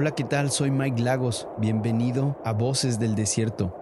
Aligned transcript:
Hola, 0.00 0.12
¿qué 0.12 0.22
tal? 0.22 0.52
Soy 0.52 0.70
Mike 0.70 1.02
Lagos. 1.02 1.48
Bienvenido 1.58 2.40
a 2.44 2.52
Voces 2.52 3.00
del 3.00 3.16
Desierto. 3.16 3.74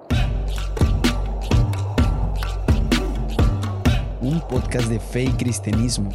Un 4.23 4.41
podcast 4.49 4.89
de 4.89 4.99
fe 4.99 5.25
y 5.25 5.33
cristianismo, 5.33 6.09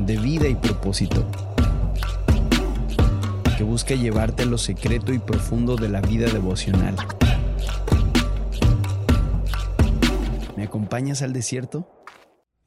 de 0.00 0.16
vida 0.16 0.48
y 0.48 0.56
propósito, 0.56 1.24
que 3.56 3.62
busca 3.62 3.94
llevarte 3.94 4.42
a 4.42 4.46
lo 4.46 4.58
secreto 4.58 5.12
y 5.12 5.20
profundo 5.20 5.76
de 5.76 5.88
la 5.88 6.00
vida 6.00 6.28
devocional. 6.28 6.96
¿Me 10.56 10.64
acompañas 10.64 11.22
al 11.22 11.32
desierto? 11.32 11.95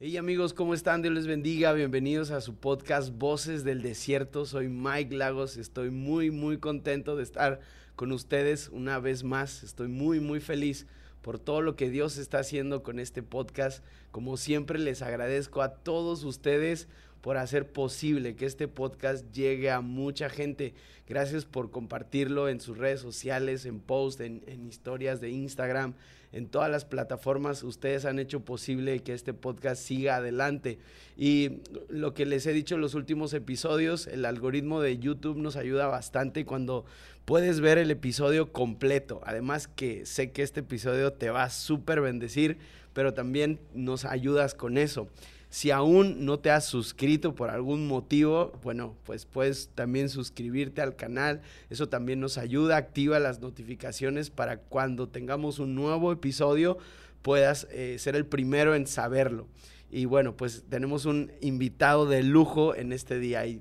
Hey 0.02 0.16
amigos, 0.16 0.54
¿cómo 0.54 0.72
están? 0.72 1.02
Dios 1.02 1.12
les 1.12 1.26
bendiga. 1.26 1.74
Bienvenidos 1.74 2.30
a 2.30 2.40
su 2.40 2.54
podcast 2.54 3.12
Voces 3.18 3.64
del 3.64 3.82
Desierto. 3.82 4.46
Soy 4.46 4.66
Mike 4.66 5.14
Lagos. 5.14 5.58
Estoy 5.58 5.90
muy, 5.90 6.30
muy 6.30 6.56
contento 6.56 7.16
de 7.16 7.22
estar 7.22 7.60
con 7.96 8.10
ustedes 8.10 8.70
una 8.70 8.98
vez 8.98 9.24
más. 9.24 9.62
Estoy 9.62 9.88
muy, 9.88 10.18
muy 10.18 10.40
feliz 10.40 10.86
por 11.20 11.38
todo 11.38 11.60
lo 11.60 11.76
que 11.76 11.90
Dios 11.90 12.16
está 12.16 12.38
haciendo 12.38 12.82
con 12.82 12.98
este 12.98 13.22
podcast. 13.22 13.84
Como 14.10 14.38
siempre 14.38 14.78
les 14.78 15.02
agradezco 15.02 15.60
a 15.60 15.74
todos 15.74 16.24
ustedes 16.24 16.88
por 17.20 17.36
hacer 17.36 17.70
posible 17.70 18.36
que 18.36 18.46
este 18.46 18.68
podcast 18.68 19.30
llegue 19.34 19.70
a 19.70 19.82
mucha 19.82 20.30
gente. 20.30 20.72
Gracias 21.06 21.44
por 21.44 21.70
compartirlo 21.70 22.48
en 22.48 22.62
sus 22.62 22.78
redes 22.78 23.00
sociales, 23.00 23.66
en 23.66 23.80
posts, 23.80 24.22
en, 24.22 24.44
en 24.46 24.66
historias 24.66 25.20
de 25.20 25.28
Instagram 25.28 25.92
en 26.32 26.48
todas 26.48 26.70
las 26.70 26.84
plataformas. 26.84 27.62
Ustedes 27.62 28.04
han 28.04 28.18
hecho 28.18 28.40
posible 28.40 29.00
que 29.00 29.12
este 29.12 29.34
podcast 29.34 29.82
siga 29.82 30.16
adelante. 30.16 30.78
Y 31.16 31.58
lo 31.88 32.14
que 32.14 32.26
les 32.26 32.46
he 32.46 32.52
dicho 32.52 32.76
en 32.76 32.80
los 32.80 32.94
últimos 32.94 33.34
episodios, 33.34 34.06
el 34.06 34.24
algoritmo 34.24 34.80
de 34.80 34.98
YouTube 34.98 35.38
nos 35.38 35.56
ayuda 35.56 35.86
bastante 35.86 36.44
cuando 36.44 36.84
puedes 37.24 37.60
ver 37.60 37.78
el 37.78 37.90
episodio 37.90 38.52
completo. 38.52 39.20
Además 39.24 39.68
que 39.68 40.06
sé 40.06 40.30
que 40.30 40.42
este 40.42 40.60
episodio 40.60 41.12
te 41.12 41.30
va 41.30 41.44
a 41.44 41.50
súper 41.50 42.00
bendecir, 42.00 42.58
pero 42.92 43.14
también 43.14 43.60
nos 43.74 44.04
ayudas 44.04 44.54
con 44.54 44.78
eso. 44.78 45.08
Si 45.50 45.72
aún 45.72 46.24
no 46.24 46.38
te 46.38 46.50
has 46.50 46.64
suscrito 46.64 47.34
por 47.34 47.50
algún 47.50 47.88
motivo, 47.88 48.52
bueno, 48.62 48.96
pues 49.04 49.26
puedes 49.26 49.68
también 49.74 50.08
suscribirte 50.08 50.80
al 50.80 50.94
canal. 50.94 51.42
Eso 51.70 51.88
también 51.88 52.20
nos 52.20 52.38
ayuda, 52.38 52.76
activa 52.76 53.18
las 53.18 53.40
notificaciones 53.40 54.30
para 54.30 54.58
cuando 54.58 55.08
tengamos 55.08 55.58
un 55.58 55.74
nuevo 55.74 56.12
episodio 56.12 56.78
puedas 57.22 57.66
eh, 57.72 57.96
ser 57.98 58.16
el 58.16 58.26
primero 58.26 58.74
en 58.74 58.86
saberlo. 58.86 59.48
Y 59.90 60.04
bueno, 60.04 60.36
pues 60.36 60.64
tenemos 60.68 61.04
un 61.04 61.32
invitado 61.40 62.06
de 62.06 62.22
lujo 62.22 62.76
en 62.76 62.92
este 62.92 63.18
día 63.18 63.44
y 63.46 63.60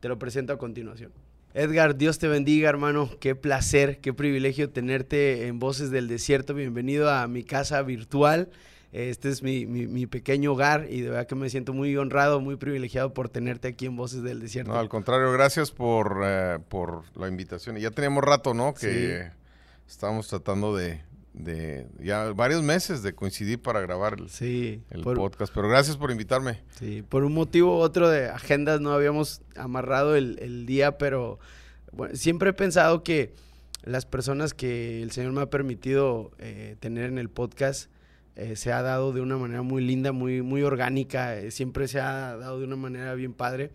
te 0.00 0.08
lo 0.08 0.18
presento 0.18 0.54
a 0.54 0.58
continuación. 0.58 1.12
Edgar, 1.52 1.96
Dios 1.96 2.18
te 2.18 2.28
bendiga, 2.28 2.68
hermano. 2.68 3.10
Qué 3.20 3.34
placer, 3.34 4.00
qué 4.00 4.12
privilegio 4.12 4.70
tenerte 4.70 5.46
en 5.46 5.58
Voces 5.58 5.90
del 5.90 6.08
Desierto. 6.08 6.54
Bienvenido 6.54 7.10
a 7.10 7.26
mi 7.28 7.44
casa 7.44 7.82
virtual. 7.82 8.48
Este 8.96 9.28
es 9.28 9.42
mi, 9.42 10.06
pequeño 10.06 10.52
hogar 10.52 10.86
y 10.88 11.02
de 11.02 11.10
verdad 11.10 11.26
que 11.26 11.34
me 11.34 11.50
siento 11.50 11.74
muy 11.74 11.94
honrado, 11.98 12.40
muy 12.40 12.56
privilegiado 12.56 13.12
por 13.12 13.28
tenerte 13.28 13.68
aquí 13.68 13.84
en 13.84 13.94
Voces 13.94 14.22
del 14.22 14.40
Desierto. 14.40 14.72
No, 14.72 14.78
al 14.78 14.88
contrario, 14.88 15.30
gracias 15.32 15.70
por, 15.70 16.22
eh, 16.24 16.58
por 16.70 17.02
la 17.14 17.28
invitación. 17.28 17.76
Y 17.76 17.82
ya 17.82 17.90
teníamos 17.90 18.24
rato, 18.24 18.54
¿no? 18.54 18.72
Que 18.72 19.32
estábamos 19.86 20.28
tratando 20.28 20.74
de, 20.74 21.02
ya 22.00 22.32
varios 22.32 22.62
meses 22.62 23.02
de 23.02 23.14
coincidir 23.14 23.60
para 23.60 23.82
grabar 23.82 24.16
el, 24.18 24.30
sí, 24.30 24.82
el 24.88 25.02
podcast. 25.02 25.52
Pero 25.54 25.68
gracias 25.68 25.98
por 25.98 26.10
invitarme. 26.10 26.62
Sí, 26.78 27.02
por 27.06 27.22
un 27.24 27.34
motivo 27.34 27.76
u 27.76 27.80
otro 27.80 28.08
de 28.08 28.30
agendas 28.30 28.80
no 28.80 28.92
habíamos 28.92 29.42
amarrado 29.56 30.16
el, 30.16 30.64
día, 30.64 30.96
pero 30.96 31.38
siempre 32.14 32.48
he 32.48 32.54
pensado 32.54 33.04
que 33.04 33.34
las 33.82 34.06
personas 34.06 34.54
que 34.54 35.02
el 35.02 35.10
Señor 35.10 35.32
me 35.32 35.42
ha 35.42 35.50
permitido 35.50 36.30
eh, 36.38 36.76
tener 36.80 37.10
en 37.10 37.18
el 37.18 37.28
podcast 37.28 37.90
eh, 38.36 38.54
se 38.54 38.70
ha 38.70 38.82
dado 38.82 39.12
de 39.12 39.22
una 39.22 39.38
manera 39.38 39.62
muy 39.62 39.82
linda, 39.82 40.12
muy, 40.12 40.42
muy 40.42 40.62
orgánica, 40.62 41.36
eh, 41.38 41.50
siempre 41.50 41.88
se 41.88 42.00
ha 42.00 42.36
dado 42.36 42.58
de 42.58 42.66
una 42.66 42.76
manera 42.76 43.14
bien 43.14 43.32
padre. 43.32 43.70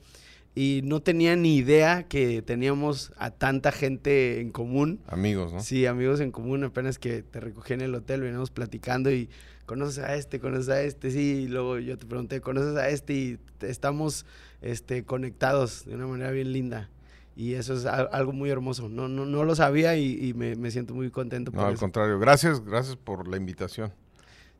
Y 0.54 0.82
no 0.84 1.02
tenía 1.02 1.36
ni 1.36 1.56
idea 1.56 2.04
que 2.04 2.42
teníamos 2.42 3.14
a 3.18 3.32
tanta 3.32 3.72
gente 3.72 4.42
en 4.42 4.52
común. 4.52 5.00
Amigos, 5.08 5.54
¿no? 5.54 5.62
Sí, 5.62 5.86
amigos 5.86 6.20
en 6.20 6.32
común. 6.32 6.64
Apenas 6.64 7.00
que 7.00 7.24
te 7.24 7.40
recogí 7.40 7.74
en 7.74 7.82
el 7.82 7.96
hotel, 7.96 8.22
veníamos 8.22 8.52
platicando 8.52 9.12
y 9.12 9.30
conoces 9.66 10.04
a 10.04 10.14
este, 10.16 10.40
conoces 10.40 10.70
a 10.70 10.82
este, 10.82 11.10
sí. 11.10 11.44
Y 11.44 11.48
luego 11.48 11.80
yo 11.80 11.98
te 11.98 12.06
pregunté, 12.06 12.42
conoces 12.42 12.76
a 12.76 12.90
este 12.90 13.14
y 13.14 13.40
estamos 13.62 14.26
este, 14.62 15.06
conectados 15.06 15.86
de 15.86 15.96
una 15.96 16.06
manera 16.06 16.32
bien 16.32 16.52
linda. 16.52 16.90
Y 17.34 17.54
eso 17.54 17.74
es 17.74 17.86
algo 17.86 18.34
muy 18.34 18.50
hermoso. 18.50 18.90
No, 18.90 19.08
no, 19.08 19.26
no 19.26 19.46
lo 19.46 19.56
sabía 19.56 19.96
y, 19.96 20.34
me, 20.34 20.70
siento 20.70 20.94
muy 20.94 21.10
contento. 21.10 21.50
no, 21.52 21.66
al 21.66 21.78
contrario. 21.78 22.20
Gracias, 22.20 22.64
gracias 22.64 22.98
por 22.98 23.28
la 23.30 23.38
invitación. 23.38 23.94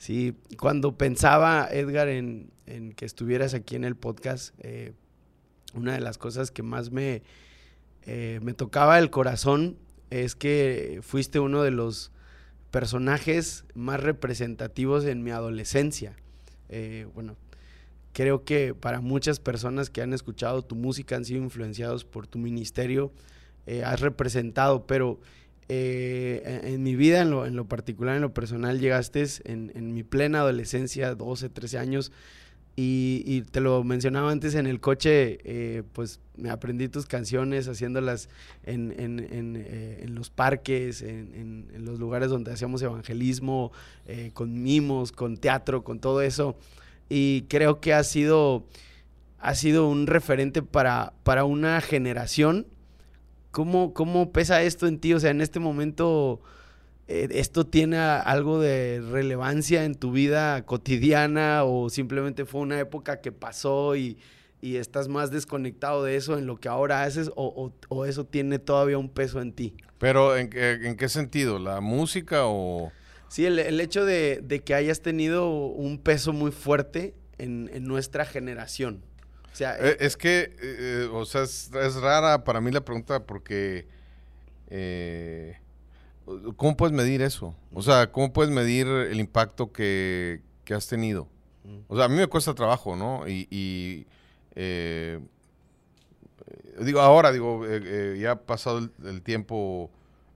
Sí, 0.02 0.34
cuando 0.58 0.98
pensaba, 0.98 1.68
Edgar, 1.72 2.08
en, 2.08 2.50
que 2.96 3.06
estuvieras 3.06 3.54
aquí 3.54 3.76
en 3.76 3.84
el 3.84 3.96
podcast, 3.96 4.56
eh, 4.58 4.94
una 5.76 5.94
de 5.94 6.00
las 6.00 6.18
cosas 6.18 6.50
que 6.50 6.64
más 6.64 6.90
me, 6.90 7.22
eh, 8.08 8.40
me 8.42 8.56
tocaba 8.56 8.98
el 8.98 9.12
corazón 9.12 9.78
es 10.10 10.34
que 10.34 11.02
fuiste 11.04 11.40
uno 11.40 11.62
de 11.62 11.70
los 11.70 12.12
personajes 12.72 13.64
más 13.76 14.00
representativos 14.00 15.06
en 15.06 15.22
mi 15.22 15.30
adolescencia. 15.30 16.16
Eh, 16.70 17.06
bueno, 17.14 17.36
creo 18.12 18.44
que 18.44 18.74
para 18.74 19.02
muchas 19.02 19.40
personas 19.40 19.92
que 19.92 20.02
han 20.02 20.14
escuchado 20.14 20.64
tu 20.64 20.76
música 20.76 21.16
han 21.16 21.26
sido 21.26 21.44
influenciados 21.44 22.06
por 22.06 22.26
tu 22.26 22.40
ministerio, 22.40 23.12
has 23.86 24.00
representado, 24.00 24.88
pero 24.88 25.20
eh, 25.70 26.62
en 26.64 26.84
mi 26.84 26.96
vida, 26.96 27.22
en 27.22 27.32
lo, 27.32 27.46
en 27.46 27.56
lo, 27.56 27.66
particular, 27.66 28.16
en 28.16 28.22
lo 28.22 28.34
personal, 28.34 28.80
llegaste 28.80 29.26
en, 29.46 29.72
en, 29.74 29.94
mi 29.94 30.04
plena 30.04 30.40
adolescencia, 30.40 31.16
12, 31.16 31.50
13 31.50 31.78
años, 31.78 32.12
y, 32.76 33.44
te 33.52 33.60
lo 33.62 33.84
mencionaba 33.84 34.32
antes 34.32 34.56
en 34.56 34.66
el 34.66 34.80
coche, 34.80 35.40
eh, 35.44 35.84
pues 35.94 36.20
me 36.36 36.50
aprendí 36.50 36.88
tus 36.88 37.06
canciones 37.06 37.68
haciéndolas 37.68 38.28
en, 38.64 38.94
en, 38.98 39.56
eh, 39.56 40.00
en 40.02 40.16
los 40.16 40.30
parques, 40.30 41.02
en, 41.04 41.68
los 41.78 42.00
lugares 42.00 42.30
donde 42.30 42.52
hacíamos 42.52 42.82
evangelismo, 42.82 43.72
con 44.34 44.64
mimos, 44.64 45.12
con 45.12 45.38
teatro, 45.38 45.84
con 45.84 46.00
todo 46.00 46.22
eso, 46.22 46.58
y 47.08 47.44
creo 47.44 47.80
que 47.82 47.94
ha 47.94 48.04
sido, 48.04 48.66
ha 49.38 49.54
sido 49.54 49.88
un 49.88 50.08
referente 50.08 50.64
para, 50.64 51.14
para 51.24 51.44
una 51.44 51.82
generación 51.82 52.66
¿Cómo, 53.52 53.94
¿Cómo 53.94 54.32
pesa 54.32 54.62
esto 54.64 54.88
en 54.88 55.00
ti? 55.00 55.14
O 55.14 55.20
sea, 55.20 55.32
en 55.32 55.42
este 55.42 55.60
momento, 55.60 56.42
eh, 57.08 57.28
¿esto 57.32 57.66
tiene 57.66 57.98
algo 57.98 58.60
de 58.60 59.02
relevancia 59.12 59.84
en 59.84 59.96
tu 59.96 60.12
vida 60.12 60.66
cotidiana 60.66 61.64
o 61.66 61.90
simplemente 61.90 62.46
fue 62.46 62.62
una 62.62 62.80
época 62.80 63.22
que 63.22 63.32
pasó 63.32 63.96
y, 63.96 64.18
estás 64.64 65.08
más 65.08 65.32
desconectado 65.32 66.04
de 66.04 66.16
eso 66.16 66.38
en 66.38 66.46
lo 66.46 66.56
que 66.56 66.70
ahora 66.70 67.02
haces 67.02 67.32
o, 67.36 67.74
eso 68.06 68.26
tiene 68.26 68.60
todavía 68.60 68.98
un 69.00 69.10
peso 69.10 69.42
en 69.42 69.54
ti? 69.54 69.76
Pero, 69.98 70.38
¿en, 70.38 70.50
en 70.56 70.96
qué 70.98 71.10
sentido? 71.10 71.58
¿La 71.60 71.82
música 71.82 72.46
o...? 72.46 72.92
Sí, 73.32 73.46
el, 73.46 73.80
hecho 73.80 74.04
de, 74.04 74.62
que 74.66 74.76
hayas 74.76 75.02
tenido 75.02 75.50
un 75.50 75.98
peso 75.98 76.34
muy 76.34 76.52
fuerte 76.52 77.16
en, 77.38 77.72
en 77.74 77.86
nuestra 77.86 78.26
generación. 78.26 79.04
Eh, 79.60 79.78
eh, 79.80 79.98
es 80.00 80.18
que, 80.18 80.56
eh, 80.62 81.10
o 81.12 81.26
sea, 81.26 81.44
es, 81.44 81.70
rara 81.96 82.44
para 82.44 82.62
mí 82.62 82.72
la 82.72 82.82
pregunta 82.82 83.26
porque, 83.26 83.88
¿cómo 86.56 86.78
puedes 86.78 86.96
medir 86.96 87.22
eso? 87.22 87.56
O 87.74 87.82
sea, 87.82 88.12
¿cómo 88.12 88.32
puedes 88.32 88.52
medir 88.52 88.88
el 88.88 89.20
impacto 89.20 89.72
que, 89.72 90.42
has 90.74 90.88
tenido? 90.88 91.28
O 91.90 91.98
sea, 91.98 92.06
a 92.06 92.08
mí 92.08 92.16
me 92.16 92.28
cuesta 92.28 92.56
trabajo, 92.56 92.96
¿no? 92.96 93.28
Y, 93.28 94.08
digo, 96.80 97.02
ahora, 97.02 97.32
digo, 97.32 97.66
ya 98.16 98.32
ha 98.32 98.40
pasado 98.40 98.90
el, 99.04 99.22
tiempo, 99.22 99.92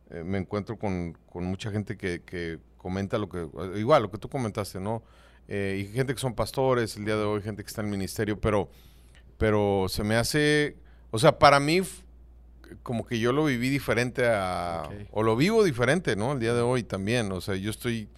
me 0.10 0.40
encuentro 0.40 0.78
con, 0.78 1.18
mucha 1.34 1.72
gente 1.72 1.98
que, 1.98 2.22
que, 2.22 2.60
comenta 2.78 3.18
lo 3.18 3.30
que, 3.30 3.48
igual, 3.78 4.04
lo 4.04 4.12
que 4.12 4.18
tú 4.18 4.30
comentaste, 4.30 4.80
¿no? 4.80 5.04
y 5.48 5.86
gente 5.94 6.16
que 6.16 6.20
son 6.20 6.34
pastores 6.34 6.98
el 6.98 7.06
día 7.06 7.16
de 7.16 7.24
hoy, 7.24 7.42
gente 7.42 7.64
que 7.64 7.68
está 7.68 7.82
en 7.82 7.88
el 7.88 7.92
ministerio, 7.92 8.40
pero 8.40 8.68
pero 9.38 9.88
se 9.90 10.04
me 10.04 10.16
hace, 10.16 10.76
o 11.12 11.20
sea, 11.20 11.40
para 11.40 11.60
mí 11.60 11.82
como 12.84 13.06
que 13.06 13.20
yo 13.20 13.32
lo 13.32 13.46
viví 13.46 13.70
diferente 13.70 14.28
a, 14.28 14.90
o 15.12 15.24
lo 15.24 15.36
vivo 15.36 15.64
diferente, 15.64 16.16
¿no? 16.16 16.34
El 16.34 16.40
día 16.40 16.54
de 16.54 16.62
hoy 16.62 16.84
también, 16.84 17.32
o 17.32 17.42
sea, 17.42 17.56
yo 17.56 17.70
estoy 17.70 18.10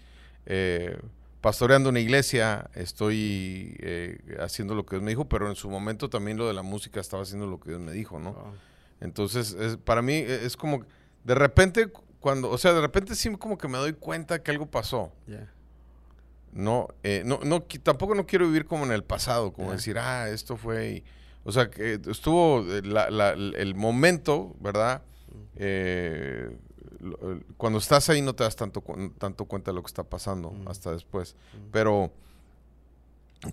eh, 0.45 0.97
pastoreando 1.41 1.89
una 1.89 1.99
iglesia, 1.99 2.69
estoy 2.73 3.75
eh, 3.79 4.19
haciendo 4.39 4.75
lo 4.75 4.85
que 4.85 4.95
Dios 4.95 5.03
me 5.03 5.11
dijo, 5.11 5.25
pero 5.25 5.49
en 5.49 5.55
su 5.55 5.69
momento 5.69 6.09
también 6.09 6.37
lo 6.37 6.47
de 6.47 6.53
la 6.53 6.63
música 6.63 6.99
estaba 6.99 7.23
haciendo 7.23 7.47
lo 7.47 7.59
que 7.59 7.69
Dios 7.69 7.81
me 7.81 7.91
dijo, 7.91 8.19
¿no? 8.19 8.35
Entonces, 8.99 9.55
para 9.83 10.01
mí 10.01 10.13
e, 10.13 10.45
es 10.45 10.57
como, 10.57 10.85
de 11.23 11.35
repente, 11.35 11.89
cuando, 12.19 12.49
o 12.49 12.57
sea, 12.57 12.73
de 12.73 12.81
repente 12.81 13.15
sí 13.15 13.29
como 13.37 13.57
que 13.57 13.67
me 13.67 13.77
doy 13.77 13.93
cuenta 13.93 14.41
que 14.41 14.51
algo 14.51 14.65
pasó. 14.65 15.11
No, 16.57 16.87
eh, 17.03 17.21
no, 17.25 17.39
no, 17.43 17.61
tampoco 17.61 18.15
no 18.15 18.25
quiero 18.25 18.47
vivir 18.47 18.65
como 18.65 18.83
en 18.85 18.91
el 18.91 19.03
pasado, 19.03 19.53
como 19.53 19.71
decir, 19.71 19.97
ah, 19.99 20.27
esto 20.29 20.57
fue. 20.57 21.03
O 21.43 21.51
sea, 21.51 21.69
que 21.69 21.99
estuvo 22.09 22.61
eh, 22.67 22.81
la- 22.81 23.09
la- 23.11 23.31
el 23.33 23.75
momento, 23.75 24.55
¿verdad? 24.59 25.01
Eh, 25.55 26.49
cuando 27.57 27.79
estás 27.79 28.09
ahí 28.09 28.21
no 28.21 28.33
te 28.33 28.43
das 28.43 28.55
tanto, 28.55 28.83
tanto 29.19 29.45
cuenta 29.45 29.71
de 29.71 29.75
lo 29.75 29.83
que 29.83 29.87
está 29.87 30.03
pasando 30.03 30.49
Mm. 30.51 30.67
hasta 30.67 30.91
después. 30.91 31.35
Mm. 31.53 31.69
Pero, 31.71 32.11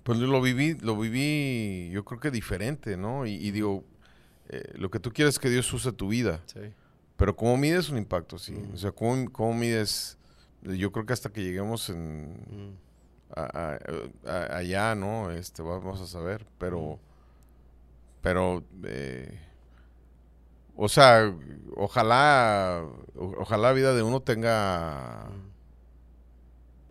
pues 0.03 0.17
lo 0.17 0.41
viví, 0.41 0.73
lo 0.81 0.97
viví 0.97 1.89
yo 1.91 2.03
creo 2.05 2.19
que 2.19 2.31
diferente, 2.31 2.97
¿no? 2.97 3.25
Y, 3.27 3.33
y 3.35 3.51
digo, 3.51 3.83
eh, 4.49 4.63
lo 4.75 4.89
que 4.89 4.99
tú 4.99 5.11
quieres 5.13 5.35
es 5.35 5.39
que 5.39 5.49
Dios 5.49 5.71
use 5.71 5.91
tu 5.91 6.07
vida. 6.09 6.41
Sí. 6.47 6.59
Pero 7.17 7.35
¿cómo 7.35 7.55
mides 7.55 7.89
un 7.89 7.97
impacto? 7.97 8.37
Mm. 8.37 8.73
O 8.73 8.77
sea, 8.77 8.91
¿cómo, 8.91 9.31
cómo 9.31 9.53
mides? 9.53 10.17
Yo 10.63 10.91
creo 10.91 11.05
que 11.05 11.13
hasta 11.13 11.29
que 11.31 11.43
lleguemos 11.43 11.89
en. 11.89 12.83
A- 13.35 13.77
a- 14.25 14.31
a- 14.31 14.57
allá, 14.57 14.95
¿no? 14.95 15.31
Este, 15.31 15.61
vamos 15.61 15.99
a 16.01 16.07
saber, 16.07 16.45
pero, 16.57 16.99
pero, 18.21 18.63
eh, 18.83 19.39
o 20.75 20.89
sea, 20.89 21.33
ojalá, 21.75 22.83
o- 23.15 23.35
ojalá 23.39 23.69
la 23.69 23.73
vida 23.73 23.93
de 23.93 24.03
uno 24.03 24.21
tenga, 24.21 25.27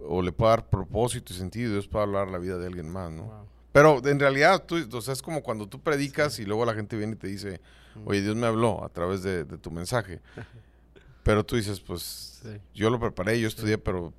o 0.00 0.23
le 0.23 0.32
pueda 0.32 0.50
dar 0.50 0.69
propósito 0.69 1.32
y 1.32 1.37
sentido, 1.37 1.73
Dios 1.73 1.88
pueda 1.88 2.05
hablar 2.05 2.29
la 2.29 2.38
vida 2.38 2.58
de 2.58 2.67
alguien 2.67 2.88
más, 2.90 3.11
¿no? 3.11 3.25
Wow. 3.25 3.47
Pero 3.73 4.06
en 4.06 4.20
realidad, 4.20 4.62
tú, 4.64 4.76
o 4.93 5.00
sea, 5.00 5.12
es 5.12 5.23
como 5.23 5.43
cuando 5.43 5.67
tú 5.69 5.81
predicas 5.81 6.38
y 6.38 6.44
luego 6.44 6.64
la 6.64 6.75
gente 6.75 6.97
viene 6.97 7.14
y 7.14 7.17
te 7.17 7.26
dice, 7.26 7.61
oye, 8.05 8.23
Dios 8.23 8.37
me 8.37 8.47
habló 8.47 8.85
a 8.85 8.88
través 8.88 9.23
de, 9.23 9.44
de 9.44 9.58
tu 9.58 9.70
mensaje. 9.70 10.20
Pero 11.25 11.44
tú 11.44 11.56
dices, 11.56 11.81
pues, 11.81 12.02
Sí. 12.44 12.61
yo 12.75 12.90
lo 12.90 13.00
preparé, 13.00 13.40
yo 13.40 13.49
estudié, 13.49 13.79
pero 13.79 14.12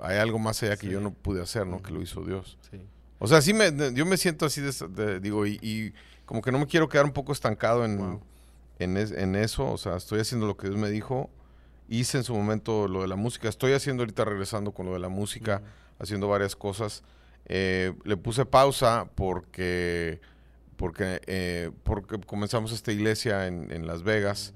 hay 0.00 0.18
algo 0.18 0.38
más 0.38 0.62
allá 0.62 0.76
que 0.76 0.86
Sí. 0.86 0.92
yo 0.92 1.00
no 1.00 1.12
pude 1.12 1.42
hacer, 1.42 1.66
¿no? 1.66 1.82
Que 1.82 1.92
lo 1.92 2.00
hizo 2.02 2.22
Dios. 2.24 2.58
Sí. 2.70 2.80
O 3.18 3.28
sea, 3.28 3.40
sí 3.42 3.54
me, 3.54 3.70
yo 3.94 4.04
me 4.06 4.16
siento 4.16 4.46
así, 4.46 4.60
de, 4.60 4.72
de- 4.88 5.20
digo, 5.20 5.46
y, 5.46 5.58
y 5.62 5.92
como 6.24 6.42
que 6.42 6.50
no 6.52 6.58
me 6.58 6.66
quiero 6.66 6.88
quedar 6.88 7.04
un 7.04 7.12
poco 7.12 7.32
estancado 7.32 7.84
en, 7.84 7.98
Wow. 7.98 8.20
en, 8.78 8.96
es- 8.96 9.12
en 9.12 9.36
eso. 9.36 9.70
O 9.70 9.78
sea, 9.78 9.96
estoy 9.96 10.20
haciendo 10.20 10.46
lo 10.46 10.56
que 10.56 10.68
Dios 10.68 10.78
me 10.78 10.90
dijo. 10.90 11.30
Hice 11.88 12.18
en 12.18 12.24
su 12.24 12.34
momento 12.34 12.88
lo 12.88 13.02
de 13.02 13.08
la 13.08 13.16
música. 13.16 13.48
Estoy 13.48 13.72
haciendo 13.74 14.02
ahorita 14.02 14.24
regresando 14.24 14.72
con 14.72 14.86
lo 14.86 14.92
de 14.94 14.98
la 14.98 15.08
música, 15.08 15.62
haciendo 15.98 16.26
varias 16.28 16.56
cosas. 16.56 17.02
Eh, 17.46 17.92
le 18.04 18.16
puse 18.16 18.44
pausa 18.46 19.08
porque, 19.14 20.20
porque, 20.76 21.20
eh, 21.26 21.70
porque 21.84 22.18
comenzamos 22.20 22.72
esta 22.72 22.92
iglesia 22.92 23.46
en, 23.46 23.70
en 23.72 23.86
Las 23.86 24.02
Vegas, 24.04 24.54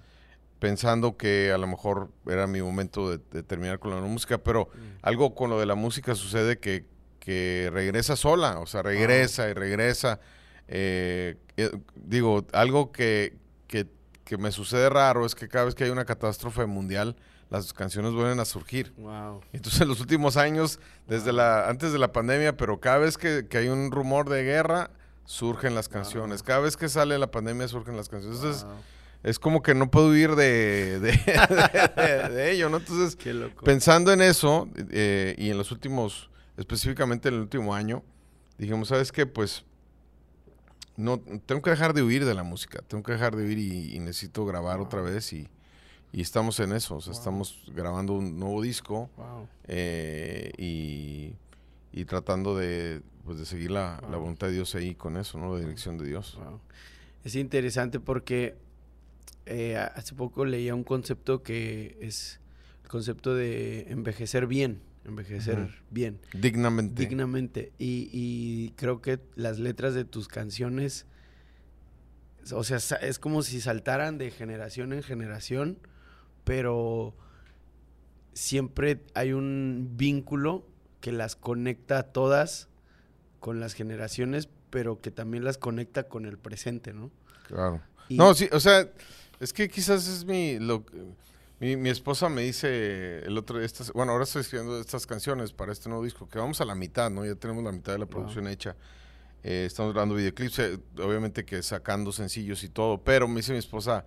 pensando 0.58 1.17
que 1.17 1.53
a 1.53 1.58
lo 1.58 1.67
mejor 1.67 2.11
era 2.26 2.47
mi 2.47 2.62
momento 2.62 3.11
de, 3.11 3.19
de 3.31 3.43
terminar 3.43 3.79
con 3.79 3.91
la 3.91 4.00
música, 4.00 4.38
pero 4.38 4.69
Mm. 4.75 4.79
algo 5.03 5.35
con 5.35 5.50
lo 5.50 5.61
de 5.61 5.67
la 5.67 5.75
música 5.75 6.14
sucede 6.14 6.58
que, 6.58 6.87
que 7.19 7.69
regresa 7.73 8.17
sola, 8.17 8.58
o 8.61 8.67
sea, 8.67 8.82
regresa 8.82 9.49
y 9.49 9.53
regresa. 9.53 10.20
Eh, 10.69 11.37
eh, 11.56 11.70
digo, 11.94 12.47
algo 12.53 12.91
que, 12.93 13.37
que, 13.67 13.87
que 14.25 14.37
me 14.38 14.50
sucede 14.53 14.88
raro 14.88 15.25
es 15.26 15.35
que 15.35 15.49
cada 15.49 15.64
vez 15.67 15.75
que 15.75 15.85
hay 15.85 15.91
una 15.91 16.05
catástrofe 16.05 16.67
mundial, 16.67 17.17
las 17.50 17.73
canciones 17.73 18.12
vuelven 18.12 18.41
a 18.41 18.44
surgir. 18.44 18.93
Wow. 18.97 19.41
Entonces, 19.52 19.81
en 19.82 19.88
los 19.88 20.00
últimos 20.00 20.37
años, 20.37 20.81
desde 21.06 21.32
la 21.32 21.69
antes 21.69 21.93
de 21.93 21.99
la 21.99 22.11
pandemia, 22.12 22.56
pero 22.56 22.81
cada 22.81 22.99
vez 22.99 23.17
que, 23.19 23.47
que 23.49 23.59
hay 23.59 23.69
un 23.69 23.93
rumor 23.93 24.29
de 24.29 24.43
guerra, 24.43 24.91
surgen 25.25 25.75
las 25.75 25.88
canciones. 25.88 26.43
Cada 26.43 26.61
vez 26.61 26.76
que 26.76 26.88
sale 26.88 27.19
la 27.19 27.31
pandemia, 27.31 27.69
surgen 27.69 27.97
las 27.97 28.09
canciones. 28.09 28.38
Entonces, 28.38 28.64
Wow. 28.64 28.73
Es 29.26 29.38
como 29.38 29.62
que 29.62 29.75
no 29.75 29.90
puedo 29.90 30.08
huir 30.11 30.34
de, 30.37 31.00
de, 31.00 31.11
de- 31.96 32.28
de 32.34 32.50
ello, 32.52 32.69
¿no? 32.70 32.78
Entonces. 32.78 33.17
Pensando 33.64 34.12
en 34.12 34.23
eso, 34.23 34.69
eh, 34.90 35.34
y 35.37 35.50
en 35.50 35.58
los 35.58 35.70
últimos, 35.73 36.31
específicamente 36.56 37.28
en 37.28 37.34
el 37.34 37.40
último 37.40 37.75
año, 37.75 38.02
dijimos, 38.56 38.88
¿sabes 38.88 39.12
qué? 39.12 39.26
Pues 39.26 39.64
no, 40.96 41.19
tengo 41.44 41.61
que 41.61 41.70
dejar 41.70 41.93
de 41.93 42.02
huir 42.02 42.25
de 42.25 42.34
la 42.34 42.43
música, 42.43 42.82
tengo 42.88 43.02
que 43.02 43.12
dejar 43.12 43.37
de 43.37 43.44
huir 43.44 43.58
y, 43.58 43.94
y 43.94 43.99
necesito 43.99 44.46
grabar 44.46 44.81
otra 44.81 45.02
vez 45.02 45.32
y, 45.32 45.49
y 46.12 46.23
estamos 46.23 46.58
en 46.61 46.73
eso, 46.73 46.96
o 46.96 47.00
sea, 47.00 47.12
Wow. 47.12 47.19
estamos 47.20 47.64
grabando 47.75 48.14
un 48.14 48.38
nuevo 48.38 48.62
disco 48.62 49.11
Wow. 49.17 49.49
eh, 49.64 50.52
y, 50.56 51.34
y 51.93 52.05
tratando 52.06 52.56
de, 52.56 53.02
pues, 53.25 53.38
de 53.38 53.44
seguir 53.44 53.73
la, 53.73 54.00
la 54.11 54.17
voluntad 54.17 54.46
de 54.46 54.55
Dios 54.55 54.75
ahí 54.75 54.94
con 54.94 55.17
eso, 55.19 55.37
¿no? 55.38 55.52
La 55.52 55.61
dirección 55.61 55.99
de 55.99 56.06
Dios. 56.06 56.38
Es 57.25 57.34
interesante 57.34 58.00
porque 58.00 58.55
eh, 59.46 59.76
hace 59.76 60.14
poco 60.14 60.44
leía 60.44 60.75
un 60.75 60.84
concepto 60.84 61.43
que 61.43 61.96
es 62.00 62.40
el 62.82 62.88
concepto 62.88 63.34
de 63.34 63.90
envejecer 63.90 64.46
bien, 64.46 64.81
envejecer 65.05 65.69
bien, 65.90 66.20
Dignamente. 66.32 67.02
dignamente. 67.02 67.73
Y, 67.78 68.08
y 68.12 68.70
creo 68.76 69.00
que 69.00 69.20
las 69.34 69.58
letras 69.58 69.94
de 69.94 70.05
tus 70.05 70.28
canciones, 70.28 71.06
o 72.52 72.64
sea, 72.64 72.78
es 72.99 73.19
como 73.19 73.43
si 73.43 73.61
saltaran 73.61 74.19
de 74.19 74.31
generación 74.31 74.93
en 74.93 75.02
generación, 75.02 75.78
pero 76.44 77.14
siempre 78.32 79.02
hay 79.14 79.32
un 79.32 79.93
vínculo 79.96 80.67
que 81.00 81.12
las 81.12 81.37
conecta 81.37 81.99
a 81.99 82.02
todas 82.05 82.69
con 83.40 83.61
las 83.61 83.75
generaciones, 83.75 84.49
pero 84.70 85.00
que 85.00 85.11
también 85.11 85.44
las 85.44 85.58
conecta 85.58 86.08
con 86.08 86.26
el 86.26 86.38
presente, 86.38 86.93
¿no? 86.93 87.11
Claro. 87.46 87.81
Y- 88.08 88.17
No, 88.17 88.35
sí, 88.35 88.49
o 88.53 88.61
sea, 88.61 88.88
es 89.41 89.53
que 89.53 89.69
quizás 89.69 90.06
es 90.06 90.25
mi, 90.25 90.58
lo, 90.58 90.85
mi, 91.61 91.76
mi 91.76 91.91
esposa 91.91 92.29
me 92.29 92.43
dice 92.43 93.20
el 93.20 93.37
otro, 93.38 93.61
estas, 93.61 93.93
bueno, 93.93 94.12
ahora 94.12 94.25
estoy 94.25 94.43
escribiendo 94.43 94.81
estas 94.81 95.06
canciones 95.06 95.53
para 95.53 95.73
este 95.73 95.88
nuevo 95.88 96.05
disco, 96.05 96.29
que 96.29 96.38
vamos 96.38 96.61
a 96.61 96.64
la 96.64 96.75
mitad, 96.75 97.11
¿no? 97.11 97.25
Ya 97.25 97.35
tenemos 97.35 97.64
la 97.64 97.73
mitad 97.73 97.93
de 97.93 97.99
la 97.99 98.06
producción 98.06 98.47
hecha. 98.49 98.76
Eh, 99.43 99.64
estamos 99.67 99.93
grabando 99.93 100.14
videoclips, 100.17 100.58
eh, 100.58 100.79
obviamente 100.99 101.44
que 101.44 101.62
sacando 101.62 102.11
sencillos 102.12 102.64
y 102.64 102.69
todo, 102.69 102.99
pero 103.03 103.29
me 103.29 103.37
dice 103.37 103.53
mi 103.53 103.58
esposa, 103.58 104.05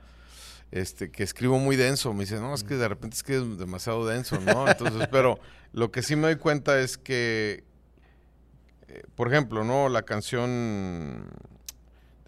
este, 0.71 1.11
que 1.11 1.23
escribo 1.23 1.57
muy 1.59 1.75
denso, 1.75 2.13
me 2.13 2.21
dice, 2.25 2.39
no, 2.39 2.53
es 2.53 2.63
que 2.63 2.75
de 2.75 2.87
repente 2.87 3.15
es 3.15 3.23
que 3.23 3.37
es 3.37 3.57
demasiado 3.57 4.05
denso, 4.05 4.39
¿no? 4.41 4.67
Entonces, 4.67 5.07
pero 5.11 5.39
lo 5.71 5.91
que 5.91 6.01
sí 6.03 6.15
me 6.15 6.23
doy 6.23 6.35
cuenta 6.35 6.79
es 6.79 6.97
que, 6.97 7.63
eh, 8.87 9.03
por 9.15 9.27
ejemplo, 9.31 9.63
¿no? 9.63 9.87
La 9.89 10.03
canción 10.03 11.25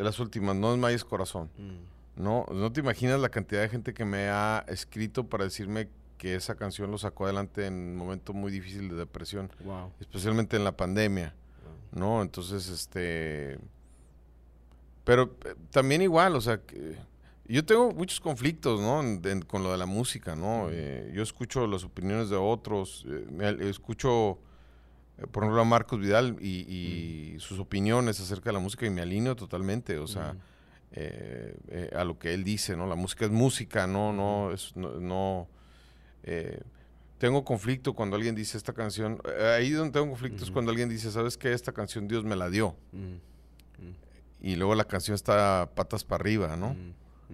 de 0.02 0.06
las 0.06 0.20
últimas, 0.20 0.56
No 0.56 0.74
es 0.74 0.80
Mayes 0.80 1.04
Corazón. 1.06 1.50
Mm, 1.58 2.22
No, 2.24 2.46
no 2.52 2.72
te 2.72 2.80
imaginas 2.82 3.20
la 3.20 3.30
cantidad 3.30 3.62
de 3.62 3.70
gente 3.70 3.94
que 3.94 4.04
me 4.04 4.28
ha 4.30 4.66
escrito 4.68 5.28
para 5.28 5.44
decirme 5.46 5.88
que 6.18 6.36
esa 6.36 6.56
canción 6.56 6.92
lo 6.92 6.98
sacó 6.98 7.26
adelante 7.26 7.66
en 7.68 7.74
un 7.74 7.96
momento 7.96 8.34
muy 8.34 8.52
difícil 8.52 8.90
de 8.90 8.96
depresión, 8.96 9.50
wow. 9.64 9.92
especialmente 10.00 10.58
en 10.58 10.64
la 10.64 10.76
pandemia, 10.76 11.34
¿no? 11.92 12.22
Entonces, 12.22 12.68
este... 12.70 13.58
Pero 15.04 15.36
eh, 15.46 15.56
también 15.72 16.02
igual, 16.02 16.36
o 16.36 16.42
sea, 16.42 16.60
que 16.60 16.96
yo 17.48 17.66
tengo 17.66 17.92
muchos 17.92 18.20
conflictos, 18.20 18.80
¿no? 18.82 19.02
En- 19.02 19.22
en- 19.26 19.42
con 19.42 19.64
lo 19.64 19.72
de 19.72 19.78
la 19.78 19.86
música, 19.88 20.36
¿no? 20.36 20.68
Eh, 20.70 21.12
yo 21.14 21.24
escucho 21.24 21.66
las 21.68 21.84
opiniones 21.84 22.30
de 22.30 22.36
otros, 22.38 23.06
eh, 23.08 23.58
escucho, 23.62 24.38
por 25.32 25.44
ejemplo, 25.44 25.62
a 25.62 25.66
Marcos 25.66 26.00
Vidal 26.00 26.38
y, 26.42 26.66
y 27.36 27.40
sus 27.40 27.60
opiniones 27.60 28.20
acerca 28.20 28.50
de 28.50 28.54
la 28.54 28.60
música 28.60 28.86
y 28.86 28.90
me 28.90 29.02
alineo 29.02 29.36
totalmente, 29.36 29.98
o 29.98 30.08
sea 30.08 30.36
eh, 30.94 31.56
eh, 31.70 31.90
a 31.96 32.04
lo 32.04 32.20
que 32.20 32.34
él 32.34 32.44
dice, 32.44 32.76
¿no? 32.76 32.86
La 32.86 32.96
música 32.96 33.26
es 33.26 33.32
música, 33.32 33.88
no, 33.88 34.12
no, 34.12 34.52
es, 34.52 34.76
no, 34.76 35.00
no, 35.00 35.48
eh, 36.24 36.60
tengo 37.18 37.46
conflicto 37.46 37.94
cuando 37.94 38.16
alguien 38.18 38.36
dice 38.36 38.58
esta 38.58 38.74
canción, 38.74 39.22
eh, 39.38 39.56
ahí 39.58 39.70
donde 39.70 39.94
tengo 39.94 40.10
conflicto 40.10 40.44
es 40.44 40.52
cuando 40.52 40.72
alguien 40.72 40.90
dice, 40.90 41.12
¿sabes 41.12 41.38
qué? 41.38 41.54
Esta 41.54 41.72
canción 41.72 42.08
Dios 42.08 42.26
me 42.26 42.36
la 42.36 42.50
dio. 42.50 42.76
Mm, 42.92 43.16
Y 44.42 44.56
luego 44.56 44.74
la 44.76 44.86
canción 44.86 45.16
está 45.16 45.70
patas 45.76 46.04
para 46.04 46.22
arriba, 46.22 46.58
¿no? 46.58 46.76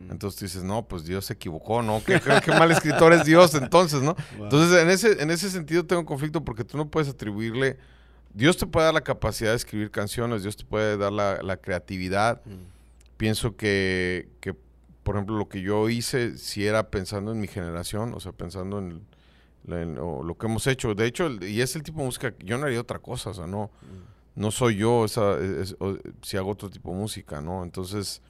Entonces 0.09 0.39
tú 0.39 0.45
dices, 0.45 0.63
no, 0.63 0.87
pues 0.87 1.03
Dios 1.05 1.25
se 1.25 1.33
equivocó, 1.33 1.81
¿no? 1.81 2.01
¿Qué, 2.05 2.19
qué- 2.19 2.39
qué 2.43 2.51
mal 2.51 2.71
escritor 2.71 3.13
es 3.13 3.25
Dios 3.25 3.53
entonces, 3.55 4.01
¿no? 4.01 4.15
Wow. 4.37 4.43
Entonces, 4.45 4.81
en 4.81 4.89
ese, 4.89 5.21
en 5.21 5.31
ese 5.31 5.49
sentido 5.49 5.85
tengo 5.85 6.05
conflicto 6.05 6.43
porque 6.43 6.63
tú 6.63 6.77
no 6.77 6.87
puedes 6.89 7.09
atribuirle, 7.09 7.77
Dios 8.33 8.57
te 8.57 8.65
puede 8.67 8.85
dar 8.85 8.93
la 8.93 9.01
capacidad 9.01 9.51
de 9.51 9.57
escribir 9.57 9.89
canciones, 9.91 10.43
Dios 10.43 10.55
te 10.57 10.63
puede 10.65 10.97
dar 10.97 11.11
la, 11.11 11.41
la 11.41 11.57
creatividad, 11.57 12.41
Mm, 12.45 12.51
pienso 13.17 13.55
que, 13.55 14.29
que, 14.41 14.53
por 15.03 15.15
ejemplo, 15.15 15.37
lo 15.37 15.47
que 15.49 15.61
yo 15.61 15.89
hice, 15.89 16.37
si 16.37 16.65
era 16.67 16.89
pensando 16.91 17.31
en 17.31 17.39
mi 17.39 17.47
generación, 17.47 18.13
o 18.13 18.19
sea, 18.19 18.31
pensando 18.33 18.77
en, 18.79 19.01
lo, 19.65 20.23
lo 20.23 20.37
que 20.37 20.45
hemos 20.45 20.65
hecho. 20.67 20.93
De 20.95 21.05
hecho, 21.05 21.25
el- 21.27 21.43
y 21.43 21.61
es 21.61 21.75
el 21.75 21.83
tipo 21.83 21.99
de 21.99 22.05
música, 22.05 22.33
yo 22.39 22.57
no 22.57 22.65
haría 22.65 22.79
otra 22.79 22.99
cosa, 22.99 23.31
o 23.31 23.33
sea, 23.33 23.47
no, 23.47 23.71
mm, 23.81 24.41
no 24.41 24.51
soy 24.51 24.77
yo 24.77 25.03
es- 25.05 25.17
o- 25.17 25.97
si 26.21 26.37
hago 26.37 26.51
otro 26.51 26.69
tipo 26.69 26.91
de 26.91 26.97
música, 26.97 27.41
¿no? 27.41 27.63
Entonces, 27.63 28.21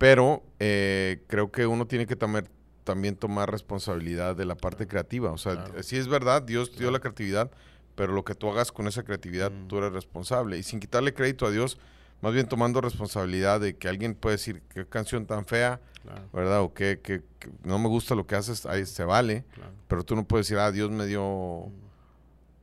pero 0.00 0.42
eh, 0.60 1.22
creo 1.26 1.52
que 1.52 1.66
uno 1.66 1.86
tiene 1.86 2.06
que 2.06 2.18
tamer- 2.18 2.48
también 2.84 3.16
tomar 3.16 3.50
responsabilidad 3.50 4.34
de 4.34 4.46
la 4.46 4.54
parte 4.54 4.86
creativa. 4.86 5.30
O 5.30 5.36
sea, 5.36 5.52
Claro. 5.66 5.82
sí 5.82 5.98
es 5.98 6.08
verdad, 6.08 6.40
Dios 6.40 6.74
dio 6.78 6.90
la 6.90 7.00
creatividad, 7.00 7.50
pero 7.96 8.14
lo 8.14 8.24
que 8.24 8.34
tú 8.34 8.48
hagas 8.48 8.72
con 8.72 8.88
esa 8.88 9.02
creatividad, 9.02 9.50
Mm. 9.50 9.68
tú 9.68 9.76
eres 9.76 9.92
responsable. 9.92 10.56
Y 10.56 10.62
sin 10.62 10.80
quitarle 10.80 11.12
crédito 11.12 11.44
a 11.44 11.50
Dios, 11.50 11.78
más 12.22 12.32
bien 12.32 12.48
tomando 12.48 12.80
responsabilidad 12.80 13.60
de 13.60 13.76
que 13.76 13.88
alguien 13.88 14.14
puede 14.14 14.36
decir 14.36 14.62
qué 14.72 14.86
canción 14.86 15.26
tan 15.26 15.44
fea, 15.44 15.80
claro, 16.02 16.22
¿verdad? 16.32 16.60
O 16.62 16.72
que, 16.72 16.98
que- 17.02 17.20
que 17.38 17.50
no 17.64 17.78
me 17.78 17.88
gusta 17.88 18.14
lo 18.14 18.26
que 18.26 18.36
haces, 18.36 18.64
ahí 18.64 18.86
se 18.86 19.04
vale, 19.04 19.44
claro. 19.54 19.72
pero 19.86 20.02
tú 20.02 20.16
no 20.16 20.24
puedes 20.24 20.46
decir, 20.46 20.58
ah, 20.58 20.72
Dios 20.72 20.90
me 20.90 21.04
dio 21.04 21.70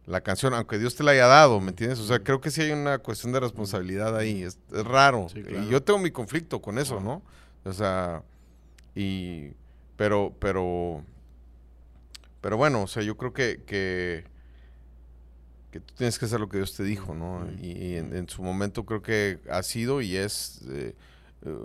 la 0.07 0.21
canción, 0.21 0.53
aunque 0.53 0.79
Dios 0.79 0.95
te 0.95 1.03
la 1.03 1.11
haya 1.11 1.27
dado, 1.27 1.59
¿me 1.59 1.69
entiendes? 1.69 1.99
O 1.99 2.07
sea, 2.07 2.19
creo 2.19 2.39
que 2.39 2.49
sí 2.49 2.61
hay 2.61 2.71
una 2.71 2.97
cuestión 2.97 3.33
de 3.33 3.41
responsabilidad 3.41 4.15
ahí, 4.17 4.41
es, 4.41 4.57
es 4.73 4.85
raro. 4.85 5.27
Sí, 5.29 5.43
claro. 5.43 5.63
Y 5.63 5.69
yo 5.69 5.83
tengo 5.83 5.99
mi 5.99 6.11
conflicto 6.11 6.61
con 6.61 6.79
eso, 6.79 7.01
¿no? 7.01 7.21
O 7.65 7.73
sea, 7.73 8.23
y, 8.95 9.49
pero, 9.97 10.33
pero, 10.39 11.03
pero 12.39 12.55
bueno, 12.55 12.83
o 12.83 12.87
sea, 12.87 13.03
yo 13.03 13.17
creo 13.17 13.33
que, 13.33 13.61
que, 13.65 14.23
que 15.71 15.81
tú 15.81 15.93
tienes 15.97 16.17
que 16.17 16.23
hacer 16.23 16.39
lo 16.39 16.47
que 16.47 16.57
Dios 16.57 16.73
te 16.73 16.83
dijo, 16.83 17.13
¿no? 17.13 17.45
Y, 17.61 17.71
y 17.73 17.95
en, 17.97 18.15
en 18.15 18.29
su 18.29 18.41
momento 18.41 18.85
creo 18.85 19.01
que 19.01 19.39
ha 19.51 19.61
sido 19.61 20.01
y 20.01 20.15
es, 20.15 20.61
eh, 20.69 20.95
eh, 21.43 21.55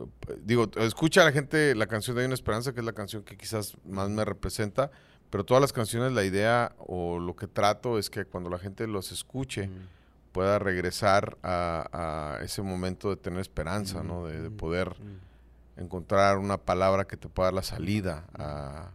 digo, 0.43 0.69
escucha 0.79 1.23
a 1.23 1.27
la 1.27 1.33
gente 1.33 1.77
la 1.77 1.87
canción 1.87 2.17
de 2.17 2.23
Hay 2.23 2.27
una 2.27 2.35
esperanza, 2.35 2.73
que 2.73 2.81
es 2.81 2.87
la 2.87 2.93
canción 2.93 3.23
que 3.23 3.37
quizás 3.37 3.77
más 3.87 4.11
me 4.11 4.25
representa, 4.25 4.91
pero 5.33 5.45
todas 5.47 5.63
las 5.63 5.73
canciones, 5.73 6.13
la 6.13 6.25
idea 6.25 6.75
o 6.77 7.19
lo 7.19 7.35
que 7.35 7.47
trato 7.47 7.99
es 7.99 8.11
que 8.11 8.27
cuando 8.27 8.51
la 8.51 8.59
gente 8.59 8.87
los 8.87 9.13
escuche, 9.13 9.67
Mm. 9.67 9.89
pueda 10.33 10.59
regresar 10.59 11.39
a, 11.43 12.37
a 12.39 12.45
ese 12.45 12.61
momento 12.61 13.09
de 13.09 13.17
tener 13.17 13.41
esperanza, 13.41 14.03
¿no? 14.03 14.27
De, 14.27 14.43
de 14.43 14.51
Mm, 14.51 14.57
poder 14.59 14.89
mm. 14.91 15.81
encontrar 15.81 16.37
una 16.37 16.59
palabra 16.59 17.07
que 17.07 17.17
te 17.17 17.31
pueda 17.31 17.47
dar 17.47 17.55
la 17.55 17.63
salida 17.63 18.27
a, 18.35 18.91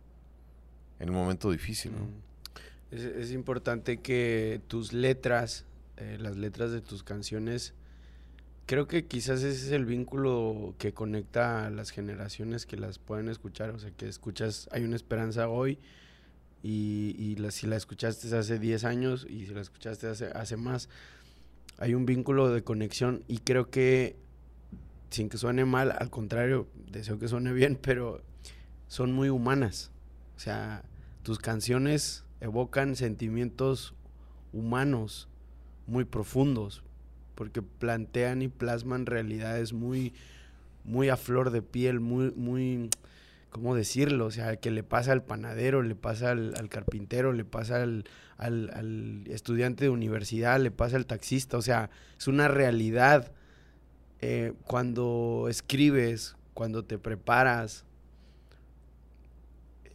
en 0.99 1.09
un 1.09 1.15
momento 1.15 1.49
difícil, 1.49 1.93
¿no? 1.93 2.05
Mm. 2.05 2.95
Es, 2.95 3.01
es 3.01 3.31
importante 3.31 3.97
que 3.97 4.61
tus 4.67 4.93
letras, 4.93 5.65
eh, 5.97 6.17
las 6.19 6.37
letras 6.37 6.71
de 6.71 6.81
tus 6.81 7.01
canciones, 7.01 7.73
creo 8.67 8.87
que 8.87 9.05
quizás 9.05 9.41
ese 9.41 9.65
es 9.65 9.71
el 9.71 9.85
vínculo 9.85 10.75
que 10.77 10.93
conecta 10.93 11.65
a 11.65 11.71
las 11.71 11.89
generaciones 11.89 12.67
que 12.67 12.77
las 12.77 12.99
pueden 12.99 13.27
escuchar. 13.27 13.71
O 13.71 13.79
sea, 13.79 13.89
que 13.89 14.07
escuchas, 14.07 14.69
hay 14.71 14.83
una 14.83 14.95
esperanza 14.95 15.49
hoy 15.49 15.79
y, 16.63 17.37
si 17.51 17.67
la 17.67 17.75
escuchaste 17.75 18.35
hace 18.35 18.59
10 18.59 18.83
años 18.83 19.27
y 19.29 19.45
si 19.45 19.53
la 19.53 19.61
escuchaste 19.61 20.07
hace, 20.07 20.27
hace 20.27 20.57
más, 20.57 20.89
hay 21.77 21.93
un 21.93 22.05
vínculo 22.05 22.49
de 22.49 22.63
conexión 22.63 23.23
y 23.27 23.39
creo 23.39 23.69
que, 23.69 24.15
sin 25.09 25.29
que 25.29 25.37
suene 25.37 25.65
mal, 25.65 25.95
al 25.97 26.09
contrario, 26.09 26.67
deseo 26.91 27.19
que 27.19 27.27
suene 27.27 27.53
bien, 27.53 27.77
pero 27.81 28.21
son 28.87 29.13
muy 29.13 29.29
humanas. 29.29 29.91
O 30.35 30.39
sea, 30.39 30.83
tus 31.23 31.39
canciones 31.39 32.23
evocan 32.41 32.95
sentimientos 32.95 33.93
humanos 34.53 35.27
muy 35.85 36.05
profundos, 36.05 36.83
porque 37.35 37.61
plantean 37.61 38.41
y 38.41 38.47
plasman 38.47 39.05
realidades 39.05 39.73
muy, 39.73 40.13
muy 40.83 41.09
a 41.09 41.17
flor 41.17 41.51
de 41.51 41.61
piel, 41.61 41.99
muy, 41.99 42.31
muy, 42.31 42.89
¿cómo 43.49 43.75
decirlo? 43.75 44.25
O 44.25 44.31
sea, 44.31 44.55
que 44.57 44.71
le 44.71 44.83
pasa 44.83 45.11
al 45.11 45.23
panadero, 45.23 45.81
le 45.81 45.95
pasa 45.95 46.31
al, 46.31 46.53
carpintero, 46.69 47.33
le 47.33 47.45
pasa 47.45 47.81
al, 47.83 48.05
al- 48.37 49.23
estudiante 49.27 49.85
de 49.85 49.89
universidad, 49.89 50.59
le 50.59 50.71
pasa 50.71 50.95
al 50.97 51.05
taxista, 51.05 51.57
o 51.57 51.61
sea, 51.61 51.89
es 52.17 52.27
una 52.27 52.47
realidad. 52.47 53.31
Eh, 54.21 54.53
cuando 54.65 55.47
escribes, 55.49 56.35
cuando 56.53 56.83
te 56.83 56.97
preparas, 56.97 57.85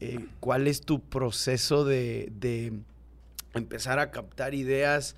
eh, 0.00 0.26
¿cuál 0.40 0.66
es 0.66 0.80
tu 0.82 1.00
proceso 1.00 1.84
de, 1.84 2.32
de 2.38 2.72
empezar 3.54 3.98
a 3.98 4.10
captar 4.10 4.54
ideas 4.54 5.16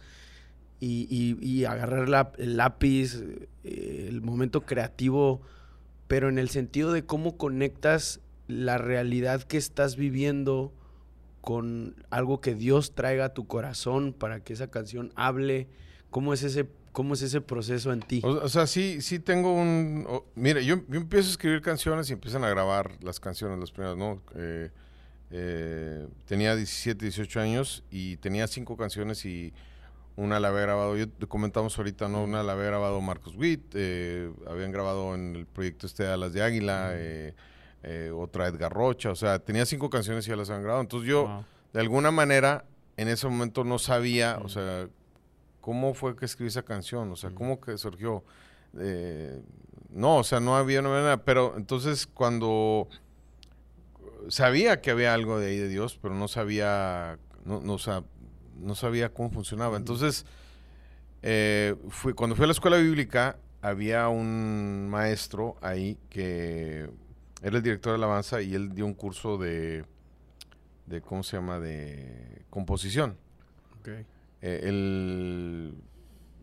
y, 0.81 1.07
y- 1.11 1.39
y 1.47 1.65
agarrar 1.65 2.09
la- 2.09 2.33
el 2.39 2.57
lápiz, 2.57 3.23
eh, 3.65 4.07
el 4.09 4.21
momento 4.21 4.63
creativo, 4.63 5.41
pero 6.09 6.29
en 6.29 6.39
el 6.39 6.51
sentido 6.51 6.93
de 6.93 7.05
cómo 7.05 7.37
conectas 7.39 8.21
la 8.49 8.79
realidad 8.79 9.43
que 9.43 9.57
estás 9.57 9.97
viviendo 9.97 10.73
con 11.41 11.95
algo 12.11 12.41
que 12.41 12.55
Dios 12.55 12.95
traiga 12.95 13.27
a 13.27 13.35
tu 13.35 13.47
corazón 13.47 14.13
para 14.13 14.41
que 14.41 14.53
esa 14.55 14.69
canción 14.71 15.13
hable? 15.17 15.69
¿Cómo 16.11 16.33
es 16.33 16.43
ese, 16.43 16.69
cómo 16.93 17.15
es 17.15 17.23
ese 17.23 17.41
proceso 17.41 17.93
en 17.93 18.01
ti? 18.01 18.21
O, 18.25 18.29
o 18.29 18.49
sea, 18.49 18.67
sí, 18.67 19.01
sí 19.03 19.19
tengo 19.19 19.53
un... 19.53 20.07
o- 20.09 20.25
mire, 20.35 20.65
yo, 20.65 20.77
yo 20.89 20.97
empiezo 21.01 21.29
a 21.29 21.31
escribir 21.33 21.61
canciones 21.61 22.09
y 22.11 22.13
empiezan 22.13 22.45
a 22.45 22.49
grabar 22.49 22.93
las 23.03 23.19
canciones, 23.21 23.59
las 23.59 23.71
primeras, 23.73 23.97
¿no? 23.97 24.23
Eh, 24.37 24.71
eh, 25.31 26.07
tenía 26.27 26.55
17, 26.55 27.05
18 27.05 27.41
años 27.41 27.83
y 27.91 28.17
tenía 28.19 28.47
cinco 28.47 28.77
canciones 28.77 29.25
y 29.25 29.53
una 30.17 30.39
la 30.39 30.49
había 30.49 30.61
grabado, 30.61 30.97
yo 30.97 31.09
te 31.09 31.27
comentamos 31.27 31.77
ahorita, 31.77 32.09
¿no? 32.09 32.23
Una 32.23 32.45
la 32.45 32.53
había 32.53 32.67
grabado 32.67 33.01
Marcos 33.01 33.35
Witt, 33.35 33.73
eh, 33.75 34.31
habían 34.47 34.71
grabado 34.71 35.15
en 35.17 35.35
el 35.35 35.47
proyecto 35.47 35.89
este 35.89 36.05
de 36.05 36.11
Alas 36.13 36.33
de 36.33 36.43
Águila, 36.43 36.91
eh, 36.95 37.35
eh, 37.85 38.11
otra 38.11 38.49
Edgar 38.49 38.73
Rocha, 38.73 39.11
o 39.11 39.15
sea, 39.17 39.39
tenía 39.39 39.67
cinco 39.67 39.91
canciones 39.91 40.27
y 40.27 40.31
ya 40.31 40.37
las 40.37 40.49
habían 40.51 40.63
grabado. 40.63 40.83
Entonces 40.83 41.09
yo, 41.09 41.27
Wow. 41.27 41.45
de 41.73 41.81
alguna 41.81 42.11
manera, 42.11 42.65
en 42.97 43.09
ese 43.09 43.27
momento 43.29 43.63
no 43.65 43.79
sabía, 43.79 44.39
o 44.43 44.49
sea, 44.49 44.89
cómo 45.61 45.95
fue 45.95 46.17
que 46.17 46.25
escribí 46.25 46.49
esa 46.49 46.63
canción, 46.63 47.11
o 47.13 47.17
sea, 47.17 47.31
cómo 47.31 47.61
que 47.61 47.77
surgió. 47.79 48.25
Eh, 48.79 49.41
no, 49.91 50.19
o 50.19 50.25
sea, 50.25 50.41
no 50.41 50.57
había 50.57 50.81
una 50.81 50.89
manera, 50.91 51.25
pero 51.25 51.55
entonces 51.57 52.07
cuando 52.07 52.89
sabía 54.29 54.81
que 54.81 54.91
había 54.91 55.15
algo 55.15 55.39
de 55.39 55.49
ahí 55.49 55.57
de 55.59 55.69
Dios, 55.69 55.99
pero 56.01 56.15
no 56.15 56.29
sabía, 56.29 57.19
no, 57.45 57.61
no, 57.61 57.75
o 57.75 57.79
sea, 57.79 58.03
no 58.59 58.75
sabía 58.75 59.11
cómo 59.13 59.31
funcionaba. 59.31 59.77
Entonces, 59.77 60.25
eh, 61.23 61.75
fui, 61.89 62.13
cuando 62.15 62.37
fui 62.37 62.45
a 62.45 62.47
la 62.47 62.53
escuela 62.53 62.77
bíblica, 62.79 63.37
había 63.63 64.09
un 64.09 64.89
maestro 64.91 65.57
ahí 65.63 65.97
que 66.11 66.91
era 67.45 67.57
el 67.59 67.63
director 67.63 67.93
de 67.93 67.97
alabanza 67.99 68.41
y 68.43 68.55
él 68.55 68.75
dio 68.75 68.87
un 68.87 68.95
curso 68.95 69.37
de, 69.39 69.85
de 70.87 71.01
¿cómo 71.03 71.23
se 71.23 71.37
llama?, 71.37 71.61
de 71.61 72.43
composición. 72.51 73.17
Ok. 73.81 73.89
Eh, 74.47 75.73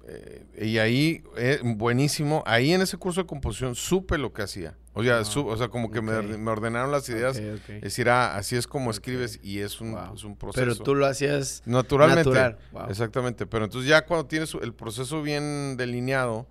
eh, 0.08 0.46
y 0.65 0.77
ahí, 0.79 1.24
eh, 1.38 1.60
buenísimo, 1.63 2.43
ahí 2.48 2.72
en 2.74 2.81
ese 2.81 2.98
curso 2.98 3.22
de 3.22 3.27
composición 3.27 3.75
supe 3.75 4.17
lo 4.17 4.34
que 4.34 4.41
hacía. 4.41 4.75
O 4.93 5.03
sea, 5.03 5.24
su- 5.24 5.48
o 5.48 5.55
sea 5.55 5.70
como 5.70 5.89
que 5.91 6.01
me, 6.01 6.12
ordenaron 6.50 6.91
las 6.91 7.08
ideas. 7.10 7.38
Es 7.38 7.81
decir, 7.81 8.10
ah, 8.10 8.36
así 8.36 8.55
es 8.55 8.67
como 8.67 8.91
escribes 8.91 9.39
y 9.41 9.60
es 9.60 9.79
un, 9.79 9.91
Wow. 9.93 10.15
es 10.15 10.24
un 10.24 10.36
proceso. 10.36 10.65
Pero 10.65 10.75
tú 10.75 10.96
lo 10.96 11.05
hacías 11.05 11.62
Naturalmente. 11.65 12.24
natural. 12.29 12.58
Wow. 12.74 12.89
Exactamente. 12.89 13.46
Pero 13.46 13.65
entonces 13.65 13.89
ya 13.89 14.05
cuando 14.05 14.25
tienes 14.27 14.53
el 14.62 14.74
proceso 14.74 15.22
bien 15.22 15.77
delineado, 15.77 16.48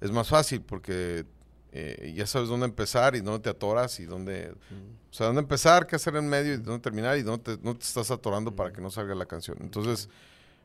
es 0.00 0.12
más 0.12 0.28
fácil 0.28 0.60
porque 0.62 1.24
eh, 1.72 2.12
ya 2.16 2.26
sabes 2.26 2.48
dónde 2.48 2.66
empezar 2.66 3.16
y 3.16 3.20
dónde 3.20 3.40
te 3.40 3.50
atoras 3.50 3.98
y 4.00 4.04
dónde... 4.04 4.54
Mm. 4.70 5.10
O 5.10 5.14
sea, 5.14 5.26
dónde 5.26 5.42
empezar, 5.42 5.86
qué 5.86 5.96
hacer 5.96 6.16
en 6.16 6.28
medio 6.28 6.54
y 6.54 6.56
dónde 6.56 6.80
terminar 6.80 7.18
y 7.18 7.22
dónde 7.22 7.56
te, 7.56 7.62
no 7.62 7.74
te 7.74 7.82
estás 7.84 8.10
atorando 8.10 8.54
para 8.56 8.72
que 8.72 8.80
no 8.80 8.90
salga 8.90 9.14
la 9.14 9.26
canción. 9.26 9.58
Entonces, 9.60 10.08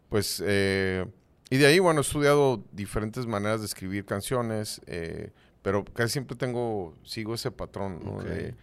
pues... 0.10 0.42
eh, 0.46 1.06
y 1.50 1.56
de 1.56 1.66
ahí, 1.66 1.80
bueno, 1.80 2.02
he 2.02 2.04
estudiado 2.04 2.62
diferentes 2.74 3.26
maneras 3.26 3.62
de 3.62 3.68
escribir 3.68 4.04
canciones, 4.04 4.82
eh, 4.86 5.32
pero 5.62 5.86
casi 5.86 6.12
siempre 6.12 6.36
tengo, 6.36 6.94
sigo 7.06 7.36
ese 7.36 7.52
patrón, 7.52 8.02
¿no? 8.04 8.18
Ok. 8.18 8.24
De- 8.26 8.56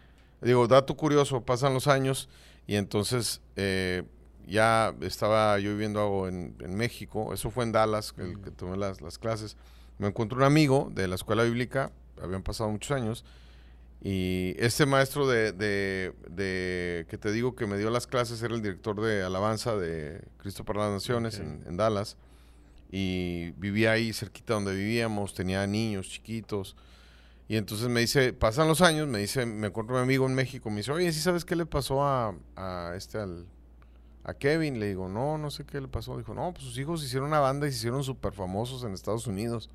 digo, 0.43 0.67
dato 0.69 0.95
curioso, 0.95 1.41
pasan 1.41 1.73
los 1.73 1.87
años 1.87 2.29
y 2.67 2.77
entonces 2.77 3.41
eh, 3.57 4.03
ya 4.47 4.95
estaba 5.01 5.59
yo 5.59 5.71
viviendo 5.71 5.99
algo 6.03 6.29
en, 6.29 6.55
en 6.61 6.75
México, 6.75 7.33
eso 7.33 7.51
fue 7.51 7.65
en 7.65 7.73
Dallas, 7.73 8.15
el 8.19 8.39
que 8.43 8.51
tomé 8.51 8.77
las, 8.77 9.01
las 9.01 9.19
clases. 9.19 9.57
Me 9.97 10.09
encontré 10.09 10.37
un 10.37 10.45
amigo 10.45 10.91
de 10.95 11.09
la 11.09 11.15
escuela 11.15 11.45
bíblica, 11.45 11.91
habían 12.23 12.43
pasado 12.43 12.71
muchos 12.71 12.91
años, 12.91 13.25
y 14.03 14.55
este 14.59 14.85
maestro 14.87 15.27
de, 15.27 15.53
de- 15.53 16.13
de- 16.29 17.07
que 17.09 17.17
te 17.17 17.33
digo 17.33 17.55
que 17.55 17.67
me 17.67 17.79
dio 17.79 17.89
las 17.91 18.07
clases 18.07 18.43
era 18.43 18.55
el 18.55 18.61
director 18.63 19.01
de 19.01 19.23
alabanza 19.23 19.77
de 19.77 20.21
Cristo 20.39 20.65
para 20.65 20.81
las 20.85 20.93
Naciones 20.93 21.37
Ok. 21.37 21.41
en, 21.43 21.63
en 21.67 21.77
Dallas, 21.77 22.17
y 22.91 23.51
vivía 23.53 23.93
ahí 23.93 24.13
cerquita 24.13 24.55
donde 24.55 24.75
vivíamos, 24.75 25.35
tenía 25.35 25.67
niños 25.67 26.09
chiquitos. 26.09 26.77
Y 27.49 27.57
entonces 27.57 27.89
me 27.89 28.01
dice, 28.01 28.33
pasan 28.33 28.69
los 28.69 28.81
años, 28.81 29.07
me 29.09 29.19
dice, 29.19 29.45
me 29.47 29.67
encuentro 29.67 29.97
un 29.97 30.03
amigo 30.03 30.27
en 30.27 30.35
México, 30.35 30.71
me 30.71 30.77
dice, 30.79 30.93
oye, 30.93 31.13
¿sí 31.13 31.21
sabes 31.21 31.45
qué 31.45 31.57
le 31.57 31.67
pasó 31.67 32.03
a, 32.05 32.35
a 32.57 32.95
este, 32.97 33.19
al, 33.19 33.47
a 34.23 34.33
Kevin? 34.35 34.79
Le 34.81 34.87
digo, 34.89 35.09
no, 35.09 35.37
no 35.39 35.51
sé 35.51 35.65
qué 35.65 35.79
le 35.81 35.89
pasó. 35.89 36.17
Dijo, 36.17 36.33
no, 36.35 36.53
pues 36.53 36.65
sus 36.65 36.79
hijos 36.79 37.05
hicieron 37.05 37.29
una 37.29 37.41
banda 37.41 37.67
y 37.67 37.71
se 37.73 37.77
hicieron 37.79 38.03
súper 38.03 38.33
famosos 38.33 38.83
en 38.85 38.95
Estados 38.95 39.27
Unidos. 39.27 39.69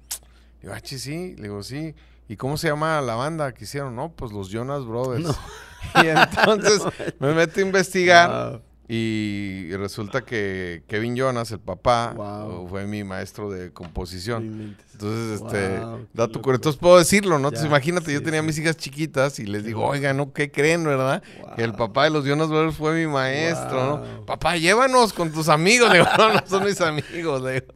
Le 0.62 0.70
digo, 0.70 0.74
ah, 0.74 0.82
sí, 0.84 1.36
le 1.36 1.44
digo, 1.44 1.62
sí. 1.62 1.94
¿Y 2.30 2.38
cómo 2.38 2.56
se 2.56 2.68
llama 2.70 3.02
la 3.02 3.16
banda 3.16 3.54
que 3.54 3.66
hicieron? 3.66 3.96
No, 3.96 4.12
pues 4.14 4.32
los 4.32 4.50
Jonas 4.50 4.86
Brothers. 4.86 5.24
No. 5.26 5.36
Y 6.04 6.08
entonces 6.08 6.82
me 7.20 7.34
meto 7.34 7.60
a 7.60 7.64
investigar 7.64 8.52
Wow. 8.52 8.62
y 8.90 9.72
resulta 9.78 10.22
que 10.26 10.84
Kevin 10.88 11.16
Jonas, 11.16 11.52
el 11.52 11.60
papá, 11.60 12.14
Wow. 12.18 12.68
fue 12.68 12.86
mi 12.86 13.04
maestro 13.06 13.50
de 13.50 13.72
composición. 13.72 14.76
Entonces, 14.92 15.42
este, 15.42 15.80
Wow, 15.80 15.98
qué 16.00 16.08
dato 16.14 16.42
curioso. 16.42 16.56
Entonces 16.60 16.80
puedo 16.82 16.98
decirlo, 16.98 17.40
¿no? 17.40 17.48
Entonces 17.48 17.62
Ya, 17.64 17.68
imagínate, 17.70 18.12
yo 18.12 18.22
tenía 18.22 18.42
sí. 18.42 18.46
mis 18.48 18.60
hijas 18.60 18.76
chiquitas 18.76 19.40
y 19.40 19.46
les 19.46 19.64
digo, 19.64 19.86
oigan, 19.86 20.18
¿no? 20.18 20.34
¿Qué 20.34 20.52
creen, 20.52 20.84
verdad? 20.84 21.24
Que 21.56 21.64
el 21.64 21.74
papá 21.74 22.04
de 22.04 22.10
los 22.10 22.26
Jonas 22.26 22.50
Brothers 22.50 22.76
fue 22.76 22.94
mi 23.00 23.08
maestro. 23.12 24.00
¿no? 24.06 24.26
Papá, 24.26 24.58
llévanos 24.58 25.14
con 25.14 25.32
tus 25.32 25.48
amigos. 25.48 25.90
Le 25.94 26.00
digo, 26.00 26.10
no, 26.18 26.34
no 26.34 26.42
son 26.46 26.66
mis 26.66 26.82
amigos. 26.82 27.42
le 27.42 27.54
digo. 27.54 27.68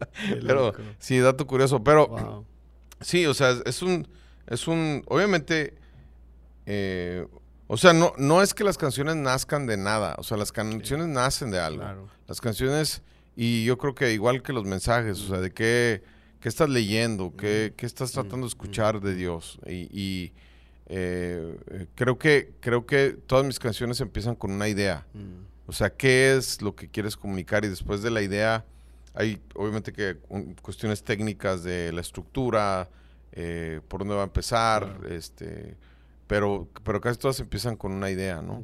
Pero, 0.45 0.73
sí, 0.99 1.17
dato 1.19 1.47
curioso. 1.47 1.81
Pero, 1.83 2.45
sí, 2.99 3.25
o 3.25 3.33
sea, 3.33 3.55
es 3.65 3.81
un, 3.81 4.07
es 4.47 4.67
un, 4.67 5.03
obviamente, 5.07 5.75
eh, 6.65 7.25
o 7.67 7.77
sea, 7.77 7.93
no, 7.93 8.13
no 8.17 8.41
es 8.41 8.53
que 8.53 8.63
las 8.63 8.77
canciones 8.77 9.15
nazcan 9.15 9.65
de 9.65 9.77
nada. 9.77 10.15
O 10.17 10.23
sea, 10.23 10.37
las 10.37 10.51
canciones 10.51 11.07
nacen 11.07 11.51
de 11.51 11.59
algo. 11.59 11.81
Claro. 11.81 12.07
Las 12.27 12.41
canciones 12.41 13.01
Y 13.35 13.65
yo 13.65 13.77
creo 13.79 13.95
que 13.95 14.13
igual 14.13 14.43
que 14.43 14.53
los 14.53 14.63
mensajes, 14.65 15.19
o 15.21 15.27
sea, 15.27 15.39
de 15.39 15.51
qué, 15.51 16.03
qué 16.39 16.49
estás 16.49 16.69
leyendo, 16.69 17.33
qué, 17.35 17.73
qué 17.75 17.87
estás 17.87 18.11
tratando 18.11 18.45
de 18.45 18.49
escuchar 18.49 19.01
de 19.01 19.15
Dios. 19.15 19.59
Y, 19.65 19.87
y, 19.91 20.33
eh, 20.87 21.57
eh, 21.71 21.87
creo, 21.95 22.19
que, 22.19 22.51
creo 22.59 22.85
que 22.85 23.17
todas 23.25 23.43
mis 23.43 23.57
canciones 23.57 23.99
empiezan 24.01 24.35
con 24.35 24.51
una 24.51 24.67
idea. 24.67 25.07
Mm, 25.15 25.45
O 25.65 25.71
sea, 25.73 25.89
¿qué 25.89 26.35
es 26.35 26.61
lo 26.61 26.75
que 26.75 26.89
quieres 26.89 27.17
comunicar? 27.17 27.65
Y 27.65 27.69
después 27.69 28.03
de 28.03 28.11
la 28.11 28.21
idea, 28.21 28.65
hay 29.15 29.41
obviamente 29.55 29.93
que 29.93 30.17
un- 30.29 30.53
cuestiones 30.55 31.01
técnicas 31.01 31.63
de 31.63 31.91
la 31.91 32.01
estructura, 32.01 32.87
eh, 33.33 33.81
por 33.87 33.99
dónde 34.01 34.15
va 34.15 34.21
a 34.21 34.25
empezar, 34.25 34.97
Claro. 34.99 35.07
este, 35.15 35.75
pero, 36.27 36.67
pero 36.83 37.01
casi 37.01 37.19
todas 37.19 37.39
empiezan 37.39 37.75
con 37.75 37.91
una 37.91 38.09
idea, 38.09 38.41
¿no? 38.41 38.63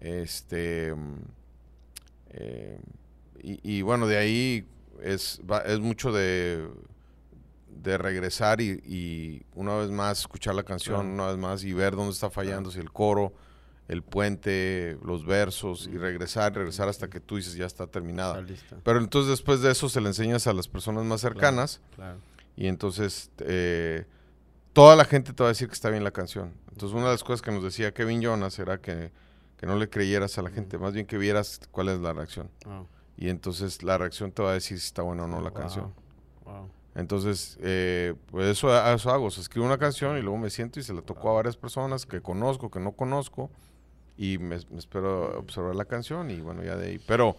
Este, 0.00 0.94
mm, 0.94 1.14
eh, 2.30 2.80
y, 3.42 3.78
y 3.78 3.82
bueno, 3.82 4.06
de 4.06 4.18
ahí 4.18 4.66
es, 5.02 5.40
va- 5.50 5.60
es 5.62 5.78
mucho 5.80 6.12
de, 6.12 6.68
de 7.68 7.98
regresar 7.98 8.60
y, 8.60 8.80
y 8.84 9.42
una 9.54 9.76
vez 9.76 9.90
más 9.90 10.20
escuchar 10.20 10.54
la 10.54 10.64
canción, 10.64 10.96
Claro. 11.00 11.14
una 11.14 11.26
vez 11.28 11.36
más 11.38 11.64
y 11.64 11.72
ver 11.72 11.94
dónde 11.94 12.12
está 12.12 12.30
fallando, 12.30 12.70
si 12.70 12.80
el 12.80 12.90
coro, 12.92 13.32
el 13.86 14.02
puente, 14.02 14.98
los 15.02 15.24
versos, 15.24 15.88
y 15.90 15.96
regresar, 15.96 16.54
regresar 16.54 16.88
hasta 16.88 17.08
que 17.08 17.20
tú 17.20 17.36
dices 17.36 17.54
ya 17.54 17.64
está 17.66 17.86
terminada. 17.86 18.40
Está. 18.40 18.76
Pero 18.84 18.98
entonces 18.98 19.30
después 19.30 19.62
de 19.62 19.70
eso 19.70 19.88
se 19.88 20.00
le 20.02 20.08
enseñas 20.08 20.46
a 20.46 20.52
las 20.52 20.68
personas 20.68 21.04
más 21.04 21.20
cercanas 21.22 21.80
Claro. 21.96 22.18
Y 22.58 22.66
entonces 22.66 23.30
eh, 23.38 24.04
toda 24.72 24.96
la 24.96 25.04
gente 25.04 25.32
te 25.32 25.42
va 25.44 25.48
a 25.48 25.52
decir 25.52 25.68
que 25.68 25.74
está 25.74 25.90
bien 25.90 26.02
la 26.02 26.10
canción. 26.10 26.52
Entonces 26.72 26.94
una 26.96 27.06
de 27.06 27.12
las 27.12 27.22
cosas 27.22 27.40
que 27.40 27.52
nos 27.52 27.62
decía 27.62 27.94
Kevin 27.94 28.20
Jonas 28.20 28.58
era 28.58 28.78
que, 28.80 29.12
que 29.56 29.66
no 29.66 29.76
le 29.76 29.88
creyeras 29.88 30.36
a 30.38 30.42
la 30.42 30.50
gente, 30.50 30.76
más 30.76 30.92
bien 30.92 31.06
que 31.06 31.18
vieras 31.18 31.60
cuál 31.70 31.88
es 31.88 32.00
la 32.00 32.12
reacción. 32.12 32.50
Wow. 32.64 32.86
Y 33.16 33.28
entonces 33.28 33.82
la 33.84 33.96
reacción 33.96 34.32
te 34.32 34.42
va 34.42 34.50
a 34.50 34.54
decir 34.54 34.78
si 34.80 34.86
está 34.86 35.02
buena 35.02 35.24
o 35.24 35.28
no 35.28 35.40
la 35.40 35.50
Wow. 35.50 35.54
canción. 35.60 35.94
Wow. 36.44 36.68
Entonces, 36.96 37.56
eh, 37.62 38.14
pues 38.32 38.46
eso, 38.48 38.76
eso 38.92 39.10
hago. 39.10 39.26
O 39.26 39.30
sea, 39.30 39.40
escribo 39.40 39.64
una 39.64 39.78
canción 39.78 40.18
y 40.18 40.20
luego 40.22 40.36
me 40.36 40.50
siento 40.50 40.80
y 40.80 40.82
se 40.82 40.92
la 40.92 41.02
tocó 41.02 41.30
a 41.30 41.34
varias 41.34 41.56
personas 41.56 42.06
que 42.06 42.20
conozco, 42.20 42.70
que 42.72 42.80
no 42.80 42.90
conozco. 42.90 43.50
Y 44.16 44.38
me, 44.38 44.58
me 44.70 44.78
espero 44.78 45.38
observar 45.38 45.76
la 45.76 45.84
canción 45.84 46.28
y 46.32 46.40
bueno, 46.40 46.64
ya 46.64 46.74
de 46.74 46.88
ahí. 46.88 46.98
Pero, 47.06 47.36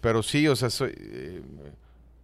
pero 0.00 0.24
sí, 0.24 0.48
o 0.48 0.56
sea, 0.56 0.70
soy, 0.70 0.92
eh, 0.96 1.40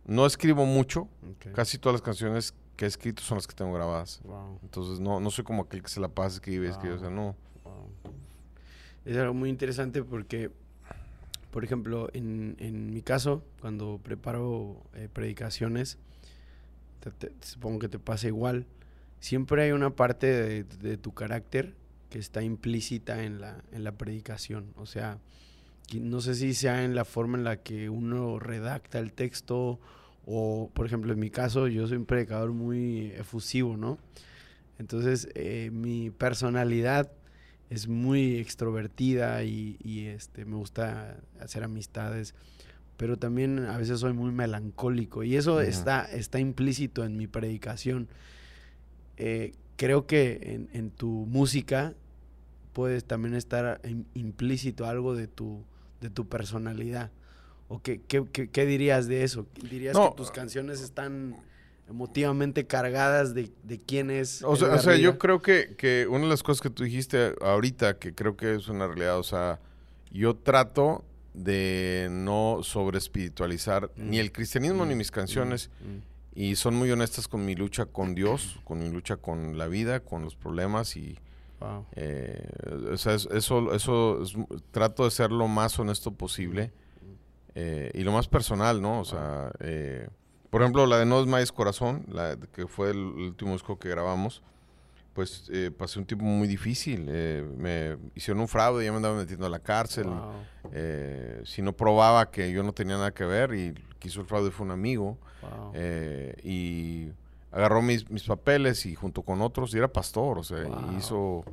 no 0.06 0.26
escribo 0.26 0.64
mucho. 0.66 1.08
Casi 1.54 1.78
todas 1.78 1.94
las 1.94 2.02
canciones 2.02 2.54
que 2.76 2.84
he 2.84 2.88
escrito 2.88 3.22
son 3.22 3.38
las 3.38 3.46
que 3.46 3.54
tengo 3.54 3.72
grabadas. 3.72 4.20
Wow. 4.24 4.58
Entonces 4.62 5.00
no, 5.00 5.20
no 5.20 5.30
soy 5.30 5.44
como 5.44 5.62
aquel 5.62 5.82
que 5.82 5.88
se 5.88 6.00
la 6.00 6.08
pasa, 6.08 6.36
escribe, 6.36 6.68
escribe. 6.68 6.94
O 6.94 6.98
sea, 6.98 7.10
no. 7.10 7.34
Wow. 7.64 7.88
Es 9.04 9.16
algo 9.16 9.34
muy 9.34 9.48
interesante 9.50 10.02
porque, 10.02 10.50
por 11.50 11.64
ejemplo, 11.64 12.08
en, 12.12 12.56
en 12.58 12.92
mi 12.92 13.02
caso, 13.02 13.42
cuando 13.60 13.98
preparo 14.02 14.82
eh, 14.94 15.08
predicaciones, 15.12 15.98
te- 17.00 17.12
te- 17.12 17.32
supongo 17.40 17.78
que 17.78 17.88
te 17.88 17.98
pasa 17.98 18.26
igual, 18.26 18.66
siempre 19.20 19.62
hay 19.62 19.72
una 19.72 19.90
parte 19.90 20.26
de, 20.26 20.64
de 20.64 20.96
tu 20.96 21.12
carácter 21.14 21.74
que 22.10 22.18
está 22.18 22.42
implícita 22.42 23.22
en 23.24 23.40
la, 23.40 23.62
en 23.72 23.84
la 23.84 23.92
predicación. 23.92 24.72
O 24.76 24.86
sea, 24.86 25.18
no 25.94 26.20
sé 26.20 26.34
si 26.34 26.54
sea 26.54 26.84
en 26.84 26.94
la 26.94 27.04
forma 27.04 27.38
en 27.38 27.44
la 27.44 27.58
que 27.58 27.88
uno 27.88 28.38
redacta 28.38 28.98
el 28.98 29.12
texto 29.12 29.78
o, 30.26 30.70
por 30.74 30.86
ejemplo, 30.86 31.12
en 31.12 31.20
mi 31.20 31.30
caso, 31.30 31.68
yo 31.68 31.86
soy 31.86 31.96
un 31.98 32.06
predicador 32.06 32.52
muy 32.52 33.12
efusivo, 33.12 33.76
¿no? 33.76 33.98
Entonces, 34.78 35.28
eh, 35.34 35.70
mi 35.72 36.10
personalidad 36.10 37.10
es 37.70 37.88
muy 37.88 38.36
extrovertida 38.36 39.42
y, 39.44 39.76
y, 39.82 40.06
este, 40.06 40.44
me 40.44 40.56
gusta 40.56 41.16
hacer 41.40 41.62
amistades, 41.62 42.34
pero 42.96 43.16
también 43.16 43.60
a 43.60 43.76
veces 43.78 44.00
soy 44.00 44.12
muy 44.12 44.32
melancólico 44.32 45.22
y 45.22 45.36
eso 45.36 45.60
está, 45.68 46.04
está 46.04 46.38
implícito 46.40 47.04
en 47.04 47.16
mi 47.16 47.26
predicación. 47.26 48.08
Eh, 49.16 49.52
creo 49.76 50.06
que 50.06 50.40
en, 50.42 50.68
en 50.72 50.90
tu 50.90 51.08
música 51.08 51.94
puedes 52.72 53.04
también 53.04 53.34
estar 53.34 53.80
im- 53.84 54.04
implícito 54.14 54.86
algo 54.86 55.14
de 55.14 55.26
tu, 55.28 55.64
de 56.00 56.10
tu 56.10 56.28
personalidad. 56.28 57.10
¿O 57.68 57.80
qué, 57.82 58.00
qué, 58.06 58.24
qué- 58.32 58.48
qué 58.48 58.64
dirías 58.66 59.08
de 59.08 59.24
eso? 59.24 59.46
¿Dirías 59.70 59.94
No, 59.94 60.10
que 60.10 60.16
tus 60.16 60.30
canciones 60.30 60.80
están 60.80 61.36
emotivamente 61.88 62.66
cargadas 62.66 63.34
de, 63.34 63.50
de 63.62 63.78
quién 63.78 64.10
es? 64.10 64.42
O 64.42 64.56
sea, 64.56 64.74
o 64.74 64.78
sea, 64.78 64.96
yo 64.96 65.18
creo 65.18 65.40
que, 65.42 65.74
que 65.76 66.06
una 66.08 66.24
de 66.24 66.30
las 66.30 66.42
cosas 66.42 66.60
que 66.60 66.70
tú 66.70 66.84
dijiste 66.84 67.34
ahorita, 67.40 67.98
que 67.98 68.14
creo 68.14 68.36
que 68.36 68.54
es 68.54 68.68
una 68.68 68.86
realidad, 68.86 69.18
o 69.18 69.22
sea, 69.22 69.60
yo 70.12 70.34
trato 70.36 71.04
de 71.34 72.08
no 72.10 72.60
sobre 72.62 72.98
espiritualizar 72.98 73.90
Mm. 73.96 74.10
ni 74.10 74.18
el 74.18 74.32
cristianismo 74.32 74.86
ni 74.86 74.94
Mm, 74.94 74.98
mis 74.98 75.10
canciones 75.10 75.70
mm, 75.80 76.38
y 76.40 76.56
son 76.56 76.74
muy 76.76 76.90
honestas 76.90 77.28
con 77.28 77.44
mi 77.44 77.54
lucha 77.54 77.84
con 77.86 78.14
Dios, 78.14 78.58
con 78.64 78.78
mi 78.78 78.90
lucha 78.90 79.16
con 79.16 79.58
la 79.58 79.66
vida, 79.68 80.00
con 80.00 80.22
los 80.22 80.34
problemas 80.34 80.96
y 80.96 81.18
wow. 81.60 81.86
eh, 81.92 82.48
o 82.92 82.96
sea, 82.96 83.14
es- 83.14 83.28
eso, 83.32 83.72
eso 83.72 84.22
es- 84.22 84.36
trato 84.70 85.04
de 85.04 85.10
ser 85.10 85.30
lo 85.32 85.48
más 85.48 85.78
honesto 85.78 86.12
posible 86.12 86.72
eh, 87.54 87.90
y 87.94 88.02
lo 88.02 88.12
más 88.12 88.28
personal, 88.28 88.80
¿no? 88.82 89.00
O 89.00 89.04
sea, 89.04 89.50
eh, 89.60 90.08
por 90.50 90.62
ejemplo, 90.62 90.86
la 90.86 90.98
de 90.98 91.06
No 91.06 91.20
es 91.20 91.26
Maíz 91.26 91.52
Corazón, 91.52 92.04
la 92.08 92.36
que 92.52 92.66
fue 92.66 92.90
el 92.90 92.98
último 92.98 93.52
disco 93.52 93.78
que 93.78 93.88
grabamos, 93.88 94.42
pues 95.14 95.48
eh, 95.50 95.70
pasé 95.70 95.98
un 95.98 96.04
tiempo 96.04 96.26
muy 96.26 96.46
difícil. 96.46 97.04
me 97.06 97.96
hicieron 98.14 98.40
un 98.42 98.48
fraude, 98.48 98.84
ya 98.84 98.90
me 98.90 98.98
andaban 98.98 99.16
metiendo 99.18 99.46
a 99.46 99.48
la 99.50 99.58
cárcel. 99.60 100.06
Wow. 100.06 100.32
si 101.44 101.62
no 101.62 101.72
probaba 101.72 102.30
que 102.30 102.50
yo 102.52 102.62
no 102.62 102.72
tenía 102.72 102.96
nada 102.96 103.12
que 103.14 103.24
ver 103.24 103.54
y 103.54 103.72
hizo 104.02 104.20
el 104.20 104.26
fraude 104.26 104.50
fue 104.50 104.66
un 104.66 104.72
amigo. 104.72 105.16
Wow. 105.42 105.72
y 106.42 107.08
agarró 107.56 107.80
mis, 107.82 108.08
mis 108.10 108.24
papeles 108.24 108.84
y 108.86 108.94
junto 108.94 109.22
con 109.22 109.40
otros, 109.40 109.74
y 109.74 109.78
era 109.78 109.88
pastor, 109.92 110.38
o 110.38 110.44
sea, 110.44 110.62
Wow. 110.64 110.96
hizo, 110.98 111.44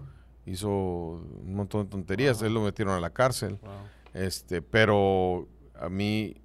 hizo 0.45 0.69
un 0.69 1.55
montón 1.55 1.83
de 1.85 1.89
tonterías. 1.89 2.39
Wow. 2.39 2.47
Él 2.47 2.53
lo 2.53 2.61
metieron 2.61 2.93
a 2.93 2.99
la 2.99 3.09
cárcel. 3.11 3.57
wow. 3.61 3.71
Este, 4.13 4.61
pero 4.61 5.47
a 5.75 5.89
mí 5.89 6.35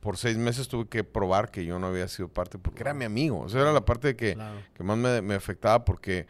por 0.00 0.16
seis 0.16 0.38
meses 0.38 0.68
tuve 0.68 0.88
que 0.88 1.04
probar 1.04 1.50
que 1.50 1.64
yo 1.66 1.78
no 1.78 1.88
había 1.88 2.08
sido 2.08 2.28
parte, 2.28 2.58
porque 2.58 2.82
era 2.82 2.94
mi 2.94 3.04
amigo. 3.04 3.40
O 3.40 3.48
sea, 3.48 3.60
era 3.60 3.72
la 3.72 3.84
parte 3.84 4.16
que, 4.16 4.34
Claro. 4.34 4.58
que 4.74 4.82
más 4.84 4.96
me, 4.96 5.20
me 5.20 5.34
afectaba 5.34 5.84
porque 5.84 6.26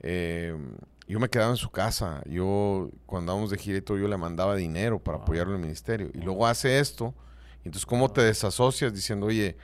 eh, 0.00 0.54
yo 1.08 1.20
me 1.20 1.28
quedaba 1.30 1.50
en 1.50 1.56
su 1.56 1.70
casa. 1.70 2.22
Yo, 2.26 2.90
cuando 3.06 3.32
andábamos 3.32 3.50
de 3.50 3.56
gira 3.58 3.78
y 3.78 3.82
todo, 3.82 3.96
yo 3.96 4.08
le 4.08 4.16
mandaba 4.18 4.56
dinero 4.56 4.98
para 4.98 5.16
Wow. 5.18 5.22
apoyarlo 5.24 5.54
en 5.54 5.60
el 5.60 5.62
ministerio. 5.66 6.10
Y 6.12 6.18
luego 6.18 6.46
hace 6.46 6.78
esto. 6.80 7.14
entonces, 7.64 7.86
¿cómo 7.86 8.10
te 8.10 8.20
desasocias 8.22 8.92
diciendo, 8.92 9.24
oye, 9.26 9.56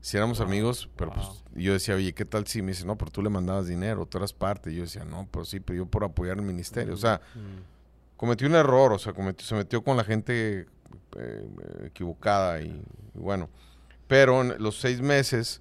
si 0.00 0.16
éramos 0.16 0.38
Wow. 0.38 0.46
amigos, 0.48 0.88
pero 0.96 1.10
Wow. 1.10 1.18
pues 1.20 1.44
yo 1.62 1.72
decía, 1.72 1.94
oye, 1.94 2.12
¿qué 2.14 2.24
tal 2.24 2.46
si 2.46 2.62
me 2.62 2.72
dice, 2.72 2.84
no, 2.86 2.96
pero 2.96 3.10
tú 3.10 3.22
le 3.22 3.28
mandabas 3.30 3.66
dinero, 3.66 4.06
tú 4.06 4.18
eras 4.18 4.32
parte? 4.32 4.72
Y 4.72 4.76
yo 4.76 4.82
decía, 4.82 5.04
no, 5.04 5.28
pero 5.30 5.44
sí, 5.44 5.60
pero 5.60 5.76
yo 5.78 5.86
por 5.86 6.04
apoyar 6.04 6.36
el 6.38 6.42
ministerio. 6.44 6.94
O 6.94 6.96
sea, 6.96 7.20
Mm, 7.34 8.16
cometió 8.16 8.46
un 8.48 8.54
error, 8.54 8.92
o 8.92 8.98
sea, 8.98 9.12
cometió- 9.12 9.46
se 9.46 9.54
metió 9.54 9.82
con 9.82 9.96
la 9.96 10.04
gente 10.04 10.66
eh, 11.16 11.48
equivocada 11.86 12.60
y, 12.60 12.82
y 13.14 13.18
bueno. 13.18 13.48
Pero 14.06 14.40
en 14.42 14.62
los 14.62 14.78
seis 14.80 15.00
meses 15.00 15.60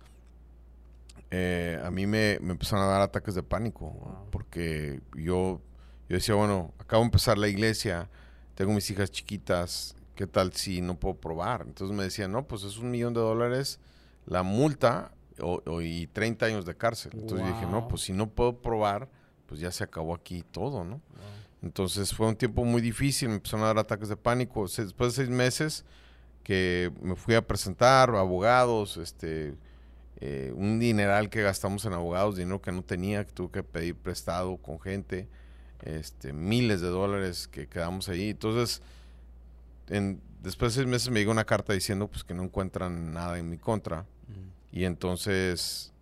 eh, 1.32 1.80
a 1.84 1.92
mí 1.92 2.08
me, 2.08 2.40
me 2.42 2.52
empezaron 2.54 2.86
a 2.86 2.88
dar 2.88 3.02
ataques 3.02 3.36
de 3.36 3.44
pánico 3.44 3.86
Wow. 3.92 4.28
porque 4.32 5.02
yo, 5.16 5.62
yo 6.08 6.16
decía, 6.16 6.36
bueno, 6.36 6.74
acabo 6.80 7.02
de 7.04 7.08
empezar 7.08 7.38
la 7.38 7.48
iglesia, 7.48 8.10
tengo 8.56 8.74
mis 8.74 8.90
hijas 8.90 9.12
chiquitas, 9.12 9.96
¿qué 10.16 10.26
tal 10.28 10.54
si 10.54 10.82
no 10.82 10.96
puedo 11.00 11.16
probar? 11.16 11.64
Entonces 11.68 11.96
me 11.96 12.04
decían, 12.04 12.32
no, 12.32 12.46
pues 12.48 12.64
es 12.64 12.78
un 12.78 12.90
millón 12.92 13.14
de 13.14 13.20
dólares 13.22 13.80
la 14.30 14.44
multa 14.44 15.12
o- 15.42 15.62
o- 15.66 15.82
y 15.82 16.08
30 16.08 16.46
años 16.46 16.66
de 16.66 16.76
cárcel. 16.76 17.12
Entonces 17.14 17.48
yo 17.48 17.54
dije, 17.54 17.66
no, 17.66 17.88
pues 17.88 18.04
si 18.04 18.14
no 18.14 18.30
puedo 18.30 18.62
probar, 18.62 19.10
pues 19.48 19.60
ya 19.60 19.72
se 19.72 19.84
acabó 19.84 20.14
aquí 20.14 20.44
todo, 20.52 20.84
¿no? 20.84 20.96
wow. 21.16 21.26
Entonces 21.64 22.14
fue 22.14 22.28
un 22.28 22.36
tiempo 22.36 22.64
muy 22.64 22.82
difícil, 22.82 23.30
me 23.30 23.36
empezaron 23.36 23.64
a 23.66 23.68
dar 23.68 23.80
ataques 23.80 24.08
de 24.08 24.16
pánico. 24.16 24.64
Después 24.64 25.14
de 25.16 25.24
seis 25.24 25.30
meses 25.30 25.84
que 26.44 26.92
me 27.02 27.16
fui 27.16 27.36
a 27.36 27.46
presentar, 27.46 28.10
abogados, 28.12 28.96
este, 28.98 29.56
eh, 30.22 30.54
un 30.56 30.80
dineral 30.80 31.30
que 31.30 31.42
gastamos 31.42 31.84
en 31.86 31.94
abogados, 31.94 32.36
dinero 32.38 32.62
que 32.62 32.72
no 32.72 32.82
tenía, 32.84 33.26
que 33.26 33.32
tuve 33.34 33.52
que 33.52 33.64
pedir 33.64 33.96
prestado 33.96 34.56
con 34.58 34.80
gente, 34.80 35.28
este, 35.84 36.32
miles 36.34 36.80
de 36.82 36.88
dólares 36.90 37.48
que 37.48 37.68
quedamos 37.68 38.08
ahí. 38.10 38.30
Entonces, 38.30 38.82
en- 39.88 40.22
después 40.42 40.74
de 40.74 40.82
seis 40.82 40.88
meses 40.92 41.10
me 41.10 41.20
llegó 41.20 41.32
una 41.32 41.46
carta 41.46 41.74
diciendo 41.74 42.08
pues 42.08 42.24
que 42.24 42.34
no 42.34 42.44
encuentran 42.44 43.14
nada 43.14 43.38
en 43.40 43.50
mi 43.50 43.58
contra. 43.58 44.06
Y 44.72 44.86
entonces, 44.86 45.94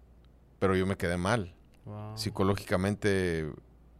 pero 0.59 0.75
yo 0.75 0.85
me 0.85 0.97
quedé 0.97 1.17
mal 1.17 1.53
wow. 1.85 2.17
psicológicamente, 2.17 3.49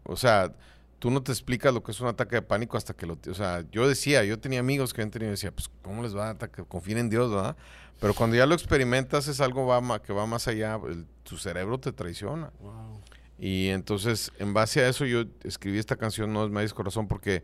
o 0.04 0.16
sea, 0.16 0.54
tú 1.00 1.12
no 1.12 1.22
te 1.22 1.32
explicas 1.32 1.74
lo 1.74 1.84
que 1.84 1.92
es 1.92 2.02
un 2.02 2.08
ataque 2.08 2.38
de 2.38 2.42
pánico 2.42 2.78
hasta 2.78 2.94
que 2.94 3.06
lo, 3.06 3.18
o 3.30 3.34
sea, 3.34 3.64
yo 3.72 3.88
decía, 3.88 4.24
yo 4.24 4.40
tenía 4.40 4.60
amigos 4.60 4.94
que 4.94 5.02
habían 5.02 5.12
tenido, 5.12 5.32
decía, 5.32 5.52
pues, 5.52 5.70
¿cómo 5.82 6.04
les 6.04 6.16
va 6.16 6.28
a 6.28 6.32
ataque? 6.32 6.64
Confíen 6.64 6.98
en 6.98 7.10
Dios, 7.10 7.32
¿verdad? 7.32 7.56
Pero 8.00 8.14
cuando 8.14 8.36
ya 8.36 8.46
lo 8.46 8.54
experimentas 8.54 9.28
es 9.28 9.42
algo 9.42 9.66
va 9.66 10.02
que 10.02 10.14
va 10.14 10.26
más 10.26 10.48
allá, 10.48 10.80
el- 10.88 11.06
tu 11.24 11.38
cerebro 11.38 11.80
te 11.80 11.92
traiciona. 11.92 12.52
Wow. 12.60 13.02
Y 13.40 13.68
entonces, 13.70 14.32
en 14.40 14.54
base 14.54 14.82
a 14.82 14.90
eso, 14.90 15.06
yo 15.06 15.24
escribí 15.44 15.78
esta 15.78 15.96
canción, 15.96 16.34
No 16.34 16.46
es 16.46 16.52
Maíz 16.52 16.74
Corazón, 16.74 17.08
porque 17.08 17.44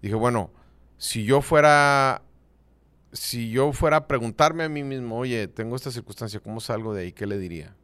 dije, 0.00 0.14
bueno, 0.14 0.50
si 0.98 1.24
yo 1.24 1.40
fuera 1.40 2.22
si 3.12 3.50
yo 3.50 3.72
fuera 3.72 3.98
a 3.98 4.06
preguntarme 4.06 4.64
a 4.64 4.68
mí 4.68 4.82
mismo, 4.82 5.18
oye, 5.18 5.46
tengo 5.48 5.76
esta 5.76 5.90
circunstancia, 5.90 6.40
¿cómo 6.40 6.60
salgo 6.60 6.94
de 6.94 7.02
ahí? 7.02 7.12
¿Qué 7.12 7.26
le 7.26 7.38
diría? 7.38 7.76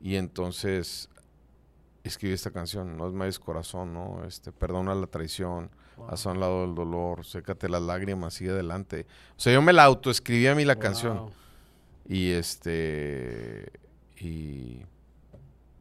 Y 0.00 0.16
entonces 0.16 1.08
escribí 2.02 2.34
esta 2.34 2.50
canción, 2.50 2.96
No 2.96 3.08
es 3.08 3.14
más 3.14 3.38
corazón, 3.38 3.94
¿no? 3.94 4.24
Este, 4.26 4.52
perdona 4.52 4.94
la 4.94 5.06
traición, 5.06 5.70
haz 6.08 6.26
a 6.26 6.32
un 6.32 6.40
lado 6.40 6.62
del 6.62 6.74
dolor, 6.74 7.24
sécate 7.24 7.68
las 7.68 7.82
lágrimas, 7.82 8.34
sigue 8.34 8.50
adelante. 8.50 9.06
O 9.36 9.40
sea, 9.40 9.52
yo 9.52 9.62
me 9.62 9.72
la 9.72 9.84
autoescribí 9.84 10.46
a 10.46 10.54
mí 10.54 10.64
la 10.64 10.76
canción. 10.76 11.30
Y 12.06 12.32
este, 12.32 13.72
y 14.20 14.82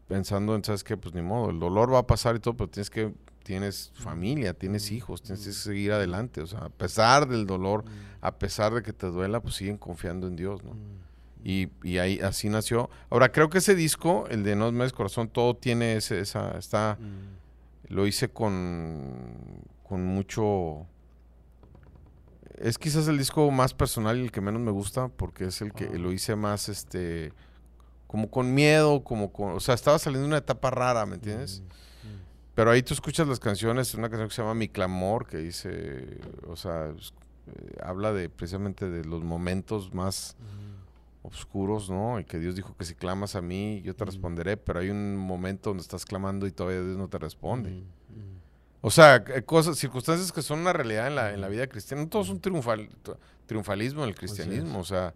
pensando 0.08 0.56
en, 0.56 0.64
¿sabes 0.64 0.84
qué? 0.84 0.96
Pues 0.96 1.14
ni 1.14 1.22
modo, 1.22 1.50
el 1.50 1.60
dolor 1.60 1.94
va 1.94 2.00
a 2.00 2.08
pasar 2.08 2.36
y 2.36 2.40
todo, 2.40 2.56
pero 2.56 2.70
tienes 2.70 2.90
que 2.90 3.14
tienes 3.44 3.92
familia, 3.94 4.54
tienes 4.54 4.92
hijos, 4.92 5.22
tienes 5.22 5.46
que 5.46 5.52
seguir 5.52 5.92
adelante. 5.92 6.42
O 6.42 6.48
sea, 6.48 6.60
a 6.60 6.70
pesar 6.70 7.28
del 7.28 7.46
dolor, 7.46 7.84
a 8.22 8.38
pesar 8.40 8.74
de 8.74 8.82
que 8.82 8.94
te 8.94 9.08
duela, 9.08 9.42
pues 9.42 9.56
siguen 9.56 9.78
confiando 9.78 10.28
en 10.28 10.36
Dios, 10.36 10.64
¿no? 10.64 10.76
Y, 11.44 11.70
y, 11.84 11.98
ahí 11.98 12.20
así 12.22 12.48
nació. 12.48 12.90
Ahora, 13.10 13.34
creo 13.34 13.50
que 13.50 13.58
ese 13.58 13.76
disco, 13.76 14.26
el 14.30 14.44
de 14.44 14.56
No 14.56 14.84
es 14.84 14.94
Corazón, 14.94 15.28
todo 15.28 15.58
tiene 15.58 15.98
ese, 15.98 16.22
esa, 16.22 16.58
está, 16.58 16.98
lo 17.90 18.08
hice 18.08 18.30
con, 18.30 19.62
con 19.84 20.06
mucho... 20.06 20.88
Es 22.58 22.78
quizás 22.78 23.10
el 23.10 23.18
disco 23.18 23.52
más 23.52 23.74
personal 23.74 24.18
y 24.20 24.22
el 24.22 24.32
que 24.32 24.40
menos 24.40 24.62
me 24.62 24.72
gusta, 24.72 25.10
porque 25.10 25.46
es 25.46 25.62
el 25.62 25.74
que 25.74 25.90
lo 26.00 26.14
hice 26.14 26.38
más, 26.38 26.70
este, 26.70 27.34
como 28.08 28.30
con 28.30 28.54
miedo, 28.54 29.04
como 29.04 29.34
con, 29.34 29.54
o 29.54 29.60
sea, 29.60 29.76
estaba 29.76 30.00
saliendo 30.00 30.28
una 30.28 30.38
etapa 30.38 30.70
rara, 30.70 31.06
¿me 31.06 31.16
entiendes? 31.16 31.62
Pero 32.56 32.72
ahí 32.72 32.84
tú 32.84 32.94
escuchas 32.94 33.28
las 33.28 33.40
canciones, 33.40 33.94
una 33.96 34.10
canción 34.10 34.30
que 34.30 34.36
se 34.36 34.42
llama 34.42 34.54
Mi 34.54 34.68
Clamor, 34.68 35.26
que 35.26 35.38
dice, 35.38 36.20
o 36.48 36.56
sea, 36.56 36.90
eh, 36.90 37.76
habla 37.82 38.14
de 38.14 38.30
precisamente 38.30 38.90
de 38.90 39.04
los 39.06 39.24
momentos 39.24 39.94
más 39.94 40.36
oscuros, 41.24 41.90
¿no? 41.90 42.20
Y 42.20 42.26
que 42.26 42.38
Dios 42.38 42.56
dijo 42.56 42.76
que 42.78 42.86
si 42.86 42.94
clamas 42.96 43.36
a 43.36 43.42
mí, 43.42 43.82
yo 43.84 43.96
te 43.96 44.06
responderé, 44.06 44.58
pero 44.58 44.80
hay 44.80 44.90
un 44.90 45.16
momento 45.16 45.72
donde 45.72 45.82
estás 45.82 46.06
clamando 46.06 46.46
y 46.46 46.52
todavía 46.52 46.82
Dios 46.82 46.98
no 46.98 47.08
te 47.08 47.18
responde. 47.18 47.84
O 48.82 48.92
sea, 48.92 49.24
cosas, 49.46 49.78
circunstancias 49.78 50.32
que 50.32 50.42
son 50.42 50.60
una 50.60 50.74
realidad 50.74 51.08
en 51.08 51.16
la, 51.16 51.34
en 51.34 51.40
la 51.40 51.48
vida 51.48 51.66
cristiana. 51.68 52.04
No 52.04 52.10
todo 52.10 52.22
es 52.22 52.30
un 52.30 52.42
triunfal, 52.42 52.90
triunfalismo 53.46 54.04
en 54.04 54.10
el 54.10 54.16
cristianismo, 54.16 54.80
o 54.80 54.84
sea, 54.84 55.14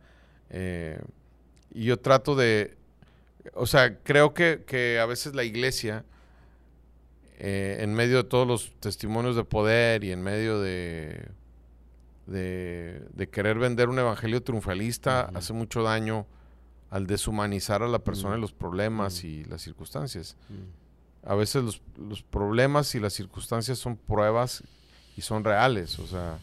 eh, 0.50 1.00
y 1.74 1.84
yo 1.84 2.00
trato 2.00 2.36
de, 2.36 2.78
o 3.54 3.68
sea, 3.68 3.98
creo 3.98 4.34
que, 4.34 4.64
que 4.66 5.00
a 5.00 5.06
veces 5.06 5.36
la 5.36 5.44
iglesia 5.44 6.06
eh, 7.40 7.78
en 7.82 7.94
medio 7.94 8.18
de 8.18 8.24
todos 8.24 8.48
los 8.48 8.72
testimonios 8.80 9.36
de 9.36 9.44
poder 9.44 10.04
y 10.04 10.12
en 10.12 10.24
medio 10.24 10.60
de, 10.60 11.30
de, 12.26 13.30
querer 13.32 13.60
vender 13.60 13.90
un 13.90 14.00
evangelio 14.00 14.42
triunfalista, 14.42 15.30
hace 15.36 15.54
mucho 15.54 15.84
daño 15.84 16.26
al 16.90 17.06
deshumanizar 17.06 17.84
a 17.84 17.88
la 17.88 18.00
persona 18.00 18.38
y 18.38 18.42
los 18.42 18.54
problemas 18.54 19.24
y 19.24 19.44
las 19.46 19.62
circunstancias. 19.62 20.36
A 21.24 21.36
veces 21.36 21.64
los, 21.64 21.82
los, 21.98 22.24
problemas 22.24 22.96
y 22.96 23.00
las 23.00 23.14
circunstancias 23.14 23.78
son 23.78 23.98
pruebas 23.98 24.64
y 25.16 25.22
son 25.22 25.44
reales, 25.44 26.00
o 26.00 26.08
sea, 26.08 26.40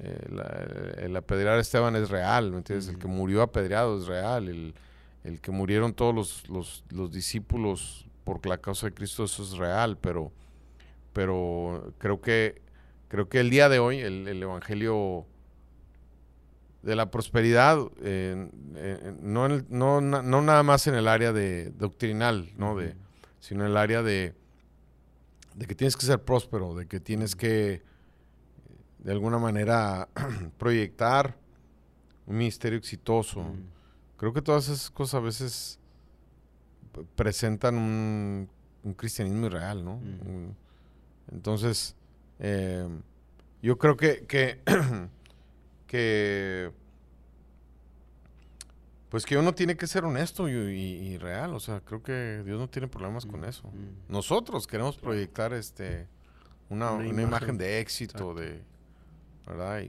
eh, 0.00 0.96
el 0.98 1.16
apedrear 1.16 1.56
a 1.56 1.60
Esteban 1.60 1.96
es 1.96 2.10
real, 2.10 2.50
¿me 2.50 2.58
entiendes? 2.58 2.88
El 2.88 2.98
que 2.98 3.06
murió 3.06 3.40
apedreado 3.40 3.98
es 3.98 4.06
real, 4.06 4.48
el, 4.48 4.74
el 5.22 5.40
que 5.40 5.50
murieron 5.50 5.94
todos 5.94 6.14
los, 6.14 6.48
los, 6.48 6.84
los 6.90 7.10
discípulos 7.10 8.03
por 8.24 8.44
la 8.46 8.58
causa 8.58 8.86
de 8.86 8.94
Cristo 8.94 9.24
eso 9.24 9.42
es 9.42 9.56
real, 9.56 9.98
pero, 10.00 10.32
pero 11.12 11.92
creo 11.98 12.20
que 12.20 12.62
creo 13.08 13.28
que 13.28 13.38
el 13.38 13.50
día 13.50 13.68
de 13.68 13.78
hoy 13.78 14.00
el, 14.00 14.42
evangelio 14.42 15.26
de 16.82 16.96
la 16.96 17.10
prosperidad 17.10 17.78
no, 19.20 19.48
no, 19.48 20.00
no, 20.00 20.42
nada 20.42 20.62
más 20.62 20.86
en 20.86 20.94
el 20.94 21.06
área 21.06 21.32
de 21.32 21.70
doctrinal, 21.70 22.52
¿no? 22.56 22.76
de, 22.76 22.96
sino 23.40 23.64
en 23.64 23.70
el 23.70 23.76
área 23.76 24.02
de, 24.02 24.34
de 25.54 25.66
que 25.66 25.74
tienes 25.74 25.96
que 25.96 26.06
ser 26.06 26.22
próspero, 26.22 26.74
de 26.74 26.86
que 26.86 27.00
tienes 27.00 27.36
que 27.36 27.82
de 28.98 29.12
alguna 29.12 29.38
manera 29.38 30.08
proyectar 30.58 31.36
un 32.26 32.38
ministerio 32.38 32.78
exitoso. 32.78 33.44
Creo 34.16 34.32
que 34.32 34.42
todas 34.42 34.68
esas 34.68 34.90
cosas 34.90 35.14
a 35.14 35.20
veces 35.20 35.78
presentan 37.14 37.76
un, 37.76 38.48
cristianismo 38.96 39.46
irreal, 39.46 39.84
¿no? 39.84 40.00
Entonces, 41.32 41.96
eh, 42.38 42.86
yo 43.62 43.78
creo 43.78 43.96
que, 43.96 44.26
que, 45.86 46.70
pues 49.08 49.24
que 49.24 49.38
uno 49.38 49.54
tiene 49.54 49.76
que 49.76 49.86
ser 49.86 50.04
honesto 50.04 50.48
y, 50.48 51.16
real, 51.18 51.54
o 51.54 51.60
sea, 51.60 51.80
creo 51.80 52.02
que 52.02 52.42
Dios 52.44 52.58
no 52.58 52.68
tiene 52.68 52.88
problemas 52.88 53.24
con 53.24 53.44
eso. 53.44 53.70
Nosotros 54.08 54.66
queremos 54.66 54.96
proyectar 54.98 55.52
este 55.52 56.08
una, 56.68 57.06
imagen, 57.06 57.56
de 57.56 57.80
éxito, 57.80 58.34
de 58.34 58.62
verdad, 59.46 59.82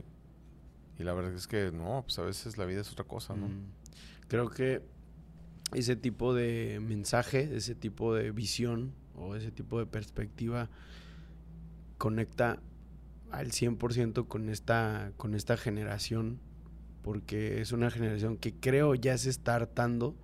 y, 0.98 1.02
la 1.02 1.12
verdad 1.12 1.34
es 1.34 1.46
que 1.46 1.70
no, 1.72 2.02
pues 2.02 2.18
a 2.18 2.22
veces 2.22 2.56
la 2.56 2.64
vida 2.64 2.80
es 2.80 2.90
otra 2.90 3.04
cosa, 3.04 3.34
¿no? 3.34 3.48
Creo 4.28 4.48
que 4.48 4.82
ese 5.74 5.96
tipo 5.96 6.34
de 6.34 6.80
mensaje, 6.80 7.56
ese 7.56 7.74
tipo 7.74 8.14
de 8.14 8.30
visión 8.30 8.92
o 9.14 9.34
ese 9.34 9.50
tipo 9.50 9.78
de 9.78 9.86
perspectiva 9.86 10.68
conecta 11.98 12.60
al 13.30 13.50
100% 13.50 14.28
con 14.28 14.48
esta, 14.48 15.12
con 15.16 15.34
esta 15.34 15.56
generación, 15.56 16.38
porque 17.02 17.60
es 17.60 17.72
una 17.72 17.90
generación 17.90 18.36
que 18.36 18.54
creo 18.54 18.94
ya 18.94 19.18
se 19.18 19.30
está 19.30 19.56
hartando 19.56 20.14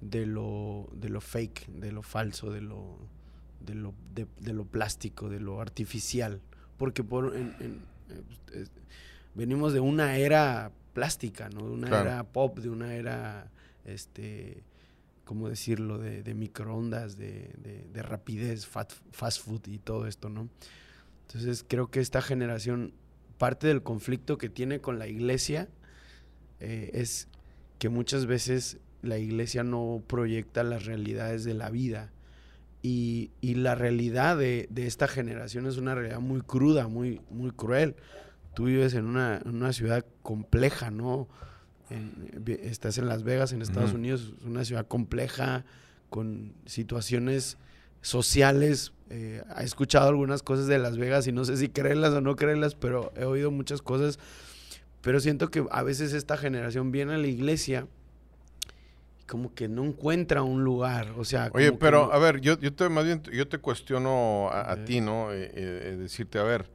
de 0.00 0.26
lo, 0.26 0.88
de 0.94 1.08
lo 1.08 1.20
fake, 1.20 1.68
de 1.68 1.92
lo 1.92 2.02
falso, 2.02 2.50
de 2.50 2.60
lo, 2.60 2.98
de 3.60 3.74
lo, 3.74 3.94
de, 4.14 4.52
lo 4.52 4.64
plástico, 4.64 5.28
de 5.28 5.40
lo 5.40 5.60
artificial, 5.60 6.40
porque 6.76 7.04
por, 7.04 7.34
eh, 7.36 8.66
venimos 9.34 9.72
de 9.72 9.80
una 9.80 10.16
era 10.16 10.72
plástica, 10.92 11.48
¿no? 11.50 11.66
De 11.66 11.72
una 11.72 12.00
era 12.00 12.24
pop, 12.24 12.58
de 12.58 12.68
una 12.68 12.94
era 12.94 13.50
este, 13.84 14.62
¿cómo 15.24 15.48
decirlo?, 15.48 15.98
de, 15.98 16.34
microondas, 16.34 17.16
de, 17.16 17.50
rapidez, 17.94 18.66
fast 18.66 19.42
food 19.42 19.66
y 19.66 19.78
todo 19.78 20.06
esto, 20.06 20.28
¿no? 20.28 20.48
Entonces 21.26 21.64
creo 21.66 21.90
que 21.90 22.00
esta 22.00 22.20
generación, 22.20 22.92
parte 23.38 23.66
del 23.66 23.82
conflicto 23.82 24.38
que 24.38 24.48
tiene 24.48 24.80
con 24.80 24.98
la 24.98 25.06
iglesia 25.06 25.68
eh, 26.60 26.90
es 26.94 27.28
que 27.78 27.88
muchas 27.88 28.26
veces 28.26 28.78
la 29.00 29.18
iglesia 29.18 29.64
no 29.64 30.02
proyecta 30.06 30.62
las 30.62 30.84
realidades 30.84 31.44
de 31.44 31.54
la 31.54 31.70
vida. 31.70 32.12
Y, 32.84 33.30
la 33.40 33.76
realidad 33.76 34.36
de, 34.36 34.68
esta 34.76 35.06
generación 35.06 35.66
es 35.66 35.76
una 35.76 35.94
realidad 35.94 36.20
muy 36.20 36.40
cruda, 36.40 36.88
muy, 36.88 37.20
cruel. 37.56 37.94
Tú 38.54 38.64
vives 38.64 38.94
en 38.94 39.06
una 39.06 39.72
ciudad 39.72 40.04
compleja, 40.22 40.90
¿no? 40.90 41.28
Estás 42.62 42.98
en 42.98 43.08
Las 43.08 43.22
Vegas, 43.22 43.52
en 43.52 43.62
Estados 43.62 43.92
Unidos, 43.92 44.34
es 44.38 44.44
una 44.44 44.64
ciudad 44.64 44.86
compleja, 44.86 45.64
con 46.12 46.52
situaciones 46.66 47.56
sociales. 48.02 48.92
Eh, 49.08 49.42
he 49.58 49.64
escuchado 49.64 50.08
algunas 50.08 50.42
cosas 50.42 50.66
de 50.66 50.78
Las 50.78 50.98
Vegas 50.98 51.26
y 51.26 51.32
no 51.32 51.44
sé 51.44 51.56
si 51.56 51.68
creerlas 51.68 52.12
o 52.12 52.20
no 52.20 52.36
creerlas, 52.36 52.74
pero 52.74 53.12
he 53.16 53.24
oído 53.24 53.50
muchas 53.50 53.80
cosas. 53.82 54.18
Pero 55.00 55.18
siento 55.20 55.50
que 55.50 55.66
a 55.70 55.82
veces 55.82 56.12
esta 56.12 56.36
generación 56.36 56.92
viene 56.92 57.14
a 57.14 57.18
la 57.18 57.26
iglesia 57.26 57.88
y 59.20 59.24
como 59.24 59.54
que 59.54 59.68
no 59.68 59.84
encuentra 59.84 60.42
un 60.42 60.62
lugar. 60.62 61.14
O 61.16 61.24
sea, 61.24 61.50
Oye, 61.54 61.72
pero 61.72 62.12
a 62.12 62.18
ver, 62.18 62.40
yo, 62.40 62.58
yo 62.60 62.72
te 62.72 62.88
más 62.88 63.04
bien 63.04 63.22
yo 63.32 63.48
te 63.48 63.58
cuestiono 63.58 64.50
a, 64.52 64.76
ti, 64.84 65.00
¿no? 65.00 65.32
Eh, 65.32 65.50
eh, 65.54 65.96
decirte, 65.98 66.38
a 66.38 66.44
ver, 66.44 66.70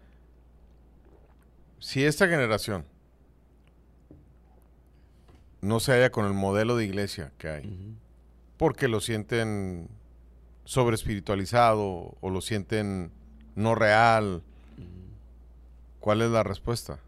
si 1.80 2.04
esta 2.04 2.28
generación 2.28 2.86
no 5.62 5.80
se 5.80 5.94
halla 5.94 6.12
con 6.12 6.26
el 6.26 6.34
modelo 6.34 6.78
de 6.78 6.86
iglesia 6.86 7.32
que 7.38 7.50
hay. 7.50 7.96
Porque 8.58 8.88
lo 8.88 9.00
sienten 9.02 9.88
sobre 10.66 10.96
espiritualizado 10.96 12.16
o 12.20 12.30
lo 12.30 12.42
sienten 12.42 13.12
no 13.56 13.76
real. 13.76 14.44
¿Cuál 16.00 16.22
es 16.22 16.30
la 16.30 16.44
respuesta? 16.44 17.00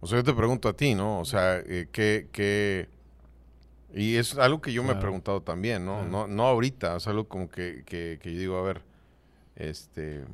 O 0.00 0.06
sea, 0.06 0.18
yo 0.18 0.24
te 0.24 0.34
pregunto 0.34 0.68
a 0.68 0.74
ti, 0.74 0.94
¿no? 0.94 1.18
O 1.18 1.24
sea, 1.24 1.58
eh, 1.58 1.88
¿qué, 1.90 2.88
Y 3.94 4.16
es 4.16 4.36
algo 4.36 4.60
que 4.60 4.72
yo 4.72 4.84
me 4.84 4.92
he 4.92 4.96
preguntado 4.96 5.40
también, 5.42 5.84
¿no? 5.84 6.04
No, 6.04 6.26
no 6.26 6.46
ahorita, 6.46 6.96
es 6.96 7.06
algo 7.08 7.26
como 7.26 7.50
que, 7.50 7.82
que, 7.84 8.18
yo 8.22 8.38
digo, 8.38 8.56
a 8.58 8.62
ver, 8.62 8.82
este... 9.56 10.24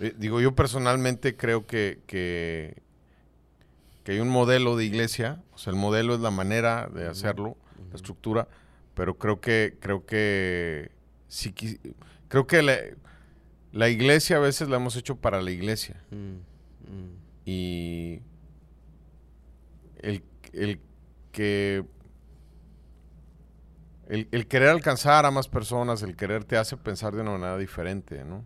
Eh, 0.00 0.14
digo, 0.18 0.40
yo 0.40 0.54
personalmente 0.54 1.36
creo 1.36 1.66
que, 1.66 2.00
que, 2.06 2.82
que 4.04 4.12
hay 4.12 4.20
un 4.20 4.28
modelo 4.28 4.76
de 4.76 4.84
iglesia, 4.84 5.42
o 5.52 5.58
sea, 5.58 5.72
el 5.72 5.78
modelo 5.78 6.14
es 6.14 6.20
la 6.20 6.30
manera 6.30 6.88
de 6.92 7.06
hacerlo, 7.06 7.56
la 7.90 7.96
estructura, 7.96 8.48
pero 8.94 9.16
creo 9.16 9.40
que, 9.40 9.76
creo 9.80 10.04
que, 10.04 10.90
sí, 11.28 11.54
creo 12.28 12.46
que 12.46 12.62
la, 13.72 13.88
iglesia 13.88 14.36
a 14.36 14.40
veces 14.40 14.68
la 14.68 14.76
hemos 14.76 14.96
hecho 14.96 15.16
para 15.16 15.40
la 15.40 15.50
iglesia. 15.50 16.02
Mm, 16.10 16.92
mm. 16.92 17.16
Y 17.44 18.20
el, 20.00 20.22
el 20.52 20.80
que 21.32 21.84
el, 24.08 24.28
el 24.30 24.46
querer 24.46 24.68
alcanzar 24.68 25.24
a 25.26 25.30
más 25.30 25.48
personas, 25.48 26.02
el 26.02 26.16
querer 26.16 26.44
te 26.44 26.56
hace 26.56 26.76
pensar 26.76 27.14
de 27.14 27.22
una 27.22 27.32
manera 27.32 27.56
diferente, 27.56 28.24
¿no? 28.24 28.44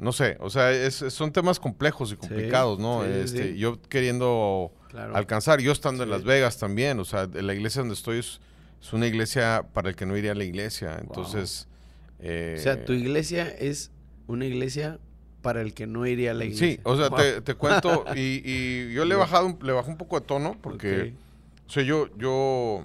No 0.00 0.12
sé, 0.12 0.36
o 0.40 0.48
sea, 0.50 0.72
es- 0.72 0.94
son 1.10 1.30
temas 1.32 1.60
complejos 1.60 2.10
y 2.12 2.16
complicados, 2.16 2.78
¿no? 2.78 3.04
sí, 3.04 3.10
este, 3.22 3.52
sí. 3.52 3.58
Yo 3.58 3.80
queriendo 3.82 4.72
Claro. 4.88 5.14
alcanzar, 5.16 5.60
yo 5.60 5.72
estando 5.72 6.02
en. 6.04 6.10
Las 6.10 6.24
Vegas 6.24 6.58
también, 6.58 6.98
o 7.00 7.04
sea, 7.04 7.26
la 7.32 7.54
iglesia 7.54 7.80
donde 7.82 7.94
estoy 7.94 8.18
es, 8.18 8.40
es 8.82 8.92
una 8.92 9.06
iglesia 9.06 9.66
para 9.72 9.88
el 9.90 9.96
que 9.96 10.06
no 10.06 10.16
iría 10.16 10.32
a 10.32 10.34
la 10.34 10.44
iglesia, 10.44 10.98
entonces... 11.00 11.68
eh, 12.18 12.56
O 12.58 12.62
sea, 12.62 12.84
tu 12.84 12.92
iglesia 12.92 13.46
es 13.48 13.90
una 14.26 14.46
iglesia 14.46 14.98
para 15.42 15.60
el 15.62 15.72
que 15.74 15.86
no 15.86 16.06
iría 16.06 16.32
a 16.32 16.34
la 16.34 16.44
iglesia. 16.44 16.76
Sí, 16.76 16.80
o 16.84 16.96
sea, 16.96 17.08
Wow. 17.08 17.18
te, 17.18 17.40
te 17.42 17.54
cuento, 17.54 18.04
y, 18.16 18.42
y 18.44 18.92
yo 18.92 19.04
le 19.04 19.14
he 19.14 19.18
bajado, 19.18 19.58
le 19.62 19.72
bajé 19.72 19.90
un 19.90 19.96
poco 19.98 20.18
de 20.20 20.26
tono, 20.26 20.56
porque, 20.60 21.14
Ok. 21.14 21.68
o 21.68 21.72
sea, 21.72 21.82
yo, 21.82 22.08
yo, 22.16 22.84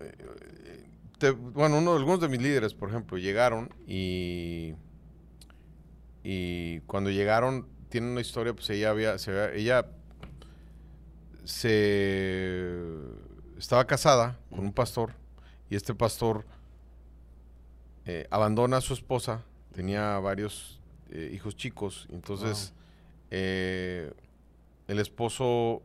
eh, 0.00 0.12
bueno, 1.30 1.78
uno, 1.78 1.94
algunos 1.94 2.20
de 2.20 2.28
mis 2.28 2.40
líderes, 2.40 2.74
por 2.74 2.88
ejemplo, 2.88 3.18
llegaron 3.18 3.72
y, 3.86 4.74
y 6.22 6.80
cuando 6.80 7.10
llegaron, 7.10 7.68
tienen 7.88 8.10
una 8.10 8.20
historia, 8.20 8.54
pues 8.54 8.68
ella 8.70 8.90
había, 8.90 9.18
se 9.18 9.58
ella 9.58 9.86
se 11.44 12.70
estaba 13.58 13.86
casada 13.86 14.38
con 14.50 14.60
un 14.60 14.72
pastor 14.72 15.12
y 15.70 15.76
este 15.76 15.94
pastor 15.94 16.44
eh, 18.06 18.26
abandona 18.30 18.78
a 18.78 18.80
su 18.80 18.94
esposa, 18.94 19.42
tenía 19.72 20.18
varios 20.18 20.80
eh, 21.10 21.30
hijos 21.34 21.56
chicos, 21.56 22.08
entonces 22.10 22.72
eh, 23.30 24.12
el 24.88 24.98
esposo 24.98 25.82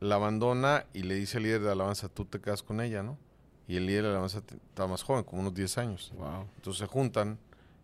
la 0.00 0.16
abandona 0.16 0.86
y 0.94 1.02
le 1.02 1.14
dice 1.14 1.38
al 1.38 1.44
líder 1.44 1.62
de 1.62 1.72
alabanza, 1.72 2.08
tú 2.08 2.24
te 2.24 2.40
quedas 2.40 2.62
con 2.62 2.80
ella, 2.80 3.02
¿no? 3.02 3.18
Y 3.68 3.76
el 3.76 3.86
líder 3.86 4.04
de 4.04 4.08
alabanza 4.10 4.40
te- 4.40 4.56
estaba 4.56 4.88
más 4.88 5.02
joven, 5.02 5.22
como 5.24 5.42
unos 5.42 5.54
10 5.54 5.76
años. 5.78 6.10
Wow, 6.16 6.46
Entonces 6.56 6.80
se 6.80 6.86
juntan 6.86 7.38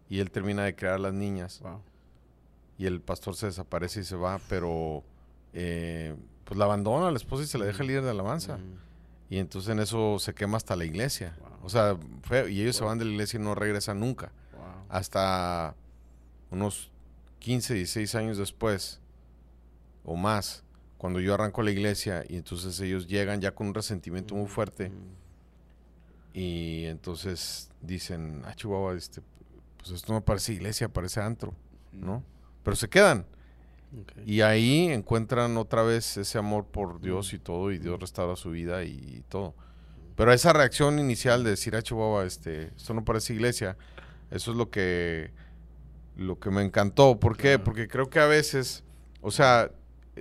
y 0.09 0.19
él 0.21 0.31
termina 0.31 0.65
de 0.65 0.75
crear 0.75 0.95
a 0.95 0.99
las 0.99 1.13
niñas 1.15 1.61
wow. 1.61 1.81
y 2.79 2.87
el 2.87 3.01
pastor 3.01 3.37
se 3.37 3.47
desaparece 3.47 4.01
y 4.01 4.05
se 4.05 4.17
va, 4.17 4.41
pero 4.49 5.05
eh, 5.53 6.17
pues 6.45 6.59
la 6.59 6.65
abandona 6.65 7.09
a 7.09 7.11
la 7.11 7.17
esposa 7.19 7.45
y 7.45 7.47
se 7.47 7.59
la 7.59 7.67
deja 7.67 7.83
al 7.83 7.87
líder 7.89 8.03
de 8.03 8.11
alabanza. 8.11 8.57
Mm, 8.57 8.79
Y 9.35 9.39
entonces 9.39 9.71
en 9.71 9.79
eso 9.79 10.19
se 10.19 10.35
quema 10.35 10.57
hasta 10.57 10.75
la 10.75 10.85
iglesia. 10.85 11.37
Wow. 11.41 11.51
O 11.65 11.69
sea. 11.69 11.99
Y 12.49 12.63
ellos 12.63 12.77
se 12.77 12.85
van 12.85 12.99
de 12.99 13.05
la 13.05 13.11
iglesia 13.13 13.39
y 13.39 13.43
no 13.43 13.55
regresan 13.55 14.01
nunca. 14.01 14.33
Hasta 14.89 15.75
unos 16.51 16.91
15, 17.41 17.75
16 17.75 18.15
años 18.15 18.39
después 18.39 19.01
o 20.05 20.17
más, 20.17 20.63
cuando 20.99 21.21
yo 21.21 21.35
arranco 21.35 21.63
la 21.63 21.71
iglesia 21.71 22.25
y 22.29 22.37
entonces 22.37 22.79
ellos 22.81 23.07
llegan 23.07 23.41
ya 23.41 23.55
con 23.55 23.67
un 23.69 23.75
resentimiento 23.75 24.35
muy 24.35 24.47
fuerte 24.49 24.91
Mm, 24.91 25.24
y 26.35 26.87
entonces 26.87 27.71
dicen, 27.81 28.43
ah, 28.45 28.55
Chihuahua, 28.55 28.95
este, 28.95 29.23
pues 29.79 29.93
esto 29.93 30.13
no 30.13 30.25
parece 30.25 30.53
iglesia, 30.53 30.89
parece 30.89 31.21
antro, 31.21 31.55
¿no? 31.93 32.25
Pero 32.65 32.75
se 32.75 32.89
quedan. 32.89 33.25
Y 34.27 34.41
ahí 34.41 34.89
encuentran 34.89 35.57
otra 35.57 35.85
vez 35.85 36.17
ese 36.17 36.37
amor 36.37 36.67
por 36.67 37.01
Dios 37.01 37.33
y 37.33 37.39
todo, 37.39 37.71
y 37.71 37.79
Dios 37.79 38.01
restaura 38.01 38.35
su 38.35 38.51
vida 38.51 38.83
y, 38.83 39.23
todo. 39.29 39.55
Pero 40.17 40.33
esa 40.33 40.53
reacción 40.53 40.99
inicial 40.99 41.45
de 41.45 41.51
decir, 41.51 41.77
ah, 41.77 41.83
Chihuahua, 41.83 42.25
este, 42.25 42.73
esto 42.77 42.95
no 42.95 43.05
parece 43.05 43.33
iglesia, 43.35 43.77
eso 44.33 44.51
es 44.51 44.57
lo 44.57 44.71
que, 44.71 45.31
lo 46.17 46.41
que 46.41 46.51
me 46.51 46.63
encantó. 46.63 47.21
¿Por 47.21 47.37
qué? 47.37 47.51
Claro. 47.51 47.65
Porque 47.65 47.87
creo 47.87 48.11
que 48.11 48.19
a 48.19 48.27
veces, 48.27 48.83
o 49.21 49.31
sea, 49.31 49.71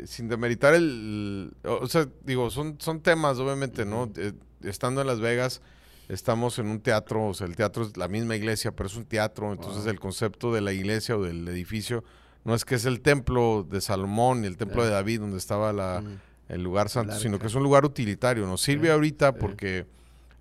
sin 0.06 0.28
demeritar 0.28 0.76
el, 0.76 1.56
o 1.64 1.88
sea, 1.88 2.08
digo, 2.24 2.52
son, 2.52 2.76
son 2.80 3.02
temas, 3.02 3.40
obviamente, 3.40 3.84
¿no? 3.84 4.12
Eh, 4.16 4.34
estando 4.62 5.02
en 5.02 5.08
Las 5.08 5.20
Vegas, 5.20 5.62
estamos 6.10 6.60
en 6.60 6.68
un 6.68 6.80
teatro, 6.82 7.28
o 7.28 7.34
sea, 7.34 7.48
el 7.48 7.56
teatro 7.56 7.84
es 7.84 7.98
la 7.98 8.08
misma 8.08 8.36
iglesia, 8.36 8.72
pero 8.72 8.88
es 8.88 8.96
un 8.96 9.06
teatro, 9.06 9.52
entonces 9.54 9.84
Wow. 9.84 9.92
el 9.92 10.00
concepto 10.00 10.54
de 10.54 10.62
la 10.62 10.74
iglesia 10.74 11.18
o 11.18 11.24
del 11.24 11.48
edificio 11.48 12.04
no 12.44 12.54
es 12.56 12.66
que 12.66 12.76
es 12.76 12.86
el 12.86 13.02
templo 13.02 13.66
de 13.70 13.80
Salomón 13.82 14.44
y 14.44 14.48
el 14.48 14.58
templo 14.58 14.84
de 14.84 14.92
David 14.92 15.22
donde 15.22 15.38
estaba 15.38 15.72
la, 15.74 16.02
Mm, 16.02 16.20
el 16.50 16.62
lugar 16.62 16.90
santo, 16.90 17.18
sino 17.18 17.40
que 17.40 17.48
es 17.48 17.56
un 17.56 17.64
lugar 17.64 17.86
utilitario. 17.86 18.46
Nos 18.46 18.62
sirve 18.62 18.88
Sí, 18.88 18.92
ahorita 18.92 19.32
sí. 19.32 19.38
porque, 19.40 19.86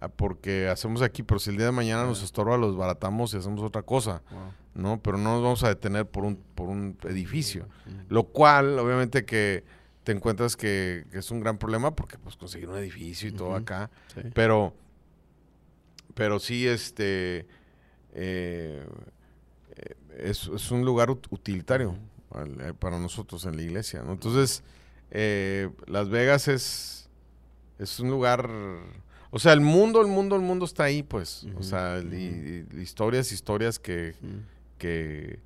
ah, 0.01 0.09
porque 0.09 0.69
hacemos 0.69 1.01
aquí, 1.01 1.23
pero 1.23 1.39
si 1.39 1.51
el 1.51 1.57
día 1.59 1.67
de 1.67 1.73
mañana 1.73 2.05
nos 2.05 2.23
estorba, 2.25 2.57
los 2.57 2.77
baratamos 2.77 3.33
y 3.35 3.37
hacemos 3.37 3.61
otra 3.63 3.83
cosa, 3.83 4.21
wow. 4.33 4.41
¿no? 4.75 5.01
Pero 5.01 5.17
no 5.17 5.35
nos 5.35 5.43
vamos 5.45 5.63
a 5.63 5.69
detener 5.69 6.05
por 6.07 6.25
un, 6.25 6.37
por 6.57 6.69
un 6.69 6.99
edificio. 7.05 7.69
Lo 8.09 8.25
cual, 8.25 8.79
obviamente 8.81 9.25
que 9.25 9.63
te 10.03 10.11
encuentras 10.11 10.57
que, 10.57 11.05
que 11.13 11.19
es 11.19 11.31
un 11.31 11.39
gran 11.39 11.57
problema 11.57 11.95
porque 11.95 12.19
pues 12.19 12.35
conseguir 12.35 12.69
un 12.69 12.77
edificio 12.79 13.29
y 13.29 13.33
todo 13.33 13.55
acá. 13.55 13.89
sí. 14.13 14.23
Pero, 14.35 14.75
pero 16.15 16.39
sí, 16.41 16.67
este, 16.67 17.47
eh, 18.15 18.87
es, 20.19 20.49
es 20.49 20.71
un 20.71 20.85
lugar 20.85 21.09
ut- 21.09 21.27
utilitario 21.31 21.97
eh, 22.61 22.73
para 22.79 22.99
nosotros 22.99 23.45
en 23.47 23.57
la 23.57 23.63
iglesia, 23.63 24.03
¿no? 24.03 24.13
Entonces, 24.13 24.63
eh, 25.11 25.71
Las 25.87 26.09
Vegas 26.09 26.49
es, 26.49 27.09
es 27.79 27.99
un 28.01 28.11
lugar, 28.11 28.49
o 29.31 29.39
sea, 29.39 29.53
el 29.53 29.61
mundo, 29.61 30.01
el 30.01 30.07
mundo, 30.09 30.37
el 30.37 30.43
mundo 30.43 30.65
está 30.65 30.85
ahí, 30.85 31.03
pues, 31.03 31.47
o 31.57 31.63
sea, 31.63 31.97
el- 31.99 32.13
y- 32.15 32.67
y 32.77 32.81
historias, 32.81 33.33
historias 33.33 33.79
que, 33.79 34.15
que, 34.79 35.41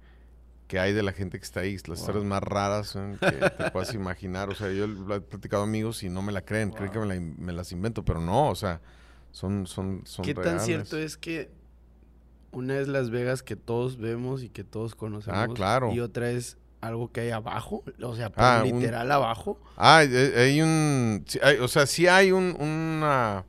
que 0.69 0.79
hay 0.81 0.93
de 0.93 1.03
la 1.05 1.13
gente 1.13 1.39
que 1.39 1.45
está 1.45 1.61
ahí, 1.61 1.75
las 1.75 1.87
Wow. 1.87 1.95
historias 1.97 2.25
más 2.25 2.43
raras 2.43 2.97
¿eh? 2.97 3.17
que 3.21 3.51
te 3.51 3.71
puedas 3.73 3.95
imaginar. 3.95 4.49
O 4.51 4.55
sea, 4.57 4.71
yo 4.73 4.87
lo 4.89 5.15
he 5.15 5.21
platicado 5.21 5.63
a 5.63 5.67
amigos 5.67 6.03
y 6.03 6.09
no 6.09 6.23
me 6.23 6.33
la 6.33 6.43
creen, 6.43 6.71
creen 6.73 6.91
que 6.93 6.99
me, 6.99 7.07
la 7.07 7.21
me 7.21 7.53
las 7.53 7.71
invento, 7.73 8.05
pero 8.05 8.21
no, 8.21 8.49
o 8.51 8.55
sea, 8.57 8.81
son, 9.37 9.67
son, 9.67 10.01
son 10.07 10.25
¿Qué 10.25 10.33
tan 10.33 10.61
cierto 10.61 10.97
es 10.97 11.19
que 11.19 11.51
una 12.53 12.79
es 12.79 12.89
Las 12.89 13.11
Vegas 13.11 13.43
que 13.43 13.55
todos 13.55 13.99
vemos 13.99 14.43
y 14.43 14.49
que 14.49 14.65
todos 14.65 14.95
conocemos? 14.95 15.39
Ah, 15.39 15.47
claro. 15.53 15.93
Y 15.93 16.01
otra 16.01 16.31
es 16.31 16.57
algo 16.81 17.13
que 17.13 17.21
hay 17.21 17.31
abajo, 17.33 17.85
o 18.01 18.17
sea, 18.17 18.33
Ah, 18.37 18.63
un- 18.65 18.81
literal 18.81 19.13
abajo. 19.13 19.61
Ah, 19.77 19.99
hay, 19.99 20.09
hay 20.15 20.63
un, 20.63 21.23
sí, 21.27 21.39
hay- 21.43 21.59
o 21.59 21.69
sea, 21.69 21.85
sí 21.85 22.07
hay 22.07 22.33
un, 22.33 22.57
una, 22.59 23.45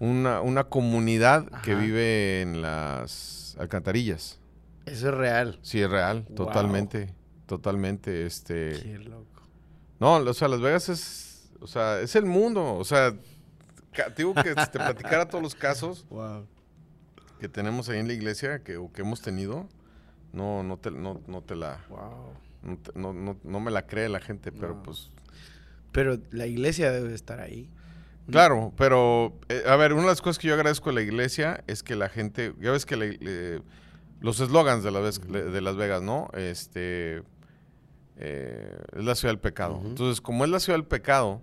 una, 0.00 0.40
una 0.40 0.64
comunidad 0.64 1.46
que 1.62 1.76
vive 1.76 2.40
en 2.42 2.60
las 2.60 3.54
alcantarillas. 3.60 4.40
Eso 4.84 5.10
es 5.10 5.14
real. 5.14 5.60
Sí, 5.62 5.80
es 5.80 5.88
real, 5.88 6.24
Wow. 6.26 6.34
totalmente, 6.34 7.14
totalmente, 7.46 8.26
este... 8.26 8.80
Qué 8.82 8.98
loco. 8.98 9.42
No, 10.00 10.16
o 10.16 10.34
sea, 10.34 10.48
Las 10.48 10.60
Vegas 10.60 10.88
es, 10.88 11.50
o 11.60 11.68
sea, 11.68 12.00
es 12.00 12.16
el 12.16 12.26
mundo, 12.26 12.74
o 12.74 12.84
sea, 12.84 13.14
digo 14.16 14.34
que 14.34 14.54
te 14.54 14.78
platicara 14.78 15.26
todos 15.28 15.42
los 15.42 15.54
casos 15.54 16.06
Wow. 16.10 16.46
que 17.40 17.48
tenemos 17.48 17.88
ahí 17.88 17.98
en 17.98 18.06
la 18.08 18.14
iglesia 18.14 18.62
que, 18.62 18.76
o 18.76 18.92
que 18.92 19.02
hemos 19.02 19.20
tenido, 19.22 19.68
no, 20.32 20.62
no 20.62 20.76
te, 20.78 20.90
no, 20.90 21.20
no 21.26 21.42
te 21.42 21.54
la, 21.56 21.84
Wow. 21.88 22.32
no, 22.62 22.76
te- 22.78 22.98
no- 22.98 23.12
no- 23.12 23.36
no 23.42 23.60
me 23.60 23.70
la 23.70 23.86
cree 23.86 24.08
la 24.08 24.20
gente, 24.20 24.50
pero 24.52 24.82
pues, 24.82 25.10
Pero 25.92 26.18
la 26.30 26.46
iglesia 26.46 26.90
debe 26.90 27.14
estar 27.14 27.40
ahí. 27.40 27.70
claro, 28.30 28.72
pero, 28.76 29.38
eh, 29.48 29.62
a 29.66 29.76
ver, 29.76 29.92
una 29.92 30.02
de 30.02 30.08
las 30.08 30.20
cosas 30.22 30.38
que 30.38 30.48
yo 30.48 30.54
agradezco 30.54 30.90
a 30.90 30.92
la 30.92 31.02
iglesia 31.02 31.62
es 31.66 31.82
que 31.82 31.94
la 31.96 32.08
gente, 32.08 32.52
ya 32.60 32.70
ves 32.72 32.84
que 32.86 32.96
la- 32.96 33.62
los 34.20 34.40
eslogans 34.40 34.82
de, 34.82 34.90
la 34.90 35.00
de 35.02 35.60
Las 35.60 35.76
Vegas, 35.76 36.00
¿no? 36.02 36.30
Este, 36.34 37.22
eh, 38.16 38.76
es 38.96 39.04
la 39.04 39.14
ciudad 39.14 39.32
del 39.34 39.40
pecado. 39.40 39.76
Ujú. 39.76 39.88
Entonces, 39.88 40.20
como 40.20 40.44
es 40.44 40.50
la 40.50 40.60
ciudad 40.60 40.78
del 40.78 40.86
pecado, 40.86 41.42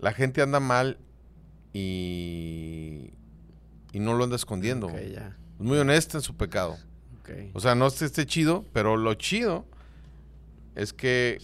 la 0.00 0.12
gente 0.12 0.42
anda 0.42 0.60
mal 0.60 0.98
y, 1.72 3.12
y 3.92 4.00
no 4.00 4.14
lo 4.14 4.24
anda 4.24 4.36
escondiendo. 4.36 4.88
Ya. 4.90 5.36
Es 5.58 5.64
muy 5.64 5.78
honesta 5.78 6.18
en 6.18 6.22
su 6.22 6.36
pecado. 6.36 6.78
O 7.54 7.60
sea, 7.60 7.76
no 7.76 7.86
es 7.86 7.94
que 7.94 8.04
esté 8.06 8.26
chido, 8.26 8.64
pero 8.72 8.96
lo 8.96 9.14
chido 9.14 9.64
es 10.74 10.92
que 10.92 11.38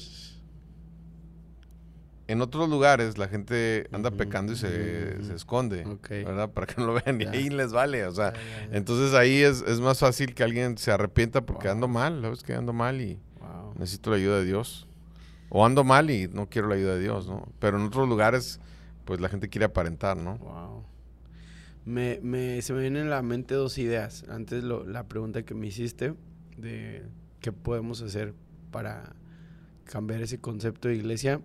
en 2.28 2.40
otros 2.42 2.68
lugares 2.68 3.18
la 3.18 3.28
gente 3.28 3.86
anda 3.92 4.10
pecando 4.10 4.52
y 4.52 4.56
se, 4.56 5.22
se 5.22 5.34
esconde. 5.34 5.84
¿verdad? 6.10 6.50
Para 6.50 6.66
que 6.66 6.74
no 6.80 6.88
lo 6.88 6.94
vean 6.94 7.20
y 7.20 7.24
Ya. 7.24 7.30
ahí 7.30 7.50
les 7.50 7.70
vale, 7.72 8.04
o 8.04 8.12
sea. 8.12 8.32
Ya, 8.32 8.40
ya, 8.40 8.68
ya. 8.70 8.76
Entonces 8.76 9.14
ahí 9.14 9.42
es, 9.42 9.62
es 9.62 9.78
más 9.78 10.00
fácil 10.00 10.34
que 10.34 10.42
alguien 10.42 10.76
se 10.76 10.90
arrepienta 10.90 11.42
porque 11.46 11.68
Wow. 11.68 11.74
ando 11.76 11.88
mal, 11.88 12.20
¿sabes? 12.22 12.42
Que 12.42 12.54
ando 12.54 12.72
mal 12.72 13.00
y 13.00 13.20
Wow. 13.38 13.74
necesito 13.78 14.10
la 14.10 14.16
ayuda 14.16 14.38
de 14.40 14.44
Dios. 14.44 14.88
O 15.48 15.64
ando 15.64 15.84
mal 15.84 16.10
y 16.10 16.28
no 16.28 16.48
quiero 16.48 16.68
la 16.68 16.74
ayuda 16.74 16.94
de 16.96 17.00
Dios, 17.02 17.28
¿no? 17.28 17.46
Pero 17.60 17.78
en 17.78 17.86
otros 17.86 18.08
lugares, 18.08 18.60
pues 19.04 19.20
la 19.20 19.28
gente 19.28 19.48
quiere 19.48 19.66
aparentar, 19.66 20.16
¿no? 20.16 20.38
Wow. 20.38 20.84
Me, 21.84 22.18
me, 22.22 22.60
se 22.62 22.72
me 22.72 22.80
vienen 22.80 23.06
a 23.06 23.10
la 23.10 23.22
mente 23.22 23.54
dos 23.54 23.78
ideas. 23.78 24.24
Antes 24.28 24.64
lo- 24.64 24.84
la 24.84 25.04
pregunta 25.06 25.44
que 25.44 25.54
me 25.54 25.68
hiciste 25.68 26.14
de 26.56 27.04
qué 27.40 27.52
podemos 27.52 28.02
hacer 28.02 28.34
para 28.72 29.14
cambiar 29.84 30.20
ese 30.22 30.38
concepto 30.40 30.88
de 30.88 30.96
iglesia. 30.96 31.40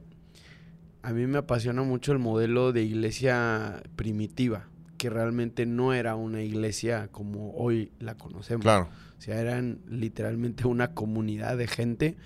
A 1.03 1.13
mí 1.13 1.27
me 1.27 1.37
apasiona 1.37 1.83
mucho 1.83 2.11
el 2.11 2.19
modelo 2.19 2.71
de 2.73 2.81
iglesia 2.83 3.83
primitiva, 3.95 4.67
que 4.97 5.09
realmente 5.11 5.65
no 5.67 5.93
era 5.93 6.15
una 6.15 6.41
iglesia 6.41 7.07
como 7.11 7.51
hoy 7.53 7.91
la 7.99 8.15
conocemos. 8.15 8.63
Claro. 8.63 8.89
O 9.17 9.21
sea, 9.21 9.39
eran 9.39 9.79
literalmente 9.87 10.65
una 10.67 10.93
comunidad 10.95 11.55
de 11.57 11.67
gente 11.67 12.17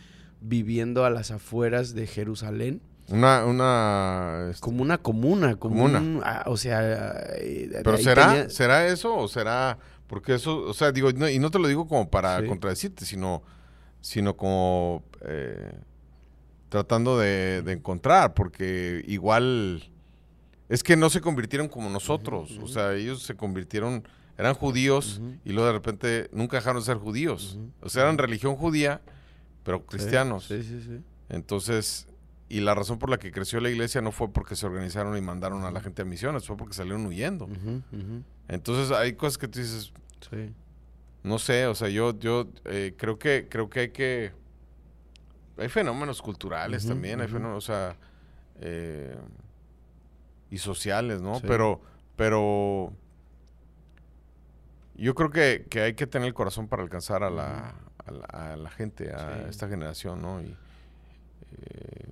viviendo 0.42 1.06
a 1.06 1.10
las 1.10 1.32
afueras 1.32 1.94
de 1.96 2.08
Jerusalén. 2.08 2.82
Una, 3.08 3.46
una... 3.46 4.48
este, 4.50 4.62
Como 4.62 4.82
una 4.82 4.98
comuna, 4.98 5.56
como 5.58 5.76
Comuna. 5.84 6.00
un- 6.00 6.22
ah, 6.24 6.44
o 6.48 6.58
sea... 6.58 6.82
eh, 7.38 7.70
Pero 7.84 7.98
será, 7.98 8.28
tenía- 8.30 8.50
será 8.50 8.88
eso 8.88 9.16
o 9.16 9.28
será 9.28 9.78
porque 10.08 10.36
eso, 10.36 10.58
o 10.64 10.74
sea, 10.74 10.92
digo, 10.92 11.12
no- 11.14 11.30
y 11.30 11.38
no 11.40 11.52
te 11.52 11.60
lo 11.60 11.68
digo 11.68 11.88
como 11.88 12.10
para 12.10 12.40
Sí. 12.42 12.48
contradecirte, 12.48 13.06
sino, 13.06 13.44
sino 14.02 14.36
como 14.38 15.04
eh, 15.22 15.72
tratando 16.70 17.18
de, 17.18 17.62
de 17.64 17.74
encontrar, 17.74 18.34
porque 18.34 19.04
igual 19.08 19.84
es 20.70 20.84
que 20.84 20.96
no 20.98 21.10
se 21.10 21.22
convirtieron 21.22 21.68
como 21.68 21.90
nosotros, 21.90 22.60
o 22.62 22.68
sea, 22.68 22.94
ellos 22.94 23.22
se 23.24 23.36
convirtieron, 23.36 24.08
eran 24.38 24.56
judíos 24.56 25.22
y 25.44 25.52
luego 25.54 25.68
de 25.68 25.74
repente 25.74 26.30
nunca 26.34 26.58
dejaron 26.58 26.82
de 26.82 26.86
ser 26.86 26.98
judíos, 26.98 27.60
o 27.82 27.90
sea, 27.90 28.04
eran 28.04 28.18
religión 28.18 28.56
judía, 28.56 29.02
pero 29.66 29.86
cristianos. 29.86 30.46
Sí, 30.46 30.64
sí, 30.64 30.82
sí. 30.82 31.02
Entonces, 31.28 32.08
y 32.48 32.62
la 32.62 32.76
razón 32.76 33.00
por 33.00 33.10
la 33.10 33.18
que 33.18 33.32
creció 33.32 33.60
la 33.60 33.70
iglesia 33.70 34.00
no 34.00 34.12
fue 34.14 34.32
porque 34.32 34.56
se 34.56 34.66
organizaron 34.68 35.18
y 35.18 35.22
mandaron 35.22 35.66
a 35.66 35.72
la 35.72 35.82
gente 35.82 36.04
a 36.04 36.06
misiones, 36.06 36.46
fue 36.46 36.56
porque 36.56 36.76
salieron 36.76 37.06
huyendo. 37.06 37.50
Entonces 38.48 38.96
hay 38.96 39.14
cosas 39.14 39.38
que 39.38 39.48
tú 39.48 39.60
dices, 39.60 39.92
Sí. 40.30 40.54
no 41.24 41.40
sé, 41.40 41.66
o 41.68 41.76
sea, 41.76 41.90
yo, 41.90 42.18
yo 42.20 42.48
eh, 42.66 42.94
creo 42.96 43.18
que, 43.20 43.48
creo 43.50 43.70
que 43.70 43.80
hay 43.82 43.90
que, 43.90 44.32
hay 45.58 45.70
fenómenos 45.70 46.22
culturales 46.22 46.86
también, 46.88 47.20
hay 47.20 47.28
fenómenos, 47.28 47.64
o 47.64 47.68
sea, 47.68 47.98
eh, 48.62 49.18
y 50.52 50.58
sociales, 50.60 51.22
¿no? 51.22 51.36
Sí. 51.40 51.46
Pero, 51.48 51.82
pero 52.16 52.94
yo 54.96 55.16
creo 55.16 55.32
que, 55.32 55.66
que 55.70 55.82
hay 55.82 55.94
que 55.96 56.06
tener 56.08 56.28
el 56.28 56.34
corazón 56.36 56.68
para 56.68 56.84
alcanzar 56.84 57.24
a 57.24 57.30
la, 57.30 57.76
a 58.06 58.12
la, 58.12 58.26
a 58.26 58.58
la 58.58 58.70
gente, 58.70 59.12
a 59.12 59.44
Sí. 59.44 59.50
esta 59.50 59.68
generación, 59.68 60.22
¿no? 60.22 60.42
Y, 60.42 60.56
eh, 61.62 62.10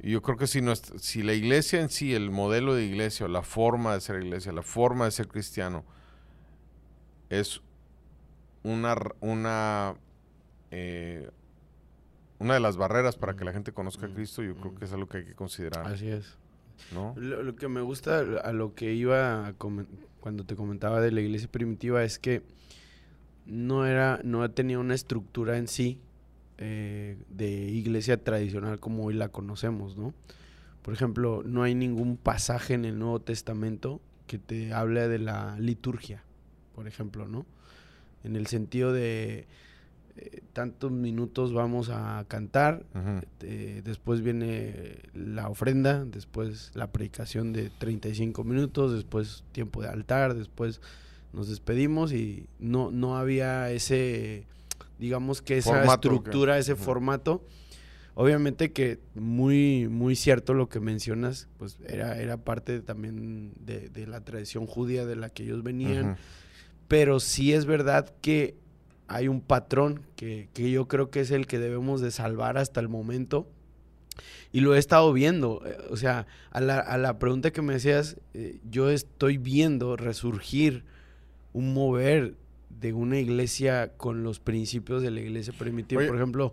y 0.00 0.10
yo 0.12 0.22
creo 0.22 0.36
que 0.36 0.46
si, 0.46 0.60
nuestra- 0.60 0.98
si 0.98 1.22
la 1.22 1.32
iglesia 1.32 1.80
en 1.80 1.88
sí, 1.88 2.14
el 2.14 2.30
modelo 2.30 2.74
de 2.74 2.84
iglesia, 2.84 3.26
o 3.26 3.28
la 3.28 3.42
forma 3.42 3.94
de 3.94 4.00
ser 4.00 4.22
iglesia, 4.22 4.52
la 4.52 4.62
forma 4.62 5.04
de 5.06 5.10
ser 5.10 5.26
cristiano, 5.28 5.84
es 7.30 7.60
una, 8.62 8.96
una, 9.20 9.94
eh, 10.70 11.30
una 12.38 12.54
de 12.54 12.60
las 12.60 12.76
barreras 12.76 13.16
para 13.16 13.34
que 13.36 13.44
la 13.44 13.52
gente 13.52 13.72
conozca 13.72 14.06
a 14.06 14.08
Mm, 14.08 14.14
Cristo, 14.14 14.42
yo 14.42 14.54
creo 14.56 14.72
mm. 14.72 14.76
que 14.76 14.84
es 14.84 14.92
algo 14.92 15.08
que 15.08 15.18
hay 15.18 15.24
que 15.24 15.34
considerar, 15.34 15.86
Así 15.86 16.08
es. 16.08 16.36
¿no? 16.92 17.14
Lo, 17.16 17.42
lo 17.42 17.56
que 17.56 17.68
me 17.68 17.80
gusta 17.80 18.18
a 18.44 18.52
lo 18.52 18.74
que 18.74 18.92
iba 18.92 19.46
a 19.48 19.54
cuando 20.20 20.44
te 20.44 20.56
comentaba 20.56 21.00
de 21.00 21.10
la 21.10 21.20
iglesia 21.20 21.48
primitiva 21.50 22.04
es 22.04 22.18
que 22.18 22.42
no 23.46 23.86
era, 23.86 24.20
no 24.24 24.48
tenía 24.50 24.78
una 24.78 24.94
estructura 24.94 25.56
en 25.56 25.68
sí 25.68 25.98
eh, 26.58 27.16
de 27.28 27.50
iglesia 27.50 28.22
tradicional 28.22 28.80
como 28.80 29.04
hoy 29.04 29.14
la 29.14 29.28
conocemos, 29.28 29.96
¿no? 29.96 30.14
Por 30.82 30.94
ejemplo, 30.94 31.42
no 31.44 31.62
hay 31.62 31.74
ningún 31.74 32.16
pasaje 32.16 32.74
en 32.74 32.84
el 32.84 32.98
Nuevo 32.98 33.20
Testamento 33.20 34.00
que 34.26 34.38
te 34.38 34.72
hable 34.72 35.08
de 35.08 35.18
la 35.18 35.58
liturgia, 35.58 36.22
por 36.74 36.86
ejemplo, 36.86 37.26
¿no? 37.28 37.44
En 38.24 38.36
el 38.36 38.46
sentido 38.46 38.92
de 38.92 39.46
eh, 40.16 40.40
tantos 40.54 40.90
minutos 40.90 41.52
vamos 41.52 41.90
a 41.90 42.24
cantar, 42.28 42.86
eh, 43.40 43.82
después 43.84 44.22
viene 44.22 45.00
la 45.12 45.50
ofrenda, 45.50 46.06
después 46.06 46.70
la 46.74 46.90
predicación 46.90 47.52
de 47.52 47.68
35 47.68 48.44
minutos, 48.44 48.94
después 48.94 49.44
tiempo 49.52 49.82
de 49.82 49.88
altar, 49.88 50.34
después 50.34 50.80
nos 51.36 51.48
despedimos 51.48 52.12
y 52.12 52.46
no, 52.58 52.90
no 52.90 53.16
había 53.18 53.70
ese, 53.70 54.46
digamos 54.98 55.42
que 55.42 55.58
esa 55.58 55.70
estructura, 56.16 56.58
ese 56.58 56.72
formato. 56.84 57.44
Obviamente 58.14 58.72
que 58.72 58.98
muy, 59.14 59.86
muy 59.88 60.16
cierto 60.16 60.54
lo 60.54 60.70
que 60.70 60.80
mencionas, 60.80 61.48
pues 61.58 61.76
era, 61.86 62.18
era 62.18 62.38
parte 62.38 62.80
también 62.80 63.52
de, 63.60 63.90
de 63.90 64.06
la 64.06 64.22
tradición 64.24 64.66
judía 64.66 65.04
de 65.04 65.16
la 65.16 65.28
que 65.28 65.42
ellos 65.44 65.62
venían 65.62 66.16
pero 66.88 67.20
sí 67.20 67.52
es 67.52 67.66
verdad 67.66 68.14
que 68.22 68.54
hay 69.08 69.28
un 69.28 69.40
patrón 69.40 70.02
que, 70.16 70.48
que 70.54 70.70
yo 70.70 70.88
creo 70.88 71.10
que 71.10 71.20
es 71.20 71.30
el 71.32 71.46
que 71.46 71.58
debemos 71.58 72.00
de 72.00 72.10
salvar 72.10 72.56
hasta 72.58 72.80
el 72.80 72.88
momento. 72.88 73.48
Y 74.52 74.60
lo 74.60 74.74
he 74.74 74.78
estado 74.78 75.12
viendo. 75.12 75.62
eh, 75.66 75.76
O 75.90 75.96
sea, 75.96 76.26
a 76.52 76.60
la, 76.60 76.78
a 76.78 76.96
la 76.96 77.18
pregunta 77.18 77.50
que 77.50 77.60
me 77.60 77.74
hacías, 77.74 78.16
eh, 78.34 78.60
yo 78.70 78.88
estoy 78.88 79.36
viendo 79.36 79.96
resurgir 79.96 80.84
un 81.56 81.72
mover 81.72 82.34
de 82.68 82.92
una 82.92 83.18
iglesia 83.18 83.94
con 83.96 84.22
los 84.22 84.40
principios 84.40 85.02
de 85.02 85.10
la 85.10 85.20
iglesia 85.20 85.54
primitiva. 85.58 86.00
Oye. 86.00 86.08
Por 86.08 86.16
ejemplo, 86.16 86.52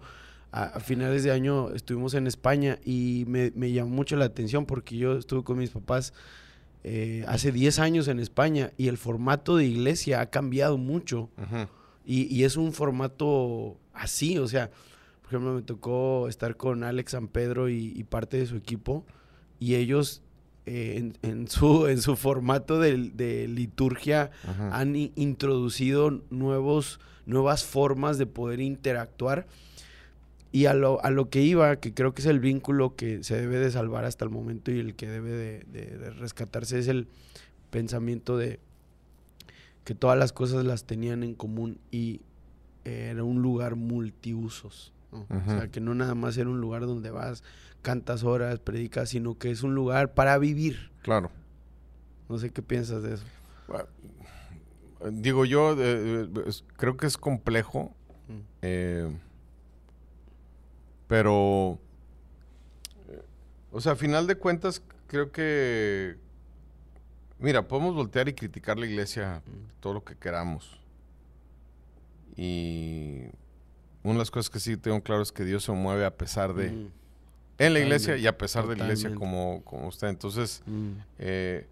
a, 0.54 0.64
a 0.64 0.80
finales 0.80 1.24
de 1.24 1.32
año 1.32 1.72
estuvimos 1.72 2.14
en 2.14 2.26
España 2.26 2.80
y 2.86 3.26
me, 3.28 3.52
me 3.54 3.74
llamó 3.74 3.90
mucho 3.90 4.16
la 4.16 4.24
atención 4.24 4.66
porque 4.66 4.96
yo 4.96 5.18
estuve 5.18 5.44
con 5.44 5.58
mis 5.58 5.72
papás 5.72 6.14
eh, 6.86 7.26
hace 7.28 7.52
10 7.52 7.80
años 7.80 8.08
en 8.08 8.20
España 8.20 8.72
y 8.78 8.88
el 8.88 8.98
formato 8.98 9.58
de 9.58 9.66
iglesia 9.66 10.22
ha 10.22 10.30
cambiado 10.30 10.78
mucho. 10.78 11.30
Y 12.06 12.44
es 12.44 12.56
un 12.56 12.72
formato 12.72 13.78
así, 13.94 14.38
o 14.38 14.48
sea, 14.48 14.72
por 15.22 15.32
ejemplo, 15.32 15.54
me 15.54 15.62
tocó 15.64 16.30
estar 16.30 16.56
con 16.56 16.84
Alex 16.84 17.12
San 17.12 17.28
Pedro 17.28 17.68
y, 17.70 17.92
y 17.96 18.04
parte 18.04 18.38
de 18.38 18.46
su 18.46 18.56
equipo, 18.56 19.06
y 19.60 19.76
ellos 19.76 20.22
eh, 20.66 20.96
en, 20.98 21.18
en 21.22 21.48
su, 21.48 21.88
en 21.94 22.02
su 22.02 22.16
formato 22.16 22.80
de, 22.80 23.12
de 23.14 23.48
liturgia 23.48 24.32
han 24.72 24.96
introducido 24.96 26.22
nuevos, 26.30 27.00
nuevas 27.26 27.64
formas 27.66 28.18
de 28.18 28.26
poder 28.26 28.60
interactuar. 28.62 29.48
Y 30.52 30.68
a 30.68 30.76
lo, 30.76 31.04
a 31.04 31.10
lo 31.10 31.30
que 31.32 31.42
iba, 31.42 31.78
que 31.78 31.96
creo 31.96 32.14
que 32.14 32.22
es 32.22 32.28
el 32.28 32.40
vínculo 32.40 32.96
que 32.96 33.24
se 33.24 33.36
debe 33.36 33.58
de 33.58 33.72
salvar 33.72 34.06
hasta 34.06 34.24
el 34.24 34.30
momento 34.30 34.72
y 34.72 34.80
el 34.80 34.94
que 34.96 35.08
debe 35.08 35.32
de, 35.32 35.64
de- 35.72 35.98
de 35.98 36.10
rescatarse, 36.12 36.78
es 36.78 36.88
el 36.88 37.08
pensamiento 37.72 38.38
de 38.38 38.60
que 39.84 39.96
todas 39.96 40.18
las 40.18 40.32
cosas 40.32 40.64
las 40.64 40.86
tenían 40.86 41.24
en 41.24 41.34
común 41.34 41.80
y 41.92 42.22
era 42.86 43.24
un 43.24 43.42
lugar 43.42 43.76
multiusos. 43.76 44.94
¿No? 45.14 45.28
O 45.30 45.46
sea, 45.46 45.68
que 45.70 45.80
no 45.80 45.94
nada 45.96 46.16
más 46.16 46.36
era 46.38 46.50
un 46.50 46.60
lugar 46.60 46.82
donde 46.82 47.12
vas, 47.12 47.44
cantas 47.82 48.24
horas, 48.24 48.60
predicas, 48.60 49.10
sino 49.10 49.38
que 49.38 49.52
es 49.52 49.64
un 49.64 49.76
lugar 49.76 50.14
para 50.14 50.38
vivir. 50.38 50.92
Claro. 51.04 51.32
No 52.30 52.38
sé 52.38 52.50
qué 52.50 52.62
piensas 52.62 53.04
de 53.04 53.16
eso. 53.16 53.26
Bueno, 53.68 53.86
Digo 55.12 55.44
yo, 55.44 55.74
eh, 55.74 56.30
eh, 56.34 56.52
creo 56.78 56.96
que 56.98 57.08
es 57.08 57.18
complejo, 57.18 57.94
Mm. 58.30 58.40
eh, 58.62 59.18
pero, 61.08 61.78
eh, 63.10 63.22
o 63.72 63.82
sea, 63.82 63.92
a 63.92 63.96
final 63.98 64.28
de 64.28 64.36
cuentas, 64.38 64.82
creo 65.08 65.30
que, 65.32 66.16
mira, 67.38 67.68
podemos 67.68 67.94
voltear 67.96 68.30
y 68.30 68.34
criticar 68.34 68.80
la 68.80 68.86
iglesia 68.86 69.42
Mm. 69.46 69.82
todo 69.82 69.94
lo 69.96 70.04
que 70.06 70.16
queramos. 70.16 70.80
Y 72.38 73.24
una 74.04 74.14
de 74.14 74.20
las 74.20 74.32
cosas 74.32 74.50
que 74.50 74.60
sí 74.60 74.78
tengo 74.78 75.02
claro 75.02 75.22
es 75.22 75.32
que 75.32 75.46
Dios 75.46 75.64
se 75.64 75.72
mueve 75.72 76.06
a 76.06 76.16
pesar 76.16 76.54
de, 76.54 76.70
Mm, 76.72 76.88
en 77.58 77.74
la 77.74 77.80
iglesia 77.80 78.18
y 78.18 78.28
a 78.28 78.38
pesar 78.38 78.68
de 78.68 78.76
la 78.76 78.84
iglesia 78.84 79.14
como, 79.16 79.62
como 79.64 79.88
usted. 79.88 80.08
Entonces, 80.08 80.62
mm, 80.66 80.92
eh, 81.20 81.68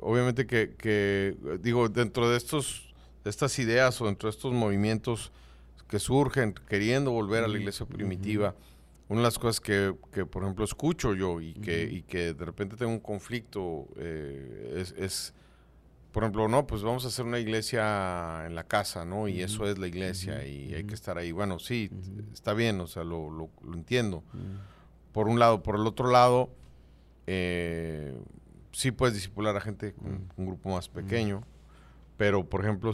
obviamente 0.00 0.46
que, 0.46 0.74
que, 0.76 1.36
digo, 1.60 1.88
dentro 1.88 2.28
de 2.30 2.36
estos, 2.36 2.92
de 3.24 3.30
estas 3.30 3.58
ideas 3.58 4.00
o 4.00 4.06
dentro 4.06 4.28
de 4.28 4.36
estos 4.36 4.52
movimientos 4.52 5.32
que 5.88 5.98
surgen 5.98 6.54
queriendo 6.68 7.10
volver 7.10 7.44
a 7.44 7.48
la 7.48 7.54
Ujú, 7.54 7.58
iglesia 7.58 7.86
primitiva, 7.86 8.54
una 9.08 9.20
de 9.20 9.24
las 9.24 9.38
cosas 9.38 9.60
que, 9.60 9.94
que, 10.12 10.24
por 10.24 10.42
ejemplo, 10.42 10.64
escucho 10.64 11.14
yo 11.14 11.40
y 11.40 11.54
que, 11.54 11.84
y 11.90 12.02
que 12.02 12.32
de 12.34 12.44
repente 12.44 12.76
tengo 12.76 12.92
un 12.92 13.00
conflicto 13.00 13.88
eh, 13.96 14.74
es, 14.78 14.92
es, 14.96 15.34
por 16.12 16.22
ejemplo, 16.22 16.46
no, 16.46 16.66
pues 16.66 16.82
vamos 16.82 17.04
a 17.04 17.08
hacer 17.08 17.24
una 17.24 17.38
iglesia 17.38 18.44
en 18.46 18.54
la 18.54 18.64
casa, 18.64 19.04
¿no? 19.04 19.28
Y 19.28 19.40
eso 19.42 19.66
es 19.66 19.78
la 19.78 19.86
iglesia 19.86 20.46
y 20.46 20.74
hay 20.74 20.84
que 20.84 20.94
estar 20.94 21.16
ahí. 21.18 21.32
Bueno, 21.32 21.58
sí, 21.58 21.90
está 22.32 22.52
bien, 22.52 22.80
o 22.80 22.86
sea, 22.86 23.02
lo, 23.02 23.30
lo, 23.30 23.48
lo 23.62 23.74
entiendo 23.74 24.22
por 25.12 25.28
un 25.28 25.38
lado. 25.38 25.62
Por 25.62 25.76
el 25.76 25.86
otro 25.86 26.10
lado, 26.10 26.50
eh, 27.26 28.18
sí 28.72 28.90
puedes 28.90 29.14
disipular 29.14 29.56
a 29.56 29.60
gente 29.60 29.94
con 29.94 30.28
un 30.36 30.46
grupo 30.46 30.70
más 30.70 30.88
pequeño, 30.88 31.44
pero 32.16 32.44
por 32.44 32.62
ejemplo, 32.62 32.92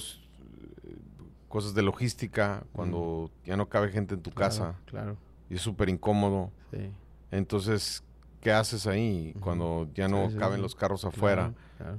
cosas 1.49 1.75
de 1.75 1.83
logística, 1.83 2.65
cuando 2.73 3.31
ya 3.45 3.57
no 3.57 3.69
cabe 3.69 3.91
gente 3.91 4.15
en 4.15 4.23
tu. 4.23 4.31
Claro, 4.31 4.51
casa 4.51 4.75
Claro, 4.87 5.17
y 5.49 5.55
es 5.55 5.63
súper 5.63 5.89
incómodo, 5.89 6.51
sí. 6.71 6.91
entonces, 7.31 8.05
¿qué 8.41 8.53
haces 8.53 8.87
ahí 8.87 9.35
cuando 9.41 9.89
ya 9.95 10.09
no 10.09 10.27
Sí, 10.27 10.33
sí, 10.35 10.39
caben 10.39 10.61
los 10.61 10.75
carros 10.75 11.05
afuera? 11.05 11.55
Claro, 11.79 11.99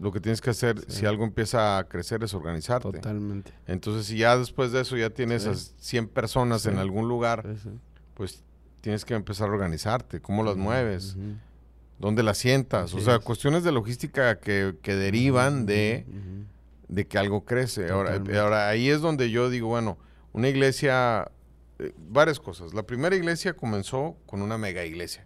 Lo 0.00 0.12
que 0.12 0.20
tienes 0.20 0.40
que 0.40 0.50
hacer, 0.50 0.80
Sí. 0.88 1.00
si 1.00 1.06
algo 1.06 1.24
empieza 1.24 1.78
a 1.78 1.84
crecer, 1.88 2.22
es 2.24 2.34
organizarte. 2.34 2.90
totalmente. 2.90 3.52
Entonces, 3.66 4.06
si 4.06 4.18
ya 4.18 4.36
después 4.36 4.72
de 4.72 4.80
eso 4.82 4.96
ya 4.96 5.10
tienes 5.10 5.42
Sí. 5.44 5.48
a 5.48 5.54
100 5.54 6.08
personas 6.08 6.66
en 6.66 6.78
algún 6.78 7.08
lugar, 7.08 7.46
pues 8.14 8.42
tienes 8.80 9.04
que 9.04 9.14
empezar 9.14 9.48
a 9.48 9.52
organizarte. 9.52 10.20
¿Cómo 10.20 10.42
las 10.44 10.56
mueves? 10.56 11.16
dónde 11.98 12.22
la 12.22 12.34
sientas. 12.34 12.92
o 12.92 13.00
sea, 13.00 13.14
es. 13.16 13.20
cuestiones 13.24 13.64
de 13.64 13.72
logística 13.72 14.38
que, 14.38 14.76
que 14.82 14.94
derivan 14.94 15.64
de, 15.64 16.04
de 16.88 17.06
que 17.06 17.16
algo 17.18 17.44
crece. 17.46 17.88
Ahora, 17.90 18.10
Totalmente. 18.10 18.38
ahora, 18.38 18.68
ahí 18.68 18.90
es 18.90 19.00
donde 19.00 19.30
yo 19.30 19.48
digo, 19.48 19.68
bueno, 19.68 19.96
una 20.34 20.48
iglesia, 20.50 21.30
eh, 21.78 21.92
varias 22.10 22.38
cosas. 22.38 22.74
La 22.74 22.82
primera 22.82 23.16
iglesia 23.16 23.54
comenzó 23.54 24.16
con 24.26 24.42
una 24.42 24.58
mega 24.58 24.84
iglesia. 24.84 25.24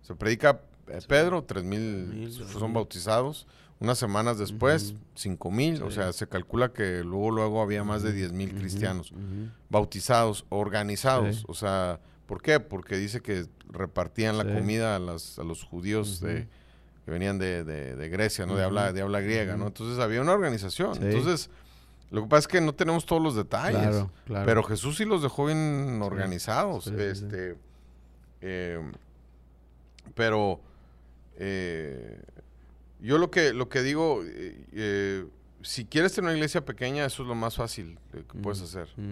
Se 0.00 0.14
predica 0.14 0.62
eh, 0.88 0.98
Pedro, 1.06 1.44
tres 1.44 1.64
mil 1.64 2.32
son 2.32 2.72
bautizados. 2.72 3.46
Unas 3.80 3.96
semanas 3.98 4.38
después, 4.38 4.94
cinco 5.14 5.50
mil. 5.50 5.82
O 5.82 5.90
sea, 5.90 6.12
se 6.12 6.26
calcula 6.28 6.72
que 6.72 7.02
luego, 7.02 7.30
luego 7.30 7.62
había 7.62 7.82
más 7.82 8.02
de 8.02 8.12
diez 8.12 8.30
mil 8.32 8.54
cristianos 8.54 9.12
bautizados, 9.70 10.44
organizados. 10.50 11.36
Sí. 11.36 11.44
O 11.48 11.54
sea, 11.54 11.98
¿por 12.26 12.42
qué? 12.42 12.60
Porque 12.60 12.96
dice 12.98 13.20
que 13.22 13.46
repartían 13.70 14.36
la 14.36 14.44
comida 14.58 14.96
a, 14.96 14.98
las- 14.98 15.38
a 15.38 15.44
los 15.44 15.64
judíos 15.64 16.20
de, 16.20 16.46
que 17.06 17.10
venían 17.10 17.38
de, 17.38 17.64
de- 17.64 17.96
de 17.96 18.08
Grecia, 18.10 18.44
¿no? 18.44 18.54
De 18.54 18.64
habla, 18.64 18.92
de 18.92 19.00
habla 19.00 19.20
griega, 19.20 19.56
¿no? 19.56 19.68
Entonces 19.68 19.98
había 19.98 20.20
una 20.20 20.32
organización. 20.32 20.98
Entonces, 21.02 21.48
lo 22.10 22.22
que 22.22 22.28
pasa 22.28 22.40
es 22.40 22.48
que 22.48 22.60
no 22.60 22.74
tenemos 22.74 23.06
todos 23.06 23.22
los 23.22 23.34
detalles. 23.34 23.80
Claro, 23.80 24.10
claro. 24.26 24.44
Pero 24.44 24.62
Jesús 24.64 24.98
sí 24.98 25.04
los 25.06 25.22
dejó 25.22 25.46
bien 25.46 26.00
organizados. 26.02 26.86
Este, 27.10 27.56
eh, 28.42 28.80
pero 30.14 30.60
eh, 31.36 32.20
yo 33.02 33.18
lo 33.18 33.30
que, 33.30 33.52
lo 33.52 33.68
que 33.68 33.82
digo, 33.82 34.22
eh, 34.24 34.64
eh, 34.72 35.26
si 35.62 35.84
quieres 35.84 36.12
tener 36.14 36.28
una 36.30 36.36
iglesia 36.36 36.64
pequeña, 36.64 37.04
eso 37.04 37.22
es 37.22 37.28
lo 37.28 37.34
más 37.34 37.56
fácil 37.56 37.98
eh, 38.14 38.24
que 38.30 38.38
puedes 38.38 38.58
Ujú. 38.60 38.68
hacer, 38.68 38.88
Mm, 38.96 39.02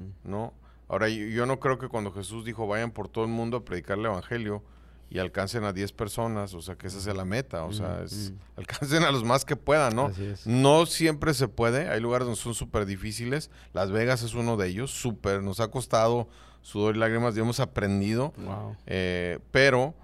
mm. 0.00 0.12
¿no? 0.24 0.52
Ahora, 0.88 1.08
yo, 1.08 1.24
yo 1.26 1.46
no 1.46 1.58
creo 1.58 1.78
que 1.78 1.88
cuando 1.88 2.12
Jesús 2.12 2.44
dijo, 2.44 2.66
vayan 2.66 2.90
por 2.90 3.08
todo 3.08 3.24
el 3.24 3.30
mundo 3.30 3.56
a 3.58 3.64
predicar 3.64 3.98
el 3.98 4.04
evangelio 4.06 4.62
y 5.10 5.18
alcancen 5.18 5.64
a 5.64 5.72
10 5.72 5.92
personas, 5.92 6.54
o 6.54 6.62
sea, 6.62 6.76
que 6.76 6.86
esa 6.86 7.00
sea 7.00 7.12
la 7.14 7.24
meta, 7.24 7.64
o 7.64 7.72
sea, 7.72 7.98
Mm, 8.00 8.04
es- 8.04 8.30
mm. 8.32 8.38
alcancen 8.58 9.02
a 9.04 9.10
los 9.10 9.24
más 9.24 9.44
que 9.44 9.56
puedan, 9.56 9.94
¿no? 9.96 10.10
No 10.44 10.86
siempre 10.86 11.34
se 11.34 11.48
puede, 11.48 11.88
hay 11.88 12.00
lugares 12.00 12.26
donde 12.26 12.40
son 12.40 12.54
súper 12.54 12.86
difíciles. 12.86 13.50
Las 13.72 13.90
Vegas 13.90 14.22
es 14.22 14.34
uno 14.34 14.56
de 14.56 14.68
ellos, 14.68 14.90
súper, 14.90 15.42
nos 15.42 15.60
ha 15.60 15.68
costado 15.68 16.28
sudor 16.62 16.94
y 16.96 16.98
lágrimas 17.00 17.36
y 17.36 17.40
hemos 17.40 17.58
aprendido. 17.60 18.32
Wow. 18.38 18.76
eh, 18.86 19.38
pero 19.50 19.94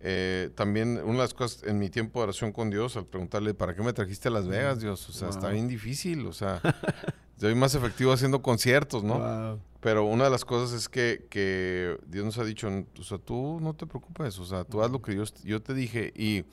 eh, 0.00 0.50
también 0.54 1.00
una 1.02 1.14
de 1.14 1.18
las 1.18 1.34
cosas 1.34 1.64
en 1.64 1.78
mi 1.78 1.90
tiempo 1.90 2.20
de 2.20 2.24
oración 2.24 2.52
con 2.52 2.70
Dios, 2.70 2.96
al 2.96 3.06
preguntarle, 3.06 3.54
¿para 3.54 3.74
qué 3.74 3.82
me 3.82 3.92
trajiste 3.92 4.28
a 4.28 4.30
Las 4.30 4.46
Vegas, 4.46 4.80
Dios? 4.80 5.08
O 5.08 5.12
sea, 5.12 5.28
está 5.28 5.48
bien 5.48 5.66
difícil, 5.66 6.26
o 6.26 6.32
sea, 6.32 6.60
soy 7.36 7.54
más 7.54 7.74
efectivo 7.74 8.12
haciendo 8.12 8.40
conciertos, 8.40 9.02
¿no? 9.02 9.18
Wow. 9.18 9.60
Pero 9.80 10.04
una 10.04 10.24
de 10.24 10.30
las 10.30 10.44
cosas 10.44 10.76
es 10.76 10.88
que, 10.88 11.26
que 11.30 11.98
Dios 12.06 12.24
nos 12.24 12.38
ha 12.38 12.44
dicho, 12.44 12.68
o 12.98 13.02
sea, 13.02 13.18
tú 13.18 13.58
no 13.60 13.74
te 13.74 13.86
preocupes, 13.86 14.38
o 14.38 14.44
sea, 14.44 14.64
tú 14.64 14.82
haz 14.82 14.90
lo 14.90 15.00
que 15.02 15.14
yo, 15.14 15.24
yo 15.44 15.62
te 15.62 15.72
dije. 15.74 16.12
Y 16.16 16.44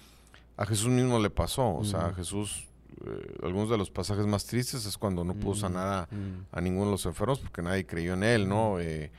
a 0.57 0.65
Jesús 0.65 0.89
mismo 0.89 1.19
le 1.19 1.29
pasó, 1.29 1.75
o 1.75 1.83
sea, 1.83 2.07
a. 2.07 2.13
Jesús, 2.13 2.67
eh, 3.05 3.37
algunos 3.43 3.69
de 3.69 3.77
los 3.77 3.89
pasajes 3.89 4.25
más 4.27 4.45
tristes 4.45 4.85
es 4.85 4.97
cuando 4.97 5.23
no 5.23 5.33
pudo 5.33 5.55
sanar 5.55 5.87
a, 5.87 6.15
mm. 6.15 6.45
a 6.51 6.61
ninguno 6.61 6.85
de 6.85 6.91
los 6.91 7.05
enfermos 7.07 7.39
porque 7.39 7.61
nadie 7.63 7.85
creyó 7.85 8.13
en 8.13 8.23
él, 8.23 8.47
¿no? 8.47 8.79
Eh, 8.79 9.11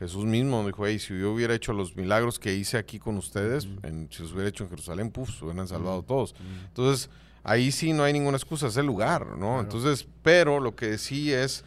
Jesús 0.00 0.24
mismo 0.24 0.66
dijo, 0.66 0.84
hey, 0.86 0.98
si 0.98 1.16
yo 1.16 1.30
hubiera 1.32 1.54
hecho 1.54 1.72
los 1.72 1.94
milagros 1.94 2.38
que 2.40 2.54
hice 2.54 2.76
aquí 2.78 2.98
con 2.98 3.16
ustedes, 3.18 3.68
en- 3.84 4.08
si 4.10 4.22
los 4.24 4.32
hubiera 4.32 4.48
hecho 4.48 4.64
en 4.64 4.70
Jerusalén, 4.70 5.10
puf, 5.12 5.30
se 5.38 5.44
hubieran 5.44 5.68
salvado 5.68 6.02
todos. 6.02 6.34
Mm. 6.34 6.64
Entonces, 6.68 7.10
ahí 7.44 7.70
sí 7.70 7.92
no 7.92 8.02
hay 8.02 8.12
ninguna 8.12 8.36
excusa, 8.36 8.66
es 8.66 8.76
el 8.78 8.86
lugar, 8.86 9.26
¿no? 9.26 9.36
Claro. 9.36 9.60
Entonces, 9.60 10.08
pero 10.22 10.58
lo 10.58 10.74
que 10.74 10.98
sí 10.98 11.32
es 11.32 11.64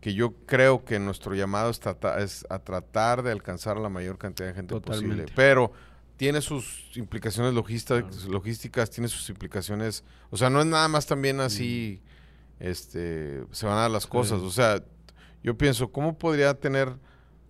que 0.00 0.14
yo 0.14 0.32
creo 0.46 0.84
que 0.84 0.98
nuestro 1.00 1.34
llamado 1.34 1.70
es, 1.70 1.80
trata- 1.80 2.18
es 2.20 2.44
a 2.50 2.58
tratar 2.58 3.22
de 3.22 3.32
alcanzar 3.32 3.76
a 3.76 3.80
la 3.80 3.88
mayor 3.88 4.18
cantidad 4.18 4.48
de 4.48 4.54
gente 4.54 4.74
posible. 4.80 5.24
Pero 5.34 5.72
tiene 6.18 6.40
sus 6.42 6.90
implicaciones 6.96 7.54
logísticas, 7.54 8.24
logísticas, 8.26 8.90
tiene 8.90 9.08
sus 9.08 9.28
implicaciones. 9.30 10.04
O 10.30 10.36
sea, 10.36 10.50
no 10.50 10.60
es 10.60 10.66
nada 10.66 10.88
más 10.88 11.06
también 11.06 11.40
así, 11.40 12.00
este, 12.60 13.44
se 13.50 13.66
van 13.66 13.78
a 13.78 13.82
dar 13.82 13.90
las 13.90 14.06
cosas. 14.06 14.40
O 14.40 14.50
sea, 14.50 14.82
yo 15.42 15.56
pienso, 15.56 15.90
¿cómo 15.90 16.16
podría 16.18 16.54
tener, 16.54 16.92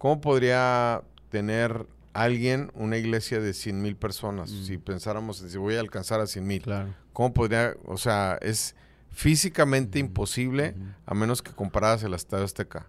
cómo 0.02 0.20
podría 0.20 1.04
tener 1.28 1.86
alguien 2.12 2.72
una 2.74 2.96
iglesia 2.96 3.38
de 3.38 3.54
100 3.54 3.80
mil 3.80 3.94
personas? 3.94 4.50
Mm. 4.50 4.64
Si 4.64 4.76
pensáramos 4.76 5.40
en 5.42 5.48
si 5.48 5.58
voy 5.58 5.76
a 5.76 5.80
alcanzar 5.80 6.18
a 6.20 6.26
100 6.26 6.44
mil. 6.44 6.60
Claro. 6.60 6.92
¿Cómo 7.12 7.32
podría, 7.32 7.76
o 7.84 7.96
sea, 7.96 8.36
es 8.42 8.74
físicamente 9.10 10.00
imposible 10.00 10.74
a 11.06 11.14
menos 11.14 11.40
que 11.40 11.52
compararas 11.52 12.02
el 12.02 12.14
Estadio 12.14 12.44
Azteca? 12.44 12.88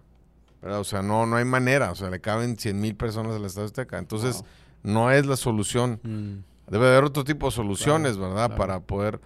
¿verdad? 0.60 0.80
O 0.80 0.84
sea, 0.84 1.02
no, 1.02 1.24
no 1.24 1.36
hay 1.36 1.44
manera, 1.44 1.92
o 1.92 1.94
sea, 1.94 2.10
le 2.10 2.20
caben 2.20 2.58
100 2.58 2.80
mil 2.80 2.96
personas 2.96 3.36
al 3.36 3.44
Estadio 3.44 3.66
Azteca. 3.66 3.96
Entonces, 3.98 4.38
Wow. 4.38 4.46
no 4.82 5.10
es 5.12 5.24
la 5.24 5.36
solución. 5.36 6.00
Mm. 6.02 6.72
Debe 6.72 6.88
haber 6.88 7.04
otro 7.04 7.22
tipo 7.22 7.46
de 7.46 7.52
soluciones, 7.52 8.16
Claro, 8.16 8.30
¿verdad? 8.30 8.46
claro. 8.46 8.58
Para 8.60 8.80
poder, 8.80 9.20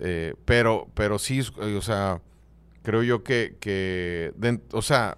eh, 0.00 0.34
pero, 0.46 0.88
pero 0.94 1.20
sí, 1.20 1.42
o 1.42 1.80
sea, 1.80 2.20
creo 2.82 3.04
yo 3.04 3.22
que, 3.22 4.32
o 4.72 4.82
sea, 4.82 5.16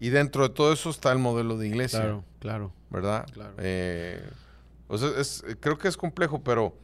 y 0.00 0.08
dentro 0.08 0.48
de 0.48 0.54
todo 0.54 0.72
eso 0.72 0.90
está 0.90 1.12
el 1.12 1.18
modelo 1.18 1.56
de 1.58 1.68
iglesia, 1.68 2.00
Claro, 2.00 2.24
claro. 2.40 2.72
¿verdad? 2.90 3.26
Claro. 3.32 3.54
Eh, 3.58 4.20
o 4.88 4.98
sea, 4.98 5.10
es, 5.18 5.44
creo 5.60 5.78
que 5.78 5.86
es 5.86 5.96
complejo, 5.96 6.42
pero 6.42 6.74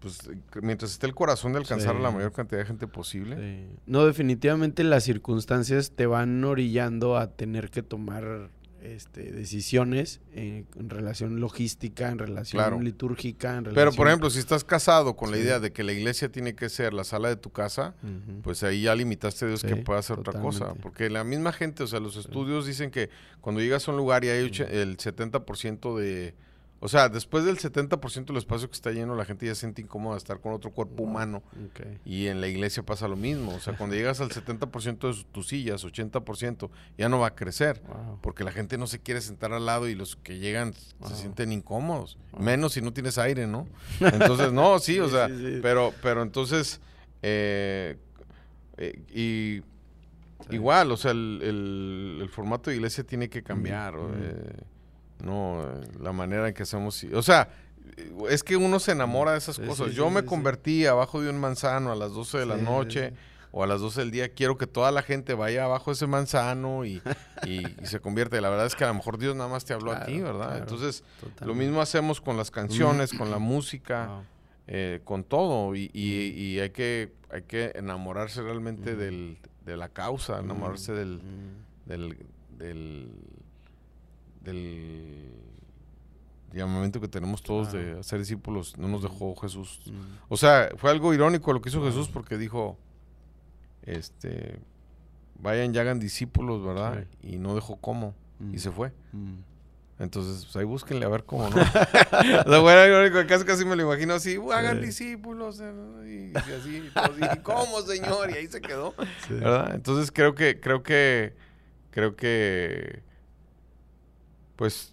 pues 0.00 0.30
mientras 0.62 0.92
esté 0.92 1.06
el 1.06 1.14
corazón 1.14 1.52
de 1.52 1.58
alcanzar 1.58 1.94
a 1.94 1.98
la 1.98 2.10
mayor 2.10 2.32
cantidad 2.32 2.60
de 2.60 2.66
gente 2.66 2.86
posible, 2.86 3.36
Sí. 3.36 3.68
No, 3.86 4.04
definitivamente 4.06 4.82
las 4.82 5.04
circunstancias 5.04 5.92
te 5.94 6.06
van 6.06 6.42
orillando 6.44 7.16
a 7.16 7.30
tener 7.30 7.70
que 7.70 7.82
tomar 7.82 8.50
este, 8.82 9.32
decisiones 9.32 10.20
eh, 10.32 10.64
en 10.76 10.90
relación 10.90 11.40
logística, 11.40 12.08
en 12.10 12.18
relación 12.18 12.60
Claro. 12.62 12.80
litúrgica, 12.80 13.56
en 13.56 13.64
relación... 13.66 13.74
pero 13.74 13.92
por 13.92 14.06
ejemplo, 14.08 14.30
si 14.30 14.38
estás 14.38 14.64
casado 14.64 15.16
con 15.16 15.30
la 15.30 15.38
idea 15.38 15.58
de 15.60 15.72
que 15.72 15.82
la 15.82 15.92
iglesia 15.92 16.30
tiene 16.30 16.54
que 16.54 16.68
ser 16.68 16.92
la 16.94 17.04
sala 17.04 17.28
de 17.28 17.36
tu 17.36 17.50
casa, 17.50 17.94
pues 18.42 18.62
ahí 18.62 18.82
ya 18.82 18.94
limitaste 18.94 19.44
a 19.44 19.48
Dios 19.48 19.62
que 19.62 19.76
pueda 19.76 20.00
hacer 20.00 20.18
otra 20.18 20.40
cosa. 20.40 20.74
Porque 20.82 21.10
la 21.10 21.24
misma 21.24 21.52
gente, 21.52 21.82
o 21.82 21.86
sea, 21.86 22.00
los 22.00 22.16
estudios 22.16 22.66
dicen 22.66 22.90
que 22.90 23.10
cuando 23.40 23.60
llegas 23.60 23.86
a 23.88 23.90
un 23.90 23.96
lugar 23.96 24.24
y 24.24 24.28
hay 24.28 24.44
oche- 24.48 24.66
Mm. 24.66 24.74
el 24.74 24.96
70% 24.96 25.96
de... 25.98 26.34
O 26.82 26.88
sea, 26.88 27.10
después 27.10 27.44
del 27.44 27.58
70% 27.58 28.24
del 28.24 28.38
espacio 28.38 28.66
que 28.68 28.74
está 28.74 28.90
lleno, 28.90 29.14
la 29.14 29.26
gente 29.26 29.44
ya 29.44 29.54
se 29.54 29.60
siente 29.60 29.82
incómoda 29.82 30.16
estar 30.16 30.40
con 30.40 30.54
otro 30.54 30.70
cuerpo 30.70 31.02
humano. 31.02 31.42
Ok. 31.70 31.80
Y 32.06 32.28
en 32.28 32.40
la 32.40 32.48
iglesia 32.48 32.82
pasa 32.82 33.06
lo 33.06 33.16
mismo. 33.16 33.54
O 33.54 33.60
sea, 33.60 33.76
cuando 33.76 33.96
llegas 33.96 34.20
al 34.22 34.30
70% 34.30 35.14
de 35.14 35.24
tus 35.30 35.48
sillas, 35.48 35.84
80%, 35.84 36.70
ya 36.96 37.10
no 37.10 37.18
va 37.18 37.26
a 37.28 37.34
crecer. 37.34 37.82
Wow. 37.86 38.18
Porque 38.22 38.44
la 38.44 38.50
gente 38.52 38.78
no 38.78 38.86
se 38.86 38.98
quiere 38.98 39.20
sentar 39.20 39.52
al 39.52 39.66
lado 39.66 39.88
y 39.88 39.94
los 39.94 40.16
que 40.16 40.38
llegan 40.38 40.72
Wow. 41.00 41.10
se 41.10 41.16
sienten 41.16 41.52
incómodos. 41.52 42.16
Wow. 42.32 42.42
Menos 42.42 42.72
si 42.72 42.80
no 42.80 42.94
tienes 42.94 43.18
aire, 43.18 43.46
¿no? 43.46 43.66
Entonces, 44.00 44.50
no, 44.50 44.78
sí, 44.78 44.98
o 45.00 45.08
sea, 45.10 45.28
sí, 45.28 45.36
sí. 45.36 45.58
pero, 45.60 45.92
pero 46.02 46.22
entonces, 46.22 46.80
eh, 47.20 47.98
eh, 48.78 49.02
y 50.50 50.54
igual, 50.54 50.90
o 50.92 50.96
sea, 50.96 51.10
el, 51.10 51.40
el- 51.42 52.18
el 52.22 52.28
formato 52.30 52.70
de 52.70 52.76
iglesia 52.76 53.04
tiene 53.04 53.28
que 53.28 53.42
cambiar. 53.42 53.96
o, 53.96 54.10
eh, 54.14 54.56
no, 55.22 55.64
la 56.00 56.12
manera 56.12 56.48
en 56.48 56.54
que 56.54 56.62
hacemos, 56.64 57.04
o 57.14 57.22
sea, 57.22 57.48
es 58.28 58.42
que 58.42 58.56
uno 58.56 58.78
se 58.80 58.92
enamora 58.92 59.32
de 59.32 59.38
esas 59.38 59.56
Sí, 59.56 59.62
cosas. 59.62 59.88
sí, 59.88 59.94
Yo 59.94 60.08
sí, 60.08 60.14
me 60.14 60.24
convertí 60.24 60.86
abajo 60.86 61.20
de 61.20 61.28
un 61.30 61.38
manzano 61.38 61.92
a 61.92 61.94
las 61.96 62.12
12 62.12 62.38
de 62.38 62.46
la 62.46 62.56
noche 62.56 63.12
o 63.52 63.62
a 63.64 63.66
las 63.66 63.80
12 63.80 64.00
del 64.00 64.10
día. 64.10 64.28
Quiero 64.32 64.56
que 64.56 64.66
toda 64.66 64.90
la 64.92 65.02
gente 65.02 65.34
vaya 65.34 65.64
abajo 65.64 65.90
de 65.90 65.94
ese 65.96 66.06
manzano 66.06 66.84
y, 66.84 67.02
y- 67.46 67.66
y 67.82 67.86
se 67.86 68.00
convierte. 68.00 68.40
La 68.40 68.48
verdad 68.48 68.66
es 68.66 68.74
que 68.76 68.84
a 68.84 68.88
lo 68.88 68.94
mejor 68.94 69.18
Dios 69.18 69.34
nada 69.34 69.50
más 69.50 69.64
te 69.64 69.74
habló 69.74 69.92
a 69.92 70.04
ti, 70.06 70.18
Claro, 70.18 70.24
¿verdad? 70.38 70.46
claro, 70.50 70.62
Entonces, 70.62 71.04
lo 71.44 71.54
mismo 71.54 71.80
hacemos 71.80 72.20
con 72.20 72.36
las 72.36 72.50
canciones, 72.50 73.12
con 73.12 73.30
la 73.30 73.38
música, 73.38 74.06
Wow. 74.06 74.22
eh, 74.68 75.00
con 75.04 75.24
todo. 75.24 75.74
Y, 75.74 75.90
y- 75.92 76.32
y 76.54 76.60
hay, 76.60 76.70
que, 76.70 77.12
hay 77.30 77.42
que 77.42 77.72
enamorarse 77.74 78.40
realmente 78.40 78.94
del, 78.96 79.36
de 79.66 79.76
la 79.76 79.88
causa, 79.88 80.38
enamorarse 80.38 80.92
del, 80.92 81.16
Mm. 81.18 81.88
del, 81.88 82.16
del, 82.56 83.12
del 84.40 85.30
llamamiento 86.52 87.00
que 87.00 87.08
tenemos 87.08 87.42
todos 87.42 87.72
de 87.72 87.98
hacer 88.00 88.18
discípulos. 88.18 88.76
No 88.78 88.88
nos 88.88 89.02
dejó 89.02 89.36
Jesús. 89.36 89.80
Mm. 89.86 89.92
O 90.28 90.36
sea, 90.36 90.70
fue 90.76 90.90
algo 90.90 91.14
irónico 91.14 91.52
lo 91.52 91.60
que 91.60 91.68
hizo. 91.68 91.82
Jesús 91.84 92.08
porque 92.08 92.36
dijo, 92.38 92.76
este, 93.82 94.58
vayan 95.38 95.74
y 95.74 95.78
hagan 95.78 96.00
discípulos, 96.00 96.64
¿verdad? 96.64 97.06
Y 97.22 97.36
no 97.38 97.54
dejó 97.54 97.76
cómo. 97.76 98.14
Mm. 98.38 98.54
Y 98.54 98.58
se 98.58 98.70
fue. 98.70 98.92
Mm. 99.12 99.34
Entonces, 100.00 100.44
pues 100.46 100.56
ahí 100.56 100.64
búsquenle 100.64 101.04
a 101.04 101.10
ver 101.10 101.24
cómo, 101.24 101.50
¿no? 101.50 101.56
o 101.60 101.62
sea, 101.62 102.40
algo 102.46 102.70
irónico, 102.86 103.18
casi, 103.28 103.44
casi 103.44 103.66
me 103.66 103.76
lo 103.76 103.82
imagino 103.82 104.14
así, 104.14 104.38
"Uh, 104.38 104.50
hagan 104.50 104.78
Sí. 104.80 104.86
discípulos, 104.86 105.60
eh", 105.60 105.72
y, 106.06 106.50
y 106.50 106.54
así, 106.54 106.76
y 106.86 106.90
todos, 106.90 107.18
"¿Y 107.34 107.38
cómo, 107.40 107.82
señor? 107.82 108.30
Y 108.30 108.34
ahí 108.34 108.46
se 108.46 108.62
quedó, 108.62 108.94
Sí. 109.28 109.34
¿verdad? 109.34 109.74
Entonces 109.74 110.10
creo 110.10 110.34
que, 110.34 110.58
creo 110.58 110.82
que, 110.82 111.34
creo 111.90 112.16
que, 112.16 113.02
pues, 114.60 114.92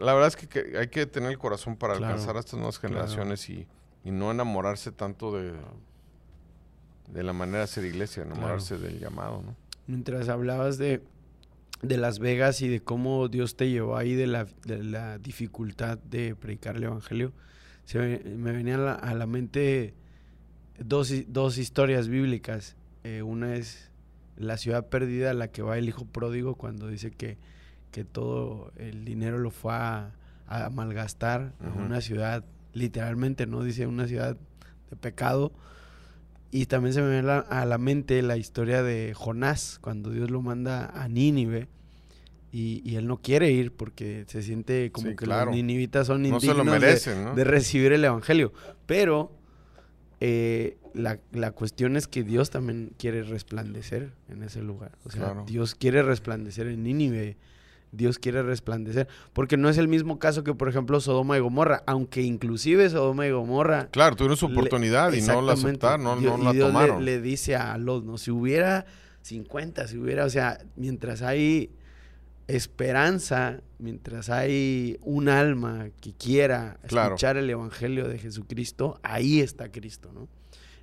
la 0.00 0.14
verdad 0.14 0.28
es 0.28 0.36
que, 0.36 0.46
que 0.46 0.78
hay 0.78 0.86
que 0.86 1.04
tener 1.06 1.32
el 1.32 1.38
corazón 1.38 1.74
para 1.76 1.96
Claro, 1.96 2.12
alcanzar 2.12 2.36
a 2.36 2.40
estas 2.40 2.54
nuevas 2.54 2.78
claro. 2.78 2.94
generaciones 2.94 3.50
y, 3.50 3.66
y 4.04 4.12
no 4.12 4.30
enamorarse 4.30 4.92
tanto 4.92 5.36
de, 5.36 5.52
de 7.08 7.22
la 7.24 7.32
manera 7.32 7.62
de 7.62 7.66
ser 7.66 7.84
iglesia, 7.84 8.22
enamorarse 8.22 8.78
del 8.78 9.00
llamado, 9.00 9.42
¿no? 9.42 9.56
Mientras 9.88 10.28
hablabas 10.28 10.78
de, 10.78 11.02
de 11.82 11.96
Las 11.96 12.20
Vegas 12.20 12.62
y 12.62 12.68
de 12.68 12.80
cómo 12.80 13.26
Dios 13.28 13.56
te 13.56 13.68
llevó 13.68 13.96
ahí 13.96 14.14
de 14.14 14.28
la, 14.28 14.46
de 14.64 14.84
la 14.84 15.18
dificultad 15.18 15.98
de 15.98 16.36
predicar 16.36 16.76
el 16.76 16.84
Evangelio, 16.84 17.32
se 17.84 17.98
me, 17.98 18.18
me 18.36 18.52
venían 18.52 18.78
a 18.80 18.84
la, 18.84 18.94
a 18.94 19.12
la 19.14 19.26
mente 19.26 19.92
dos, 20.78 21.12
dos 21.26 21.58
historias 21.58 22.06
bíblicas. 22.06 22.76
Eh, 23.02 23.22
una 23.22 23.56
es 23.56 23.90
la 24.36 24.56
ciudad 24.56 24.86
perdida 24.88 25.32
a 25.32 25.34
la 25.34 25.48
que 25.48 25.62
va 25.62 25.76
el 25.76 25.88
hijo 25.88 26.04
pródigo 26.06 26.54
cuando 26.54 26.86
dice 26.86 27.10
que, 27.10 27.36
que 27.92 28.04
todo 28.04 28.72
el 28.76 29.04
dinero 29.04 29.38
lo 29.38 29.50
fue 29.52 29.72
a, 29.74 30.10
a 30.48 30.68
malgastar 30.70 31.52
a 31.60 31.68
una 31.78 32.00
ciudad, 32.00 32.44
literalmente, 32.72 33.46
¿no? 33.46 33.62
Dice 33.62 33.86
una 33.86 34.08
ciudad 34.08 34.36
de 34.90 34.96
pecado. 34.96 35.52
Y 36.50 36.66
también 36.66 36.92
se 36.92 37.00
me 37.00 37.10
viene 37.10 37.30
a 37.30 37.64
la, 37.64 37.78
mente 37.78 38.20
la 38.22 38.36
historia 38.36 38.82
de 38.82 39.14
Jonás, 39.14 39.78
cuando 39.80 40.10
Dios 40.10 40.30
lo 40.30 40.42
manda 40.42 40.86
a 41.00 41.08
Nínive 41.08 41.68
y, 42.50 42.82
y 42.84 42.96
él 42.96 43.06
no 43.06 43.16
quiere 43.22 43.50
ir 43.50 43.72
porque 43.72 44.24
se 44.28 44.42
siente 44.42 44.90
como 44.92 45.08
Sí, 45.08 45.16
que 45.16 45.24
claro. 45.24 45.46
los 45.46 45.54
ninivitas 45.54 46.06
son 46.08 46.20
No 46.28 46.40
se 46.40 46.48
lo 46.48 46.52
indignos 46.52 46.74
de- 46.74 46.80
merecen, 46.86 47.24
¿no? 47.24 47.34
de 47.34 47.44
recibir 47.44 47.92
el 47.94 48.04
evangelio. 48.04 48.52
Pero 48.84 49.32
eh, 50.20 50.76
la, 50.94 51.18
la 51.32 51.52
cuestión 51.52 51.96
es 51.96 52.06
que 52.06 52.22
Dios 52.22 52.50
también 52.50 52.92
quiere 52.98 53.22
resplandecer 53.22 54.12
en 54.28 54.42
ese 54.42 54.60
lugar. 54.62 54.92
O 55.04 55.10
sea, 55.10 55.22
Claro. 55.24 55.44
Dios 55.46 55.74
quiere 55.74 56.02
resplandecer 56.02 56.66
en 56.66 56.82
Nínive. 56.82 57.38
Dios 57.92 58.18
quiere 58.18 58.42
resplandecer. 58.42 59.06
Porque 59.32 59.56
no 59.56 59.68
es 59.68 59.78
el 59.78 59.86
mismo 59.86 60.18
caso 60.18 60.42
que, 60.44 60.54
por 60.54 60.68
ejemplo, 60.68 60.98
Sodoma 61.00 61.36
y 61.36 61.40
Gomorra. 61.40 61.82
Aunque 61.86 62.22
inclusive 62.22 62.88
Sodoma 62.90 63.26
y 63.26 63.30
Gomorra... 63.30 63.88
Claro, 63.90 64.16
tuvieron 64.16 64.36
su 64.36 64.48
le- 64.48 64.54
oportunidad 64.54 65.12
y 65.12 65.20
no 65.22 65.42
la 65.42 65.52
aceptaron, 65.52 66.02
no, 66.04 66.16
Dios- 66.16 66.36
no 66.38 66.42
y 66.42 66.44
la 66.46 66.52
Dios 66.52 66.66
le- 66.68 66.72
tomaron. 66.72 67.04
Le, 67.04 67.20
dice 67.20 67.54
a 67.54 67.76
Lot, 67.78 68.04
¿no? 68.04 68.16
Si 68.18 68.30
hubiera 68.30 68.86
50, 69.20 69.86
si 69.86 69.98
hubiera, 69.98 70.24
o 70.24 70.30
sea, 70.30 70.58
mientras 70.76 71.22
hay 71.22 71.70
esperanza, 72.48 73.60
mientras 73.78 74.28
hay 74.30 74.98
un 75.02 75.28
alma 75.28 75.88
que 76.00 76.12
quiera 76.12 76.78
Claro. 76.86 77.14
escuchar 77.14 77.36
el 77.36 77.48
evangelio 77.48 78.08
de 78.08 78.18
Jesucristo, 78.18 78.98
ahí 79.02 79.40
está 79.40 79.70
Cristo, 79.70 80.10
¿no? 80.12 80.28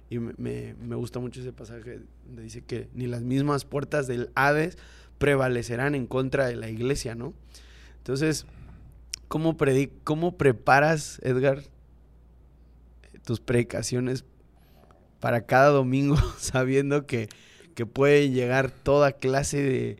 Y 0.09 0.19
me, 0.19 0.33
me- 0.37 0.73
me 0.75 0.95
gusta 0.95 1.19
mucho 1.19 1.39
ese 1.41 1.53
pasaje 1.53 1.99
donde 2.25 2.43
dice 2.43 2.61
que 2.63 2.89
ni 2.93 3.05
las 3.07 3.21
mismas 3.21 3.65
puertas 3.65 4.07
del 4.07 4.31
Hades 4.35 4.77
prevalecerán 5.19 5.93
en 5.93 6.07
contra 6.07 6.47
de 6.47 6.55
la 6.55 6.69
iglesia, 6.69 7.13
¿no? 7.13 7.33
Entonces, 7.97 8.45
¿cómo, 9.27 9.55
cómo 10.03 10.37
preparas, 10.37 11.19
Edgar, 11.23 11.61
tus 13.23 13.39
predicaciones 13.39 14.25
para 15.19 15.45
cada 15.45 15.69
domingo 15.69 16.15
sabiendo 16.39 17.05
que, 17.05 17.29
que 17.75 17.85
puede 17.85 18.31
llegar 18.31 18.71
toda 18.71 19.11
clase 19.11 19.61
de, 19.61 19.97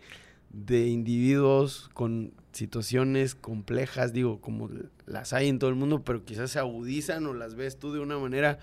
de 0.50 0.88
individuos 0.88 1.90
con 1.94 2.34
situaciones 2.54 3.36
complejas, 3.36 4.14
digo, 4.14 4.42
como 4.42 4.70
las 5.06 5.34
hay 5.34 5.48
en 5.48 5.60
todo 5.60 5.70
el 5.70 5.76
mundo, 5.76 6.04
pero 6.04 6.26
quizás 6.26 6.52
se 6.52 6.60
agudizan 6.60 7.26
o 7.28 7.34
las 7.34 7.56
ves 7.56 7.78
tú 7.78 7.94
de 7.94 8.00
una 8.00 8.18
manera... 8.18 8.60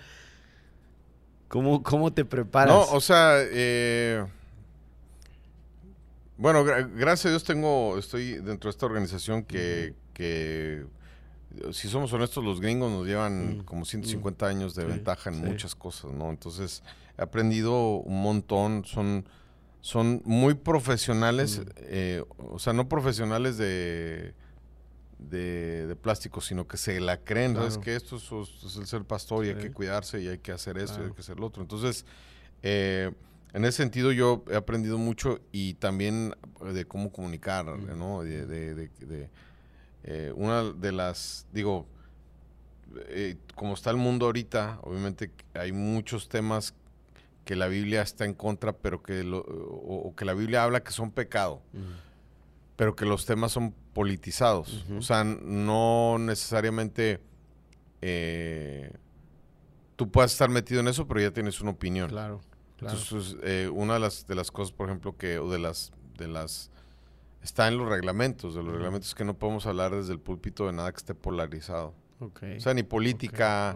¿Cómo, 1.47 1.81
cómo 1.81 2.11
te 2.11 2.25
preparas? 2.25 2.75
No, 2.75 2.81
o 2.93 2.99
sea, 2.99 3.37
eh, 3.39 4.25
bueno, 6.37 6.63
gra- 6.65 6.89
gracias 6.95 7.25
a 7.27 7.29
Dios 7.29 7.43
tengo, 7.43 7.97
estoy 7.97 8.33
dentro 8.35 8.69
de 8.69 8.71
esta 8.71 8.85
organización 8.85 9.43
que, 9.43 9.93
que, 10.13 10.85
si 11.71 11.87
somos 11.87 12.11
honestos, 12.13 12.43
los 12.43 12.59
gringos 12.61 12.91
nos 12.91 13.05
llevan 13.07 13.57
Mm, 13.59 13.63
como 13.63 13.85
150 13.85 14.45
años 14.47 14.75
de 14.75 14.83
sí, 14.83 14.87
ventaja 14.89 15.29
en 15.29 15.37
sí. 15.37 15.41
muchas 15.41 15.75
cosas, 15.75 16.11
¿no? 16.11 16.29
Entonces, 16.29 16.83
he 17.17 17.21
aprendido 17.23 17.95
un 17.97 18.21
montón, 18.21 18.85
son, 18.85 19.25
son 19.81 20.21
muy 20.25 20.53
profesionales, 20.53 21.59
Mm. 21.59 21.69
eh, 21.77 22.23
o 22.37 22.59
sea, 22.59 22.73
no 22.73 22.87
profesionales 22.87 23.57
de, 23.57 24.33
de, 25.17 25.87
de 25.87 25.95
plástico, 25.95 26.41
sino 26.41 26.67
que 26.67 26.77
se 26.77 26.99
la 26.99 27.17
creen, 27.17 27.55
¿sabes? 27.55 27.69
Claro. 27.73 27.81
Que 27.81 27.95
esto 27.95 28.17
es, 28.17 28.23
esto 28.23 28.67
es 28.67 28.75
el 28.75 28.85
ser 28.85 29.03
pastor 29.05 29.45
y 29.45 29.49
hay 29.49 29.55
que 29.55 29.71
cuidarse 29.71 30.21
y 30.21 30.27
hay 30.27 30.37
que 30.37 30.51
hacer 30.51 30.77
esto 30.77 31.01
y 31.01 31.05
hay 31.07 31.11
que 31.13 31.21
hacer 31.21 31.39
lo 31.39 31.47
otro. 31.47 31.63
Entonces, 31.63 32.05
eh, 32.61 33.11
en 33.53 33.65
ese 33.65 33.77
sentido 33.77 34.11
yo 34.11 34.43
he 34.51 34.55
aprendido 34.55 34.97
mucho 34.97 35.39
y 35.51 35.73
también 35.75 36.35
de 36.73 36.85
cómo 36.85 37.11
comunicar. 37.11 37.65
¿no? 37.65 38.21
De, 38.23 38.45
de- 38.45 38.75
de- 38.75 38.89
de, 39.05 39.29
eh, 40.03 40.31
una 40.35 40.63
de 40.63 40.91
las, 40.91 41.45
digo, 41.53 41.85
eh, 43.09 43.35
como 43.55 43.73
está 43.73 43.89
el 43.91 43.97
mundo 43.97 44.25
ahorita, 44.27 44.79
obviamente 44.83 45.31
hay 45.53 45.71
muchos 45.71 46.29
temas 46.29 46.73
que 47.45 47.55
la 47.55 47.67
Biblia 47.67 48.01
está 48.01 48.25
en 48.25 48.33
contra, 48.33 48.73
pero 48.73 49.01
que 49.01 49.23
lo- 49.23 49.39
o, 49.39 50.07
o 50.09 50.15
que 50.15 50.25
la 50.25 50.33
Biblia 50.33 50.63
habla 50.63 50.83
que 50.83 50.91
son 50.91 51.11
pecado, 51.11 51.61
pero 52.75 52.95
que 52.95 53.05
los 53.05 53.25
temas 53.25 53.51
son 53.51 53.73
politizados. 53.93 54.85
O 54.97 55.01
sea, 55.01 55.23
no 55.23 56.17
necesariamente 56.19 57.19
eh, 58.01 58.91
tú 59.95 60.09
puedes 60.11 60.31
estar 60.33 60.49
metido 60.49 60.81
en 60.81 60.87
eso, 60.87 61.07
pero 61.07 61.21
ya 61.21 61.31
tienes 61.31 61.59
una 61.61 61.71
opinión. 61.71 62.09
claro, 62.09 62.41
claro. 62.77 62.97
Entonces, 62.97 63.37
eh, 63.43 63.69
una 63.73 63.95
de 63.95 63.99
las, 63.99 64.25
de 64.27 64.35
las 64.35 64.51
cosas, 64.51 64.71
por 64.71 64.87
ejemplo, 64.87 65.17
que, 65.17 65.39
o 65.39 65.49
de 65.49 65.59
las, 65.59 65.91
de 66.17 66.27
las, 66.27 66.71
está 67.43 67.67
en 67.67 67.77
los 67.77 67.87
reglamentos, 67.89 68.53
de 68.53 68.59
los 68.61 68.67
Ujú. 68.69 68.75
reglamentos 68.77 69.13
que 69.15 69.25
no 69.25 69.33
podemos 69.35 69.65
hablar 69.65 69.93
desde 69.95 70.13
el 70.13 70.19
púlpito 70.19 70.65
de 70.67 70.73
nada 70.73 70.91
que 70.91 70.97
esté 70.97 71.13
polarizado. 71.15 71.93
O 72.19 72.31
sea, 72.59 72.73
ni 72.73 72.81
política, 72.83 73.75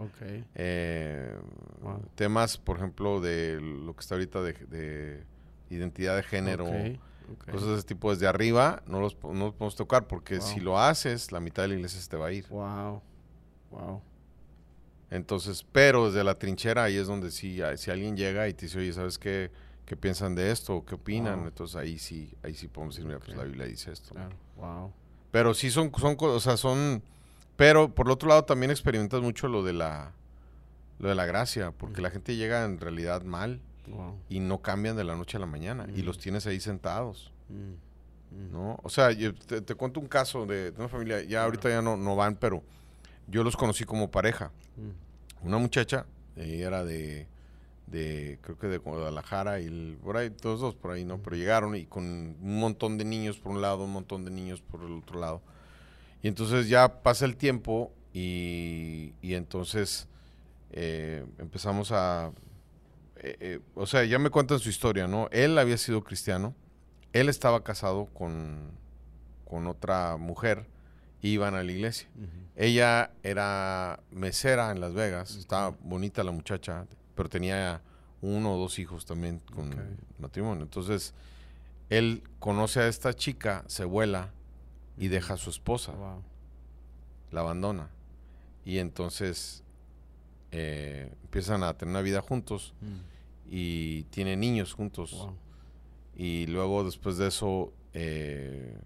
eh, 0.55 1.37
Wow. 1.81 2.01
temas, 2.15 2.57
por 2.57 2.77
ejemplo, 2.77 3.21
de 3.21 3.59
lo 3.61 3.93
que 3.95 3.99
está 3.99 4.15
ahorita 4.15 4.41
de, 4.41 4.53
de 4.53 5.23
identidad 5.69 6.15
de 6.15 6.23
género, 6.23 6.65
cosas 7.49 7.67
de 7.69 7.73
ese 7.75 7.83
tipo 7.83 8.11
desde 8.11 8.25
arriba, 8.27 8.81
no 8.87 8.99
los, 8.99 9.15
no 9.23 9.45
los 9.45 9.53
podemos 9.53 9.75
tocar, 9.75 10.07
porque 10.07 10.37
Wow. 10.39 10.47
si 10.47 10.59
lo 10.59 10.79
haces, 10.79 11.31
la 11.31 11.39
mitad 11.39 11.61
de 11.63 11.67
la 11.69 11.73
iglesia 11.75 12.01
se 12.01 12.09
te 12.09 12.17
va 12.17 12.27
a 12.27 12.31
ir. 12.31 12.47
Wow, 12.49 13.01
wow. 13.69 14.01
Entonces, 15.12 15.66
pero 15.72 16.07
desde 16.07 16.24
la 16.24 16.36
trinchera 16.36 16.86
ahí 16.86 16.95
es 16.95 17.05
donde 17.05 17.30
sí, 17.32 17.62
ah, 17.62 17.76
si 17.78 17.91
alguien 17.91 18.16
llega 18.18 18.47
y 18.47 18.53
te 18.53 18.66
dice, 18.66 18.80
oye, 18.80 18.93
¿sabes 18.93 19.20
qué, 19.20 19.51
qué 19.86 19.95
piensan 19.97 20.34
de 20.36 20.51
esto? 20.51 20.84
¿Qué 20.86 20.95
opinan? 20.95 21.41
Entonces 21.45 21.76
ahí 21.76 21.99
sí, 21.99 22.34
ahí 22.43 22.53
sí 22.55 22.68
podemos 22.68 22.95
decir, 22.95 23.05
mira, 23.05 23.20
pues 23.20 23.36
la 23.38 23.43
Biblia 23.43 23.66
dice 23.66 23.91
esto. 23.91 24.16
Claro, 24.16 24.36
wow. 24.57 24.91
Pero 25.32 25.53
sí 25.53 25.70
son, 25.70 25.91
son 25.99 26.16
cosas, 26.16 26.38
o 26.38 26.39
sea, 26.39 26.57
son, 26.57 27.03
pero 27.57 27.93
por 27.93 28.07
el 28.07 28.12
otro 28.14 28.30
lado 28.30 28.45
también 28.45 28.72
experimentas 28.72 29.22
mucho 29.22 29.47
lo 29.49 29.64
de 29.64 29.74
la, 29.74 30.14
lo 30.99 31.09
de 31.09 31.16
la 31.16 31.26
gracia, 31.26 31.72
porque 31.72 32.01
la 32.01 32.09
gente 32.09 32.36
llega 32.36 32.64
en 32.66 32.80
realidad 32.80 33.22
mal 33.24 33.59
Wow. 33.88 34.16
y 34.30 34.39
no 34.39 34.62
cambian 34.62 34.95
de 34.95 35.03
la 35.03 35.16
noche 35.16 35.36
a 35.38 35.39
la 35.39 35.47
mañana 35.47 35.88
y 35.93 36.03
los 36.03 36.18
tienes 36.20 36.45
ahí 36.47 36.59
sentados, 36.62 37.32
Mm, 37.49 37.53
mm. 38.45 38.51
¿no? 38.53 38.80
O 38.84 38.89
sea, 38.89 39.12
yo 39.12 39.34
te, 39.34 39.59
te 39.59 39.76
cuento 39.76 39.99
un 39.99 40.07
caso 40.07 40.45
de, 40.45 40.72
de 40.72 40.80
una 40.80 40.88
familia, 40.88 41.22
ya 41.24 41.43
ahorita 41.43 41.68
ya 41.68 41.82
no, 41.82 41.97
no 41.97 42.16
van, 42.16 42.36
pero 42.36 42.64
yo 43.32 43.43
los 43.43 43.57
conocí 43.57 43.86
como 43.86 44.11
pareja. 44.11 44.51
Mm, 44.77 45.47
una 45.47 45.57
muchacha, 45.57 46.05
ella 46.36 46.67
era 46.67 46.84
de, 46.84 47.27
de, 47.88 48.38
creo 48.41 48.57
que 48.59 48.67
de 48.67 48.77
Guadalajara 48.77 49.59
y 49.59 49.65
el- 49.65 49.97
por 50.03 50.17
ahí, 50.17 50.29
todos 50.29 50.59
dos 50.59 50.75
por 50.75 50.91
ahí, 50.91 51.03
¿no? 51.05 51.17
Pero 51.21 51.36
llegaron 51.36 51.75
y 51.75 51.86
con 51.86 52.03
un 52.03 52.59
montón 52.59 52.97
de 52.97 53.05
niños 53.05 53.38
por 53.39 53.51
un 53.53 53.61
lado, 53.61 53.84
un 53.86 53.91
montón 53.93 54.23
de 54.25 54.32
niños 54.32 54.61
por 54.61 54.82
el 54.84 54.91
otro 54.93 55.19
lado. 55.19 55.41
Y 56.21 56.27
entonces 56.27 56.69
ya 56.69 57.01
pasa 57.01 57.25
el 57.25 57.36
tiempo 57.36 57.91
y, 58.13 59.13
y 59.21 59.34
entonces 59.34 60.07
eh, 60.71 61.25
empezamos 61.39 61.91
a, 61.91 62.32
eh, 63.17 63.38
eh, 63.39 63.59
o 63.75 63.86
sea, 63.88 64.03
ya 64.05 64.19
me 64.19 64.29
cuentan 64.29 64.59
su 64.59 64.69
historia, 64.69 65.07
¿no? 65.07 65.27
Él 65.32 65.57
había 65.57 65.77
sido 65.77 66.03
cristiano, 66.03 66.53
él 67.13 67.27
estaba 67.29 67.63
casado 67.63 68.05
con, 68.13 68.71
con 69.45 69.67
otra 69.67 70.17
mujer, 70.17 70.65
iban 71.22 71.55
a 71.55 71.63
la 71.63 71.72
iglesia. 71.72 72.07
Ella 72.55 73.11
era 73.24 73.99
mesera 74.11 74.72
en 74.72 74.82
Las 74.82 74.93
Vegas, 74.93 75.36
estaba 75.36 75.76
bonita 75.82 76.24
la 76.24 76.32
muchacha, 76.32 76.86
pero 77.15 77.30
tenía 77.30 77.82
uno 78.22 78.53
o 78.55 78.57
dos 78.57 78.78
hijos 78.80 79.05
también 79.05 79.39
con 79.53 79.74
matrimonio. 80.19 80.63
Entonces, 80.63 81.13
él 81.89 82.24
conoce 82.39 82.80
a 82.82 82.88
esta 82.88 83.13
chica, 83.13 83.63
se 83.67 83.84
vuela 83.86 84.30
y 84.97 85.07
deja 85.07 85.34
a 85.36 85.38
su 85.38 85.49
esposa, 85.49 85.91
Wow. 85.93 86.22
la 87.32 87.39
abandona. 87.41 87.89
Y 88.65 88.78
entonces 88.78 89.63
eh, 90.51 91.11
empiezan 91.24 91.63
a 91.63 91.74
tener 91.78 91.91
una 91.91 92.01
vida 92.01 92.22
juntos 92.22 92.74
Mm, 92.82 93.53
y 93.53 94.03
tienen 94.03 94.39
niños 94.39 94.74
juntos. 94.74 95.11
wow. 95.13 95.36
Y 96.15 96.45
luego 96.47 96.84
después 96.84 97.17
de 97.17 97.28
eso 97.28 97.74
eh, 97.93 98.78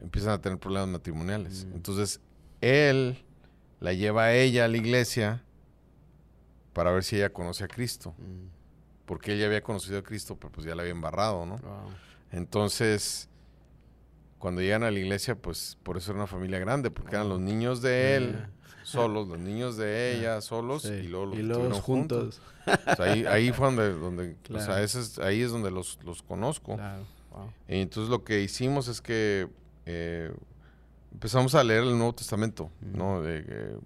empiezan 0.00 0.32
a 0.32 0.40
tener 0.40 0.58
problemas 0.58 0.88
matrimoniales. 0.88 1.64
Mm. 1.66 1.74
Entonces 1.74 2.20
él 2.60 3.24
la 3.80 3.92
lleva 3.92 4.24
a 4.24 4.34
ella 4.34 4.64
a 4.64 4.68
la 4.68 4.76
iglesia 4.76 5.42
para 6.72 6.90
ver 6.92 7.04
si 7.04 7.16
ella 7.16 7.32
conoce 7.32 7.64
a 7.64 7.68
Cristo. 7.68 8.14
Mm, 8.18 8.48
Porque 9.06 9.34
ella 9.34 9.46
había 9.46 9.62
conocido 9.62 9.98
a 9.98 10.02
Cristo, 10.02 10.36
pero 10.36 10.52
pues 10.52 10.66
ya 10.66 10.74
la 10.74 10.82
había 10.82 10.92
embarrado, 10.92 11.46
¿no? 11.46 11.56
wow. 11.58 11.90
Entonces, 12.30 13.28
cuando 14.38 14.60
llegan 14.60 14.82
a 14.84 14.90
la 14.90 14.98
iglesia, 14.98 15.34
pues 15.34 15.78
por 15.82 15.96
eso 15.96 16.10
era 16.12 16.18
una 16.20 16.26
familia 16.26 16.58
grande, 16.58 16.90
porque 16.90 17.16
eran 17.16 17.28
los 17.28 17.40
niños 17.40 17.80
de 17.82 18.16
él 18.16 18.32
Yeah. 18.32 18.50
solos, 18.84 19.28
los 19.28 19.38
niños 19.38 19.76
de 19.76 20.16
ella 20.16 20.40
solos, 20.40 20.82
Sí. 20.82 20.92
y 20.92 21.02
luego 21.08 21.26
los 21.26 21.38
y 21.38 21.80
juntos. 21.80 21.82
juntos. 21.82 22.42
O 22.86 22.96
sea, 22.96 23.12
ahí, 23.12 23.24
ahí 23.26 23.50
fue 23.52 23.66
donde, 23.66 23.92
donde 23.94 24.36
o 24.54 24.60
sea, 24.60 24.82
ese 24.82 25.00
es- 25.00 25.18
ahí 25.18 25.40
es 25.42 25.50
donde 25.50 25.70
los, 25.70 25.98
los 26.04 26.22
conozco. 26.22 26.76
Claro. 26.76 27.04
Wow. 27.30 27.50
Y 27.68 27.80
entonces 27.80 28.10
lo 28.10 28.24
que 28.24 28.40
hicimos 28.42 28.88
es 28.88 29.00
que 29.00 29.48
eh, 29.90 30.30
empezamos 31.12 31.54
a 31.54 31.64
leer 31.64 31.82
el 31.82 31.96
Nuevo 31.96 32.14
Testamento, 32.14 32.70
¿no? 32.82 33.22
De, 33.22 33.42
eh, 33.48 33.76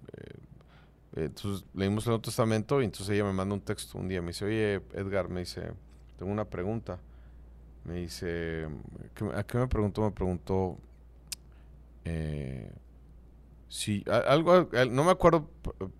entonces 1.15 1.65
leímos 1.73 2.03
el 2.05 2.09
Nuevo 2.09 2.21
Testamento 2.21 2.81
y 2.81 2.85
entonces 2.85 3.15
ella 3.15 3.23
me 3.23 3.31
manda 3.31 3.55
un 3.55 3.61
texto 3.61 3.97
un 3.97 4.09
día. 4.09 4.21
Me 4.21 4.27
dice, 4.27 4.43
oye, 4.43 4.81
Edgar, 4.93 5.29
me 5.29 5.39
dice, 5.39 5.71
tengo 6.17 6.29
una 6.29 6.43
pregunta. 6.43 6.99
Me 7.85 7.95
dice, 7.95 8.67
¿a 9.33 9.43
qué 9.43 9.57
me 9.57 9.67
preguntó? 9.67 10.01
Me 10.01 10.11
preguntó 10.11 10.77
eh, 12.03 12.69
si 13.69 14.03
algo, 14.09 14.69
no 14.91 15.05
me 15.05 15.11
acuerdo 15.11 15.49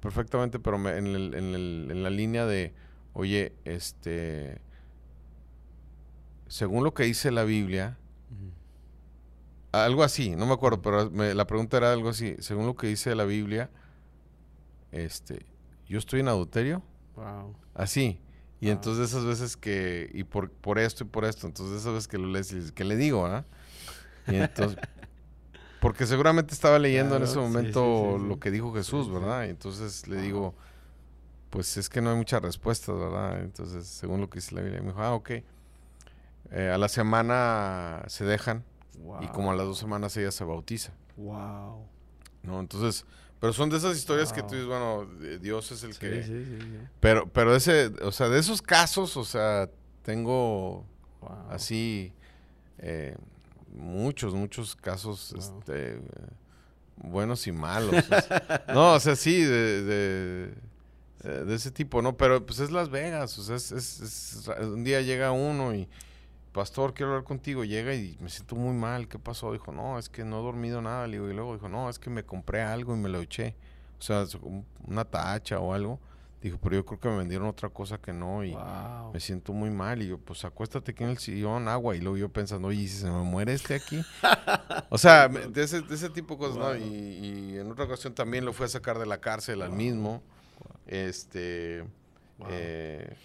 perfectamente, 0.02 0.60
pero 0.60 0.76
en, 0.90 1.08
el, 1.08 1.34
en, 1.34 1.56
el, 1.56 1.88
en, 1.92 2.04
la 2.04 2.10
línea 2.10 2.46
de, 2.46 2.74
oye, 3.14 3.54
este, 3.64 4.60
según 6.48 6.84
lo 6.84 6.94
que 6.94 7.04
dice 7.04 7.32
la 7.32 7.46
Biblia, 7.46 7.98
algo 9.74 10.04
así, 10.04 10.36
no 10.36 10.46
me 10.46 10.54
acuerdo, 10.54 10.82
pero 10.82 11.10
la 11.10 11.48
pregunta 11.48 11.78
era 11.78 11.92
algo 11.92 12.10
así, 12.10 12.36
según 12.40 12.68
lo 12.68 12.76
que 12.76 12.88
dice 12.88 13.16
la 13.16 13.26
Biblia, 13.26 13.72
este, 14.92 15.48
yo 15.88 15.98
estoy 15.98 16.20
en 16.20 16.28
adulterio. 16.28 16.84
Wow. 17.16 17.56
Así. 17.74 18.20
Y 18.62 18.70
entonces 18.70 19.10
esas 19.10 19.26
veces 19.26 19.58
que, 19.58 20.10
y 20.14 20.24
por, 20.24 20.52
por 20.52 20.78
esto 20.80 21.04
y 21.04 21.08
por 21.08 21.26
esto, 21.26 21.48
entonces 21.48 21.82
esas 21.82 21.94
veces 21.94 22.08
que 22.08 22.18
lo 22.18 22.28
lees, 22.28 22.72
¿qué 22.74 22.84
le 22.84 22.96
digo, 22.96 23.26
ah? 23.26 23.46
Y 24.28 24.36
entonces, 24.36 24.78
porque 25.82 26.06
seguramente 26.06 26.54
estaba 26.54 26.78
leyendo 26.80 27.18
en 27.18 27.24
ese 27.24 27.40
momento 27.40 28.18
lo 28.18 28.40
que 28.40 28.52
dijo 28.52 28.74
Jesús, 28.74 29.12
¿verdad? 29.12 29.48
Y 29.48 29.50
entonces 29.50 30.08
le 30.08 30.22
digo, 30.22 30.56
pues 31.50 31.76
es 31.78 31.90
que 31.90 32.00
no 32.00 32.12
hay 32.12 32.16
muchas 32.16 32.42
respuestas, 32.42 32.96
¿verdad? 32.96 33.42
Entonces, 33.42 33.88
según 33.88 34.22
lo 34.22 34.30
que 34.30 34.38
dice 34.38 34.56
la 34.56 34.62
Biblia, 34.62 34.82
me 34.82 34.88
dijo, 34.88 35.02
ah, 35.02 35.14
ok. 35.14 35.32
Eh, 36.52 36.72
a 36.74 36.78
la 36.78 36.88
semana 36.88 38.04
se 38.08 38.24
dejan 38.24 38.64
y 39.22 39.28
como 39.28 39.52
a 39.52 39.56
las 39.56 39.66
dos 39.66 39.78
semanas 39.78 40.16
ella 40.18 40.32
se 40.32 40.44
bautiza. 40.44 40.94
Wow. 41.18 41.88
¿No? 42.44 42.60
Entonces, 42.60 43.06
pero 43.40 43.54
son 43.54 43.70
de 43.70 43.78
esas 43.78 43.98
historias 43.98 44.32
que 44.32 44.42
tú 44.42 44.50
dices, 44.50 44.66
bueno, 44.66 45.06
Dios 45.42 45.72
es 45.72 45.84
el 45.84 45.98
que... 45.98 46.24
Sí, 46.24 46.30
sí, 46.30 46.62
sí, 46.62 46.78
pero, 47.00 47.28
pero 47.28 47.56
ese, 47.56 47.88
o 48.02 48.12
sea, 48.12 48.30
de 48.30 48.40
esos 48.40 48.62
casos, 48.62 49.18
o 49.18 49.26
sea, 49.26 49.70
tengo 50.04 50.86
así 51.50 52.14
eh, 52.78 53.16
muchos, 53.74 54.34
muchos 54.34 54.76
casos 54.76 55.34
este, 55.38 56.00
buenos 56.98 57.48
y 57.48 57.52
malos. 57.52 57.94
no, 58.74 58.94
o 58.94 59.00
sea, 59.00 59.16
sí, 59.16 59.42
de, 59.42 59.84
de, 59.84 60.54
de, 61.46 61.56
ese 61.56 61.72
tipo, 61.72 62.02
¿no? 62.02 62.16
Pero 62.16 62.46
pues 62.46 62.60
es 62.60 62.72
Las 62.72 62.90
Vegas, 62.90 63.38
o 63.40 63.44
sea, 63.44 63.56
es, 63.56 63.72
es, 63.72 64.50
un 64.60 64.84
día 64.84 65.02
llega 65.02 65.32
uno 65.32 65.74
y 65.74 65.88
pastor, 66.54 66.94
quiero 66.94 67.12
hablar 67.12 67.26
contigo. 67.26 67.66
Llega 67.66 67.94
y 67.94 68.18
me 68.22 68.30
siento 68.30 68.56
muy 68.56 68.74
mal. 68.74 69.08
¿Qué 69.08 69.20
pasó? 69.20 69.52
Dijo, 69.52 69.72
no, 69.72 70.00
es 70.00 70.08
que 70.08 70.24
no 70.24 70.40
he 70.40 70.44
dormido 70.44 70.82
nada. 70.82 71.08
y 71.08 71.12
luego 71.12 71.54
dijo, 71.54 71.68
no, 71.68 71.90
es 71.90 72.00
que 72.00 72.10
me 72.10 72.24
compré 72.24 72.62
algo 72.62 72.96
y 72.96 73.00
me 73.00 73.10
lo 73.10 73.20
eché. 73.20 73.56
O 74.00 74.02
sea, 74.02 74.26
una 74.88 75.04
tacha 75.04 75.60
o 75.60 75.74
algo. 75.74 76.00
Dijo, 76.42 76.60
pero 76.62 76.76
yo 76.76 76.86
creo 76.86 77.00
que 77.00 77.08
me 77.08 77.18
vendieron 77.20 77.48
otra 77.48 77.70
cosa 77.70 77.98
que 77.98 78.12
no 78.12 78.44
y 78.44 78.54
me 79.14 79.20
siento 79.22 79.54
muy 79.54 79.70
mal. 79.70 80.02
Y 80.02 80.10
yo, 80.10 80.18
pues 80.18 80.44
acuéstate 80.44 80.92
aquí 80.92 81.04
en 81.04 81.12
el 81.12 81.18
sillón, 81.18 81.70
agua. 81.70 81.96
Y 81.96 82.02
luego 82.02 82.18
yo 82.18 82.28
pensando, 82.28 82.68
oye, 82.68 82.88
si 82.88 82.98
se 82.98 83.10
me 83.10 83.24
muere 83.24 83.54
este 83.54 83.76
aquí? 83.76 84.04
o 84.90 84.98
sea, 84.98 85.30
de 85.30 85.64
ese, 85.64 85.82
de 85.82 85.96
ese 85.96 86.10
tipo 86.10 86.34
de 86.34 86.40
cosas, 86.40 86.58
¿no? 86.58 86.76
Y, 86.76 87.58
en 87.58 87.72
otra 87.72 87.86
ocasión 87.86 88.14
también 88.14 88.44
lo 88.44 88.52
fui 88.52 88.66
a 88.66 88.70
sacar 88.70 89.00
de 89.00 89.06
la 89.06 89.20
cárcel 89.20 89.62
al 89.62 89.72
mismo. 89.72 90.22
Este. 90.86 91.86
Eh, 92.50 93.16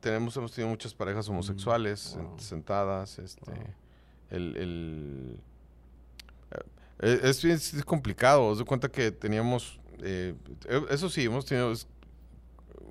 tenemos, 0.00 0.36
hemos 0.36 0.52
tenido 0.52 0.70
muchas 0.70 0.94
parejas 0.94 1.28
mm, 1.28 1.32
homosexuales 1.32 2.18
sentadas, 2.38 3.18
este, 3.18 3.52
el, 4.30 5.38
eh, 7.00 7.20
es, 7.22 7.44
es, 7.44 7.84
complicado, 7.84 8.46
os 8.46 8.58
doy 8.58 8.66
cuenta 8.66 8.88
que 8.90 9.10
teníamos, 9.10 9.80
eh, 10.02 10.34
e, 10.68 10.82
eso 10.90 11.08
sí, 11.08 11.24
hemos 11.24 11.46
tenido 11.46 11.72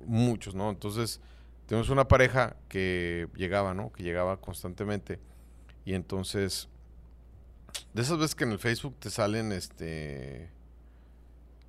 muchos, 0.06 0.54
¿no? 0.54 0.70
Entonces, 0.70 1.20
tenemos 1.66 1.88
una 1.90 2.08
pareja 2.08 2.56
que 2.68 3.28
llegaba, 3.36 3.74
¿no? 3.74 3.92
Que 3.92 4.02
llegaba 4.02 4.40
constantemente 4.40 5.20
y 5.84 5.94
entonces, 5.94 6.68
de 7.94 8.02
esas 8.02 8.18
veces 8.18 8.34
que 8.34 8.44
en 8.44 8.52
el 8.52 8.58
Facebook 8.58 8.96
te 8.98 9.10
salen, 9.10 9.52
este 9.52 10.50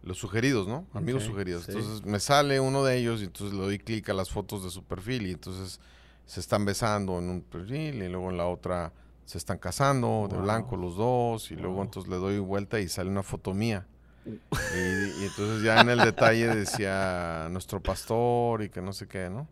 los 0.04 0.18
sugeridos, 0.18 0.68
¿no? 0.68 0.86
Amigos 0.94 1.24
sugeridos. 1.24 1.68
Entonces 1.70 2.04
me 2.06 2.20
sale 2.20 2.60
uno 2.60 2.84
de 2.84 2.98
ellos 2.98 3.22
y 3.22 3.26
entonces 3.26 3.56
le 3.58 3.64
doy 3.64 3.80
clic 3.80 4.10
a 4.10 4.14
las 4.14 4.30
fotos 4.30 4.64
de 4.64 4.70
su 4.70 4.84
perfil 4.84 5.28
y 5.28 5.32
entonces 5.32 5.80
se 6.26 6.40
están 6.40 6.66
besando 6.66 7.20
en 7.20 7.30
un 7.30 7.42
perfil 7.42 8.02
y 8.02 8.10
luego 8.10 8.30
en 8.30 8.38
la 8.38 8.48
otra 8.48 8.94
se 9.26 9.38
están 9.38 9.60
casando 9.60 10.28
de 10.30 10.38
blanco 10.38 10.76
los 10.76 10.96
dos 10.96 11.52
y 11.52 11.56
luego 11.56 11.82
entonces 11.82 12.10
le 12.10 12.18
doy 12.18 12.40
vuelta 12.40 12.80
y 12.80 12.90
sale 12.90 13.10
una 13.10 13.24
foto 13.24 13.54
mía. 13.54 13.86
y, 14.26 15.24
entonces 15.24 15.64
ya 15.64 15.82
en 15.82 15.90
el 15.90 16.00
detalle 16.00 16.48
decía 16.56 17.48
nuestro 17.50 17.82
pastor 17.82 18.64
y 18.64 18.70
que 18.70 18.82
no 18.82 18.94
sé 18.94 19.08
qué, 19.08 19.30
¿no? 19.30 19.48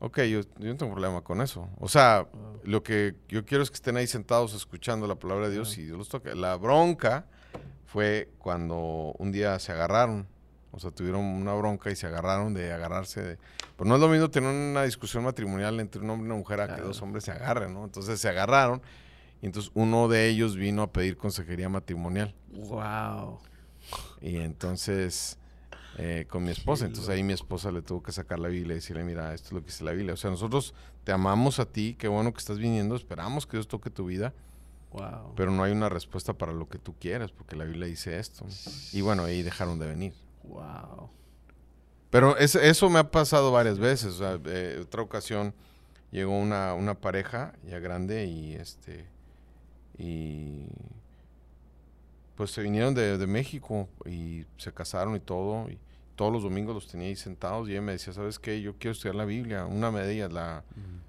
Ok, 0.00 0.18
yo, 0.22 0.40
yo 0.58 0.68
no 0.68 0.76
tengo 0.76 0.92
problema 0.92 1.22
con 1.22 1.40
eso. 1.40 1.68
O 1.78 1.88
sea, 1.88 2.26
lo 2.62 2.82
que 2.82 3.14
yo 3.28 3.44
quiero 3.46 3.62
es 3.62 3.70
que 3.70 3.76
estén 3.76 3.96
ahí 3.96 4.06
sentados 4.06 4.52
escuchando 4.52 5.06
la 5.06 5.14
palabra 5.14 5.48
de 5.48 5.54
Dios 5.54 5.78
y 5.78 5.84
Dios 5.84 5.96
los 5.96 6.08
toque. 6.08 6.34
La 6.34 6.56
bronca 6.56 7.26
fue 7.94 8.28
cuando 8.38 9.14
un 9.18 9.30
día 9.30 9.56
se 9.60 9.70
agarraron. 9.70 10.26
O 10.72 10.80
sea, 10.80 10.90
tuvieron 10.90 11.20
una 11.24 11.54
bronca 11.54 11.92
y 11.92 11.94
se 11.94 12.08
agarraron 12.08 12.52
de 12.52 12.72
agarrarse. 12.72 13.22
De... 13.22 13.38
Pero 13.76 13.88
no 13.88 13.94
es 13.94 14.00
lo 14.00 14.08
mismo 14.08 14.28
tener 14.30 14.50
una 14.50 14.82
discusión 14.82 15.22
matrimonial 15.22 15.78
entre 15.78 16.02
un 16.02 16.10
hombre 16.10 16.26
y 16.26 16.30
una 16.30 16.38
mujer 16.40 16.60
a 16.60 16.74
que 16.74 16.82
dos 16.82 17.00
hombres 17.02 17.22
se 17.22 17.30
agarren, 17.30 17.72
¿no? 17.72 17.84
Entonces 17.84 18.18
se 18.18 18.28
agarraron 18.28 18.82
y 19.40 19.46
entonces 19.46 19.70
uno 19.74 20.08
de 20.08 20.28
ellos 20.28 20.56
vino 20.56 20.82
a 20.82 20.92
pedir 20.92 21.16
consejería 21.16 21.68
matrimonial. 21.68 22.34
¡Wow! 22.50 23.38
Y 24.20 24.38
entonces 24.38 25.38
eh, 25.96 26.26
con 26.28 26.42
mi 26.42 26.50
esposa. 26.50 26.86
Entonces 26.86 27.08
ahí 27.10 27.22
mi 27.22 27.34
esposa 27.34 27.70
le 27.70 27.80
tuvo 27.80 28.02
que 28.02 28.10
sacar 28.10 28.40
la 28.40 28.48
Biblia 28.48 28.72
y 28.72 28.76
decirle, 28.78 29.04
mira, 29.04 29.32
esto 29.34 29.46
es 29.46 29.52
lo 29.52 29.60
que 29.60 29.66
dice 29.66 29.84
la 29.84 29.92
Biblia. 29.92 30.14
O 30.14 30.16
sea, 30.16 30.30
nosotros 30.30 30.74
te 31.04 31.12
amamos 31.12 31.60
a 31.60 31.66
ti, 31.66 31.94
qué 31.96 32.08
bueno 32.08 32.32
que 32.32 32.40
estás 32.40 32.58
viniendo, 32.58 32.96
esperamos 32.96 33.46
que 33.46 33.56
Dios 33.56 33.68
toque 33.68 33.88
tu 33.88 34.06
vida 34.06 34.34
pero 35.36 35.50
no 35.50 35.62
hay 35.62 35.72
una 35.72 35.88
respuesta 35.88 36.32
para 36.32 36.52
lo 36.52 36.68
que 36.68 36.78
tú 36.78 36.94
quieres, 36.98 37.32
porque 37.32 37.56
la 37.56 37.64
Biblia 37.64 37.86
dice 37.86 38.18
esto. 38.18 38.46
Y 38.92 39.00
bueno, 39.00 39.24
ahí 39.24 39.42
dejaron 39.42 39.78
de 39.78 39.86
venir. 39.86 40.14
Wow. 40.44 41.10
Pero 42.10 42.36
eso 42.36 42.90
me 42.90 43.00
ha 43.00 43.10
pasado 43.10 43.50
varias 43.50 43.78
veces. 43.78 44.20
O 44.20 44.40
eh, 44.46 44.78
otra 44.82 45.02
ocasión 45.02 45.54
llegó 46.12 46.38
una, 46.38 46.74
una, 46.74 46.94
pareja 46.94 47.54
ya 47.68 47.80
grande 47.80 48.26
y 48.26 48.54
este 48.54 49.06
y 49.98 50.66
pues 52.36 52.52
se 52.52 52.62
vinieron 52.62 52.94
de, 52.94 53.18
de, 53.18 53.26
México 53.26 53.88
y 54.06 54.44
se 54.58 54.72
casaron 54.72 55.16
y 55.16 55.20
todo. 55.20 55.68
Y 55.68 55.78
todos 56.14 56.32
los 56.32 56.42
domingos 56.42 56.74
los 56.74 56.88
tenía 56.88 57.08
ahí 57.08 57.16
sentados 57.16 57.68
y 57.68 57.72
ella 57.72 57.82
me 57.82 57.92
decía, 57.92 58.12
¿sabes 58.12 58.38
qué? 58.38 58.60
Yo 58.60 58.74
quiero 58.78 58.92
estudiar 58.92 59.16
la 59.16 59.24
Biblia. 59.24 59.66
Una 59.66 59.90
de 59.90 60.28
la, 60.28 60.64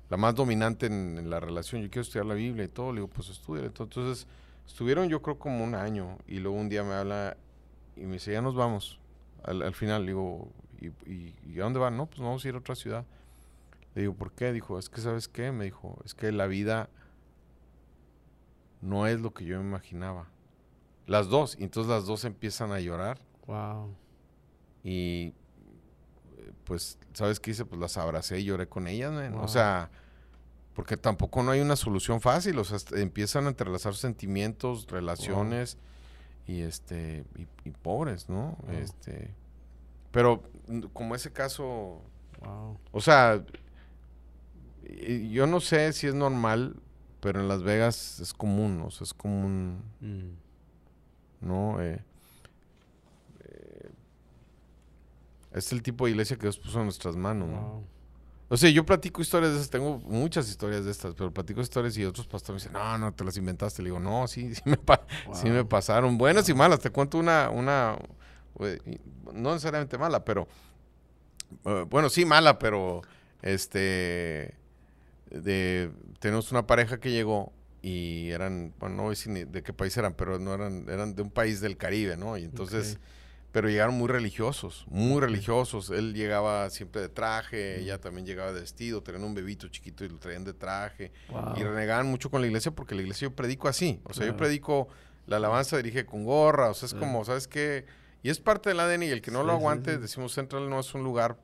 la 0.10 0.18
más 0.18 0.36
dominante 0.36 0.86
en, 0.86 1.30
la 1.30 1.40
relación. 1.40 1.82
Yo 1.82 1.90
quiero 1.90 2.02
estudiar 2.02 2.26
la 2.26 2.36
Biblia 2.36 2.66
y 2.66 2.68
todo. 2.68 2.92
Le 2.92 3.02
digo, 3.02 3.08
pues 3.08 3.30
estudia. 3.30 3.66
Entonces, 3.66 4.28
estuvieron 4.68 5.10
yo 5.10 5.22
creo 5.22 5.40
como 5.40 5.64
un 5.64 5.76
año. 5.76 6.18
Y 6.28 6.40
luego 6.40 6.58
un 6.58 6.70
día 6.70 6.84
me 6.84 6.94
habla 6.94 7.38
y 7.96 8.02
me 8.02 8.14
dice, 8.14 8.32
ya 8.32 8.42
nos 8.42 8.56
vamos. 8.56 9.00
Al, 9.44 9.74
final, 9.74 10.02
le 10.04 10.08
digo, 10.08 10.50
¿y, 10.80 10.88
y, 11.10 11.60
a 11.60 11.64
dónde 11.64 11.80
van? 11.80 11.96
No, 11.98 12.08
pues 12.08 12.20
vamos 12.20 12.44
a 12.44 12.48
ir 12.48 12.56
a 12.56 12.60
otra 12.60 12.76
ciudad. 12.76 13.06
Le 13.94 14.02
digo, 14.02 14.14
¿por 14.16 14.32
qué? 14.32 14.52
Dijo, 14.52 14.80
es 14.80 14.90
que, 14.90 15.02
¿sabes 15.02 15.28
qué? 15.28 15.52
Me 15.52 15.66
dijo, 15.66 16.00
es 16.04 16.14
que 16.14 16.32
la 16.32 16.48
vida 16.48 16.90
no 18.82 19.08
es 19.08 19.20
lo 19.20 19.34
que 19.34 19.46
yo 19.46 19.60
me 19.60 19.66
imaginaba. 19.66 20.28
Las 21.08 21.28
dos. 21.28 21.56
Y 21.60 21.64
entonces 21.64 21.90
las 21.90 22.06
dos 22.06 22.26
empiezan 22.26 22.72
a 22.72 22.80
llorar. 22.80 23.20
Wow. 23.48 23.96
Y 24.84 25.34
pues, 26.66 26.98
¿sabes 27.14 27.40
qué 27.40 27.52
hice? 27.52 27.66
Pues 27.66 27.80
las 27.80 27.98
abracé 27.98 28.40
y 28.40 28.46
lloré 28.46 28.68
con 28.68 28.88
ellas, 28.88 29.14
O 29.36 29.48
sea, 29.48 29.90
porque 30.74 30.98
tampoco 30.98 31.42
no 31.42 31.52
hay 31.52 31.62
una 31.62 31.76
solución 31.76 32.20
fácil, 32.20 32.60
o 32.60 32.64
sea, 32.64 32.78
empiezan 33.00 33.46
a 33.46 33.50
entrelazar 33.50 33.96
sentimientos, 33.96 34.88
relaciones 34.88 35.78
y 36.48 36.62
este 36.62 37.24
y, 37.64 37.72
pobres, 37.72 38.28
¿no? 38.30 38.58
Este, 38.72 39.34
pero 40.12 40.44
como 40.92 41.16
ese 41.16 41.32
caso, 41.32 42.02
o 42.92 43.02
sea, 43.02 43.44
yo 45.30 45.48
no 45.48 45.62
sé 45.62 45.94
si 45.94 46.08
es 46.08 46.14
normal, 46.14 46.76
pero 47.22 47.40
en 47.40 47.48
Las 47.48 47.64
Vegas 47.64 48.20
es 48.20 48.34
común, 48.34 48.82
o 48.82 48.92
sea, 48.92 49.06
es 49.06 49.14
común, 49.14 49.82
mm. 50.02 51.46
¿no? 51.48 51.82
Eh, 51.82 52.04
Es 55.56 55.72
el 55.72 55.82
tipo 55.82 56.06
de 56.06 56.12
iglesia 56.12 56.36
que 56.36 56.44
Dios 56.44 56.60
puso 56.60 56.80
en 56.80 56.84
nuestras 56.84 57.16
manos, 57.16 57.50
O 58.50 58.58
sea, 58.58 58.70
yo 58.70 58.86
platico 58.86 59.22
historias 59.22 59.54
de 59.54 59.58
esas, 59.58 59.70
tengo 59.70 60.00
muchas 60.00 60.50
historias 60.50 60.84
de 60.84 60.92
estas, 60.92 61.14
pero 61.16 61.34
platico 61.34 61.62
historias 61.62 61.98
y 61.98 62.04
otros 62.04 62.28
pastores 62.28 62.66
me 62.66 62.70
dicen, 62.70 62.74
no, 62.74 62.98
no, 62.98 63.14
te 63.14 63.24
las 63.24 63.38
inventaste. 63.38 63.82
Le 63.82 63.90
digo, 63.90 64.00
no, 64.02 64.28
sí, 64.28 64.54
sí 64.54 64.62
me, 64.66 64.78
sí 65.34 65.50
me 65.50 65.64
pasaron, 65.64 66.18
buenas 66.18 66.50
y 66.50 66.54
malas. 66.54 66.82
Te 66.82 66.90
cuento 66.90 67.18
una, 67.18 67.50
una, 67.50 67.98
no 69.34 69.54
necesariamente 69.54 69.98
mala, 69.98 70.26
pero, 70.26 70.46
eh, 71.64 71.86
bueno, 71.90 72.10
sí 72.10 72.26
mala, 72.26 72.60
pero, 72.60 73.02
este, 73.42 74.56
de, 75.32 75.90
tenemos 76.20 76.52
una 76.52 76.68
pareja 76.68 77.00
que 77.00 77.12
llegó 77.12 77.54
y 77.82 78.30
eran, 78.32 78.74
bueno, 78.78 78.96
no 79.10 79.32
ni 79.32 79.46
de 79.46 79.64
qué 79.64 79.72
país 79.72 79.96
eran, 79.96 80.16
pero 80.16 80.38
no 80.38 80.54
eran, 80.54 80.86
eran 80.90 81.16
de 81.16 81.22
un 81.22 81.32
país 81.32 81.62
del 81.62 81.78
Caribe, 81.78 82.18
¿no? 82.18 82.38
Y 82.38 82.44
entonces. 82.44 83.00
Pero 83.56 83.70
llegaron 83.70 83.96
muy 83.96 84.10
religiosos, 84.10 84.84
muy 84.90 85.22
religiosos. 85.22 85.90
Él 85.90 86.14
llegaba 86.14 86.70
siempre 86.70 87.00
de 87.00 87.08
traje, 87.08 87.80
ella 87.80 88.02
también 88.02 88.28
llegaba 88.28 88.52
de 88.52 88.60
vestido, 88.60 89.02
tenían 89.02 89.24
un 89.24 89.34
bebito 89.34 89.70
chiquito 89.70 90.04
y 90.04 90.10
lo 90.10 90.18
traían 90.18 90.44
de 90.44 90.54
traje. 90.54 91.14
Wow. 91.30 91.54
Y 91.56 91.64
renegaban 91.64 92.06
mucho 92.06 92.30
con 92.30 92.42
la 92.42 92.48
iglesia 92.48 92.72
porque 92.72 92.96
la 92.96 93.02
iglesia 93.04 93.30
yo 93.30 93.34
predico 93.34 93.70
así. 93.70 94.02
O 94.04 94.14
sea, 94.14 94.26
yo 94.26 94.36
predico 94.36 94.90
la 95.26 95.38
alabanza 95.38 95.78
dirige 95.78 96.06
con 96.06 96.26
gorra. 96.26 96.70
O 96.70 96.74
sea, 96.74 96.88
es 96.88 96.94
como, 96.94 97.24
¿sabes 97.24 97.48
qué? 97.48 97.86
Y 98.24 98.30
es 98.30 98.42
parte 98.42 98.72
del 98.72 98.80
ADN 98.82 99.04
y 99.04 99.08
el 99.08 99.22
que 99.22 99.32
no 99.32 99.40
Sí, 99.40 99.48
lo 99.48 99.54
aguante, 99.54 99.94
sí. 99.94 100.02
decimos 100.02 100.34
Central 100.34 100.70
no 100.70 100.82
es 100.82 100.94
un 100.94 101.06
lugar 101.06 101.38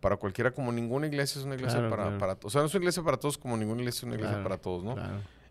para 0.00 0.16
cualquiera 0.16 0.52
como 0.52 0.72
ninguna 0.72 1.08
iglesia 1.08 1.40
es 1.40 1.44
una 1.44 1.56
iglesia 1.56 1.80
Claro, 1.80 1.90
para, 1.90 2.04
claro. 2.04 2.18
para... 2.18 2.38
O 2.42 2.48
sea, 2.48 2.62
no 2.62 2.68
es 2.68 2.74
una 2.74 2.84
iglesia 2.84 3.02
para 3.02 3.18
todos 3.18 3.36
como 3.36 3.58
ninguna 3.58 3.82
iglesia 3.82 3.98
es 3.98 4.04
una 4.04 4.14
iglesia 4.14 4.42
para 4.42 4.56
todos, 4.56 4.82
¿no? 4.82 4.96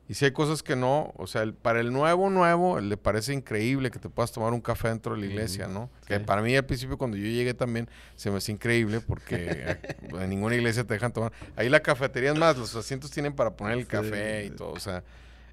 Y 0.10 0.16
si 0.16 0.26
hay 0.26 0.32
cosas 0.32 0.64
que 0.64 0.76
no, 0.76 1.14
o 1.18 1.28
sea, 1.28 1.44
el- 1.44 1.54
para 1.54 1.80
el 1.80 1.94
nuevo, 1.94 2.30
nuevo, 2.32 2.80
le 2.82 2.98
parece 2.98 3.32
increíble 3.32 3.92
que 3.92 4.00
te 4.00 4.10
puedas 4.10 4.32
tomar 4.32 4.52
un 4.54 4.60
café 4.60 4.88
dentro 4.90 5.14
de 5.14 5.22
la 5.22 5.28
iglesia, 5.28 5.68
¿no? 5.68 5.90
Que 6.08 6.20
para 6.20 6.42
mí 6.42 6.56
al 6.56 6.66
principio 6.66 6.98
cuando 6.98 7.16
yo 7.16 7.26
llegué 7.26 7.54
también 7.54 7.88
se 8.16 8.32
me 8.32 8.38
hacía 8.40 8.56
increíble 8.56 9.02
porque 9.02 9.78
en 10.20 10.30
ninguna 10.32 10.56
iglesia 10.56 10.84
te 10.84 10.96
dejan 10.96 11.14
tomar. 11.14 11.32
Ahí 11.56 11.70
la 11.70 11.80
cafetería 11.82 12.32
es 12.34 12.40
más, 12.40 12.58
los 12.58 12.76
asientos 12.76 13.12
tienen 13.12 13.34
para 13.36 13.52
poner 13.56 13.74
el 13.78 13.82
Sí, 13.84 13.88
café 13.88 14.46
y 14.46 14.50
todo, 14.50 14.72
o 14.72 14.80
sea, 14.80 15.04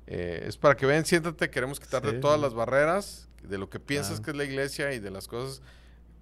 eh, 0.07 0.45
es 0.49 0.57
para 0.57 0.75
que 0.75 0.87
vean, 0.87 1.05
siéntate, 1.05 1.51
queremos 1.51 1.79
quitarte 1.79 2.13
Sí, 2.13 2.21
todas 2.21 2.41
las 2.41 2.55
barreras 2.55 3.29
de 3.43 3.59
lo 3.59 3.69
que 3.69 3.79
piensas 3.79 4.21
Claro. 4.21 4.25
que 4.25 4.31
es 4.31 4.37
la 4.39 4.45
iglesia 4.45 4.93
y 4.95 5.01
de 5.01 5.11
las 5.11 5.29
cosas 5.29 5.61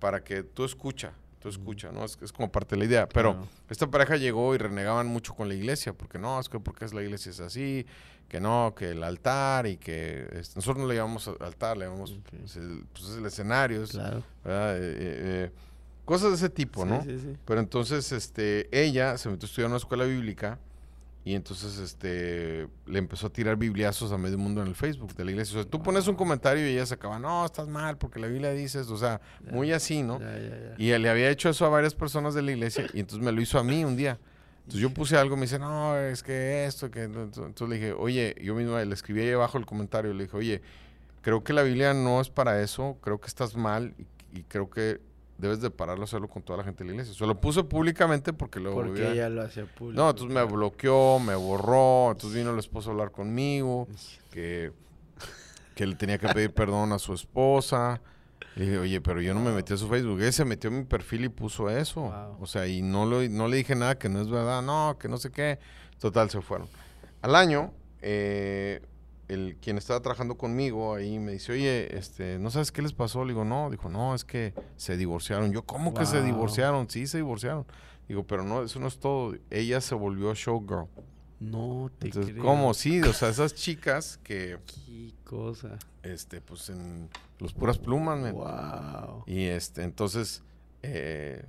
para 0.00 0.24
que 0.24 0.42
tú 0.42 0.64
escucha, 0.64 1.12
tú 1.38 1.48
escucha, 1.48 1.92
¿no? 1.92 2.04
Es, 2.04 2.18
es 2.20 2.32
como 2.32 2.50
parte 2.50 2.74
de 2.74 2.80
la 2.80 2.84
idea, 2.86 3.08
pero... 3.08 3.46
Esta 3.70 3.86
pareja 3.90 4.16
llegó 4.16 4.54
y 4.54 4.58
renegaban 4.58 5.06
mucho 5.06 5.34
con 5.34 5.48
la 5.48 5.54
iglesia, 5.54 5.94
porque 5.94 6.18
no, 6.18 6.38
es 6.38 6.48
que 6.50 6.60
porque 6.60 6.84
es 6.84 6.92
la 6.92 7.02
iglesia 7.02 7.30
es 7.30 7.40
así, 7.40 7.86
que 8.28 8.40
no, 8.40 8.74
que 8.76 8.90
el 8.90 9.02
altar 9.04 9.66
y 9.66 9.76
que 9.76 10.26
es- 10.32 10.56
nosotros 10.56 10.82
no 10.82 10.88
le 10.88 10.96
llamamos 10.96 11.28
altar, 11.40 11.76
le 11.76 11.84
llamamos 11.86 12.16
pues, 12.30 12.56
el, 12.56 12.84
pues, 12.92 13.04
es 13.10 13.16
el 13.18 13.26
escenario. 13.26 13.82
Eh, 13.84 13.86
eh, 13.86 14.22
eh, 14.44 15.50
cosas 16.04 16.30
de 16.30 16.36
ese 16.36 16.48
tipo, 16.50 16.82
Sí, 16.82 16.88
¿no? 16.88 17.02
sí, 17.02 17.18
sí. 17.18 17.36
Pero 17.44 17.60
entonces, 17.60 18.10
este, 18.12 18.68
ella 18.78 19.16
se 19.18 19.28
metió 19.28 19.46
a 19.46 19.48
estudiar 19.48 19.66
en 19.66 19.72
una 19.72 19.78
escuela 19.78 20.04
bíblica 20.04 20.58
y 21.26 21.34
entonces, 21.34 21.78
este, 21.78 22.68
le 22.86 22.98
empezó 22.98 23.28
a 23.28 23.30
tirar 23.30 23.56
bibliazos 23.56 24.12
a 24.12 24.18
medio 24.18 24.36
mundo 24.36 24.60
en 24.60 24.68
el 24.68 24.74
Facebook 24.74 25.14
de 25.14 25.24
la 25.24 25.30
iglesia. 25.30 25.58
O 25.58 25.62
sea, 25.62 25.70
tú 25.70 25.82
pones 25.82 26.06
un 26.06 26.16
comentario 26.16 26.66
y 26.68 26.72
ella 26.72 26.84
se 26.84 26.94
acaba, 26.94 27.18
no, 27.18 27.46
estás 27.46 27.66
mal 27.68 27.96
porque 27.96 28.18
la 28.18 28.26
Biblia 28.26 28.50
dice 28.52 28.80
esto", 28.80 28.92
o 28.92 28.98
sea, 28.98 29.20
muy 29.50 29.72
así, 29.72 30.02
¿no? 30.02 30.18
Ya, 30.20 30.38
ya, 30.38 30.48
ya. 30.48 30.74
Y 30.76 30.90
él 30.90 31.00
le 31.02 31.08
había 31.08 31.30
hecho 31.30 31.48
eso 31.48 31.64
a 31.64 31.70
varias 31.70 31.94
personas 31.94 32.34
de 32.34 32.42
la 32.42 32.52
iglesia 32.52 32.86
y 32.92 33.00
entonces 33.00 33.24
me 33.24 33.32
lo 33.32 33.40
hizo 33.40 33.58
a 33.58 33.64
mí 33.64 33.84
un 33.84 33.96
día. 33.96 34.18
Entonces 34.64 34.80
yo 34.80 34.90
puse 34.90 35.16
algo, 35.16 35.36
me 35.36 35.42
dice, 35.42 35.58
no, 35.58 35.96
es 35.98 36.22
que 36.22 36.64
esto, 36.66 36.90
que... 36.90 37.06
no". 37.08 37.22
Entonces 37.24 37.68
le 37.68 37.74
dije, 37.76 37.92
oye, 37.92 38.34
yo 38.42 38.54
mismo 38.54 38.78
le 38.78 38.94
escribí 38.94 39.20
ahí 39.20 39.30
abajo 39.32 39.58
el 39.58 39.66
comentario, 39.66 40.12
le 40.14 40.24
dije, 40.24 40.36
oye, 40.36 40.62
creo 41.20 41.44
que 41.44 41.52
la 41.52 41.62
Biblia 41.62 41.92
no 41.94 42.20
es 42.20 42.30
para 42.30 42.60
eso, 42.62 42.96
creo 43.02 43.20
que 43.20 43.26
estás 43.26 43.56
mal 43.56 43.94
y, 44.32 44.38
y 44.38 44.42
creo 44.44 44.70
que 44.70 45.00
debes 45.36 45.60
de 45.60 45.68
pararlo 45.70 46.02
a 46.02 46.04
hacerlo 46.04 46.28
con 46.28 46.42
toda 46.42 46.58
la 46.58 46.64
gente 46.64 46.82
de 46.84 46.88
la 46.88 46.94
iglesia. 46.94 47.12
Se 47.14 47.26
lo 47.26 47.38
puse 47.40 47.62
públicamente 47.64 48.32
porque 48.32 48.58
luego... 48.60 48.76
Porque 48.76 48.90
volvía- 49.02 49.12
ella 49.12 49.28
lo 49.28 49.42
hacía 49.42 49.66
público. 49.66 50.00
No, 50.02 50.08
entonces 50.10 50.34
me 50.34 50.42
bloqueó, 50.44 51.18
me 51.18 51.34
borró, 51.34 52.12
entonces 52.12 52.38
vino 52.38 52.52
el 52.52 52.58
esposo 52.58 52.88
a 52.88 52.92
hablar 52.92 53.10
conmigo, 53.10 53.86
que, 54.30 54.72
que 55.74 55.86
le 55.86 55.96
tenía 55.96 56.16
que 56.18 56.28
pedir 56.28 56.52
perdón 56.54 56.92
a 56.92 56.98
su 56.98 57.12
esposa. 57.12 58.00
Le 58.56 58.64
dije, 58.64 58.78
oye, 58.78 59.00
pero 59.00 59.20
yo 59.20 59.34
no 59.34 59.40
me 59.40 59.50
metí 59.50 59.72
a 59.72 59.76
su 59.76 59.88
Facebook. 59.88 60.20
Él 60.20 60.32
se 60.32 60.44
metió 60.44 60.70
a 60.70 60.72
mi 60.72 60.84
perfil 60.84 61.24
y 61.24 61.28
puso 61.28 61.68
eso. 61.68 62.02
Wow. 62.02 62.36
O 62.40 62.46
sea, 62.46 62.66
y 62.68 62.82
no, 62.82 63.04
lo, 63.04 63.28
no 63.28 63.48
le 63.48 63.56
dije 63.56 63.74
nada 63.74 63.98
que 63.98 64.08
no 64.08 64.20
es 64.20 64.28
verdad, 64.28 64.62
no, 64.62 64.96
que 64.98 65.08
no 65.08 65.16
sé 65.16 65.30
qué. 65.30 65.58
Total, 65.98 66.30
se 66.30 66.40
fueron. 66.40 66.68
Al 67.22 67.34
año, 67.34 67.72
eh, 68.00 68.80
el, 69.28 69.56
quien 69.60 69.78
estaba 69.78 70.00
trabajando 70.00 70.36
conmigo 70.36 70.94
ahí 70.94 71.18
me 71.18 71.32
dice, 71.32 71.52
oye, 71.52 71.96
este, 71.96 72.38
¿no 72.38 72.50
sabes 72.50 72.70
qué 72.70 72.82
les 72.82 72.92
pasó? 72.92 73.24
Le 73.24 73.32
digo, 73.32 73.44
no. 73.44 73.70
Dijo, 73.70 73.88
no, 73.88 74.14
es 74.14 74.24
que 74.24 74.54
se 74.76 74.96
divorciaron. 74.96 75.52
Yo, 75.52 75.62
¿cómo 75.62 75.92
que 75.94 76.06
se 76.06 76.22
divorciaron? 76.22 76.88
Sí, 76.88 77.06
se 77.06 77.18
divorciaron. 77.18 77.66
Digo, 78.08 78.24
pero 78.24 78.44
no, 78.44 78.62
eso 78.62 78.78
no 78.78 78.86
es 78.86 78.98
todo. 78.98 79.34
Ella 79.50 79.80
se 79.80 79.94
volvió 79.94 80.32
showgirl. 80.34 80.86
No 81.40 81.90
te 81.98 82.06
Entonces, 82.06 82.32
creo. 82.32 82.44
¿cómo? 82.44 82.74
Sí, 82.74 83.00
o 83.02 83.12
sea, 83.12 83.30
esas 83.30 83.54
chicas 83.54 84.20
que, 84.22 84.58
Qué 84.66 85.13
cosa. 85.24 85.78
este, 86.02 86.40
pues 86.40 86.68
en 86.70 87.08
los 87.38 87.52
puras 87.52 87.78
plumas, 87.78 88.18
men. 88.20 88.34
Wow. 88.34 89.24
Y 89.26 89.44
este, 89.44 89.82
entonces, 89.82 90.42
eh, 90.82 91.44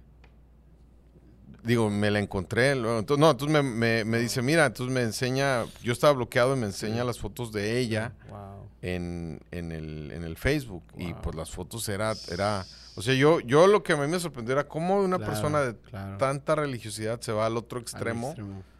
digo, 1.64 1.90
me 1.90 2.12
la 2.12 2.20
encontré. 2.20 2.76
luego, 2.76 3.00
entonces, 3.00 3.20
no, 3.22 3.32
entonces 3.32 3.54
me, 3.54 3.64
me- 3.64 4.06
me 4.06 4.20
dice, 4.20 4.42
mira, 4.42 4.66
entonces 4.66 4.94
me 4.94 5.02
enseña, 5.02 5.66
yo 5.84 5.94
estaba 5.94 6.14
bloqueado 6.14 6.56
y 6.56 6.60
me 6.60 6.66
enseña 6.68 7.04
las 7.04 7.20
fotos 7.20 7.52
de 7.52 7.80
ella 7.80 8.14
Wow. 8.30 8.70
en, 8.82 9.42
en, 9.52 9.72
el, 9.72 10.12
en 10.12 10.24
el 10.24 10.38
Facebook. 10.38 10.84
Y 10.98 11.14
pues 11.16 11.36
las 11.36 11.52
fotos 11.52 11.88
era, 11.90 12.14
era, 12.32 12.66
o 12.96 13.02
sea, 13.02 13.14
yo, 13.14 13.40
yo 13.42 13.68
lo 13.68 13.84
que 13.84 13.94
a 13.94 13.98
mí 13.98 14.08
me 14.08 14.20
sorprendió 14.20 14.54
era 14.54 14.68
cómo 14.68 15.00
una 15.02 15.18
Claro, 15.18 15.32
persona 15.32 15.62
de 15.62 15.76
claro. 15.76 16.18
tanta 16.18 16.56
religiosidad 16.56 17.20
se 17.22 17.32
va 17.32 17.46
al 17.48 17.58
otro 17.58 17.78
Al 17.80 17.84
extremo, 17.84 18.36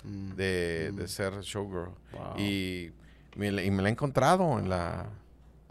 Mm, 0.08 0.36
De, 0.36 0.92
mm. 0.94 0.96
de 0.98 1.08
ser 1.08 1.42
showgirl. 1.42 1.90
Wow. 2.14 2.38
Y, 2.40 2.92
me, 3.36 3.48
y 3.64 3.72
me 3.72 3.82
la 3.84 3.90
he 3.90 3.92
encontrado 3.92 4.58
en 4.60 4.70
la, 4.70 5.08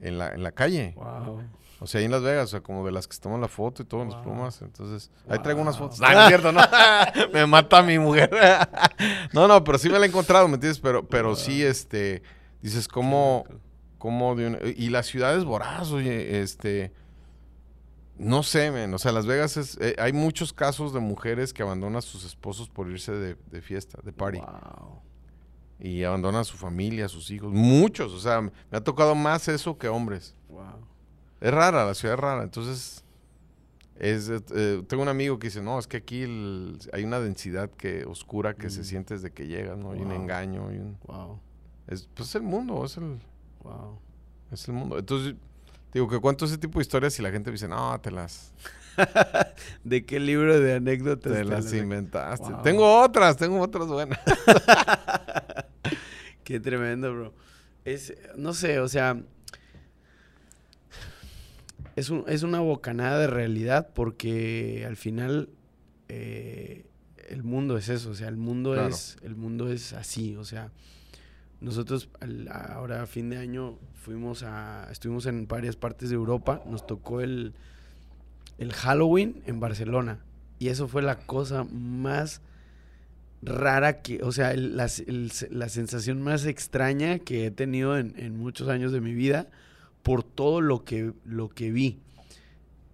en 0.00 0.18
la, 0.18 0.28
en 0.32 0.42
la 0.42 0.52
calle. 0.52 0.94
Wow. 0.96 1.42
O 1.80 1.86
sea, 1.86 1.98
ahí 1.98 2.04
en 2.06 2.12
Las 2.12 2.22
Vegas, 2.22 2.44
o 2.44 2.48
sea, 2.48 2.60
como 2.60 2.86
de 2.86 2.92
las 2.92 3.06
que 3.06 3.14
se 3.14 3.20
toman 3.20 3.40
la 3.40 3.48
foto 3.48 3.82
y 3.82 3.84
todo 3.84 4.02
en 4.02 4.10
las 4.10 4.22
plumas. 4.22 4.62
Entonces, 4.62 5.10
ahí 5.28 5.38
traigo 5.40 5.60
unas 5.60 5.76
fotos. 5.76 6.00
No, 6.00 6.10
no 6.10 6.20
es 6.22 6.28
cierto, 6.28 6.52
no. 6.52 6.60
me 7.32 7.46
mata 7.46 7.82
mi 7.82 7.98
mujer. 7.98 8.30
no, 9.32 9.48
no, 9.48 9.62
pero 9.64 9.76
sí 9.78 9.90
me 9.90 9.98
la 9.98 10.06
he 10.06 10.08
encontrado, 10.08 10.46
¿me 10.48 10.54
entiendes? 10.54 10.80
Pero, 10.80 11.06
pero 11.06 11.34
sí, 11.36 11.62
este, 11.62 12.22
dices, 12.62 12.88
¿cómo, 12.88 13.44
cómo 13.98 14.34
de 14.36 14.46
una- 14.46 14.58
Y 14.76 14.88
la 14.88 15.02
ciudad 15.02 15.36
es 15.36 15.44
voraz, 15.44 15.90
oye, 15.90 16.40
este... 16.40 16.92
No 18.16 18.44
sé, 18.44 18.70
men. 18.70 18.94
O 18.94 18.98
sea, 18.98 19.10
Las 19.10 19.26
Vegas 19.26 19.56
es... 19.56 19.76
eh, 19.80 19.96
hay 19.98 20.12
muchos 20.12 20.52
casos 20.52 20.94
de 20.94 21.00
mujeres 21.00 21.52
que 21.52 21.64
abandonan 21.64 21.96
a 21.96 22.02
sus 22.02 22.24
esposos 22.24 22.68
por 22.68 22.88
irse 22.88 23.10
de, 23.12 23.36
de 23.50 23.60
fiesta, 23.60 23.98
de 24.04 24.12
party. 24.12 24.38
Wow. 24.38 25.02
Y 25.87 26.03
abandonan 26.03 26.41
a 26.41 26.45
su 26.45 26.57
familia, 26.57 27.05
a 27.05 27.09
sus 27.09 27.30
hijos. 27.30 27.53
Muchos. 27.53 28.12
O 28.14 28.18
sea, 28.18 28.41
me 28.41 28.51
ha 28.72 28.80
tocado 28.80 29.14
más 29.14 29.49
eso 29.49 29.76
que 29.76 29.87
hombres. 29.89 30.35
Wow. 30.49 30.62
Es 31.43 31.53
rara, 31.53 31.85
la 31.85 31.93
ciudad 31.95 32.14
es 32.14 32.20
rara. 32.20 32.43
Entonces, 32.43 33.05
es, 33.97 34.30
eh, 34.30 34.82
tengo 34.89 35.03
un 35.03 35.11
amigo 35.11 35.39
que 35.39 35.49
dice, 35.49 35.61
no, 35.61 35.78
es 35.78 35.87
que 35.87 35.99
aquí 35.99 36.22
el- 36.22 36.78
hay 36.95 37.05
una 37.05 37.20
densidad 37.20 37.70
que 37.70 38.07
oscura 38.07 38.55
que 38.55 38.70
se 38.70 38.80
Mm. 38.80 38.85
siente 38.85 39.14
desde 39.14 39.30
que 39.30 39.47
llegas, 39.47 39.76
¿no? 39.76 39.93
Hay 39.93 40.01
un 40.01 40.12
engaño, 40.12 40.68
hay 40.68 40.78
un... 40.78 40.97
Wow. 41.07 41.39
Es, 41.87 42.09
pues 42.14 42.30
es 42.30 42.35
el 42.37 42.43
mundo, 42.45 42.82
es 42.87 42.97
el, 42.97 43.18
Wow. 43.62 43.99
es 44.53 44.66
el 44.66 44.72
mundo. 44.74 44.99
Entonces, 44.99 45.35
digo 45.93 46.09
que 46.09 46.18
cuento 46.18 46.47
ese 46.47 46.57
tipo 46.57 46.78
de 46.78 46.82
historias 46.82 47.18
y 47.18 47.22
la 47.22 47.30
gente 47.30 47.51
me 47.51 47.57
dice, 47.57 47.68
no, 47.68 48.01
te 48.01 48.11
las, 48.11 48.55
¿De 49.85 50.05
qué 50.07 50.18
libro 50.20 50.59
de 50.61 50.76
anécdotas 50.76 51.32
te 51.32 51.45
las 51.45 51.72
inventaste. 51.74 52.49
Wow. 52.53 52.62
Tengo 52.62 53.03
otras, 53.03 53.37
tengo 53.37 53.61
otras 53.61 53.87
buenas. 53.89 54.18
Qué 56.45 56.61
tremendo, 56.61 57.12
bro. 57.12 57.34
Es, 57.84 58.14
no 58.36 58.53
sé, 58.55 58.80
o 58.80 58.88
sea, 58.88 59.20
es, 61.97 62.11
un- 62.11 62.24
es 62.26 62.42
una 62.42 62.61
bocanada 62.61 63.18
de 63.18 63.26
realidad 63.26 63.90
porque 63.95 64.84
al 64.86 64.97
final 64.97 65.49
eh, 66.09 66.86
el 67.28 67.42
mundo 67.42 67.76
es 67.78 67.88
eso, 67.88 68.11
o 68.11 68.14
sea, 68.14 68.28
el 68.28 68.36
mundo 68.36 68.72
Claro. 68.72 68.88
es 68.88 69.16
el 69.22 69.36
mundo 69.36 69.70
es 69.70 69.92
así, 69.92 70.36
o 70.36 70.45
sea, 70.45 70.70
nosotros 71.61 72.09
al- 72.20 72.49
ahora 72.51 73.03
a 73.03 73.07
fin 73.07 73.30
de 73.30 73.38
año 73.38 73.78
fuimos 74.03 74.42
a 74.42 74.88
estuvimos 74.90 75.26
en 75.26 75.47
varias 75.47 75.76
partes 75.76 76.11
de 76.11 76.14
Europa, 76.16 76.62
nos 76.66 76.86
tocó 76.86 77.20
el 77.20 77.55
el 78.59 78.72
Halloween 78.72 79.42
en 79.47 79.61
Barcelona 79.61 80.20
y 80.59 80.68
eso 80.68 80.86
fue 80.88 81.03
la 81.03 81.18
cosa 81.18 81.64
más 81.64 82.40
rara 83.45 84.03
que, 84.03 84.22
o 84.22 84.32
sea, 84.32 84.53
el- 84.53 84.76
la, 84.76 84.88
el- 85.07 85.30
la 85.51 85.68
sensación 85.68 86.22
más 86.22 86.47
extraña 86.47 87.18
que 87.18 87.47
he 87.47 87.51
tenido 87.51 87.99
en, 87.99 88.14
en 88.18 88.36
muchos 88.36 88.68
años 88.68 88.92
de 88.92 89.01
mi 89.01 89.14
vida 89.14 89.49
por 90.03 90.22
todo 90.22 90.61
lo 90.61 90.84
que, 90.84 91.12
lo 91.24 91.49
que 91.49 91.70
vi. 91.70 92.01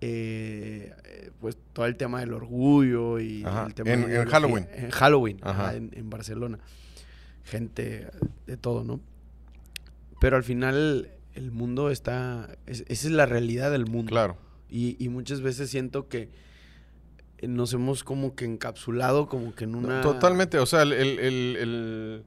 Eh, 0.02 0.94
eh, 1.04 1.30
pues 1.40 1.58
todo 1.74 1.84
el 1.86 1.96
tema 1.96 2.20
del 2.20 2.32
orgullo 2.32 3.18
y 3.20 3.44
Ajá, 3.44 3.66
el 3.66 3.74
tema 3.74 3.90
en- 3.92 4.06
de 4.08 4.16
en 4.22 4.28
Halloween. 4.28 4.66
En 4.72 4.90
Halloween, 4.90 5.38
Ajá. 5.42 5.74
en, 5.76 6.08
Barcelona. 6.10 6.58
Gente 7.44 8.06
de 8.46 8.56
todo, 8.56 8.84
¿no? 8.84 9.00
Pero 10.20 10.36
al 10.36 10.44
final 10.44 11.10
el 11.34 11.50
mundo 11.50 11.90
está, 11.90 12.56
es- 12.66 12.84
esa 12.88 13.08
es 13.08 13.12
la 13.12 13.26
realidad 13.26 13.70
del 13.70 13.86
mundo. 13.86 14.10
Claro. 14.10 14.36
Y, 14.70 14.96
y 15.04 15.08
muchas 15.08 15.40
veces 15.42 15.68
siento 15.70 16.08
que 16.08 16.30
nos 17.48 17.72
hemos 17.72 18.04
como 18.04 18.34
que 18.34 18.44
encapsulado 18.44 19.28
como 19.28 19.54
que 19.54 19.64
en 19.64 19.74
una... 19.74 20.00
Totalmente, 20.02 20.58
o 20.58 20.66
sea, 20.66 20.82
el... 20.82 20.92
el- 20.92 21.18
el- 21.18 21.56
el- 21.56 22.24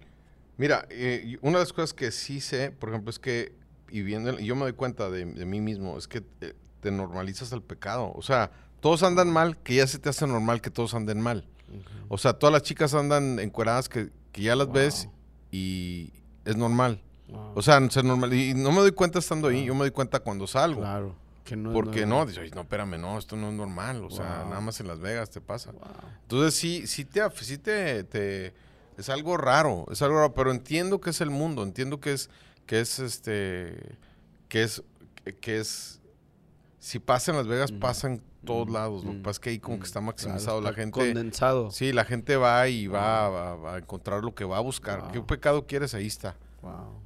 Mira, 0.58 0.86
eh, 0.92 1.38
una 1.42 1.58
de 1.58 1.64
las 1.64 1.74
cosas 1.74 1.94
que 1.94 2.12
sí 2.12 2.40
sé, 2.40 2.70
por 2.72 2.90
ejemplo, 2.90 3.10
es 3.10 3.18
que, 3.18 3.54
y 3.90 4.02
viendo, 4.04 4.38
yo 4.40 4.56
me 4.56 4.62
doy 4.62 4.74
cuenta 4.74 5.10
de, 5.10 5.26
de 5.26 5.46
mí 5.46 5.60
mismo, 5.62 5.98
es 5.98 6.08
que 6.08 6.24
eh, 6.42 6.54
te 6.80 6.92
normalizas 6.92 7.52
el 7.54 7.64
pecado. 7.64 8.12
O 8.16 8.22
sea, 8.22 8.52
todos 8.80 9.02
andan 9.02 9.32
mal, 9.32 9.58
que 9.58 9.76
ya 9.76 9.88
se 9.88 9.98
te 9.98 10.10
hace 10.10 10.28
normal 10.28 10.62
que 10.62 10.70
todos 10.70 10.94
anden 10.94 11.20
mal. 11.22 11.48
O 12.08 12.20
sea, 12.20 12.34
todas 12.34 12.54
las 12.54 12.62
chicas 12.62 12.94
andan 12.94 13.40
encueradas 13.40 13.90
que, 13.90 14.12
que 14.32 14.44
ya 14.44 14.56
las 14.56 14.72
ves 14.72 15.10
y 15.52 16.12
es 16.46 16.56
normal. 16.56 17.02
Wow. 17.30 17.54
O 17.56 17.62
sea, 17.64 17.80
es 17.80 18.04
normal. 18.04 18.32
Y 18.34 18.54
no 18.54 18.72
me 18.72 18.78
doy 18.82 18.92
cuenta 18.92 19.18
estando 19.18 19.48
ahí, 19.48 19.66
yo 19.66 19.74
me 19.74 19.80
doy 19.82 19.92
cuenta 19.92 20.20
cuando 20.20 20.46
salgo. 20.46 20.82
claro. 20.82 21.16
Que 21.44 21.56
no 21.58 21.74
Porque 21.74 22.06
no, 22.06 22.22
"Ay, 22.22 22.52
no, 22.56 22.62
espérame, 22.62 22.98
no, 23.00 23.18
esto 23.18 23.36
no 23.36 23.50
es 23.50 23.54
normal. 23.54 24.04
O 24.06 24.10
sea, 24.10 24.46
nada 24.48 24.62
más 24.62 24.80
en 24.80 24.88
Las 24.88 25.00
Vegas 25.00 25.30
te 25.30 25.42
pasa. 25.42 25.72
Wow. 25.72 25.82
Entonces 26.22 26.56
sí, 26.56 26.88
sí 26.88 27.04
te, 27.06 27.22
sí 27.42 27.58
te, 27.58 28.04
te- 28.06 28.54
es 28.98 29.10
algo 29.10 29.36
raro, 29.38 29.86
es 29.92 30.02
algo 30.02 30.16
raro, 30.18 30.34
pero 30.34 30.52
entiendo 30.52 31.02
que 31.02 31.10
es 31.10 31.20
el 31.20 31.30
mundo, 31.32 31.64
entiendo 31.64 32.00
que 32.00 32.14
es, 32.14 32.30
que 32.66 32.80
es 32.80 33.00
este, 33.00 33.98
que 34.48 34.64
es, 34.64 34.84
que 35.42 35.60
es, 35.60 36.00
si 36.80 37.00
pasa 37.00 37.32
en 37.32 37.38
Las 37.38 37.48
Vegas, 37.48 37.72
Mm. 37.74 37.80
pasa 37.80 38.08
en 38.08 38.22
todos 38.46 38.68
Mm, 38.70 38.74
lados. 38.74 39.04
Lo 39.04 39.12
que 39.12 39.18
mm, 39.18 39.22
pasa 39.24 39.32
es 39.32 39.40
que 39.40 39.50
ahí 39.50 39.60
como 39.60 39.80
que 39.80 39.86
está 39.86 40.00
claro, 40.00 40.06
maximizado 40.08 40.62
la 40.62 40.74
gente. 40.74 40.92
Condensado. 41.00 41.72
Sí, 41.72 41.92
la 41.92 42.06
gente 42.06 42.36
va 42.38 42.68
y 42.70 42.88
va, 42.88 43.26
a- 43.26 43.56
va 43.56 43.76
a 43.76 43.78
encontrar 43.80 44.24
lo 44.24 44.34
que 44.36 44.46
va 44.46 44.58
a 44.58 44.62
buscar. 44.62 45.12
¿Qué 45.12 45.20
pecado 45.22 45.66
quieres? 45.68 45.94
Ahí 45.94 46.08
está. 46.08 46.36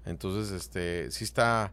Entonces, 0.05 0.51
este, 0.51 1.09
sí 1.11 1.23
está, 1.23 1.71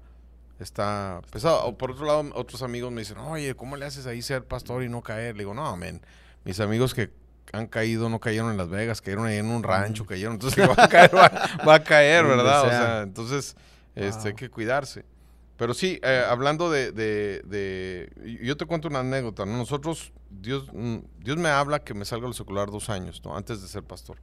está 0.60 1.20
pesado. 1.30 1.64
O 1.66 1.76
por 1.76 1.90
otro 1.92 2.06
lado, 2.06 2.24
otros 2.34 2.62
amigos 2.62 2.92
me 2.92 3.00
dicen, 3.02 3.18
oye, 3.18 3.54
¿cómo 3.54 3.76
le 3.76 3.84
haces 3.86 4.06
ahí 4.06 4.22
ser 4.22 4.44
pastor 4.44 4.82
y 4.82 4.88
no 4.88 5.02
caer? 5.02 5.34
Le 5.36 5.42
digo, 5.42 5.54
no, 5.54 5.76
men, 5.76 6.00
mis 6.44 6.60
amigos 6.60 6.94
que 6.94 7.10
han 7.52 7.66
caído 7.66 8.08
no 8.08 8.20
cayeron 8.20 8.50
en 8.50 8.56
Las 8.56 8.68
Vegas, 8.68 9.00
cayeron 9.00 9.26
ahí 9.26 9.36
en 9.36 9.46
un 9.46 9.62
rancho, 9.62 10.06
cayeron. 10.06 10.34
Entonces, 10.34 10.68
va 10.78 10.84
a 10.84 10.88
caer, 10.88 11.14
va, 11.14 11.30
va 11.66 11.74
a 11.74 11.82
caer, 11.84 12.24
¿verdad? 12.24 12.62
O 12.66 12.68
sea. 12.68 13.02
entonces, 13.02 13.56
este, 13.94 14.18
Wow. 14.20 14.26
hay 14.28 14.34
que 14.34 14.50
cuidarse. 14.50 15.04
Pero 15.56 15.72
sí, 15.72 16.00
eh, 16.02 16.24
hablando 16.28 16.68
de, 16.68 16.90
de, 16.90 17.40
de- 17.44 18.38
Yo 18.42 18.56
te 18.56 18.66
cuento 18.66 18.88
una 18.88 19.00
anécdota, 19.00 19.46
¿no? 19.46 19.56
Nosotros, 19.56 20.12
Dios, 20.30 20.66
mm, 20.72 20.96
Dios 21.20 21.36
me 21.36 21.48
habla 21.48 21.78
que 21.84 21.94
me 21.94 22.04
salga 22.04 22.24
a 22.26 22.28
lo 22.28 22.34
secular 22.34 22.72
dos 22.72 22.90
años, 22.90 23.22
¿no? 23.24 23.36
Antes 23.36 23.62
de 23.62 23.68
ser 23.68 23.84
pastor. 23.84 24.16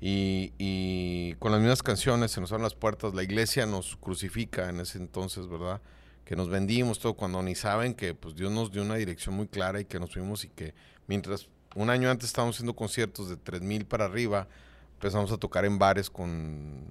Y, 0.00 0.52
y 0.58 1.34
con 1.38 1.52
las 1.52 1.60
mismas 1.60 1.82
canciones 1.82 2.30
se 2.30 2.40
nos 2.40 2.52
abren 2.52 2.64
las 2.64 2.74
puertas. 2.74 3.14
La 3.14 3.22
iglesia 3.22 3.64
nos 3.66 3.96
crucifica 3.96 4.68
en 4.68 4.80
ese 4.80 4.98
entonces, 4.98 5.48
¿verdad? 5.48 5.80
Que 6.24 6.36
nos 6.36 6.48
vendimos 6.50 6.98
todo 6.98 7.14
cuando 7.14 7.42
ni 7.42 7.54
saben 7.54 7.94
que 7.94 8.14
pues 8.14 8.34
Dios 8.34 8.52
nos 8.52 8.70
dio 8.72 8.82
una 8.82 8.96
dirección 8.96 9.34
muy 9.34 9.46
clara 9.48 9.80
y 9.80 9.84
que 9.84 9.98
nos 9.98 10.12
fuimos 10.12 10.44
y 10.44 10.48
que 10.48 10.74
mientras 11.06 11.48
un 11.74 11.88
año 11.90 12.10
antes 12.10 12.28
estábamos 12.28 12.56
haciendo 12.56 12.74
conciertos 12.74 13.28
de 13.28 13.36
3 13.36 13.60
mil 13.62 13.86
para 13.86 14.04
arriba, 14.06 14.48
empezamos 14.94 15.30
a 15.32 15.36
tocar 15.38 15.64
en 15.64 15.78
bares 15.78 16.10
con, 16.10 16.84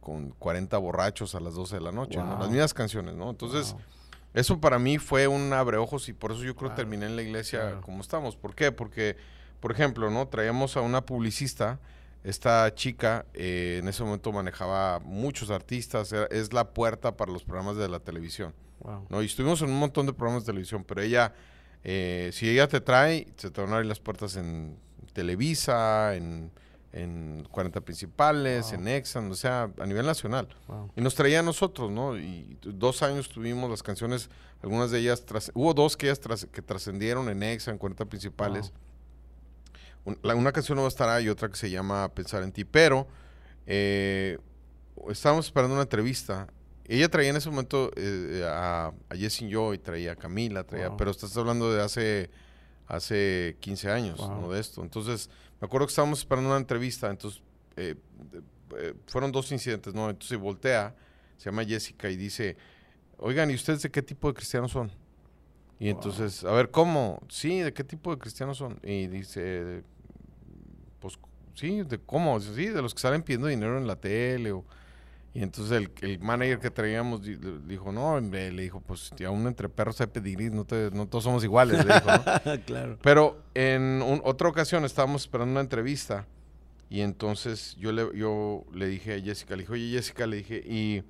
con 0.00 0.30
40 0.30 0.76
borrachos 0.78 1.34
a 1.34 1.40
las 1.40 1.54
12 1.54 1.76
de 1.76 1.80
la 1.82 1.92
noche, 1.92 2.18
¿no? 2.18 2.38
Las 2.38 2.48
mismas 2.50 2.72
canciones, 2.74 3.14
¿no? 3.14 3.30
Entonces, 3.30 3.72
Wow. 3.72 3.80
eso 4.34 4.60
para 4.60 4.78
mí 4.78 4.98
fue 4.98 5.26
un 5.26 5.52
abreojos 5.52 6.08
y 6.08 6.12
por 6.12 6.32
eso 6.32 6.40
yo 6.44 6.54
creo 6.54 6.68
Claro, 6.70 6.74
que 6.76 6.82
terminé 6.82 7.06
en 7.06 7.16
la 7.16 7.22
iglesia 7.22 7.60
claro. 7.60 7.80
como 7.82 8.00
estamos. 8.02 8.36
¿Por 8.36 8.54
qué? 8.54 8.72
Porque, 8.72 9.16
por 9.60 9.72
ejemplo, 9.72 10.10
¿no? 10.10 10.28
Traíamos 10.28 10.76
a 10.76 10.80
una 10.82 11.00
publicista, 11.04 11.80
esta 12.24 12.74
chica 12.74 13.24
eh, 13.34 13.78
en 13.80 13.88
ese 13.88 14.02
momento 14.02 14.32
manejaba 14.32 14.98
muchos 15.00 15.50
artistas, 15.50 16.12
era- 16.12 16.26
es 16.26 16.52
la 16.52 16.70
puerta 16.70 17.16
para 17.16 17.32
los 17.32 17.44
programas 17.44 17.76
de 17.76 17.88
la 17.88 18.00
televisión, 18.00 18.52
Wow. 18.80 19.06
¿no? 19.08 19.22
Y 19.22 19.26
estuvimos 19.26 19.62
en 19.62 19.70
un 19.70 19.78
montón 19.78 20.06
de 20.06 20.12
programas 20.12 20.42
de 20.44 20.46
televisión, 20.52 20.84
pero 20.84 21.02
ella, 21.02 21.32
eh, 21.84 22.30
si 22.32 22.48
ella 22.48 22.66
te 22.68 22.80
trae, 22.80 23.26
se 23.36 23.50
te 23.50 23.60
van 23.60 23.70
a 23.70 23.74
abrir 23.74 23.88
las 23.88 24.00
puertas 24.00 24.36
en 24.36 24.76
Televisa, 25.12 26.14
en, 26.14 26.50
en 26.92 27.46
40 27.50 27.80
principales, 27.80 28.70
Wow. 28.70 28.74
en 28.80 28.88
Exxon, 28.88 29.30
o 29.30 29.34
sea, 29.34 29.70
a 29.78 29.86
nivel 29.86 30.04
nacional. 30.06 30.48
Wow. 30.68 30.90
Y 30.96 31.00
nos 31.00 31.14
traía 31.14 31.40
a 31.40 31.42
nosotros, 31.42 31.90
¿no? 31.90 32.16
Y 32.18 32.58
dos 32.62 33.02
años 33.02 33.28
tuvimos 33.28 33.70
las 33.70 33.82
canciones, 33.82 34.28
algunas 34.62 34.90
de 34.90 34.98
ellas, 35.00 35.24
tras- 35.26 35.50
hubo 35.54 35.74
dos 35.74 35.96
que 35.96 36.06
ellas 36.06 36.20
tras- 36.20 36.46
que 36.46 36.62
trascendieron 36.62 37.28
en 37.28 37.42
Exa, 37.42 37.70
en 37.70 37.78
40 37.78 38.04
principales. 38.04 38.72
Una 40.06 40.52
canción 40.52 40.76
no 40.76 40.82
va 40.82 40.88
a 40.88 40.88
estar 40.88 41.08
ahí, 41.08 41.28
otra 41.28 41.48
que 41.48 41.56
se 41.56 41.68
llama 41.70 42.08
Pensar 42.14 42.42
en 42.42 42.52
ti, 42.52 42.64
pero 42.64 43.06
eh, 43.66 44.38
estábamos 45.10 45.46
esperando 45.46 45.74
una 45.74 45.82
entrevista. 45.82 46.46
Ella 46.88 47.08
traía 47.08 47.30
en 47.30 47.36
ese 47.36 47.50
momento 47.50 47.90
eh, 47.96 48.44
a, 48.48 48.92
a 49.10 49.16
Jessie 49.16 49.48
Joy, 49.50 49.78
traía 49.78 50.12
a 50.12 50.16
Camila, 50.16 50.62
traía, 50.64 50.88
Wow. 50.88 50.96
pero 50.96 51.10
estás 51.10 51.36
hablando 51.36 51.72
de 51.72 51.82
hace, 51.82 52.30
hace 52.86 53.56
15 53.60 53.90
años, 53.90 54.18
Wow. 54.18 54.40
¿no? 54.42 54.52
De 54.52 54.60
esto. 54.60 54.82
Entonces, 54.82 55.28
me 55.60 55.66
acuerdo 55.66 55.86
que 55.86 55.90
estábamos 55.90 56.20
esperando 56.20 56.48
una 56.50 56.58
entrevista, 56.58 57.10
entonces 57.10 57.42
eh, 57.76 57.96
fueron 59.06 59.32
dos 59.32 59.50
incidentes, 59.52 59.94
¿no? 59.94 60.08
Entonces 60.10 60.38
voltea, 60.38 60.94
se 61.36 61.46
llama 61.50 61.64
Jessica 61.64 62.08
y 62.10 62.16
dice, 62.16 62.56
oigan, 63.18 63.50
¿y 63.50 63.54
ustedes 63.54 63.82
de 63.82 63.90
qué 63.90 64.02
tipo 64.02 64.28
de 64.28 64.34
cristianos 64.34 64.70
son? 64.70 64.92
Y 65.80 65.90
Wow. 65.90 65.96
entonces, 65.96 66.44
a 66.44 66.52
ver, 66.52 66.70
¿cómo? 66.70 67.20
Sí, 67.28 67.58
¿de 67.60 67.72
qué 67.72 67.82
tipo 67.84 68.10
de 68.14 68.18
cristianos 68.20 68.58
son? 68.58 68.78
Y 68.84 69.08
dice, 69.08 69.82
sí, 71.56 71.82
¿de 71.82 71.98
cómo? 71.98 72.38
Sí, 72.38 72.66
de 72.68 72.80
los 72.82 72.94
que 72.94 73.00
salen 73.00 73.22
pidiendo 73.22 73.48
dinero 73.48 73.76
en 73.78 73.88
la 73.88 73.96
tele. 73.96 74.52
O, 74.52 74.64
y 75.34 75.42
entonces 75.42 75.76
el, 75.76 75.90
el 76.08 76.18
manager 76.20 76.60
que 76.60 76.70
traíamos 76.70 77.20
dijo, 77.66 77.90
no, 77.92 78.14
hombre", 78.14 78.52
le 78.52 78.62
dijo, 78.62 78.80
pues, 78.80 79.10
uno 79.28 79.48
entre 79.48 79.68
perros 79.68 80.00
hay 80.00 80.06
pedigrí, 80.06 80.48
no, 80.50 80.64
te- 80.64 80.90
no 80.92 81.06
todos 81.08 81.24
somos 81.24 81.42
iguales, 81.44 81.84
le 81.84 81.92
dijo, 81.94 82.06
¿no? 82.10 82.62
claro. 82.64 82.98
Pero 83.02 83.42
en 83.54 84.00
un- 84.02 84.22
otra 84.24 84.48
ocasión 84.48 84.84
estábamos 84.84 85.22
esperando 85.22 85.50
una 85.52 85.60
entrevista 85.60 86.26
y 86.88 87.00
entonces 87.02 87.74
yo 87.78 87.92
le, 87.92 88.16
yo 88.16 88.64
le 88.72 88.86
dije 88.86 89.14
a 89.16 89.20
Jessica, 89.20 89.56
le 89.56 89.62
dije, 89.64 89.72
oye 89.72 89.90
Jessica, 89.90 90.26
le 90.26 90.36
dije, 90.36 90.62
¿y, 90.64 91.02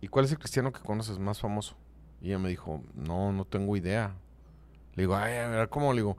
¿y 0.00 0.08
cuál 0.08 0.24
es 0.24 0.32
el 0.32 0.38
cristiano 0.38 0.72
que 0.72 0.80
conoces 0.80 1.18
más 1.18 1.38
famoso? 1.40 1.76
Y 2.20 2.28
ella 2.28 2.38
me 2.38 2.48
dijo, 2.48 2.82
no, 2.94 3.32
no 3.32 3.44
tengo 3.44 3.76
idea. 3.76 4.14
Le 4.94 5.02
digo, 5.02 5.16
ay, 5.16 5.34
a 5.36 5.48
ver, 5.48 5.68
¿cómo? 5.68 5.92
Le 5.92 6.00
digo, 6.00 6.16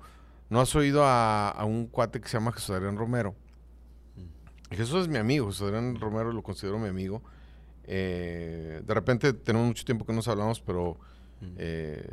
¿no 0.53 0.61
has 0.61 0.75
oído 0.75 1.03
a, 1.03 1.49
a 1.49 1.65
un 1.65 1.87
cuate 1.87 2.21
que 2.21 2.27
se 2.27 2.37
llama 2.37 2.51
Jesús 2.51 2.69
Adrián 2.69 2.95
Romero? 2.95 3.33
Y 4.69 4.75
Jesús 4.75 5.01
es 5.01 5.07
mi 5.07 5.17
amigo, 5.17 5.47
Jesús 5.47 5.63
Adrián 5.63 5.99
Romero 5.99 6.31
lo 6.31 6.43
considero 6.43 6.77
mi 6.77 6.87
amigo. 6.87 7.23
Eh, 7.85 8.81
de 8.85 8.93
repente 8.93 9.33
tenemos 9.33 9.67
mucho 9.67 9.83
tiempo 9.83 10.05
que 10.05 10.13
nos 10.13 10.27
hablamos, 10.27 10.61
pero... 10.61 10.97
eh, 11.57 12.07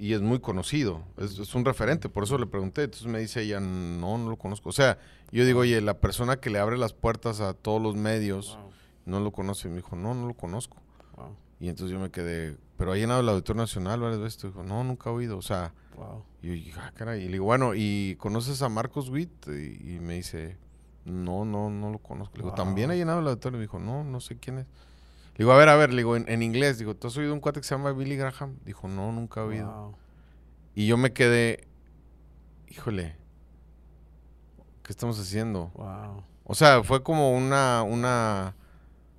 y 0.00 0.12
es 0.12 0.20
muy 0.20 0.38
conocido, 0.38 1.02
es, 1.16 1.38
es 1.40 1.54
un 1.56 1.64
referente, 1.64 2.08
por 2.08 2.22
eso 2.22 2.38
le 2.38 2.46
pregunté, 2.46 2.84
entonces 2.84 3.08
me 3.08 3.18
dice 3.18 3.42
ella, 3.42 3.58
no, 3.58 4.16
no 4.16 4.30
lo 4.30 4.36
conozco. 4.36 4.68
O 4.68 4.72
sea, 4.72 4.96
yo 5.32 5.44
digo, 5.44 5.60
oye, 5.60 5.80
la 5.80 5.98
persona 5.98 6.36
que 6.36 6.50
le 6.50 6.60
abre 6.60 6.78
las 6.78 6.92
puertas 6.92 7.40
a 7.40 7.52
todos 7.54 7.82
los 7.82 7.96
medios, 7.96 8.56
Wow. 8.60 8.70
no 9.06 9.20
lo 9.20 9.32
conoce, 9.32 9.66
y 9.66 9.70
me 9.72 9.78
dijo, 9.78 9.96
no, 9.96 10.14
no 10.14 10.28
lo 10.28 10.34
conozco. 10.34 10.76
Wow. 11.16 11.34
Y 11.58 11.68
entonces 11.68 11.92
yo 11.92 11.98
me 11.98 12.10
quedé, 12.12 12.56
pero 12.76 12.92
ha 12.92 12.96
llenado 12.96 13.20
el 13.22 13.28
Auditorio 13.28 13.60
Nacional 13.62 13.98
varias 13.98 14.20
veces, 14.20 14.40
dijo, 14.44 14.62
no, 14.62 14.84
nunca 14.84 15.10
he 15.10 15.12
oído, 15.12 15.36
o 15.36 15.42
sea, 15.42 15.72
Wow. 15.96 16.22
Y 16.42 16.46
yo 16.46 16.52
dije, 16.52 16.80
ah, 16.80 16.92
caray, 16.94 17.22
y 17.22 17.26
le 17.26 17.32
digo, 17.32 17.44
bueno, 17.44 17.72
¿y 17.74 18.16
conoces 18.18 18.62
a 18.62 18.68
Marcos 18.68 19.10
Witt? 19.10 19.48
Y, 19.48 19.94
y 19.94 20.00
me 20.00 20.14
dice, 20.14 20.56
no, 21.04 21.44
no, 21.44 21.70
no 21.70 21.90
lo 21.90 21.98
conozco. 21.98 22.36
Le 22.36 22.44
digo, 22.44 22.54
¿también 22.54 22.90
ha 22.90 22.94
llenado 22.94 23.20
el 23.20 23.28
auditorio? 23.28 23.58
Me 23.58 23.64
dijo, 23.64 23.78
no, 23.78 24.04
no 24.04 24.20
sé 24.20 24.38
quién 24.38 24.58
es. 24.58 24.66
Le 24.66 25.44
digo, 25.44 25.52
a 25.52 25.56
ver, 25.56 25.68
a 25.68 25.76
ver, 25.76 25.90
le 25.90 25.98
digo, 25.98 26.16
en, 26.16 26.28
en 26.28 26.42
inglés, 26.42 26.78
digo, 26.78 26.96
¿tú 26.96 27.08
has 27.08 27.16
oído 27.16 27.32
un 27.32 27.40
cuate 27.40 27.60
que 27.60 27.66
se 27.66 27.74
llama 27.74 27.92
Billy 27.92 28.16
Graham? 28.16 28.56
Dijo, 28.64 28.88
no, 28.88 29.12
nunca 29.12 29.40
he 29.40 29.44
oído. 29.44 29.70
Wow. 29.70 29.96
Y 30.74 30.86
yo 30.86 30.96
me 30.96 31.12
quedé, 31.12 31.66
híjole, 32.68 33.16
¿qué 34.82 34.92
estamos 34.92 35.18
haciendo? 35.18 35.72
Wow. 35.74 36.24
O 36.44 36.54
sea, 36.54 36.82
fue 36.82 37.02
como 37.02 37.36
una, 37.36 37.82
una, 37.82 38.56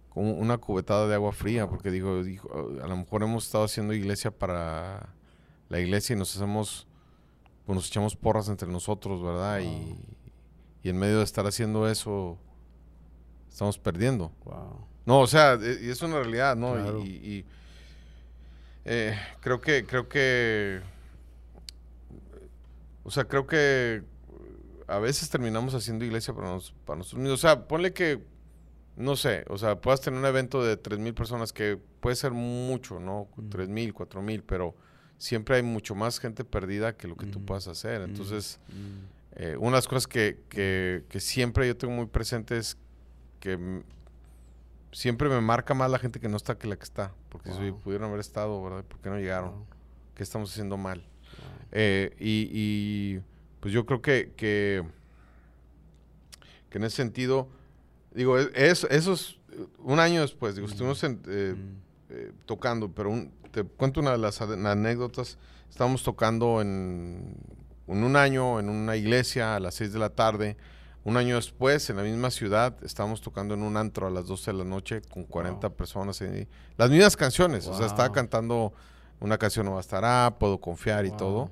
como 0.10 0.32
una 0.32 0.58
cubetada 0.58 1.08
de 1.08 1.16
agua 1.16 1.32
fría, 1.32 1.70
porque 1.70 1.92
digo, 1.92 2.24
dijo, 2.24 2.50
a 2.82 2.88
lo 2.88 2.98
mejor 2.98 3.24
hemos 3.24 3.46
estado 3.46 3.66
haciendo 3.66 3.94
iglesia 3.94 4.32
para 4.32 5.14
la 5.70 5.80
iglesia 5.80 6.16
y 6.16 6.20
nos 6.20 6.36
hacemos, 6.36 6.88
pues 7.70 7.76
nos 7.78 7.88
echamos 7.88 8.16
porras 8.16 8.50
entre 8.50 8.68
nosotros, 8.68 9.22
¿verdad? 9.22 9.60
Y, 9.60 9.96
y 10.82 10.90
en 10.90 10.98
medio 10.98 11.20
de 11.20 11.24
estar 11.24 11.46
haciendo 11.46 11.88
eso, 11.88 12.36
estamos 13.48 13.78
perdiendo. 13.78 14.32
Wow. 14.44 14.88
No, 15.06 15.20
o 15.20 15.28
sea, 15.28 15.54
e- 15.54 15.78
y 15.86 15.90
es 15.92 16.02
una 16.02 16.16
realidad, 16.18 16.56
¿no? 16.56 16.72
Y- 16.76 16.82
Claro. 16.82 17.00
Y, 17.06 17.10
y, 17.10 17.46
eh, 18.86 19.16
creo 19.42 19.62
que, 19.62 19.86
creo 19.86 20.10
que, 20.10 20.82
o 23.04 23.12
sea, 23.12 23.26
creo 23.26 23.46
que 23.46 24.02
a 24.88 24.98
veces 24.98 25.30
terminamos 25.30 25.76
haciendo 25.76 26.06
iglesia 26.06 26.34
para, 26.34 26.48
nos- 26.50 26.72
para 26.86 26.98
nosotros 26.98 27.22
mismos. 27.22 27.38
O 27.40 27.42
sea, 27.48 27.68
ponle 27.68 27.94
que, 27.94 28.20
no 28.96 29.16
sé, 29.16 29.46
o 29.48 29.60
sea, 29.60 29.80
puedas 29.80 30.02
tener 30.02 30.20
un 30.20 30.26
evento 30.26 30.64
de 30.64 30.76
tres 30.76 30.98
mil 30.98 31.14
personas 31.14 31.54
que 31.54 31.78
puede 32.00 32.16
ser 32.16 32.32
mucho, 32.32 33.00
¿no? 33.00 33.28
Mm. 33.36 33.50
Tres 33.50 33.70
mil, 33.70 33.94
cuatro 33.94 34.24
mil, 34.24 34.42
pero 34.42 34.74
siempre 35.20 35.58
hay 35.58 35.62
mucho 35.64 35.94
más 35.94 36.20
gente 36.20 36.44
perdida 36.44 36.98
que 36.98 37.08
lo 37.08 37.16
que 37.16 37.28
tú 37.28 37.40
Mm. 37.40 37.46
puedas 37.46 37.68
hacer. 37.68 38.00
Mm. 38.02 38.04
Entonces, 38.06 38.60
Mm. 38.70 39.42
eh, 39.42 39.56
una 39.58 39.72
de 39.72 39.78
las 39.78 39.88
cosas 39.88 40.08
que, 40.08 40.40
que- 40.50 41.04
que 41.10 41.20
siempre 41.20 41.68
yo 41.68 41.78
tengo 41.78 41.94
muy 41.94 42.08
presente 42.08 42.58
es 42.58 42.76
que 43.40 43.56
mm, 43.58 43.84
siempre 44.92 45.30
me 45.30 45.40
marca 45.42 45.74
más 45.76 45.92
la 45.92 46.00
gente 46.00 46.20
que 46.20 46.28
no 46.30 46.38
está 46.38 46.58
que 46.58 46.68
la 46.68 46.76
que 46.78 46.84
está. 46.84 47.14
Porque 47.30 47.52
si 47.52 47.72
pudieron 47.72 48.08
haber 48.10 48.22
estado, 48.22 48.64
¿verdad? 48.64 48.84
¿Por 48.86 49.00
qué 49.02 49.10
no 49.12 49.18
llegaron? 49.20 49.52
Wow. 49.52 49.66
¿Qué 50.16 50.24
estamos 50.24 50.52
haciendo 50.52 50.78
mal? 50.78 51.00
Wow. 51.02 51.68
Eh, 51.74 52.16
y, 52.20 52.50
y, 52.52 53.22
pues 53.60 53.72
yo 53.74 53.86
creo 53.86 54.02
que, 54.02 54.34
que, 54.36 54.84
que 56.70 56.78
en 56.78 56.84
ese 56.86 56.96
sentido, 56.98 57.48
digo, 58.14 58.38
es, 58.38 58.50
es- 58.54 58.88
eso 58.90 59.14
es 59.14 59.38
un 59.80 60.00
año 60.00 60.22
después, 60.22 60.56
digo, 60.56 60.68
Mm. 60.68 60.72
estuvimos 60.72 61.04
en, 61.04 61.22
eh, 61.28 61.56
Mm. 61.58 61.89
Eh, 62.10 62.32
tocando, 62.46 62.90
pero 62.92 63.10
un- 63.10 63.32
te 63.52 63.64
cuento 63.64 64.00
una 64.00 64.12
de 64.12 64.18
las 64.18 64.42
anécdotas. 64.42 65.38
Estábamos 65.70 66.04
tocando 66.04 66.62
en, 66.62 67.36
en 67.88 68.04
un 68.04 68.16
año 68.16 68.60
en 68.60 68.70
una 68.70 68.96
iglesia 68.96 69.56
a 69.56 69.60
las 69.60 69.76
6 69.76 69.94
de 69.94 70.00
la 70.00 70.10
tarde. 70.10 70.58
Un 71.06 71.16
año 71.18 71.36
después, 71.36 71.90
en 71.90 71.96
la 71.98 72.04
misma 72.04 72.30
ciudad, 72.30 72.76
estábamos 72.84 73.22
tocando 73.22 73.54
en 73.54 73.64
un 73.64 73.78
antro 73.78 74.08
a 74.08 74.10
las 74.10 74.26
12 74.28 74.52
de 74.52 74.58
la 74.58 74.64
noche 74.66 75.02
con 75.10 75.24
40 75.24 75.70
personas. 75.70 76.22
ahí. 76.22 76.48
Las 76.78 76.90
mismas 76.90 77.16
canciones. 77.16 77.68
O 77.68 77.74
sea, 77.76 77.86
estaba 77.88 78.10
Wow. 78.10 78.16
cantando 78.16 78.74
una 79.22 79.38
canción 79.38 79.66
no 79.66 79.76
bastará, 79.76 80.36
puedo 80.40 80.60
confiar 80.60 81.06
y 81.06 81.10
Wow. 81.10 81.18
todo. 81.18 81.52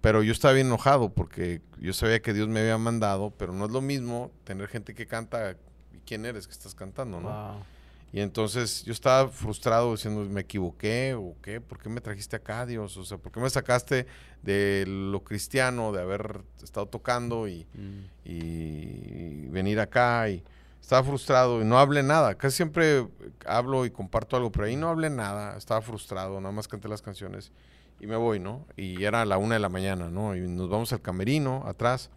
Pero 0.00 0.22
yo 0.24 0.32
estaba 0.32 0.52
bien 0.54 0.66
enojado 0.66 1.10
porque 1.10 1.62
yo 1.78 1.92
sabía 1.92 2.20
que 2.20 2.32
Dios 2.32 2.48
me 2.48 2.60
había 2.60 2.76
mandado, 2.78 3.30
pero 3.30 3.52
no 3.52 3.66
es 3.66 3.70
lo 3.70 3.80
mismo 3.80 4.30
tener 4.44 4.66
gente 4.68 4.94
que 4.94 5.06
canta. 5.06 5.52
¿Y 5.92 5.98
quién 6.04 6.26
eres 6.26 6.46
que 6.48 6.52
estás 6.52 6.74
cantando, 6.74 7.20
no? 7.20 7.64
Y 8.12 8.20
entonces 8.20 8.84
yo 8.84 8.92
estaba 8.92 9.28
frustrado 9.30 9.92
diciendo, 9.92 10.22
¿me 10.28 10.42
equivoqué 10.42 11.14
o 11.14 11.34
qué? 11.40 11.60
¿Por 11.62 11.78
qué 11.78 11.88
me 11.88 12.00
trajiste 12.02 12.36
acá, 12.36 12.66
Dios? 12.66 12.96
O 12.98 13.04
sea, 13.06 13.16
¿por 13.16 13.32
qué 13.32 13.40
me 13.40 13.48
sacaste 13.48 14.06
de 14.42 14.84
lo 14.86 15.24
cristiano, 15.24 15.92
de 15.92 16.02
haber 16.02 16.42
estado 16.62 16.86
tocando 16.86 17.48
y, 17.48 17.66
Mm. 17.74 18.04
y 18.24 19.46
venir 19.48 19.80
acá? 19.80 20.28
Y 20.28 20.42
estaba 20.80 21.02
frustrado 21.04 21.62
y 21.62 21.64
no 21.64 21.78
hablé 21.78 22.02
nada. 22.02 22.34
Casi 22.36 22.56
siempre 22.56 23.06
hablo 23.46 23.86
y 23.86 23.90
comparto 23.90 24.36
algo, 24.36 24.50
pero 24.52 24.66
ahí 24.66 24.76
no 24.76 24.88
hablé 24.88 25.08
nada. 25.10 25.56
Estaba 25.56 25.80
frustrado, 25.80 26.40
nada 26.40 26.52
más 26.52 26.68
canté 26.68 26.88
las 26.88 27.02
canciones 27.02 27.50
y 28.00 28.06
me 28.06 28.16
voy, 28.16 28.40
¿no? 28.40 28.66
Y 28.76 29.04
era 29.04 29.24
la 29.24 29.38
una 29.38 29.54
de 29.54 29.60
la 29.60 29.68
mañana, 29.68 30.08
¿no? 30.10 30.36
Y 30.36 30.40
nos 30.40 30.68
vamos 30.68 30.92
al 30.92 31.00
camerino 31.00 31.62
atrás. 31.66 32.10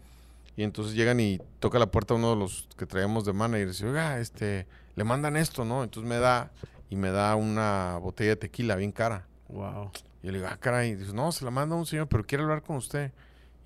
Y 0.56 0.62
entonces 0.62 0.94
llegan 0.94 1.20
y 1.20 1.38
toca 1.60 1.78
la 1.78 1.86
puerta 1.86 2.14
uno 2.14 2.30
de 2.30 2.36
los 2.36 2.68
que 2.76 2.86
traíamos 2.86 3.24
de 3.24 3.32
manager 3.32 3.66
y 3.66 3.70
dice, 3.70 3.86
oiga, 3.86 4.18
este, 4.20 4.66
le 4.96 5.04
mandan 5.04 5.36
esto, 5.36 5.64
¿no? 5.64 5.84
Entonces 5.84 6.08
me 6.08 6.18
da, 6.18 6.50
y 6.90 6.96
me 6.96 7.10
da 7.10 7.36
una 7.36 7.98
botella 7.98 8.30
de 8.30 8.36
tequila 8.36 8.76
bien 8.76 8.92
cara. 8.92 9.26
Wow. 9.48 9.90
Y 10.22 10.26
yo 10.26 10.32
le 10.32 10.38
digo, 10.38 10.50
ah, 10.50 10.56
caray, 10.58 10.90
y 10.90 10.94
dice, 10.96 11.12
no, 11.12 11.30
se 11.32 11.44
la 11.44 11.50
manda 11.50 11.76
un 11.76 11.86
señor, 11.86 12.08
pero 12.08 12.24
quiere 12.24 12.42
hablar 12.44 12.62
con 12.62 12.76
usted. 12.76 13.12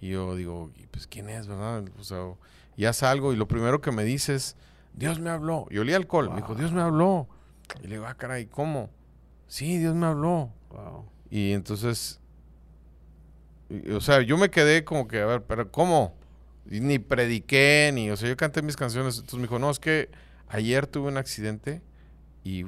Y 0.00 0.10
yo 0.10 0.34
digo, 0.34 0.70
"Y, 0.76 0.86
pues, 0.86 1.06
¿quién 1.06 1.28
es, 1.28 1.46
verdad? 1.46 1.84
O 1.98 2.04
sea, 2.04 2.18
ya 2.76 2.92
salgo 2.92 3.32
y 3.32 3.36
lo 3.36 3.46
primero 3.48 3.80
que 3.80 3.92
me 3.92 4.02
dice 4.04 4.34
es, 4.34 4.56
Dios 4.94 5.20
me 5.20 5.30
habló. 5.30 5.66
Y 5.70 5.78
olía 5.78 5.96
alcohol. 5.96 6.30
Me 6.30 6.36
dijo. 6.36 6.54
Dios 6.54 6.72
me 6.72 6.80
habló. 6.80 7.28
Y 7.82 7.86
le 7.86 7.96
digo, 7.96 8.06
ah, 8.06 8.14
caray, 8.14 8.46
¿cómo? 8.46 8.90
Sí, 9.46 9.78
Dios 9.78 9.94
me 9.94 10.06
habló. 10.06 10.50
Wow. 10.70 11.04
Y 11.30 11.52
entonces, 11.52 12.18
y- 13.68 13.90
o 13.92 14.00
sea, 14.00 14.22
yo 14.22 14.36
me 14.36 14.50
quedé 14.50 14.84
como 14.84 15.06
que, 15.06 15.20
a 15.20 15.26
ver, 15.26 15.42
pero 15.42 15.70
¿cómo? 15.70 16.14
Y 16.70 16.80
ni 16.80 16.98
prediqué, 16.98 17.90
ni, 17.94 18.10
o 18.10 18.16
sea, 18.16 18.28
yo 18.28 18.36
canté 18.36 18.62
mis 18.62 18.76
canciones. 18.76 19.16
Entonces 19.16 19.36
me 19.38 19.42
dijo, 19.42 19.58
no, 19.58 19.70
es 19.70 19.78
que 19.78 20.10
ayer 20.50 20.86
tuve 20.86 21.08
un 21.08 21.16
accidente 21.16 21.80
y, 22.44 22.66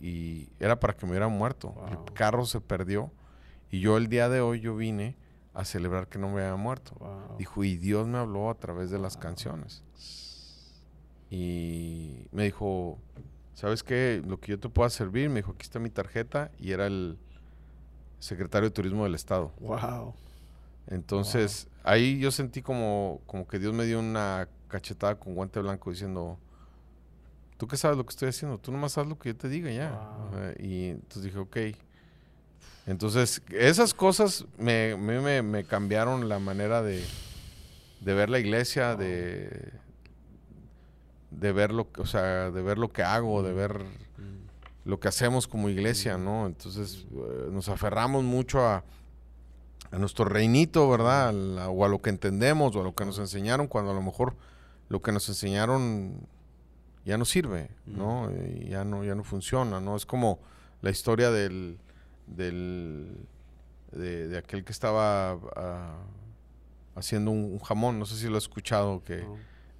y 0.00 0.48
era 0.58 0.78
para 0.78 0.94
que 0.94 1.06
me 1.06 1.12
hubiera 1.12 1.28
muerto. 1.28 1.70
Wow. 1.70 1.86
El 2.06 2.12
carro 2.12 2.44
se 2.44 2.60
perdió 2.60 3.10
y 3.70 3.80
yo 3.80 3.96
el 3.96 4.08
día 4.08 4.28
de 4.28 4.40
hoy 4.40 4.60
yo 4.60 4.76
vine 4.76 5.16
a 5.54 5.64
celebrar 5.64 6.08
que 6.08 6.18
no 6.18 6.28
me 6.28 6.42
había 6.42 6.56
muerto. 6.56 6.94
Wow. 6.98 7.36
Dijo, 7.38 7.64
y 7.64 7.76
Dios 7.76 8.06
me 8.06 8.18
habló 8.18 8.50
a 8.50 8.54
través 8.54 8.90
de 8.90 8.98
las 8.98 9.16
canciones. 9.16 9.82
Y 11.30 12.26
me 12.32 12.44
dijo, 12.44 12.98
¿sabes 13.54 13.82
qué? 13.82 14.22
Lo 14.26 14.40
que 14.40 14.52
yo 14.52 14.58
te 14.58 14.68
pueda 14.68 14.90
servir, 14.90 15.28
me 15.28 15.36
dijo, 15.36 15.52
aquí 15.52 15.62
está 15.62 15.78
mi 15.78 15.90
tarjeta 15.90 16.50
y 16.58 16.72
era 16.72 16.86
el 16.86 17.18
secretario 18.18 18.68
de 18.68 18.74
Turismo 18.74 19.04
del 19.04 19.14
Estado. 19.14 19.52
Wow. 19.60 20.14
Entonces, 20.88 21.68
ahí 21.84 22.18
yo 22.18 22.32
sentí 22.32 22.62
como, 22.62 23.20
como 23.26 23.46
que 23.46 23.60
Dios 23.60 23.72
me 23.72 23.84
dio 23.84 24.00
una 24.00 24.48
cachetada 24.66 25.14
con 25.14 25.34
guante 25.34 25.60
blanco 25.60 25.90
diciendo, 25.90 26.38
¿tú 27.60 27.68
qué 27.68 27.76
sabes 27.76 27.96
lo 27.98 28.04
que 28.06 28.10
estoy 28.10 28.30
haciendo? 28.30 28.56
Tú 28.58 28.72
nomás 28.72 28.96
haz 28.96 29.06
lo 29.06 29.18
que 29.18 29.28
yo 29.28 29.36
te 29.36 29.48
diga 29.50 29.70
ya. 29.70 29.90
Wow. 29.90 30.54
Y 30.58 30.86
entonces 30.86 31.22
dije, 31.24 31.38
ok. 31.38 31.56
Entonces, 32.86 33.42
esas 33.50 33.92
cosas 33.92 34.46
me, 34.58 34.96
me, 34.96 35.42
me- 35.42 35.64
cambiaron 35.64 36.28
la 36.30 36.38
manera 36.38 36.82
de, 36.82 37.04
de 38.00 38.14
ver 38.14 38.30
la 38.30 38.38
iglesia, 38.38 38.96
de, 38.96 39.72
de 41.30 41.52
ver 41.52 41.72
lo 41.72 41.92
que, 41.92 42.00
o 42.00 42.06
sea, 42.06 42.50
de 42.50 42.62
ver 42.62 42.78
lo 42.78 42.90
que 42.92 43.02
hago, 43.02 43.42
de 43.42 43.52
ver 43.52 43.78
Mm. 44.18 44.88
lo 44.88 44.98
que 44.98 45.08
hacemos 45.08 45.46
como 45.46 45.68
iglesia, 45.68 46.16
¿no? 46.18 46.46
Entonces 46.46 47.06
eh, 47.12 47.48
nos 47.52 47.68
aferramos 47.68 48.24
mucho 48.24 48.66
a, 48.66 48.82
a 49.92 49.98
nuestro 49.98 50.24
reinito, 50.24 50.88
¿verdad? 50.90 51.28
A 51.28 51.32
la- 51.32 51.68
o 51.68 51.84
a 51.84 51.88
lo 51.88 52.00
que 52.00 52.10
entendemos 52.10 52.74
o 52.74 52.80
a 52.80 52.84
lo 52.84 52.94
que 52.94 53.04
nos 53.04 53.18
enseñaron, 53.18 53.66
cuando 53.68 53.90
a 53.92 53.94
lo 53.94 54.02
mejor 54.02 54.34
lo 54.88 55.00
que 55.02 55.12
nos 55.12 55.28
enseñaron 55.28 56.26
ya 57.10 57.18
no 57.18 57.24
sirve, 57.24 57.70
¿no? 57.86 58.30
Ya 58.68 58.84
no, 58.84 59.04
ya 59.04 59.16
no 59.16 59.24
funciona, 59.24 59.80
¿no? 59.80 59.96
Es 59.96 60.06
como 60.06 60.38
la 60.80 60.90
historia 60.90 61.32
del, 61.32 61.76
del 62.28 63.26
de, 63.90 64.28
de 64.28 64.38
aquel 64.38 64.64
que 64.64 64.70
estaba 64.70 65.32
ah, 65.56 65.98
haciendo 66.94 67.32
un, 67.32 67.52
un 67.52 67.58
jamón, 67.58 67.98
no 67.98 68.06
sé 68.06 68.14
si 68.14 68.28
lo 68.28 68.36
has 68.36 68.44
escuchado, 68.44 69.02
que 69.02 69.26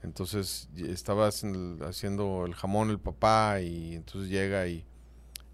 entonces 0.03 0.68
estaba 0.76 1.28
haciendo 1.28 2.47
el 2.47 2.55
jamón 2.55 2.91
el 2.91 2.99
papá 2.99 3.61
y 3.61 3.95
entonces 3.95 4.28
llega 4.28 4.66
y 4.66 4.85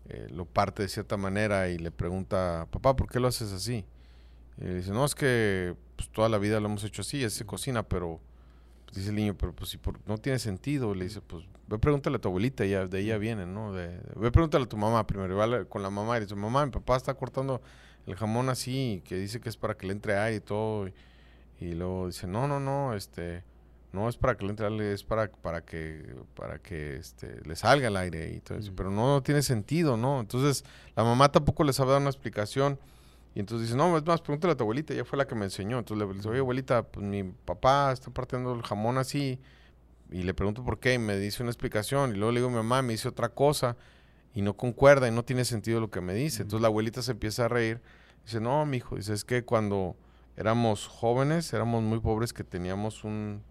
eh, 0.09 0.29
lo 0.31 0.47
parte 0.47 0.83
de 0.83 0.89
cierta 0.89 1.19
manera 1.19 1.69
y 1.69 1.77
le 1.77 1.91
pregunta, 1.91 2.69
papá, 2.71 2.97
¿por 2.97 3.11
qué 3.11 3.21
lo 3.21 3.29
haces 3.29 3.53
así? 3.53 3.85
Y 4.57 4.65
le 4.65 4.77
dice, 4.77 4.93
no, 4.93 5.05
es 5.05 5.15
que 5.15 5.77
pues, 5.97 6.09
toda 6.09 6.31
la 6.31 6.39
vida 6.39 6.59
lo 6.59 6.69
hemos 6.69 6.85
hecho 6.85 7.03
así, 7.03 7.23
así 7.23 7.37
se 7.39 7.45
cocina, 7.45 7.83
pero 7.83 8.19
dice 9.01 9.11
el 9.11 9.17
niño, 9.17 9.35
pero 9.37 9.53
pues 9.55 9.71
si 9.71 9.79
por- 9.79 9.99
no 10.07 10.19
tiene 10.19 10.39
sentido. 10.39 10.95
Le 10.95 11.05
dice, 11.05 11.21
pues 11.21 11.45
ve 11.69 11.79
pregúntale 11.79 12.17
a 12.17 12.21
tu 12.21 12.29
abuelita, 12.29 12.65
ya, 12.65 12.87
de 12.87 13.01
ella 13.01 13.19
viene, 13.19 13.47
¿no? 13.47 13.73
De, 13.73 13.89
de- 13.89 14.13
ve 14.17 14.31
pregúntale 14.31 14.65
a 14.65 14.69
tu 14.69 14.77
mamá 14.77 15.07
primero. 15.07 15.35
Y 15.35 15.37
va 15.37 15.65
con 15.67 15.83
la 15.83 15.91
mamá 15.91 16.17
y 16.19 16.21
dice, 16.23 16.35
mamá, 16.35 16.65
mi 16.67 16.73
papá 16.73 16.97
está 16.97 17.15
cortando 17.15 17.61
el 18.07 18.15
jamón 18.17 18.49
así, 18.49 19.03
que 19.05 19.17
dice 19.17 19.41
que 19.41 19.49
es 19.49 19.57
para 19.57 19.77
que 19.77 19.87
le 19.87 19.93
entre 19.93 20.17
aire 20.17 20.37
y 20.37 20.41
todo. 20.41 20.89
Y, 20.89 20.95
y 21.61 21.73
luego 21.75 22.07
dice, 22.09 22.27
no, 22.27 22.47
no, 22.47 22.61
no, 22.61 22.95
este, 22.95 23.43
no 23.93 24.09
es 24.09 24.17
para 24.17 24.37
que 24.37 24.45
le 24.45 24.51
entre 24.51 24.67
aire, 24.67 24.93
es 24.93 25.03
para, 25.05 25.31
para 25.31 25.65
que, 25.65 26.15
para 26.35 26.59
que 26.59 26.97
este, 26.97 27.41
le 27.47 27.57
salga 27.57 27.89
el 27.89 27.97
aire. 27.97 28.33
Y 28.35 28.41
todo 28.41 28.59
eso. 28.59 28.73
Mm. 28.73 28.75
Pero 28.77 28.91
no, 28.91 29.15
no 29.15 29.23
tiene 29.23 29.43
sentido, 29.43 29.97
¿no? 29.97 30.21
Entonces, 30.21 30.65
la 30.95 31.03
mamá 31.05 31.31
tampoco 31.33 31.65
le 31.65 31.73
sabe 31.73 31.93
dar 31.93 32.01
una 32.01 32.11
explicación. 32.11 32.79
Y 33.37 33.41
entonces 33.41 33.69
dice, 33.69 33.77
no, 33.77 33.95
es 33.99 34.07
más, 34.07 34.23
pregúntale 34.23 34.55
a 34.55 34.57
tu 34.57 34.65
abuelita, 34.65 34.95
ella 34.95 35.05
fue 35.05 35.19
la 35.19 35.27
que 35.27 35.35
me 35.35 35.45
enseñó. 35.45 35.79
Entonces 35.79 36.09
le 36.09 36.15
dice, 36.15 36.27
oye, 36.27 36.39
abuelita, 36.39 36.85
pues 36.85 37.05
mi 37.05 37.23
papá 37.23 37.93
está 37.93 38.11
partiendo 38.11 38.55
el 38.55 38.63
jamón 38.63 38.97
así. 38.97 39.39
Y 40.11 40.23
le 40.23 40.33
pregunto 40.33 40.65
por 40.65 40.81
qué, 40.81 40.95
y 40.95 40.99
me 40.99 41.19
dice 41.19 41.43
una 41.43 41.51
explicación. 41.51 42.13
Y 42.13 42.17
luego 42.17 42.33
le 42.33 42.41
digo, 42.41 42.49
mi 42.49 42.57
mamá 42.57 42.81
me 42.81 42.95
dice 42.95 43.09
otra 43.09 43.29
cosa. 43.29 43.77
Y 44.33 44.41
no 44.41 44.57
concuerda, 44.57 45.07
y 45.07 45.11
no 45.11 45.23
tiene 45.23 45.45
sentido 45.45 45.81
lo 45.81 45.91
que 45.91 46.01
me 46.01 46.15
dice. 46.15 46.45
Entonces 46.45 46.63
la 46.63 46.69
abuelita 46.69 47.03
se 47.03 47.11
empieza 47.13 47.45
a 47.45 47.49
reír. 47.49 47.83
Dice, 48.25 48.41
no, 48.41 48.65
mi 48.65 48.79
hijo, 48.79 48.97
dice, 48.97 49.13
es 49.13 49.23
que 49.23 49.45
cuando 49.45 49.97
éramos 50.39 50.87
jóvenes, 50.87 51.53
éramos 51.53 51.83
muy 51.83 52.01
pobres, 52.01 52.33
que 52.33 52.43
teníamos 52.43 53.05
un, 53.05 53.43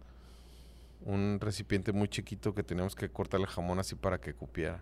un 1.02 1.38
recipiente 1.40 1.92
muy 1.92 2.08
chiquito 2.08 2.56
que 2.56 2.64
teníamos 2.64 2.96
que 2.96 3.10
cortar 3.10 3.40
el 3.40 3.46
jamón 3.46 3.78
así 3.78 3.94
para 3.94 4.20
que 4.20 4.34
cupiera. 4.34 4.82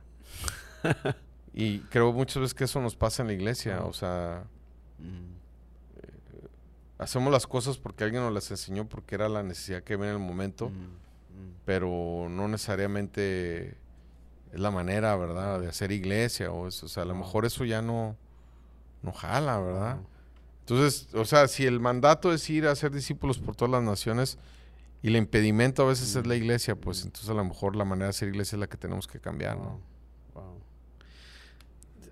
y 1.54 1.80
creo 1.80 2.14
muchas 2.14 2.38
veces 2.38 2.54
que 2.54 2.64
eso 2.64 2.80
nos 2.80 2.96
pasa 2.96 3.22
en 3.22 3.28
la 3.28 3.34
iglesia. 3.34 3.84
O 3.84 3.92
sea, 3.92 4.46
Mm. 5.04 5.34
hacemos 7.00 7.32
las 7.34 7.48
cosas 7.48 7.78
porque 7.78 8.04
alguien 8.06 8.24
nos 8.24 8.34
las 8.34 8.50
enseñó, 8.52 8.88
porque 8.88 9.16
era 9.16 9.28
la 9.28 9.44
necesidad 9.44 9.84
que 9.84 9.96
había 9.96 10.08
en 10.10 10.14
el 10.14 10.20
momento, 10.20 10.70
Mm. 10.70 10.74
Mm. 10.74 11.54
pero 11.66 12.28
no 12.30 12.48
necesariamente 12.48 13.70
es 14.54 14.60
la 14.60 14.72
manera, 14.72 15.16
¿verdad?, 15.18 15.60
de 15.60 15.68
hacer 15.68 15.92
iglesia. 15.92 16.52
O, 16.52 16.68
eso, 16.68 16.86
o 16.86 16.90
sea, 16.90 17.04
a 17.04 17.06
lo 17.06 17.16
mejor 17.16 17.46
eso 17.46 17.66
ya 17.66 17.82
no, 17.82 18.16
no 19.02 19.12
jala, 19.12 19.60
¿verdad? 19.60 19.98
Entonces, 20.62 21.10
o 21.14 21.26
sea, 21.26 21.48
si 21.50 21.66
el 21.66 21.80
mandato 21.82 22.32
es 22.32 22.50
ir 22.50 22.68
a 22.68 22.72
hacer 22.72 22.92
discípulos 22.92 23.38
por 23.40 23.56
todas 23.56 23.72
las 23.72 23.84
naciones 23.84 24.38
y 25.02 25.08
el 25.10 25.18
impedimento 25.18 25.84
a 25.84 25.88
veces 25.88 26.16
es 26.16 26.26
la 26.26 26.36
iglesia, 26.36 26.76
pues 26.76 27.04
entonces 27.04 27.30
a 27.30 27.34
lo 27.34 27.44
mejor 27.44 27.76
la 27.76 27.84
manera 27.84 28.06
de 28.06 28.10
hacer 28.12 28.30
iglesia 28.30 28.56
es 28.56 28.60
la 28.62 28.68
que 28.68 28.78
tenemos 28.78 29.08
que 29.08 29.20
cambiar, 29.20 29.58
¿no? 29.58 29.80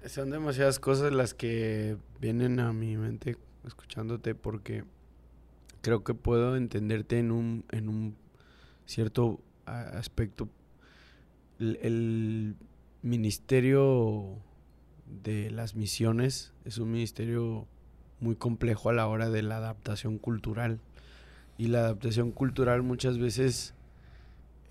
Son 0.07 0.31
demasiadas 0.31 0.79
cosas 0.79 1.13
las 1.13 1.33
que 1.33 1.95
vienen 2.19 2.59
a 2.59 2.73
mi 2.73 2.97
mente 2.97 3.37
escuchándote 3.65 4.33
porque 4.33 4.83
creo 5.81 6.03
que 6.03 6.13
puedo 6.13 6.55
entenderte 6.55 7.19
en 7.19 7.31
un, 7.31 7.65
en 7.71 7.87
un 7.87 8.15
cierto 8.85 9.39
aspecto. 9.65 10.49
El, 11.59 11.77
el 11.83 12.55
ministerio 13.03 14.37
de 15.23 15.51
las 15.51 15.75
misiones 15.75 16.51
es 16.65 16.79
un 16.79 16.91
ministerio 16.91 17.67
muy 18.19 18.35
complejo 18.35 18.89
a 18.89 18.93
la 18.93 19.07
hora 19.07 19.29
de 19.29 19.41
la 19.43 19.57
adaptación 19.57 20.17
cultural. 20.17 20.79
Y 21.57 21.67
la 21.67 21.79
adaptación 21.79 22.31
cultural 22.31 22.81
muchas 22.81 23.19
veces 23.19 23.75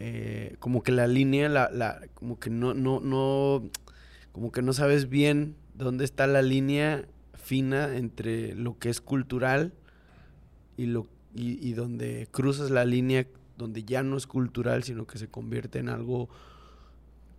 eh, 0.03 0.57
como 0.61 0.83
que 0.83 0.93
la 0.93 1.07
línea, 1.07 1.49
la, 1.51 1.71
la, 1.71 2.01
como 2.15 2.39
que 2.39 2.49
no, 2.49 2.73
no, 2.73 3.01
no, 3.01 3.63
como 4.33 4.53
que 4.53 4.63
no 4.63 4.73
sabes 4.73 5.09
bien 5.09 5.57
dónde 5.75 6.05
está 6.05 6.27
la 6.27 6.43
línea 6.43 7.07
fina 7.35 7.97
entre 7.97 8.55
lo 8.55 8.79
que 8.79 8.91
es 8.91 9.01
cultural 9.01 9.73
y 10.77 10.87
lo 10.87 11.07
y, 11.35 11.67
y 11.67 11.73
donde 11.75 12.29
cruzas 12.31 12.71
la 12.71 12.85
línea 12.85 13.27
donde 13.57 13.85
ya 13.85 14.03
no 14.03 14.17
es 14.17 14.27
cultural, 14.27 14.83
sino 14.83 15.07
que 15.07 15.19
se 15.19 15.29
convierte 15.29 15.79
en 15.79 15.89
algo 15.89 16.29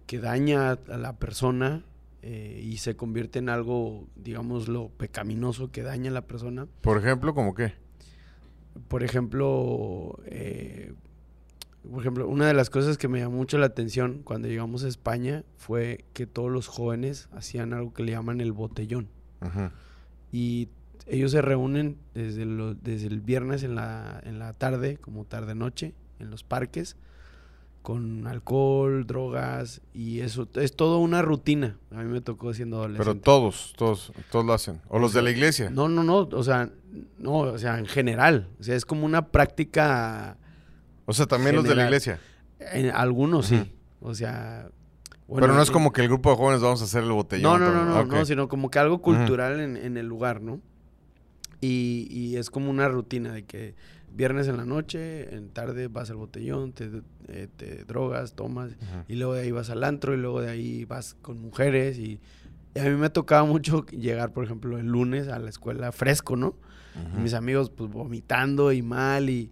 que 0.06 0.20
daña 0.20 0.72
a 0.72 0.98
la 0.98 1.18
persona 1.18 1.84
eh, 2.22 2.62
y 2.64 2.78
se 2.78 2.96
convierte 2.96 3.40
en 3.40 3.50
algo, 3.50 4.08
digámoslo, 4.16 4.90
pecaminoso 4.98 5.72
que 5.72 5.82
daña 5.82 6.12
a 6.12 6.14
la 6.14 6.28
persona. 6.28 6.68
Por 6.82 6.98
ejemplo, 7.00 7.34
¿como 7.34 7.56
qué? 7.56 7.74
Por 8.88 9.04
ejemplo, 9.04 10.20
eh, 10.26 10.94
por 11.90 12.02
ejemplo, 12.02 12.28
una 12.28 12.46
de 12.48 12.54
las 12.54 12.70
cosas 12.70 12.98
que 12.98 13.08
me 13.08 13.20
llamó 13.20 13.38
mucho 13.38 13.58
la 13.58 13.66
atención 13.68 14.22
cuando 14.24 14.48
llegamos 14.48 14.84
a 14.84 14.88
España 14.88 15.44
fue 15.58 16.06
que 16.14 16.28
todos 16.28 16.52
los 16.52 16.68
jóvenes 16.68 17.28
hacían 17.32 17.74
algo 17.74 17.94
que 17.94 18.04
le 18.04 18.12
llaman 18.12 18.40
el 18.42 18.52
botellón. 18.52 19.08
Ujú. 19.42 19.70
Y 20.32 20.70
ellos 21.08 21.32
se 21.32 21.42
reúnen 21.42 21.98
desde, 22.14 22.46
lo- 22.46 22.76
desde 22.76 23.08
el 23.08 23.22
viernes 23.22 23.64
en 23.64 23.76
la, 23.76 24.22
en 24.24 24.38
la 24.40 24.54
tarde, 24.54 24.98
como 24.98 25.26
tarde-noche, 25.26 25.94
en 26.20 26.30
los 26.30 26.44
parques, 26.44 26.96
con 27.82 28.28
alcohol, 28.28 29.08
drogas, 29.08 29.82
y 29.92 30.20
eso 30.20 30.48
es 30.54 30.76
toda 30.76 31.00
una 31.00 31.24
rutina. 31.24 31.78
A 31.90 32.04
mí 32.04 32.06
me 32.06 32.22
tocó 32.22 32.54
siendo 32.54 32.78
adolescente. 32.78 33.10
Pero 33.12 33.22
todos, 33.24 33.74
todos, 33.76 34.14
todos 34.32 34.46
lo 34.46 34.54
hacen. 34.54 34.80
O 34.88 35.00
los 35.00 35.14
de 35.14 35.24
la 35.24 35.32
iglesia. 35.32 35.72
No, 35.72 35.90
no, 35.90 36.04
no, 36.04 36.18
o 36.32 36.44
sea, 36.44 36.70
no, 37.18 37.40
o 37.40 37.58
sea, 37.58 37.80
en 37.80 37.88
general. 37.88 38.50
O 38.60 38.64
sea, 38.64 38.76
es 38.76 38.86
como 38.86 39.04
una 39.08 39.30
práctica, 39.30 40.38
O 41.12 41.14
sea, 41.14 41.26
también 41.26 41.56
los 41.56 41.66
de 41.66 41.76
la 41.76 41.84
iglesia. 41.84 42.20
en 42.60 42.90
algunos 42.90 43.48
sí. 43.48 43.74
O 44.00 44.16
sea... 44.16 44.70
bueno, 45.28 45.46
Pero 45.46 45.54
no 45.54 45.62
es 45.62 45.70
como 45.70 45.92
que 45.92 46.02
el 46.02 46.08
grupo 46.08 46.32
de 46.32 46.38
jóvenes 46.38 46.62
vamos 46.62 46.82
a 46.82 46.86
hacer 46.86 47.04
el 47.04 47.12
botellón. 47.12 47.60
No, 47.60 47.72
no, 47.72 47.74
no, 47.74 47.86
no, 47.86 48.06
no, 48.06 48.26
sino 48.26 48.48
como 48.48 48.72
que 48.72 48.80
algo 48.80 49.02
cultural 49.02 49.60
en, 49.60 49.78
en 49.78 49.98
el 49.98 50.08
lugar, 50.08 50.42
¿no? 50.42 50.60
Y, 51.60 52.08
y 52.10 52.38
es 52.38 52.50
como 52.50 52.72
una 52.72 52.88
rutina 52.88 53.32
de 53.32 53.44
que 53.44 53.76
viernes 54.14 54.48
en 54.48 54.58
la 54.58 54.66
noche, 54.66 55.36
en 55.36 55.50
tarde 55.50 55.88
vas 55.88 56.10
al 56.10 56.18
botellón, 56.18 56.74
te, 56.74 56.90
eh, 57.28 57.48
te 57.56 57.86
drogas, 57.86 58.34
tomas, 58.34 58.72
y 59.08 59.16
luego 59.16 59.36
de 59.36 59.42
ahí 59.42 59.52
vas 59.52 59.70
al 59.70 59.84
antro, 59.84 60.14
y 60.14 60.18
luego 60.18 60.42
de 60.42 60.50
ahí 60.50 60.86
vas 60.86 61.16
con 61.22 61.40
mujeres, 61.40 61.98
y, 61.98 62.20
y 62.74 62.80
a 62.80 62.84
mí 62.84 62.96
me 62.96 63.10
tocaba 63.10 63.46
mucho 63.46 63.86
llegar, 63.86 64.34
por 64.34 64.44
ejemplo, 64.44 64.78
el 64.78 64.88
lunes 64.88 65.28
a 65.28 65.40
la 65.40 65.50
escuela 65.50 65.92
fresco, 65.92 66.36
¿no? 66.36 66.56
Y 67.18 67.22
mis 67.22 67.34
amigos 67.34 67.70
pues 67.70 67.90
vomitando 67.90 68.74
y 68.74 68.82
mal 68.82 69.30
y, 69.30 69.50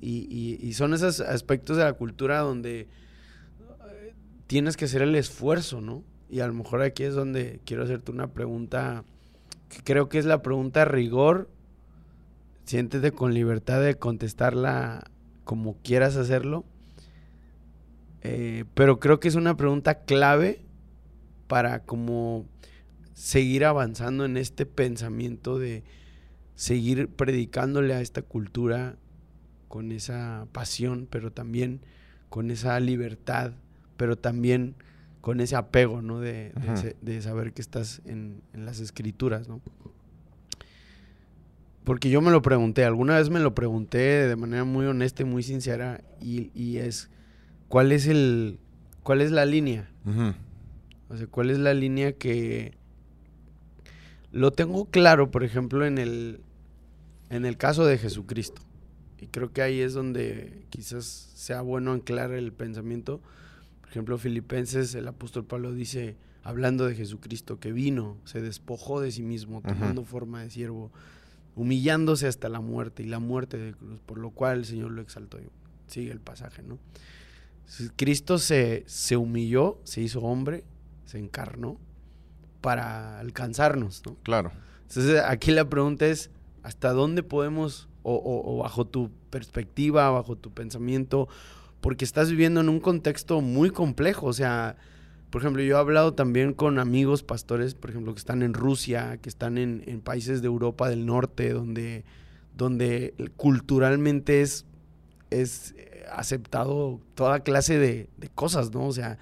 y, 0.00 0.72
son 0.74 0.94
esos 0.94 1.20
aspectos 1.20 1.76
de 1.76 1.84
la 1.84 1.92
cultura 1.92 2.40
donde 2.40 2.80
eh, 2.80 4.14
tienes 4.46 4.76
que 4.76 4.84
hacer 4.84 5.02
el 5.02 5.14
esfuerzo, 5.14 5.80
¿no? 5.80 6.04
Y 6.30 6.40
a 6.40 6.46
lo 6.46 6.54
mejor 6.54 6.82
aquí 6.82 7.04
es 7.04 7.14
donde 7.14 7.60
quiero 7.64 7.84
hacerte 7.84 8.10
una 8.10 8.28
pregunta 8.28 9.04
que 9.68 9.82
creo 9.82 10.08
que 10.08 10.18
es 10.18 10.24
la 10.24 10.42
pregunta 10.42 10.84
rigor. 10.84 11.50
Siéntete 12.64 13.12
con 13.12 13.32
libertad 13.32 13.82
de 13.82 13.96
contestarla 13.96 15.10
como 15.44 15.78
quieras 15.82 16.16
hacerlo. 16.16 16.64
Eh, 18.22 18.64
pero 18.74 19.00
creo 19.00 19.20
que 19.20 19.28
es 19.28 19.36
una 19.36 19.56
pregunta 19.56 20.02
clave 20.04 20.62
para 21.46 21.84
como 21.84 22.46
seguir 23.14 23.64
avanzando 23.64 24.24
en 24.24 24.36
este 24.36 24.66
pensamiento 24.66 25.58
de 25.58 25.82
seguir 26.54 27.08
predicándole 27.08 27.94
a 27.94 28.00
esta 28.00 28.22
cultura 28.22 28.96
con 29.68 29.92
esa 29.92 30.46
pasión, 30.52 31.06
pero 31.10 31.30
también 31.32 31.80
con 32.28 32.50
esa 32.50 32.78
libertad, 32.80 33.52
pero 33.96 34.16
también 34.16 34.74
con 35.20 35.40
ese 35.40 35.56
apego, 35.56 36.02
¿no? 36.02 36.20
De, 36.20 36.52
de 37.00 37.22
saber 37.22 37.52
que 37.52 37.60
estás 37.60 38.00
en, 38.06 38.42
en 38.54 38.64
las 38.64 38.80
escrituras, 38.80 39.48
¿no? 39.48 39.60
Porque 41.84 42.10
yo 42.10 42.20
me 42.20 42.30
lo 42.30 42.42
pregunté, 42.42 42.84
alguna 42.84 43.16
vez 43.16 43.30
me 43.30 43.40
lo 43.40 43.54
pregunté 43.54 43.98
de 43.98 44.36
manera 44.36 44.64
muy 44.64 44.84
honesta 44.86 45.22
y 45.22 45.26
muy 45.26 45.42
sincera, 45.42 46.02
y, 46.20 46.50
y 46.54 46.78
es, 46.78 47.08
¿cuál 47.68 47.92
es 47.92 48.06
el, 48.06 48.58
cuál 49.02 49.22
es 49.22 49.30
la 49.30 49.46
línea? 49.46 49.90
O 51.08 51.16
sea, 51.16 51.26
¿cuál 51.26 51.50
es 51.50 51.58
la 51.58 51.72
línea 51.72 52.12
que 52.12 52.76
lo 54.30 54.50
tengo 54.50 54.84
claro, 54.86 55.30
por 55.30 55.44
ejemplo, 55.44 55.86
en 55.86 55.96
el 55.96 56.40
en 57.30 57.44
el 57.44 57.56
caso 57.56 57.84
de 57.86 57.98
Jesucristo? 57.98 58.62
Y 59.20 59.26
creo 59.26 59.52
que 59.52 59.62
ahí 59.62 59.80
es 59.80 59.94
donde 59.94 60.66
quizás 60.70 61.04
sea 61.34 61.60
bueno 61.60 61.92
anclar 61.92 62.32
el 62.32 62.52
pensamiento. 62.52 63.20
Por 63.80 63.90
ejemplo, 63.90 64.18
Filipenses, 64.18 64.94
el 64.94 65.08
apóstol 65.08 65.44
Pablo 65.44 65.72
dice, 65.72 66.16
hablando 66.42 66.86
de 66.86 66.94
Jesucristo, 66.94 67.58
que 67.58 67.72
vino, 67.72 68.16
se 68.24 68.40
despojó 68.40 69.00
de 69.00 69.10
sí 69.10 69.22
mismo, 69.22 69.62
tomando 69.62 70.04
forma 70.04 70.42
de 70.42 70.50
siervo, 70.50 70.92
humillándose 71.56 72.26
hasta 72.26 72.48
la 72.48 72.60
muerte 72.60 73.02
y 73.02 73.06
la 73.06 73.18
muerte 73.18 73.56
de 73.56 73.72
cruz, 73.72 74.00
por 74.06 74.18
lo 74.18 74.30
cual 74.30 74.58
el 74.58 74.64
Señor 74.64 74.92
lo 74.92 75.02
exaltó. 75.02 75.38
Sigue 75.88 76.12
el 76.12 76.20
pasaje, 76.20 76.62
¿no? 76.62 76.78
Cristo 77.96 78.38
se, 78.38 78.84
se 78.86 79.16
humilló, 79.16 79.80
se 79.84 80.00
hizo 80.00 80.20
hombre, 80.20 80.64
se 81.04 81.18
encarnó 81.18 81.78
para 82.60 83.18
alcanzarnos, 83.18 84.02
¿no? 84.06 84.16
Claro. 84.22 84.52
Entonces 84.82 85.22
aquí 85.22 85.50
la 85.50 85.68
pregunta 85.68 86.06
es, 86.06 86.30
¿hasta 86.62 86.92
dónde 86.92 87.22
podemos, 87.22 87.87
o, 88.02 88.58
bajo 88.62 88.86
tu 88.86 89.10
perspectiva, 89.30 90.10
bajo 90.10 90.36
tu 90.36 90.50
pensamiento, 90.50 91.28
porque 91.80 92.04
estás 92.04 92.30
viviendo 92.30 92.60
en 92.60 92.68
un 92.68 92.80
contexto 92.80 93.40
muy 93.40 93.70
complejo, 93.70 94.26
o 94.26 94.32
sea, 94.32 94.76
por 95.30 95.42
ejemplo, 95.42 95.62
yo 95.62 95.76
he 95.76 95.78
hablado 95.78 96.14
también 96.14 96.54
con 96.54 96.78
amigos 96.78 97.22
pastores, 97.22 97.74
por 97.74 97.90
ejemplo, 97.90 98.14
que 98.14 98.18
están 98.18 98.42
en 98.42 98.54
Rusia, 98.54 99.18
que 99.18 99.28
están 99.28 99.58
en, 99.58 99.84
en 99.86 100.00
países 100.00 100.40
de 100.40 100.46
Europa 100.46 100.88
del 100.88 101.04
Norte, 101.04 101.52
donde, 101.52 102.04
donde 102.56 103.14
culturalmente 103.36 104.40
es, 104.40 104.64
es 105.30 105.74
aceptado 106.10 107.00
toda 107.14 107.40
clase 107.40 107.78
de, 107.78 108.08
de 108.16 108.28
cosas, 108.30 108.72
¿no? 108.72 108.86
O 108.86 108.92
sea, 108.92 109.18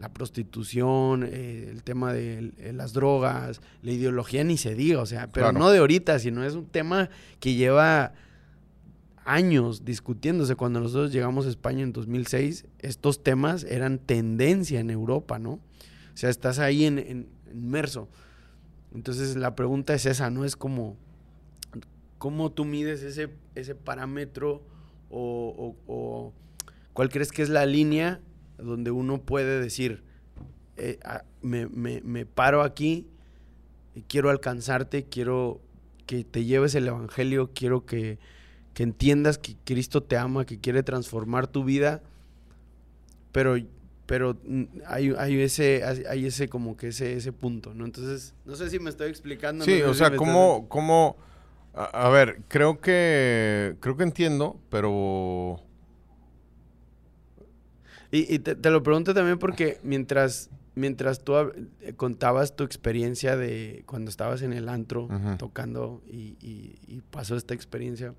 la 0.00 0.08
prostitución, 0.12 1.24
eh, 1.24 1.68
el 1.70 1.82
tema 1.84 2.12
de 2.12 2.52
eh, 2.58 2.72
las 2.72 2.92
drogas, 2.94 3.60
la 3.82 3.92
ideología 3.92 4.42
ni 4.44 4.56
se 4.56 4.74
diga, 4.74 5.00
o 5.02 5.06
sea, 5.06 5.30
pero 5.30 5.46
Claro. 5.50 5.58
no 5.58 5.70
de 5.70 5.78
ahorita, 5.78 6.18
sino 6.18 6.42
es 6.42 6.54
un 6.54 6.64
tema 6.66 7.10
que 7.38 7.54
lleva 7.54 8.14
años 9.24 9.84
discutiéndose. 9.84 10.56
Cuando 10.56 10.80
nosotros 10.80 11.12
llegamos 11.12 11.46
a 11.46 11.50
España 11.50 11.82
en 11.82 11.92
2006, 11.92 12.64
estos 12.78 13.22
temas 13.22 13.64
eran 13.64 13.98
tendencia 13.98 14.80
en 14.80 14.90
Europa, 14.90 15.38
¿no? 15.38 15.52
O 15.52 15.60
sea, 16.16 16.30
estás 16.30 16.58
ahí 16.58 16.84
en, 16.86 16.98
en- 16.98 17.28
inmerso. 17.52 18.08
Entonces 18.94 19.36
la 19.36 19.54
pregunta 19.54 19.94
es 19.94 20.06
esa, 20.06 20.30
¿no? 20.30 20.44
Es 20.44 20.56
como, 20.56 20.96
¿cómo 22.18 22.50
tú 22.50 22.64
mides 22.64 23.02
ese, 23.02 23.28
ese 23.54 23.74
parámetro 23.74 24.62
o, 25.10 25.76
o- 25.86 25.92
o 25.92 26.32
cuál 26.92 27.08
crees 27.10 27.30
que 27.32 27.42
es 27.42 27.48
la 27.50 27.66
línea 27.66 28.20
donde 28.60 28.90
uno 28.90 29.20
puede 29.20 29.60
decir, 29.60 30.02
eh, 30.76 30.98
ah, 31.04 31.24
me, 31.42 31.66
me- 31.68 32.00
me 32.02 32.26
paro 32.26 32.62
aquí, 32.62 33.06
y 33.94 34.02
quiero 34.02 34.30
alcanzarte, 34.30 35.04
quiero 35.04 35.60
que 36.06 36.24
te 36.24 36.44
lleves 36.44 36.74
el 36.74 36.86
Evangelio, 36.88 37.50
quiero 37.54 37.84
que, 37.86 38.18
que 38.74 38.82
entiendas 38.84 39.38
que 39.38 39.56
Cristo 39.64 40.02
te 40.02 40.16
ama, 40.16 40.46
que 40.46 40.58
quiere 40.60 40.82
transformar 40.82 41.46
tu 41.48 41.64
vida, 41.64 42.02
pero, 43.32 43.56
pero 44.06 44.36
hay, 44.86 45.12
hay 45.18 45.40
ese, 45.40 45.84
hay 45.84 46.26
ese 46.26 46.48
como 46.48 46.76
que 46.76 46.88
ese, 46.88 47.14
ese 47.16 47.32
punto, 47.32 47.74
¿no? 47.74 47.84
Entonces, 47.84 48.34
no 48.44 48.56
sé 48.56 48.70
si 48.70 48.78
me 48.78 48.90
estoy 48.90 49.08
explicando. 49.10 49.64
Sí, 49.64 49.72
no 49.72 49.78
sé 49.78 49.90
o 49.90 49.94
si 49.94 49.98
sea, 49.98 50.16
¿cómo, 50.16 50.66
cómo, 50.68 51.16
a, 51.74 51.84
a 52.06 52.08
ver, 52.10 52.42
creo 52.48 52.80
que, 52.80 53.76
creo 53.80 53.96
que 53.96 54.02
entiendo, 54.04 54.58
pero, 54.68 55.60
Y, 58.12 58.32
y 58.34 58.38
te, 58.40 58.54
te 58.56 58.70
lo 58.70 58.82
pregunto 58.82 59.14
también 59.14 59.38
porque 59.38 59.78
mientras, 59.82 60.50
mientras 60.74 61.22
tú 61.22 61.36
eh, 61.38 61.92
contabas 61.96 62.56
tu 62.56 62.64
experiencia 62.64 63.36
de 63.36 63.84
cuando 63.86 64.10
estabas 64.10 64.42
en 64.42 64.52
el 64.52 64.68
antro 64.68 65.04
Ujú. 65.04 65.36
tocando 65.38 66.02
y, 66.10 66.36
y- 66.40 66.78
y 66.88 67.02
pasó 67.10 67.36
esta 67.36 67.54
experiencia, 67.54 68.14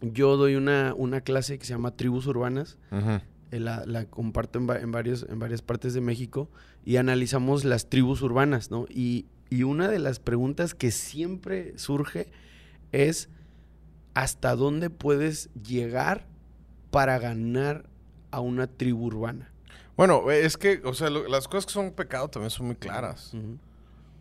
yo 0.00 0.36
doy 0.36 0.56
una, 0.56 0.92
una 0.96 1.20
clase 1.20 1.58
que 1.58 1.64
se 1.64 1.72
llama 1.72 1.92
Tribus 1.96 2.26
Urbanas, 2.26 2.78
ujú, 2.90 3.20
eh, 3.52 3.60
la, 3.60 3.86
la 3.86 4.04
comparto 4.06 4.58
en, 4.58 4.68
en 4.70 4.90
varios, 4.92 5.24
en 5.28 5.38
varias 5.38 5.62
partes 5.62 5.94
de 5.94 6.00
México 6.00 6.50
y 6.84 6.96
analizamos 6.96 7.64
las 7.64 7.88
tribus 7.88 8.22
urbanas, 8.22 8.70
¿no? 8.70 8.86
Y, 8.90 9.26
y 9.50 9.62
una 9.62 9.88
de 9.88 10.00
las 10.00 10.18
preguntas 10.18 10.74
que 10.74 10.90
siempre 10.90 11.78
surge 11.78 12.26
es 12.92 13.28
¿hasta 14.14 14.56
dónde 14.56 14.90
puedes 14.90 15.48
llegar 15.54 16.26
para 16.90 17.18
ganar 17.18 17.88
a 18.36 18.40
una 18.40 18.66
tribu 18.66 19.06
urbana? 19.06 19.50
Bueno, 19.96 20.30
es 20.30 20.56
que, 20.58 20.82
o 20.84 20.92
sea, 20.92 21.08
lo- 21.10 21.26
las 21.26 21.48
cosas 21.48 21.64
que 21.66 21.72
son 21.72 21.90
pecado 21.92 22.28
también 22.28 22.50
son 22.50 22.66
muy 22.66 22.76
claras. 22.76 23.32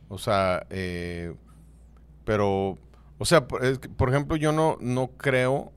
O 0.08 0.18
sea, 0.18 0.66
eh, 0.70 1.36
pero, 2.24 2.78
o 3.18 3.26
sea, 3.26 3.48
por, 3.48 3.64
es 3.66 3.80
que, 3.80 3.90
por 3.90 4.10
ejemplo, 4.10 4.36
yo 4.38 4.52
no, 4.52 4.78
no 4.80 5.10
creo. 5.18 5.72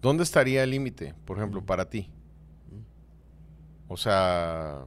¿Dónde 0.00 0.22
estaría 0.22 0.62
el 0.62 0.70
límite, 0.70 1.14
por 1.24 1.38
ejemplo, 1.38 1.64
para 1.64 1.88
ti? 1.88 2.10
O 3.88 3.96
sea, 3.96 4.84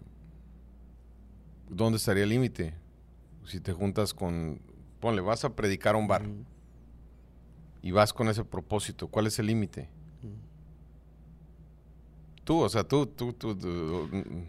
¿dónde 1.70 1.98
estaría 1.98 2.24
el 2.24 2.30
límite? 2.30 2.74
Si 3.46 3.60
te 3.60 3.74
juntas 3.74 4.14
con, 4.14 4.62
ponle, 5.00 5.22
vas 5.22 5.44
a 5.44 5.56
predicar 5.56 5.96
a 5.96 5.98
un 5.98 6.08
bar 6.08 6.24
y 7.82 7.92
vas 7.92 8.14
con 8.14 8.28
ese 8.30 8.44
propósito, 8.46 9.08
¿cuál 9.08 9.28
es 9.28 9.40
el 9.40 9.48
límite? 9.48 9.90
Tú, 12.48 12.62
o 12.62 12.70
sea, 12.70 12.86
tú, 12.86 13.06
tú, 13.08 13.34
tú, 13.34 13.58
tú, 13.58 14.08
mm, 14.10 14.48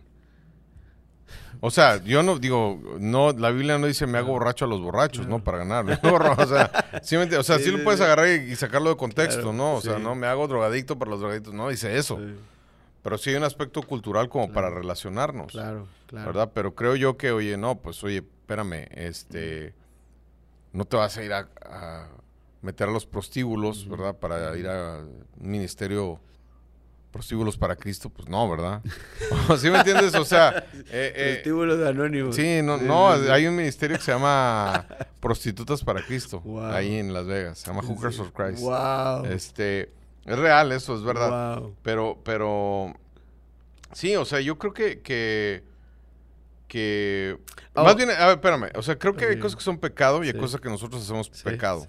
O 1.60 1.68
sea, 1.68 2.00
yo 2.04 2.22
no 2.22 2.38
digo, 2.38 2.80
no, 3.00 3.32
la 3.32 3.50
Biblia 3.50 3.76
no 3.76 3.88
dice 3.88 4.06
me 4.06 4.18
hago 4.18 4.28
borracho 4.28 4.66
a 4.66 4.68
los 4.68 4.80
borrachos, 4.80 5.26
¿no? 5.26 5.42
Para 5.42 5.58
ganar. 5.58 5.84
o 6.38 6.46
sea, 6.46 6.70
sí, 7.02 7.16
o 7.16 7.42
sea, 7.42 7.58
sí, 7.58 7.72
lo 7.72 7.82
puedes 7.82 8.00
agarrar 8.00 8.28
y, 8.28 8.54
sacarlo 8.54 8.90
de 8.90 8.96
contexto, 8.96 9.52
¿no? 9.52 9.74
O 9.74 9.80
sea, 9.80 9.98
no 9.98 10.14
me 10.14 10.28
hago 10.28 10.46
drogadicto 10.46 10.96
para 10.96 11.10
los 11.10 11.18
drogadictos, 11.18 11.52
no 11.52 11.70
dice 11.70 11.98
eso. 11.98 12.20
Pero 13.02 13.18
sí 13.18 13.30
hay 13.30 13.36
un 13.36 13.42
aspecto 13.42 13.82
cultural 13.82 14.28
como 14.28 14.52
para 14.52 14.70
relacionarnos. 14.70 15.50
Claro, 15.50 15.88
claro. 16.06 16.26
¿Verdad? 16.28 16.52
Pero 16.54 16.76
creo 16.76 16.94
yo 16.94 17.16
que, 17.16 17.32
oye, 17.32 17.56
no, 17.56 17.80
pues, 17.80 18.04
oye, 18.04 18.18
espérame, 18.18 18.86
este, 18.92 19.74
no 20.72 20.84
te 20.84 20.96
vas 20.96 21.16
a 21.16 21.24
ir 21.24 21.32
a, 21.32 21.48
meter 22.62 22.90
a 22.90 22.92
los 22.92 23.06
prostíbulos, 23.06 23.88
¿verdad? 23.88 24.14
Para 24.14 24.56
ir 24.56 24.68
a 24.68 24.98
un 25.00 25.50
ministerio 25.50 26.20
prostíbulos 27.18 27.56
para 27.56 27.74
Cristo, 27.74 28.10
pues 28.10 28.28
no, 28.28 28.48
¿verdad? 28.48 28.80
¿Sí 29.58 29.70
me 29.70 29.78
entiendes? 29.78 30.14
O 30.14 30.24
sea... 30.24 30.64
Eh, 30.90 31.12
eh, 31.14 31.32
prostíbulos 31.34 31.86
anónimos. 31.86 32.34
Sí, 32.34 32.62
no, 32.62 32.78
no, 32.78 33.10
hay 33.10 33.46
un 33.46 33.54
ministerio 33.54 33.98
que 33.98 34.02
se 34.02 34.12
llama 34.12 34.86
Prostitutas 35.20 35.84
para 35.84 36.02
Cristo, 36.02 36.42
ahí 36.62 36.96
en 36.96 37.12
Las 37.12 37.26
Vegas, 37.26 37.58
se 37.58 37.66
llama 37.66 37.82
Hookers 37.82 38.16
for 38.16 38.32
Christ. 38.32 38.62
Wow. 38.62 39.26
Este, 39.26 39.90
es 40.24 40.38
real 40.38 40.72
eso, 40.72 40.94
es 40.94 41.02
verdad. 41.02 41.58
Wow. 41.58 41.74
Pero, 41.82 42.18
pero, 42.24 42.94
sí, 43.92 44.16
o 44.16 44.24
sea, 44.24 44.40
yo 44.40 44.56
creo 44.56 44.72
que, 44.72 45.00
que 45.00 45.62
que... 46.68 47.38
Oh. 47.74 47.82
Más 47.82 47.96
bien, 47.96 48.10
a 48.10 48.26
ver, 48.26 48.36
espérame, 48.36 48.70
o 48.74 48.82
sea, 48.82 48.98
creo 48.98 49.16
que 49.16 49.24
hay 49.24 49.38
cosas 49.38 49.56
que 49.56 49.62
son 49.62 49.78
pecado 49.78 50.22
y 50.22 50.28
hay 50.28 50.34
cosas 50.34 50.60
que 50.60 50.68
nosotros 50.68 51.02
hacemos 51.02 51.30
pecado. 51.30 51.86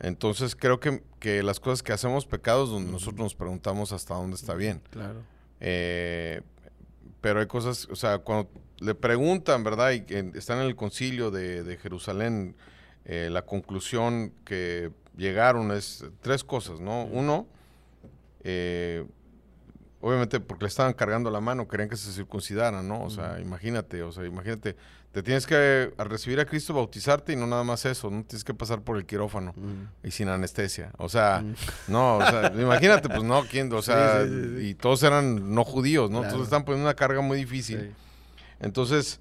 Entonces 0.00 0.56
creo 0.56 0.80
que, 0.80 1.02
que, 1.20 1.42
las 1.42 1.60
cosas 1.60 1.82
que 1.82 1.92
hacemos 1.92 2.26
pecados 2.26 2.70
donde 2.70 2.90
nosotros 2.90 3.20
nos 3.20 3.34
preguntamos 3.34 3.92
hasta 3.92 4.14
dónde 4.14 4.36
está 4.36 4.54
bien. 4.54 4.80
Claro. 4.90 5.22
Eh, 5.60 6.40
pero 7.20 7.40
hay 7.40 7.46
cosas, 7.46 7.88
o 7.90 7.96
sea, 7.96 8.18
cuando 8.18 8.50
le 8.78 8.94
preguntan, 8.94 9.64
¿verdad? 9.64 9.92
Y 9.92 10.04
están 10.36 10.58
en 10.58 10.66
el 10.66 10.76
concilio 10.76 11.30
de, 11.30 11.78
Jerusalén, 11.80 12.54
eh, 13.04 13.28
la 13.30 13.42
conclusión 13.42 14.32
que 14.44 14.90
llegaron 15.16 15.72
es 15.72 16.04
tres 16.20 16.44
cosas, 16.44 16.80
¿no? 16.80 17.04
Uno, 17.04 17.46
eh, 18.42 19.06
obviamente 20.04 20.38
porque 20.38 20.64
le 20.64 20.68
estaban 20.68 20.92
cargando 20.92 21.30
la 21.30 21.40
mano, 21.40 21.66
querían 21.66 21.88
que 21.88 21.96
se 21.96 22.12
circuncidaran, 22.12 22.86
¿no? 22.86 23.02
O 23.02 23.08
sea, 23.08 23.40
imagínate, 23.40 24.02
o 24.02 24.12
sea, 24.12 24.26
imagínate, 24.26 24.76
te 25.12 25.22
tienes 25.22 25.46
que 25.46 25.94
al 25.96 26.10
recibir 26.10 26.38
a 26.40 26.44
Cristo 26.44 26.74
bautizarte 26.74 27.32
y 27.32 27.36
no 27.36 27.46
nada 27.46 27.64
más 27.64 27.86
eso, 27.86 28.10
no 28.10 28.22
tienes 28.22 28.44
que 28.44 28.52
pasar 28.52 28.82
por 28.82 28.98
el 28.98 29.06
quirófano 29.06 29.54
y 30.02 30.10
sin 30.10 30.28
anestesia. 30.28 30.92
O 30.98 31.08
sea, 31.08 31.42
no, 31.88 32.18
o 32.18 32.20
sea, 32.20 32.52
imagínate, 32.54 33.08
pues 33.08 33.22
no, 33.22 33.44
quién, 33.44 33.72
o 33.72 33.80
sea, 33.80 34.26
y 34.60 34.74
todos 34.74 35.02
eran 35.04 35.54
no 35.54 35.64
judíos, 35.64 36.10
¿no? 36.10 36.18
Entonces 36.18 36.42
están 36.42 36.66
poniendo 36.66 36.86
una 36.86 36.94
carga 36.94 37.22
muy 37.22 37.38
difícil. 37.38 37.94
Entonces, 38.60 39.20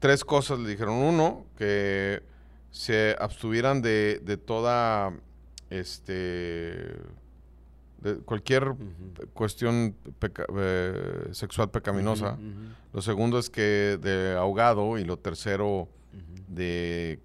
tres 0.00 0.24
cosas 0.24 0.58
le 0.58 0.68
dijeron. 0.68 0.94
Uno, 0.94 1.46
que 1.56 2.22
se 2.72 3.14
abstuvieran 3.20 3.80
de, 3.80 4.20
de 4.24 4.36
toda 4.36 5.12
este 5.70 6.96
cualquier 8.24 8.74
cuestión 9.32 9.96
eh, 10.58 11.28
sexual 11.32 11.70
pecaminosa. 11.70 12.38
Lo 12.92 13.02
segundo 13.02 13.38
es 13.38 13.50
que 13.50 13.98
de 14.00 14.36
ahogado 14.36 14.98
y 14.98 15.04
lo 15.04 15.18
tercero 15.18 15.88
de 16.48 17.12
eh, 17.12 17.18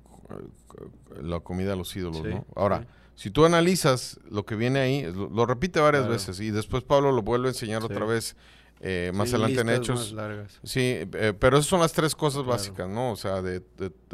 la 1.22 1.40
comida 1.42 1.74
a 1.74 1.76
los 1.76 1.96
ídolos, 1.96 2.24
¿no? 2.24 2.46
Ahora, 2.56 2.88
si 3.16 3.30
tú 3.30 3.46
analizas 3.46 4.20
lo 4.30 4.46
que 4.46 4.56
viene 4.56 4.80
ahí, 4.80 5.14
lo, 5.14 5.46
repite 5.46 5.80
varias 5.80 6.08
veces 6.08 6.40
y 6.40 6.52
después 6.52 6.84
Pablo 6.84 7.12
lo 7.12 7.22
vuelve 7.22 7.48
a 7.48 7.52
enseñar 7.52 7.84
otra 7.84 8.06
vez 8.06 8.36
eh, 8.80 9.12
más 9.14 9.30
adelante 9.30 9.62
en 9.62 9.70
Hechos. 9.70 10.16
Sí, 10.64 11.08
pero 11.40 11.58
esas 11.58 11.68
son 11.68 11.82
las 11.82 11.94
tres 11.94 12.16
cosas 12.16 12.44
básicas, 12.46 12.90
¿no? 12.90 13.12
O 13.12 13.16
sea, 13.16 13.42
de, 13.42 13.62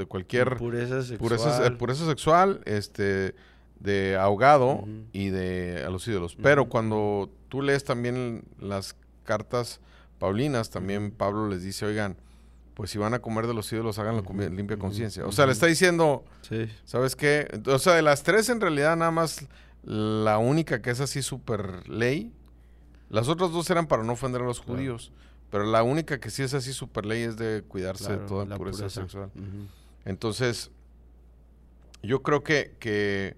cualquier... 0.07 0.57
Pureza 0.57 1.01
sexual. 1.03 1.17
Pureza, 1.17 1.77
pureza 1.77 2.05
sexual, 2.05 2.61
este 2.65 3.35
de 3.79 4.17
ahogado 4.17 4.83
y 5.13 5.29
de 5.29 5.83
a 5.85 5.89
los 5.89 6.07
ídolos. 6.07 6.35
Pero 6.41 6.69
cuando 6.69 7.29
tú 7.49 7.61
lees 7.61 7.83
también 7.83 8.43
las 8.59 8.95
cartas 9.23 9.79
paulinas, 10.19 10.69
también 10.69 11.11
Pablo 11.11 11.47
les 11.47 11.63
dice, 11.63 11.85
oigan, 11.85 12.17
pues 12.73 12.91
si 12.91 12.97
van 12.97 13.13
a 13.13 13.19
comer 13.19 13.47
de 13.47 13.53
los 13.53 13.71
ídolos, 13.73 13.97
háganlo 13.99 14.23
con 14.23 14.37
limpia 14.55 14.77
conciencia. 14.77 15.25
O 15.25 15.31
sea, 15.31 15.45
le 15.45 15.51
está 15.51 15.65
diciendo, 15.65 16.23
¿sabes 16.85 17.15
qué? 17.15 17.47
O 17.65 17.79
sea, 17.79 17.93
de 17.93 18.01
las 18.01 18.23
tres 18.23 18.49
en 18.49 18.61
realidad 18.61 18.95
nada 18.95 19.11
más 19.11 19.47
la 19.83 20.37
única 20.37 20.81
que 20.81 20.89
es 20.89 20.99
así 20.99 21.21
súper 21.21 21.87
ley, 21.89 22.31
las 23.09 23.29
otras 23.29 23.51
dos 23.51 23.69
eran 23.69 23.87
para 23.87 24.03
no 24.03 24.13
ofender 24.13 24.41
a 24.41 24.45
los 24.45 24.59
judíos, 24.59 25.11
pero 25.49 25.63
la 25.63 25.81
única 25.81 26.19
que 26.19 26.29
sí 26.29 26.43
es 26.43 26.53
así 26.53 26.73
súper 26.73 27.05
ley 27.05 27.23
es 27.23 27.37
de 27.37 27.63
cuidarse 27.67 28.11
de 28.11 28.17
toda 28.27 28.57
pureza, 28.57 28.89
sexual. 28.89 29.31
Entonces, 30.05 30.71
yo 32.03 32.21
creo 32.21 32.43
que, 32.43 32.75
que 32.79 33.37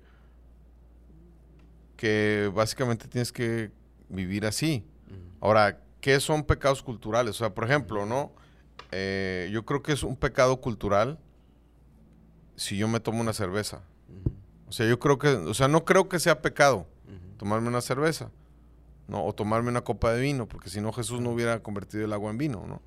que 1.99 2.49
básicamente 2.55 3.09
tienes 3.09 3.33
que 3.33 3.71
vivir 4.07 4.45
así. 4.45 4.85
Ahora, 5.41 5.81
¿qué 5.99 6.17
son 6.21 6.45
pecados 6.45 6.81
culturales? 6.81 7.31
O 7.31 7.39
sea, 7.39 7.53
por 7.53 7.65
ejemplo, 7.65 8.05
¿no? 8.05 8.31
Eh, 8.93 9.49
yo 9.51 9.65
creo 9.65 9.83
que 9.83 9.91
es 9.91 10.03
un 10.03 10.15
pecado 10.15 10.61
cultural 10.61 11.19
si 12.55 12.77
yo 12.77 12.87
me 12.87 13.01
tomo 13.01 13.19
una 13.19 13.33
cerveza. 13.33 13.81
O 14.69 14.71
sea, 14.71 14.87
yo 14.87 14.97
creo 14.97 15.19
que, 15.19 15.27
o 15.27 15.53
sea, 15.53 15.67
no 15.67 15.83
creo 15.83 16.07
que 16.07 16.19
sea 16.19 16.41
pecado 16.41 16.87
tomarme 17.35 17.67
una 17.67 17.81
cerveza, 17.81 18.31
¿no? 19.09 19.25
O 19.25 19.33
tomarme 19.33 19.67
una 19.67 19.81
copa 19.81 20.13
de 20.13 20.21
vino, 20.21 20.47
porque 20.47 20.69
si 20.69 20.79
no 20.79 20.93
Jesús 20.93 21.19
no 21.19 21.31
hubiera 21.31 21.61
convertido 21.61 22.05
el 22.05 22.13
agua 22.13 22.31
en 22.31 22.37
vino, 22.37 22.65
¿no? 22.65 22.81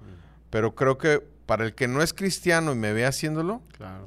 Pero 0.53 0.75
creo 0.75 0.99
que 0.99 1.23
para 1.47 1.65
el 1.65 1.75
que 1.75 1.89
no 1.89 2.03
es 2.03 2.13
cristiano 2.13 2.73
y 2.73 2.75
me 2.77 2.93
ve 2.93 3.07
haciéndolo, 3.07 3.63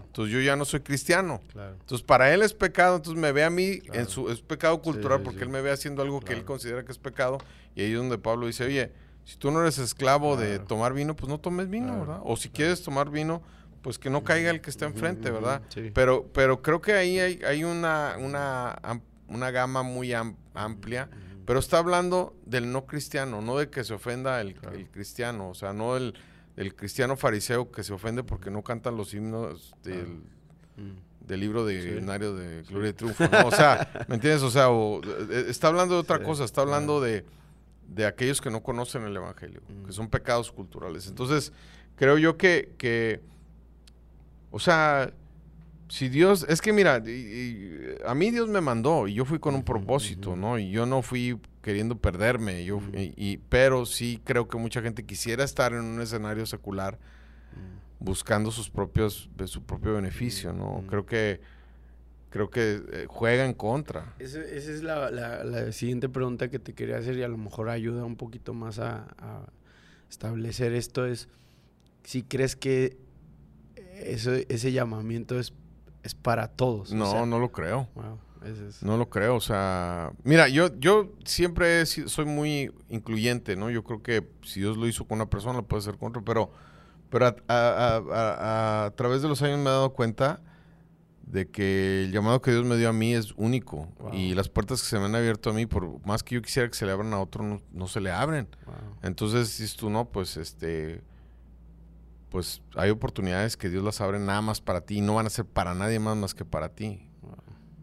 entonces 0.05 0.31
yo 0.31 0.39
ya 0.41 0.55
no 0.55 0.63
soy 0.63 0.81
cristiano. 0.81 1.41
Entonces 1.55 2.05
para 2.05 2.31
él 2.31 2.43
es 2.43 2.53
pecado, 2.53 2.97
entonces 2.97 3.19
me 3.19 3.31
ve 3.31 3.43
a 3.43 3.49
mí, 3.49 3.79
en 3.93 4.07
su, 4.07 4.29
es 4.29 4.41
pecado 4.41 4.79
cultural 4.79 5.23
porque 5.23 5.41
él 5.41 5.49
me 5.49 5.61
ve 5.61 5.71
haciendo 5.71 6.03
algo 6.03 6.19
que 6.21 6.33
él 6.33 6.45
considera 6.45 6.85
que 6.85 6.91
es 6.91 6.99
pecado. 6.99 7.39
Y 7.73 7.81
ahí 7.81 7.91
es 7.93 7.97
donde 7.97 8.19
Pablo 8.19 8.45
dice, 8.45 8.63
oye, 8.63 8.91
si 9.23 9.37
tú 9.37 9.49
no 9.49 9.59
eres 9.61 9.79
esclavo 9.79 10.37
de 10.37 10.59
tomar 10.59 10.93
vino, 10.93 11.15
pues 11.15 11.27
no 11.29 11.39
tomes 11.39 11.67
vino, 11.67 11.99
¿verdad? 12.01 12.19
O 12.23 12.37
si 12.37 12.49
quieres 12.49 12.83
tomar 12.83 13.09
vino, 13.09 13.41
pues 13.81 13.97
que 13.97 14.11
no 14.11 14.23
caiga 14.23 14.51
el 14.51 14.61
que 14.61 14.69
está 14.69 14.85
enfrente, 14.85 15.31
¿verdad? 15.31 15.63
Pero, 15.95 16.29
pero 16.31 16.61
creo 16.61 16.79
que 16.79 16.93
ahí 16.93 17.19
hay, 17.19 17.41
hay 17.43 17.63
una, 17.63 18.17
una, 18.19 18.79
una 19.27 19.49
gama 19.49 19.81
muy 19.81 20.13
amplia. 20.13 21.09
Pero 21.43 21.59
está 21.59 21.79
hablando 21.79 22.35
del 22.45 22.71
no 22.71 22.85
cristiano, 22.85 23.41
no 23.41 23.57
de 23.57 23.71
que 23.71 23.83
se 23.83 23.95
ofenda 23.95 24.39
el, 24.41 24.55
el 24.73 24.89
cristiano, 24.91 25.49
o 25.49 25.53
sea, 25.55 25.73
no 25.73 25.97
el 25.97 26.15
el 26.55 26.75
cristiano 26.75 27.17
fariseo 27.17 27.71
que 27.71 27.83
se 27.83 27.93
ofende 27.93 28.23
porque 28.23 28.49
no 28.49 28.63
cantan 28.63 28.97
los 28.97 29.13
himnos 29.13 29.73
del, 29.83 30.21
mm. 30.77 31.33
libro 31.33 31.65
de 31.65 31.99
de 32.01 32.63
Gloria 32.63 32.89
y 32.89 32.93
Triunfo. 32.93 33.23
O 33.45 33.51
sea, 33.51 33.89
¿me 34.07 34.15
entiendes? 34.15 34.41
O 34.41 34.51
sea, 34.51 34.67
eh, 34.69 35.45
está 35.49 35.67
hablando 35.67 35.95
de 35.95 36.01
otra 36.01 36.23
cosa, 36.23 36.45
está 36.45 36.61
hablando 36.61 37.01
de, 37.01 37.25
de, 37.87 38.05
aquellos 38.05 38.39
que 38.41 38.49
no 38.49 38.63
conocen 38.63 39.03
el 39.03 39.15
Evangelio, 39.15 39.61
que 39.67 39.91
mm. 39.91 39.93
son 39.93 40.09
pecados 40.09 40.51
culturales. 40.51 41.07
Entonces, 41.07 41.51
creo 41.95 42.17
yo 42.17 42.37
que, 42.37 42.73
que 42.77 43.21
o 44.51 44.59
sea, 44.59 45.11
si 45.87 46.09
Dios, 46.09 46.45
es 46.49 46.61
que 46.61 46.73
mira, 46.73 46.95
a 48.05 48.15
mí 48.15 48.31
Dios 48.31 48.49
me 48.49 48.61
mandó 48.61 49.07
y 49.07 49.13
yo 49.13 49.25
fui 49.25 49.39
con 49.39 49.55
un 49.55 49.63
propósito, 49.63 50.35
¿no? 50.35 50.57
Y 50.57 50.71
yo 50.71 50.85
no 50.85 51.01
fui 51.01 51.39
queriendo 51.61 51.97
perderme, 51.97 52.65
yo, 52.65 52.81
y, 52.93 53.37
pero 53.49 53.85
sí 53.85 54.21
creo 54.23 54.47
que 54.47 54.57
mucha 54.57 54.81
gente 54.81 55.03
quisiera 55.03 55.43
estar 55.43 55.73
en 55.73 55.81
un 55.81 56.01
escenario 56.01 56.45
secular 56.45 56.97
buscando 57.99 58.51
sus 58.51 58.69
propios, 58.69 59.29
su 59.45 59.63
propio 59.63 59.93
beneficio, 59.93 60.53
¿no? 60.53 60.83
Creo 60.87 61.05
que 61.05 61.39
creo 62.29 62.49
que 62.49 62.81
eh, 62.91 63.05
juega 63.07 63.45
en 63.45 63.53
contra. 63.53 64.13
esa 64.19 64.41
es 64.41 64.83
la, 64.83 65.71
siguiente 65.71 66.09
pregunta 66.09 66.49
que 66.49 66.59
te 66.59 66.73
quería 66.73 66.97
hacer 66.97 67.17
y 67.17 67.23
a 67.23 67.29
lo 67.29 67.37
mejor 67.37 67.69
ayuda 67.69 68.03
un 68.03 68.17
poquito 68.17 68.53
más 68.53 68.79
a, 68.79 69.07
establecer 70.09 70.73
esto 70.73 71.05
es 71.05 71.27
si 72.03 72.21
crees 72.21 72.55
que 72.55 72.97
eso, 73.95 74.33
ese 74.33 74.71
llamamiento 74.71 75.39
es, 75.39 75.53
es 76.05 76.13
para 76.13 76.47
todos. 76.47 76.93
No, 76.93 77.25
no 77.25 77.39
lo 77.39 77.51
creo. 77.51 77.89
No 78.83 78.95
lo 78.95 79.09
creo, 79.09 79.35
o 79.35 79.41
sea, 79.41 80.11
mira, 80.23 80.47
yo, 80.47 80.69
yo 80.77 81.11
siempre 81.25 81.83
soy 81.87 82.25
muy 82.25 82.71
incluyente, 82.89 83.55
¿no? 83.55 83.71
Yo 83.71 83.83
creo 83.83 84.03
que 84.03 84.23
si 84.43 84.59
Dios 84.59 84.77
lo 84.77 84.87
hizo 84.87 85.05
con 85.05 85.15
una 85.15 85.27
persona, 85.27 85.55
lo 85.55 85.65
puede 85.65 85.81
hacer 85.81 85.97
con 85.97 86.09
otra, 86.09 86.21
pero, 86.21 86.51
pero 87.09 87.35
a, 87.47 88.93
través 88.95 89.23
de 89.23 89.29
los 89.29 89.41
años 89.41 89.57
me 89.57 89.63
he 89.63 89.73
dado 89.73 89.93
cuenta 89.93 90.41
de 91.23 91.49
que 91.49 92.03
el 92.03 92.11
llamado 92.11 92.39
que 92.39 92.51
Dios 92.51 92.65
me 92.65 92.77
dio 92.77 92.89
a 92.89 92.93
mí 92.93 93.15
es 93.15 93.33
único 93.35 93.87
y 94.13 94.35
las 94.35 94.47
puertas 94.47 94.79
que 94.83 94.87
se 94.89 94.99
me 94.99 95.05
han 95.05 95.15
abierto 95.15 95.49
a 95.49 95.53
mí, 95.53 95.65
por 95.65 96.05
más 96.05 96.21
que 96.21 96.35
yo 96.35 96.43
quisiera 96.43 96.69
que 96.69 96.75
se 96.75 96.85
le 96.85 96.91
abran 96.91 97.11
a 97.13 97.19
otro, 97.19 97.59
no, 97.71 97.87
se 97.87 97.99
le 97.99 98.11
abren. 98.11 98.47
Entonces, 99.01 99.49
si 99.49 99.75
tú 99.75 99.89
no, 99.89 100.05
pues 100.05 100.37
este 100.37 101.01
pues 102.35 102.61
hay 102.75 102.89
oportunidades 102.89 103.55
que 103.55 103.69
Dios 103.69 103.81
las 103.81 104.01
abre 104.01 104.19
nada 104.19 104.41
más 104.41 104.59
para 104.59 104.81
ti 104.81 104.97
y 104.97 105.01
no 105.01 105.15
van 105.15 105.25
a 105.25 105.29
ser 105.29 105.45
para 105.45 105.73
nadie 105.73 105.99
más 105.99 106.17
más 106.17 106.35
que 106.35 106.43
para 106.43 106.67
ti. 106.67 107.07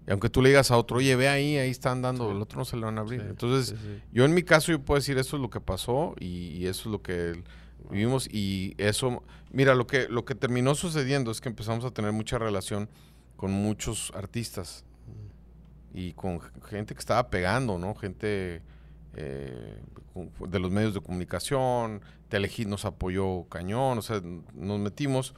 Y 0.07 0.11
aunque 0.11 0.29
tú 0.29 0.43
le 0.43 0.51
digas 0.51 0.71
a 0.71 0.77
otro, 0.77 0.99
oye, 0.99 1.17
ve 1.17 1.27
ahí, 1.27 1.57
ahí 1.57 1.71
están 1.71 2.03
dando, 2.03 2.31
el 2.31 2.43
otro 2.43 2.59
no 2.59 2.67
se 2.67 2.77
le 2.77 2.85
van 2.85 2.99
a 2.99 3.01
abrir. 3.01 3.23
Entonces, 3.23 3.75
yo 4.13 4.27
en 4.27 4.35
mi 4.35 4.43
caso, 4.43 4.71
yo 4.71 4.79
puedo 4.79 5.01
decir, 5.01 5.17
eso 5.17 5.37
es 5.37 5.41
lo 5.41 5.49
que 5.49 5.63
pasó 5.63 6.15
y, 6.21 6.67
eso 6.67 6.83
es 6.83 6.87
lo 6.93 7.01
que 7.01 7.43
Vivimos 7.91 8.29
y 8.31 8.75
eso, 8.77 9.23
mira, 9.53 9.75
lo 9.75 9.87
que, 9.87 10.07
lo 10.09 10.27
que 10.27 10.35
terminó 10.35 10.75
sucediendo 10.75 11.31
es 11.31 11.41
que 11.41 11.49
empezamos 11.49 11.87
a 11.87 11.91
tener 11.91 12.13
mucha 12.13 12.37
relación 12.37 12.91
con 13.37 13.53
muchos 13.53 14.13
artistas 14.15 14.85
y 15.95 16.13
con 16.13 16.41
gente 16.69 16.93
que 16.93 17.01
estaba 17.01 17.31
pegando, 17.31 17.79
¿no? 17.79 17.95
Gente 17.95 18.61
eh, 19.15 19.83
de 20.49 20.59
los 20.59 20.71
medios 20.71 20.95
de 20.95 21.01
comunicación, 21.01 22.03
Telehit 22.29 22.67
nos 22.67 22.85
apoyó 22.85 23.45
cañón, 23.45 23.99
o 23.99 24.03
sea, 24.03 24.21
nos 24.55 24.81
metimos 24.81 25.35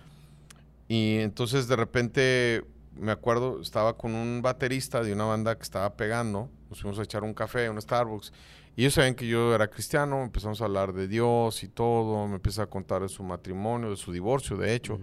y 0.89 1.19
entonces 1.19 1.69
de 1.69 1.77
repente 1.77 2.65
me 2.97 3.13
acuerdo, 3.13 3.61
estaba 3.61 3.97
con 3.97 4.15
un 4.15 4.43
baterista 4.43 5.03
de 5.03 5.13
una 5.13 5.25
banda 5.25 5.57
que 5.57 5.63
estaba 5.63 5.97
pegando, 5.97 6.51
nos 6.71 6.81
fuimos 6.81 6.99
a 6.99 7.03
echar 7.03 7.25
un 7.25 7.35
café, 7.35 7.69
un 7.69 7.81
Starbucks 7.81 8.33
y 8.77 8.83
ellos 8.83 8.95
saben 8.95 9.15
que 9.15 9.27
yo 9.27 9.55
era 9.55 9.69
cristiano, 9.69 10.23
empezamos 10.23 10.61
a 10.61 10.65
hablar 10.65 10.93
de 10.93 11.07
Dios 11.07 11.63
y 11.63 11.69
todo, 11.69 12.27
me 12.27 12.37
empieza 12.37 12.65
a 12.65 12.67
contar 12.67 13.03
de 13.03 13.09
su 13.09 13.23
matrimonio, 13.23 13.91
de 13.91 13.97
su 13.97 14.13
divorcio, 14.13 14.57
de 14.57 14.75
hecho, 14.75 14.99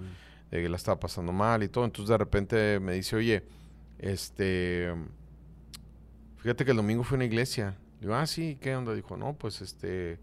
de 0.49 0.61
que 0.61 0.67
la 0.67 0.75
estaba 0.75 0.99
pasando 0.99 1.31
mal 1.31 1.63
y 1.63 1.69
todo. 1.69 1.85
Entonces 1.85 2.09
de 2.09 2.17
repente 2.17 2.79
me 2.81 2.93
dice, 2.93 3.15
oye, 3.15 3.45
este, 3.97 4.93
fíjate 6.37 6.65
que 6.65 6.71
el 6.71 6.77
domingo 6.77 7.03
fue 7.03 7.15
una 7.15 7.25
iglesia. 7.25 7.77
Digo, 8.01 8.15
ah, 8.15 8.25
sí, 8.25 8.57
¿qué 8.59 8.75
onda? 8.75 8.95
Dijo, 8.95 9.15
no, 9.15 9.33
pues 9.33 9.61
este, 9.61 10.19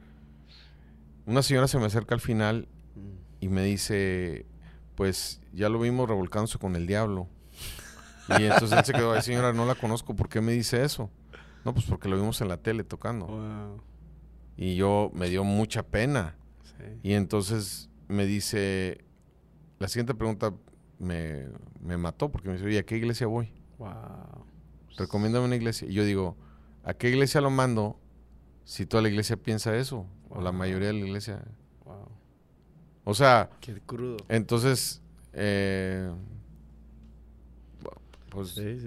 una 1.27 1.43
señora 1.43 1.69
se 1.69 1.79
me 1.79 1.87
acerca 1.87 2.17
al 2.17 2.21
final 2.21 2.67
y 3.41 3.49
me 3.49 3.63
dice, 3.63 4.47
pues 4.97 5.41
ya 5.53 5.69
lo 5.69 5.79
vimos 5.79 6.09
revolcándose 6.09 6.59
con 6.59 6.75
el 6.75 6.89
diablo. 6.89 7.29
Y 8.37 8.43
entonces 8.43 8.77
él 8.77 8.85
se 8.85 8.93
quedó, 8.93 9.13
ay 9.13 9.23
señora, 9.23 9.53
no 9.53 9.65
la 9.65 9.77
conozco, 9.77 10.17
¿por 10.17 10.29
qué 10.29 10.41
me 10.41 10.53
dice 10.53 10.83
eso? 10.83 11.09
No, 11.65 11.73
pues 11.73 11.87
porque 11.87 12.09
lo 12.09 12.17
vimos 12.17 12.41
en 12.41 12.49
la 12.49 12.57
tele 12.57 12.83
tocando. 12.83 13.81
Y 14.57 14.75
yo 14.75 15.13
me 15.15 15.29
dio 15.29 15.45
mucha 15.45 15.85
pena. 15.85 16.35
Y 17.05 17.13
entonces 17.13 17.91
me 18.09 18.27
dice, 18.27 19.05
la 19.79 19.87
siguiente 19.87 20.15
pregunta 20.15 20.53
me, 20.99 21.47
mató 21.97 22.31
porque 22.33 22.49
me 22.49 22.55
dice, 22.55 22.67
oye, 22.67 22.79
¿a 22.81 22.83
qué 22.83 22.97
iglesia 22.97 23.29
voy? 23.29 23.53
Wow. 23.79 24.45
Recomiéndame 24.97 25.47
una 25.47 25.57
iglesia. 25.57 25.87
Y 25.89 25.93
yo 25.93 26.05
digo, 26.05 26.37
¿a 26.89 26.95
qué 26.95 27.11
iglesia 27.11 27.43
lo 27.43 27.51
mando 27.51 28.01
si 28.65 28.87
toda 28.87 29.03
la 29.03 29.11
iglesia 29.11 29.37
piensa 29.37 29.77
eso? 29.77 30.07
O 30.31 30.41
la 30.41 30.53
mayoría 30.53 30.89
de 30.89 30.95
la 30.95 31.01
iglesia. 31.01 31.45
Wow. 31.85 32.09
O 33.05 33.15
sea, 33.15 33.51
Qué 33.61 33.79
crudo. 33.85 34.17
Entonces, 34.29 35.03
eh, 35.35 36.11
pues, 38.31 38.57
eh, 38.57 38.79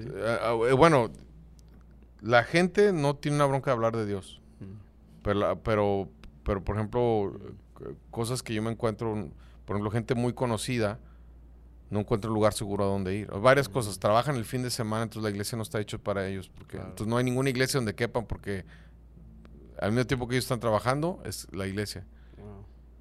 eh, 0.68 0.74
bueno, 0.74 1.12
la 2.22 2.44
gente 2.44 2.92
no 2.92 3.16
tiene 3.18 3.38
una 3.38 3.46
bronca 3.46 3.70
de 3.70 3.76
hablar 3.76 3.96
de 3.96 4.08
Dios. 4.08 4.42
Pero, 5.24 5.62
pero, 5.62 6.10
pero, 6.44 6.64
por 6.64 6.76
ejemplo, 6.76 7.40
cosas 8.10 8.42
que 8.42 8.56
yo 8.56 8.64
me 8.64 8.72
encuentro, 8.72 9.30
por 9.66 9.76
ejemplo, 9.76 9.92
gente 9.92 10.16
muy 10.16 10.34
conocida, 10.34 11.00
no 11.92 12.00
encuentra 12.00 12.30
un 12.30 12.36
lugar 12.36 12.54
seguro 12.54 12.86
a 12.86 12.88
donde 12.88 13.14
ir. 13.16 13.28
Varias 13.28 13.68
cosas. 13.68 14.00
Trabajan 14.00 14.38
el 14.38 14.46
fin 14.46 14.64
de 14.64 14.72
semana, 14.72 15.04
entonces 15.04 15.24
la 15.24 15.30
iglesia 15.30 15.58
no 15.58 15.62
está 15.62 15.80
hecha 15.80 15.98
para 15.98 16.26
ellos. 16.28 16.50
Porque, 16.50 16.78
Entonces 16.78 17.06
no 17.06 17.18
hay 17.18 17.26
ninguna 17.26 17.50
iglesia 17.50 17.78
donde 17.80 17.94
quepan 17.94 18.26
porque 18.26 18.66
al 19.78 19.92
mismo 19.92 20.08
tiempo 20.08 20.28
que 20.28 20.36
ellos 20.36 20.46
están 20.46 20.62
trabajando, 20.62 21.22
es 21.26 21.48
la 21.52 21.68
iglesia. 21.68 22.08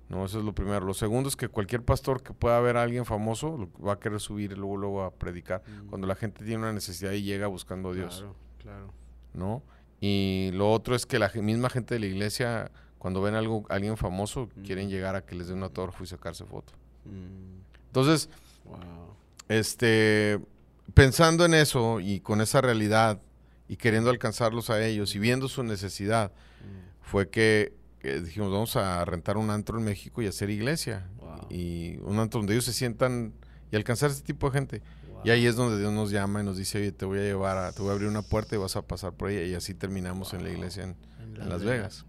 No, 0.08 0.24
eso 0.24 0.40
es 0.40 0.44
lo 0.44 0.52
primero. 0.52 0.84
Lo 0.84 0.92
segundo 0.92 1.28
es 1.28 1.36
que 1.36 1.46
cualquier 1.46 1.84
pastor 1.84 2.20
que 2.20 2.32
pueda 2.32 2.58
ver 2.58 2.76
a 2.76 2.82
alguien 2.82 3.04
famoso 3.06 3.70
va 3.86 3.92
a 3.92 4.00
querer 4.00 4.18
subir 4.18 4.50
y 4.50 4.56
luego, 4.56 4.76
luego 4.76 5.02
a 5.04 5.12
predicar. 5.12 5.62
Cuando 5.88 6.08
la 6.08 6.16
gente 6.16 6.44
tiene 6.44 6.58
una 6.58 6.72
necesidad 6.72 7.12
y 7.12 7.22
llega 7.22 7.46
buscando 7.46 7.90
a 7.90 7.94
Dios. 7.94 8.16
Claro, 8.18 8.34
claro. 8.58 8.94
¿no? 9.34 9.62
Y 10.00 10.50
lo 10.54 10.72
otro 10.72 10.96
es 10.96 11.06
que 11.06 11.20
la 11.20 11.30
misma 11.32 11.70
gente 11.70 11.94
de 11.94 12.00
la 12.00 12.06
iglesia, 12.06 12.72
cuando 12.98 13.22
ven 13.22 13.36
algo, 13.36 13.66
alguien 13.68 13.96
famoso, 13.96 14.48
quieren 14.64 14.88
llegar 14.88 15.14
a 15.14 15.24
que 15.24 15.36
les 15.36 15.46
den 15.46 15.58
un 15.58 15.62
autógrafo 15.62 16.02
y 16.02 16.08
sacarse 16.08 16.44
foto. 16.44 16.72
Mm. 17.04 17.60
Entonces, 17.86 18.28
este, 19.48 20.38
pensando 20.94 21.44
en 21.44 21.54
eso 21.54 22.00
y 22.00 22.20
con 22.20 22.40
esa 22.40 22.60
realidad 22.60 23.20
y 23.68 23.76
queriendo 23.76 24.10
alcanzarlos 24.10 24.70
a 24.70 24.84
ellos 24.84 25.14
y 25.14 25.18
viendo 25.18 25.48
su 25.48 25.62
necesidad, 25.62 26.30
mm. 26.30 27.02
fue 27.02 27.28
que, 27.30 27.72
dijimos, 28.02 28.50
vamos 28.50 28.76
a 28.76 29.04
rentar 29.04 29.36
un 29.36 29.50
antro 29.50 29.78
en 29.78 29.84
México 29.84 30.22
y 30.22 30.26
hacer 30.26 30.50
iglesia. 30.50 31.06
Y 31.48 31.96
un 32.02 32.18
antro 32.18 32.40
donde 32.40 32.54
ellos 32.54 32.64
se 32.64 32.72
sientan 32.72 33.32
y 33.72 33.76
alcanzar 33.76 34.10
a 34.10 34.12
este 34.12 34.24
tipo 34.24 34.48
de 34.48 34.52
gente. 34.52 34.82
Y 35.24 35.30
ahí 35.30 35.46
es 35.46 35.56
donde 35.56 35.78
Dios 35.78 35.92
nos 35.92 36.10
llama 36.10 36.40
y 36.40 36.44
nos 36.44 36.56
dice, 36.56 36.78
oye, 36.78 36.92
te 36.92 37.04
voy 37.04 37.18
a 37.18 37.22
llevar 37.22 37.58
a, 37.58 37.72
te 37.72 37.82
voy 37.82 37.90
a 37.90 37.92
abrir 37.92 38.08
una 38.08 38.22
puerta 38.22 38.54
y 38.54 38.58
vas 38.58 38.76
a 38.76 38.82
pasar 38.82 39.12
por 39.12 39.30
ella. 39.30 39.44
Y 39.44 39.54
así 39.54 39.74
terminamos 39.74 40.32
en 40.32 40.44
la 40.44 40.50
iglesia 40.50 40.84
en, 40.84 41.48
Las 41.48 41.62
Vegas. 41.62 42.06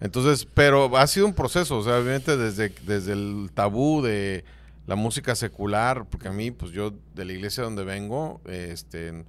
Entonces, 0.00 0.46
pero 0.52 0.96
ha 0.96 1.06
sido 1.06 1.26
un 1.26 1.34
proceso, 1.34 1.78
o 1.78 1.84
sea, 1.84 1.98
obviamente 1.98 2.36
desde, 2.36 2.70
desde 2.84 3.12
el 3.12 3.50
tabú 3.54 4.02
de 4.02 4.44
la 4.86 4.96
música 4.96 5.34
secular, 5.34 6.06
porque 6.08 6.28
a 6.28 6.32
mí, 6.32 6.50
pues 6.50 6.72
yo 6.72 6.92
de 7.14 7.24
la 7.24 7.32
iglesia 7.32 7.62
donde 7.62 7.84
vengo, 7.84 8.40
este, 8.46 9.24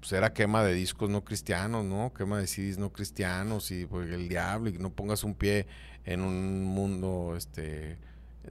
pues 0.00 0.12
era 0.12 0.32
quema 0.32 0.62
de 0.64 0.74
discos 0.74 1.08
no 1.10 1.24
cristianos, 1.24 1.84
¿no? 1.84 2.12
Quema 2.12 2.38
de 2.38 2.46
CDs 2.46 2.78
no 2.78 2.92
cristianos 2.92 3.70
y 3.70 3.86
pues, 3.86 4.10
el 4.10 4.28
diablo 4.28 4.70
y 4.70 4.78
no 4.78 4.90
pongas 4.90 5.24
un 5.24 5.34
pie 5.34 5.66
en 6.04 6.22
un 6.22 6.64
mundo, 6.64 7.34
este, 7.36 7.98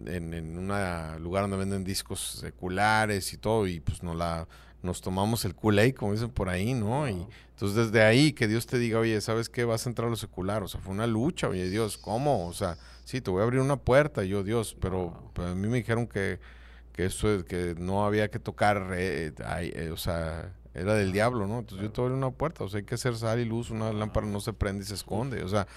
en, 0.06 0.57
un 0.57 0.68
lugar 1.24 1.44
donde 1.44 1.57
venden 1.57 1.84
discos 1.84 2.38
seculares 2.40 3.34
y 3.34 3.38
todo, 3.38 3.68
y 3.68 3.80
pues 3.80 4.03
nos, 4.03 4.15
la, 4.15 4.48
nos 4.84 5.02
tomamos 5.02 5.44
el 5.45 5.56
kool 5.56 5.80
como 5.95 6.14
dicen 6.14 6.30
por 6.30 6.49
ahí, 6.49 6.74
¿no? 6.74 7.10
Y 7.10 7.26
entonces 7.52 7.76
desde 7.76 8.03
ahí 8.03 8.34
que 8.34 8.48
Dios 8.48 8.68
te 8.68 8.78
diga, 8.78 8.99
oye, 8.99 9.19
¿sabes 9.22 9.49
qué? 9.49 9.65
Vas 9.65 9.86
a 9.86 9.90
entrar 9.90 10.07
a 10.07 10.11
lo 10.11 10.15
secular, 10.15 10.64
o 10.64 10.68
sea, 10.68 10.80
fue 10.80 10.94
una 10.94 11.07
lucha, 11.07 11.49
oye, 11.49 11.69
Dios, 11.69 11.98
¿cómo? 11.98 12.48
O 12.48 12.53
sea, 12.53 12.78
sí, 13.08 13.22
te 13.22 13.32
voy 13.32 13.40
a 13.40 13.44
abrir 13.46 13.62
una 13.62 13.78
puerta, 13.78 14.26
yo, 14.26 14.44
Dios, 14.44 14.76
pero, 14.82 15.32
a 15.38 15.56
mí 15.56 15.70
me 15.70 15.78
dijeron 15.78 16.08
que, 16.08 16.40
que 16.92 17.06
eso 17.06 17.34
es, 17.34 17.46
que 17.46 17.74
no 17.78 18.06
había 18.06 18.30
que 18.30 18.38
tocar, 18.38 18.90
eh, 18.94 19.32
eh, 19.38 19.92
o 19.94 19.98
sea, 19.98 20.52
era 20.74 20.94
del 20.94 21.14
diablo, 21.14 21.48
¿no? 21.48 21.60
Entonces 21.60 21.88
yo 21.88 21.92
te 21.94 22.02
voy 22.02 22.08
a 22.08 22.12
abrir 22.12 22.26
una 22.26 22.36
puerta, 22.36 22.66
o 22.66 22.70
sea, 22.70 22.80
hay 22.80 22.86
que 22.86 22.96
hacer 22.96 23.16
sal 23.16 23.40
y 23.40 23.46
luz, 23.46 23.70
una 23.70 23.94
lámpara 23.94 24.28
no 24.28 24.42
se 24.42 24.52
prende 24.52 24.84
y 24.84 24.88
se 24.88 24.94
esconde, 24.96 25.42
o 25.44 25.48
sea... 25.48 25.68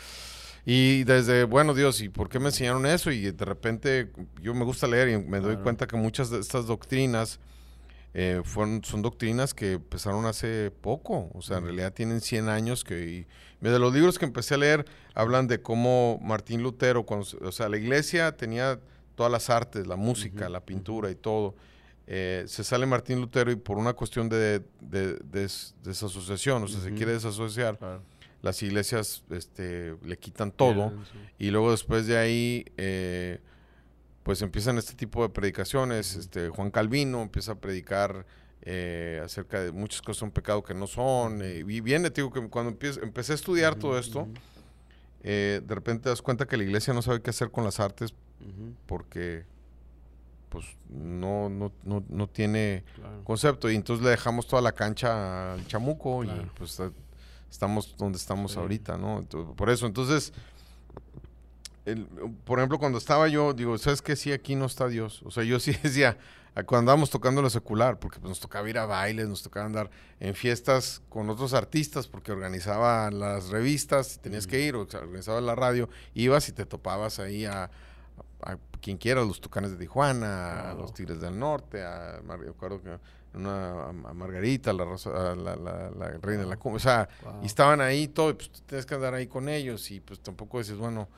Y 0.66 1.04
desde, 1.04 1.44
bueno, 1.44 1.72
Dios, 1.72 2.02
¿y 2.02 2.10
por 2.10 2.28
qué 2.28 2.38
me 2.38 2.48
enseñaron 2.48 2.84
eso? 2.84 3.10
Y 3.10 3.30
de 3.30 3.44
repente 3.46 4.12
yo 4.42 4.52
me 4.52 4.66
gusta 4.66 4.86
leer 4.86 5.08
y 5.08 5.16
me 5.16 5.40
doy 5.40 5.56
cuenta 5.56 5.86
que 5.86 5.96
muchas 5.96 6.28
de 6.28 6.38
estas 6.38 6.66
doctrinas 6.66 7.40
eh, 8.12 8.42
fueron, 8.44 8.82
son 8.82 9.02
doctrinas 9.02 9.54
que 9.54 9.72
empezaron 9.72 10.26
hace 10.26 10.70
poco, 10.70 11.30
o 11.32 11.42
sea, 11.42 11.58
en 11.58 11.64
realidad 11.64 11.92
tienen 11.92 12.20
100 12.20 12.48
años 12.48 12.84
que... 12.84 13.26
de 13.60 13.78
los 13.78 13.94
libros 13.94 14.18
que 14.18 14.24
empecé 14.24 14.54
a 14.54 14.58
leer 14.58 14.84
hablan 15.14 15.46
de 15.46 15.62
cómo 15.62 16.18
Martín 16.22 16.62
Lutero, 16.62 17.04
cuando, 17.04 17.26
o 17.42 17.52
sea, 17.52 17.68
la 17.68 17.76
iglesia 17.76 18.36
tenía 18.36 18.80
todas 19.14 19.30
las 19.30 19.50
artes, 19.50 19.86
la 19.86 19.96
música, 19.96 20.48
la 20.48 20.60
pintura 20.60 21.10
y 21.10 21.14
todo. 21.14 21.54
Eh, 22.06 22.44
se 22.46 22.64
sale 22.64 22.86
Martín 22.86 23.20
Lutero 23.20 23.52
y 23.52 23.56
por 23.56 23.78
una 23.78 23.92
cuestión 23.92 24.28
de, 24.28 24.62
desasociación, 24.80 26.64
o 26.64 26.68
sea, 26.68 26.80
se 26.80 26.92
quiere 26.94 27.12
desasociar 27.12 27.78
las 28.42 28.62
iglesias 28.62 29.22
este, 29.30 29.96
le 30.02 30.18
quitan 30.18 30.50
todo 30.50 30.92
y 31.38 31.50
luego 31.50 31.70
después 31.70 32.06
de 32.06 32.16
ahí 32.16 32.64
eh, 32.76 33.38
pues 34.22 34.42
empiezan 34.42 34.78
este 34.78 34.94
tipo 34.94 35.22
de 35.22 35.28
predicaciones. 35.28 36.16
este, 36.16 36.48
Juan 36.48 36.70
Calvino 36.70 37.22
empieza 37.22 37.52
a 37.52 37.54
predicar 37.56 38.26
eh, 38.62 39.20
acerca 39.24 39.60
de 39.60 39.72
muchas 39.72 40.02
cosas 40.02 40.18
son 40.18 40.30
pecado 40.30 40.62
que 40.62 40.74
no 40.74 40.86
son. 40.86 41.42
Eh, 41.42 41.64
y 41.66 41.80
viene, 41.80 42.10
digo 42.10 42.32
que 42.32 42.46
cuando 42.48 42.76
empecé 43.02 43.32
a 43.32 43.34
estudiar 43.34 43.74
todo 43.74 43.98
esto, 43.98 44.28
de 45.22 45.62
repente 45.68 46.04
te 46.04 46.08
das 46.10 46.22
cuenta 46.22 46.46
que 46.46 46.56
la 46.56 46.64
iglesia 46.64 46.94
no 46.94 47.02
sabe 47.02 47.20
qué 47.20 47.30
hacer 47.30 47.50
con 47.50 47.64
las 47.64 47.78
artes 47.80 48.14
porque 48.86 49.44
pues 50.50 50.64
no, 50.88 51.48
no, 51.48 51.72
no, 51.84 52.04
no 52.08 52.26
tiene 52.26 52.84
concepto 53.24 53.70
y 53.70 53.76
entonces 53.76 54.04
le 54.04 54.10
dejamos 54.10 54.46
toda 54.46 54.60
la 54.60 54.72
cancha 54.72 55.54
al 55.54 55.66
chamuco 55.66 56.24
y 56.24 56.30
pues 56.56 56.80
estamos 57.50 57.94
donde 57.96 58.18
estamos 58.18 58.56
ahorita, 58.56 58.96
¿no? 58.96 59.24
por 59.56 59.70
eso, 59.70 59.86
entonces, 59.86 60.32
por 62.44 62.58
ejemplo, 62.58 62.78
cuando 62.78 62.98
estaba 62.98 63.28
yo, 63.28 63.52
digo, 63.52 63.76
¿sabes 63.78 64.02
qué? 64.02 64.16
Sí, 64.16 64.32
aquí 64.32 64.54
no 64.54 64.66
está 64.66 64.88
Dios. 64.88 65.22
O 65.24 65.30
sea, 65.30 65.44
yo 65.44 65.60
sí 65.60 65.72
decía, 65.82 66.16
cuando 66.54 66.78
andábamos 66.78 67.10
tocando 67.10 67.42
lo 67.42 67.50
secular, 67.50 67.98
porque 67.98 68.18
pues, 68.18 68.28
nos 68.28 68.40
tocaba 68.40 68.68
ir 68.68 68.78
a 68.78 68.86
bailes, 68.86 69.28
nos 69.28 69.42
tocaba 69.42 69.66
andar 69.66 69.90
en 70.18 70.34
fiestas 70.34 71.02
con 71.08 71.30
otros 71.30 71.54
artistas, 71.54 72.08
porque 72.08 72.32
organizaban 72.32 73.18
las 73.18 73.48
revistas, 73.48 74.18
tenías 74.20 74.46
que 74.46 74.60
ir, 74.60 74.74
o 74.74 74.82
organizaba 74.82 75.40
la 75.40 75.54
radio, 75.54 75.88
ibas 76.14 76.48
y 76.48 76.52
te 76.52 76.66
topabas 76.66 77.18
ahí 77.18 77.44
a, 77.44 77.70
quien 78.80 78.96
quiera, 78.96 79.22
los 79.22 79.40
Tucanes 79.40 79.72
de 79.72 79.76
Tijuana, 79.76 80.70
a 80.70 80.74
los 80.74 80.94
Tigres 80.94 81.20
del 81.20 81.38
Norte, 81.38 81.84
a, 81.84 82.20
que 82.20 82.98
una 83.34 83.88
a 83.88 83.92
Margarita, 83.92 84.72
la, 84.72 84.84
la, 84.84 85.56
la, 85.56 86.08
reina 86.20 86.42
de 86.42 86.48
la 86.48 86.56
cumbia, 86.56 86.76
o 86.76 86.80
sea, 86.80 87.08
y 87.42 87.46
estaban 87.46 87.80
ahí 87.80 88.08
todo, 88.08 88.30
y 88.30 88.34
pues 88.34 88.50
tienes 88.66 88.86
que 88.86 88.94
andar 88.94 89.14
ahí 89.14 89.26
con 89.26 89.48
ellos 89.48 89.90
y 89.90 90.00
pues 90.00 90.20
tampoco 90.20 90.58
dices, 90.58 90.76
bueno, 90.76 91.08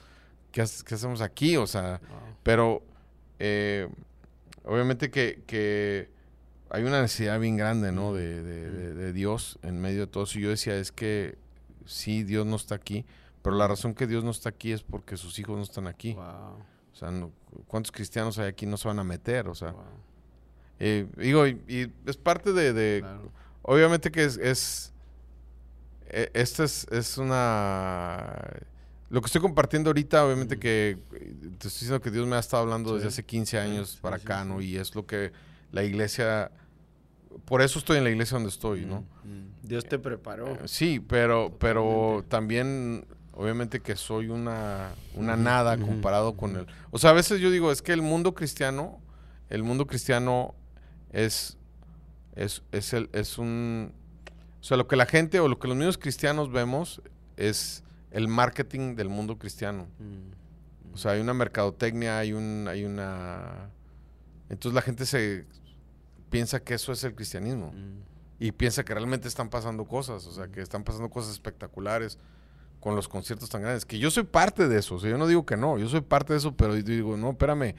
¿qué, 0.52 0.62
hacemos 0.62 1.20
aquí? 1.20 1.56
O 1.56 1.66
sea, 1.66 2.00
pero 2.42 2.82
eh, 3.38 3.88
obviamente 4.64 5.10
que, 5.10 5.42
que, 5.46 6.10
hay 6.70 6.84
una 6.84 7.02
necesidad 7.02 7.38
bien 7.40 7.56
grande, 7.56 7.92
¿no? 7.92 8.14
De, 8.14 8.42
de, 8.42 9.12
Dios 9.12 9.58
en 9.62 9.80
medio 9.80 10.00
de 10.00 10.06
todo 10.06 10.24
eso. 10.24 10.38
Y 10.38 10.42
yo 10.42 10.50
decía, 10.50 10.76
es 10.76 10.92
que 10.92 11.36
sí, 11.84 12.22
Dios 12.22 12.46
no 12.46 12.56
está 12.56 12.76
aquí, 12.76 13.04
Pero 13.42 13.56
la 13.56 13.66
razón 13.66 13.94
que 13.94 14.06
Dios 14.06 14.22
no 14.24 14.30
está 14.30 14.50
aquí 14.50 14.72
es 14.72 14.82
porque 14.82 15.16
sus 15.16 15.38
hijos 15.38 15.56
no 15.56 15.62
están 15.62 15.86
aquí. 15.86 16.14
Wow. 16.14 16.24
O 16.24 16.96
sea, 16.96 17.10
no- 17.10 17.32
¿cuántos 17.66 17.90
cristianos 17.92 18.38
hay 18.38 18.46
aquí 18.48 18.66
no 18.66 18.76
se 18.76 18.88
van 18.88 18.98
a 19.00 19.04
meter? 19.04 19.48
O 19.48 19.54
sea, 19.54 19.72
wow, 19.72 19.82
eh, 20.78 21.06
digo, 21.16 21.46
y, 21.46 21.60
y 21.68 21.92
es 22.06 22.16
parte 22.16 22.52
de, 22.52 22.72
de- 22.72 23.00
claro. 23.00 23.30
obviamente 23.62 24.10
que 24.10 24.24
es, 24.24 24.36
es 24.36 24.92
e- 26.08 26.30
esta 26.34 26.64
es, 26.64 26.86
es 26.90 27.18
una 27.18 28.32
lo 29.12 29.20
que 29.20 29.26
estoy 29.26 29.43
compartiendo 29.43 29.90
ahorita, 29.90 30.24
obviamente 30.24 30.59
que 30.59 30.98
eh, 31.12 31.34
te 31.59 31.68
estoy 31.68 31.80
diciendo 31.80 32.01
que 32.01 32.10
Dios 32.10 32.26
me 32.26 32.34
ha 32.36 32.39
estado 32.39 32.62
hablando 32.62 32.94
desde 32.94 33.09
hace 33.09 33.24
15 33.24 33.59
años 33.59 33.90
Sí, 33.90 33.98
para 34.01 34.16
sí, 34.16 34.24
acá, 34.24 34.44
¿no? 34.44 34.62
Y 34.62 34.76
es 34.76 34.94
lo 34.94 35.06
que 35.06 35.32
la 35.70 35.84
iglesia 35.84 36.51
por 37.44 37.60
eso 37.60 37.78
estoy 37.78 37.98
en 37.98 38.05
la 38.05 38.10
iglesia 38.10 38.36
donde 38.36 38.48
estoy, 38.48 38.86
¿no? 38.86 39.05
Dios 39.62 39.84
te 39.84 39.98
preparó. 39.98 40.48
Eh, 40.48 40.60
Sí, 40.64 40.98
pero, 40.98 41.55
pero 41.59 42.24
también, 42.28 43.06
obviamente 43.32 43.80
que 43.80 43.97
soy 43.97 44.28
una, 44.28 44.93
una 45.14 45.36
nada 45.36 45.76
comparado 45.76 46.34
con 46.34 46.56
el... 46.56 46.66
O 46.90 46.98
sea, 46.98 47.10
a 47.10 47.12
veces 47.12 47.40
yo 47.40 47.51
digo, 47.51 47.70
es 47.70 47.82
que 47.82 47.93
el 47.93 48.02
mundo 48.02 48.34
cristiano, 48.34 48.98
el 49.51 49.62
mundo 49.62 49.86
cristiano 49.86 50.55
es, 51.10 51.59
es, 52.34 52.62
es, 52.72 52.93
el, 52.94 53.10
es 53.12 53.36
un... 53.36 53.93
O 54.60 54.64
sea, 54.64 54.76
lo 54.78 54.86
que 54.86 54.97
la 54.97 55.06
gente 55.06 55.39
o 55.40 55.48
lo 55.48 55.59
que 55.59 55.68
los 55.68 55.76
mismos 55.76 55.98
cristianos 55.98 56.51
vemos 56.51 57.02
es 57.36 57.82
el 58.12 58.28
marketing 58.28 58.94
del 58.94 59.09
mundo 59.09 59.39
cristiano. 59.39 59.89
Mm, 59.98 60.94
O 60.94 60.97
sea, 60.97 61.12
hay 61.12 61.20
una 61.20 61.34
mercadotecnia, 61.34 62.18
hay 62.18 62.32
un, 62.32 62.66
hay 62.68 62.84
una... 62.84 63.70
Entonces 64.51 64.74
la 64.74 64.82
gente 64.82 65.06
se 65.06 65.47
piensa 66.30 66.60
que 66.60 66.74
eso 66.74 66.93
es 66.93 67.02
el 67.05 67.14
cristianismo. 67.14 67.72
Mm, 67.72 68.02
y 68.39 68.52
piensa 68.52 68.84
que 68.84 68.93
realmente 68.93 69.28
están 69.28 69.48
pasando 69.48 69.84
cosas, 69.84 70.26
o 70.26 70.32
sea, 70.32 70.48
que 70.48 70.60
están 70.60 70.82
pasando 70.84 71.09
cosas 71.09 71.32
espectaculares 71.32 72.18
con 72.80 72.97
los 72.97 73.06
conciertos 73.06 73.48
tan 73.48 73.62
grandes, 73.62 73.86
que 73.86 74.01
yo 74.01 74.10
soy 74.10 74.24
parte 74.24 74.66
de 74.66 74.80
eso, 74.80 74.97
o 74.97 74.98
sea, 74.98 75.09
yo 75.09 75.16
no 75.16 75.28
digo 75.28 75.47
que 75.47 75.56
no, 75.56 75.78
yo 75.78 75.89
soy 75.89 76.01
parte 76.01 76.32
de 76.32 76.40
eso, 76.40 76.56
pero 76.56 76.74
digo, 76.74 77.16
no, 77.16 77.30
espérame, 77.30 77.76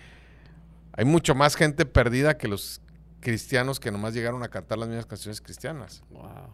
hay 0.93 1.03
mucho 1.03 1.35
más 1.35 1.55
gente 1.55 1.85
perdida 1.85 2.37
que 2.37 2.47
los 2.47 2.79
cristianos 3.19 3.81
que 3.81 3.91
nomás 3.91 4.13
llegaron 4.13 4.41
a 4.43 4.47
cantar 4.47 4.77
las 4.77 4.87
mismas 4.87 5.05
canciones 5.05 5.41
cristianas, 5.41 6.01
wow. 6.09 6.47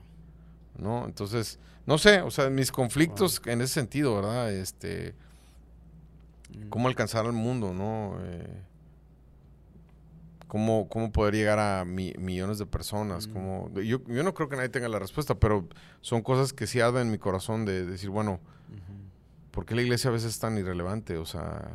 ¿No? 0.79 1.05
Entonces, 1.05 1.59
no 1.85 1.97
sé, 1.97 2.21
o 2.21 2.31
sea, 2.31 2.49
mis 2.49 2.71
conflictos 2.71 3.41
en 3.45 3.61
ese 3.61 3.73
sentido, 3.75 4.15
¿verdad? 4.15 4.51
Este, 4.53 5.13
Mm, 6.51 6.69
cómo 6.69 6.87
alcanzar 6.87 7.27
al 7.27 7.33
mundo, 7.33 7.73
¿no? 7.75 8.17
Eh, 8.23 8.47
cómo, 10.47 10.87
cómo 10.89 11.11
poder 11.11 11.35
llegar 11.35 11.59
a 11.59 11.85
mi- 11.85 12.13
millones 12.17 12.57
de 12.57 12.65
personas. 12.65 13.27
Mm. 13.27 13.33
cómo- 13.33 13.69
yo, 13.81 14.01
yo 14.07 14.23
no 14.23 14.33
creo 14.33 14.49
que 14.49 14.55
nadie 14.55 14.69
tenga 14.69 14.89
la 14.89 14.97
respuesta, 14.97 15.35
pero 15.35 15.67
son 16.01 16.23
cosas 16.23 16.51
que 16.53 16.65
sí 16.65 16.79
arden 16.81 17.03
en 17.03 17.11
mi 17.11 17.17
corazón 17.19 17.65
de 17.65 17.85
decir, 17.85 18.09
bueno. 18.09 18.39
¿por 19.51 19.65
qué 19.65 19.75
la 19.75 19.81
iglesia 19.81 20.09
a 20.09 20.13
veces 20.13 20.31
es 20.33 20.39
tan 20.39 20.57
irrelevante? 20.57 21.17
O 21.17 21.25
sea, 21.25 21.69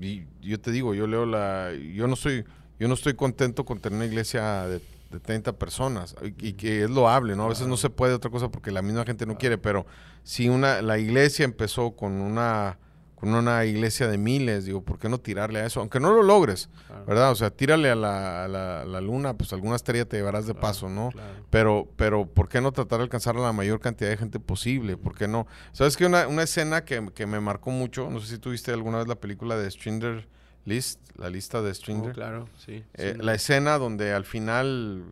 y 0.00 0.24
yo 0.40 0.60
te 0.60 0.70
digo, 0.70 0.94
yo 0.94 1.06
leo 1.06 1.26
la, 1.26 1.72
yo 1.74 2.06
no 2.06 2.14
estoy, 2.14 2.44
yo 2.78 2.86
no 2.88 2.94
estoy 2.94 3.14
contento 3.14 3.64
con 3.64 3.80
tener 3.80 3.96
una 3.96 4.06
iglesia 4.06 4.66
de, 4.66 4.80
de 5.10 5.20
30 5.20 5.52
personas 5.58 6.14
y, 6.22 6.48
y 6.48 6.52
que 6.54 6.84
es 6.84 6.90
loable, 6.90 7.34
¿no? 7.36 7.44
A 7.44 7.48
veces 7.48 7.66
no 7.66 7.76
se 7.76 7.90
puede 7.90 8.14
otra 8.14 8.30
cosa 8.30 8.48
porque 8.50 8.70
la 8.70 8.82
misma 8.82 9.04
gente 9.04 9.26
no 9.26 9.36
quiere, 9.38 9.58
pero 9.58 9.86
si 10.22 10.48
una, 10.48 10.82
la 10.82 10.98
iglesia 10.98 11.44
empezó 11.44 11.92
con 11.96 12.12
una, 12.20 12.78
con 13.16 13.34
una 13.34 13.64
iglesia 13.64 14.06
de 14.08 14.16
miles, 14.18 14.64
digo, 14.66 14.82
¿por 14.82 14.98
qué 14.98 15.08
no 15.08 15.18
tirarle 15.18 15.58
a 15.60 15.66
eso? 15.66 15.80
Aunque 15.80 15.98
no 16.00 16.12
lo 16.12 16.22
logres, 16.22 16.68
¿verdad? 17.06 17.32
O 17.32 17.34
sea, 17.34 17.50
tírale 17.50 17.90
a 17.90 17.94
la, 17.96 18.44
a 18.44 18.48
la- 18.48 18.82
a 18.82 18.84
la 18.84 19.00
luna, 19.00 19.34
pues 19.34 19.52
alguna 19.52 19.76
estrella 19.76 20.04
te 20.06 20.16
llevarás 20.16 20.46
de 20.46 20.54
paso, 20.54 20.88
¿no? 20.88 21.10
Pero, 21.50 21.88
pero, 21.96 22.26
¿por 22.26 22.48
qué 22.48 22.60
no 22.60 22.70
tratar 22.72 22.98
de 23.00 23.04
alcanzar 23.04 23.36
a 23.36 23.40
la 23.40 23.52
mayor 23.52 23.80
cantidad 23.80 24.10
de 24.10 24.16
gente 24.16 24.38
posible? 24.38 24.96
¿Por 24.96 25.16
qué 25.16 25.26
no? 25.26 25.46
¿Sabes 25.72 25.96
que 25.96 26.06
una, 26.06 26.28
una 26.28 26.44
escena 26.44 26.84
que, 26.84 27.10
que 27.14 27.26
me 27.26 27.40
marcó 27.40 27.70
mucho? 27.70 28.08
No 28.10 28.20
sé 28.20 28.28
si 28.28 28.38
tú 28.38 28.50
viste 28.50 28.70
alguna 28.72 28.98
vez 28.98 29.08
la 29.08 29.16
película 29.16 29.56
de 29.56 29.68
Stringer 29.70 30.28
List, 30.70 31.00
la 31.16 31.28
lista 31.28 31.60
de 31.60 31.70
Oh, 31.70 31.74
Stringer. 31.74 32.12
claro, 32.12 32.48
sí. 32.64 32.82
Eh, 32.94 33.14
sí, 33.16 33.22
la 33.22 33.34
escena 33.34 33.76
donde 33.78 34.12
al 34.12 34.24
final, 34.24 35.04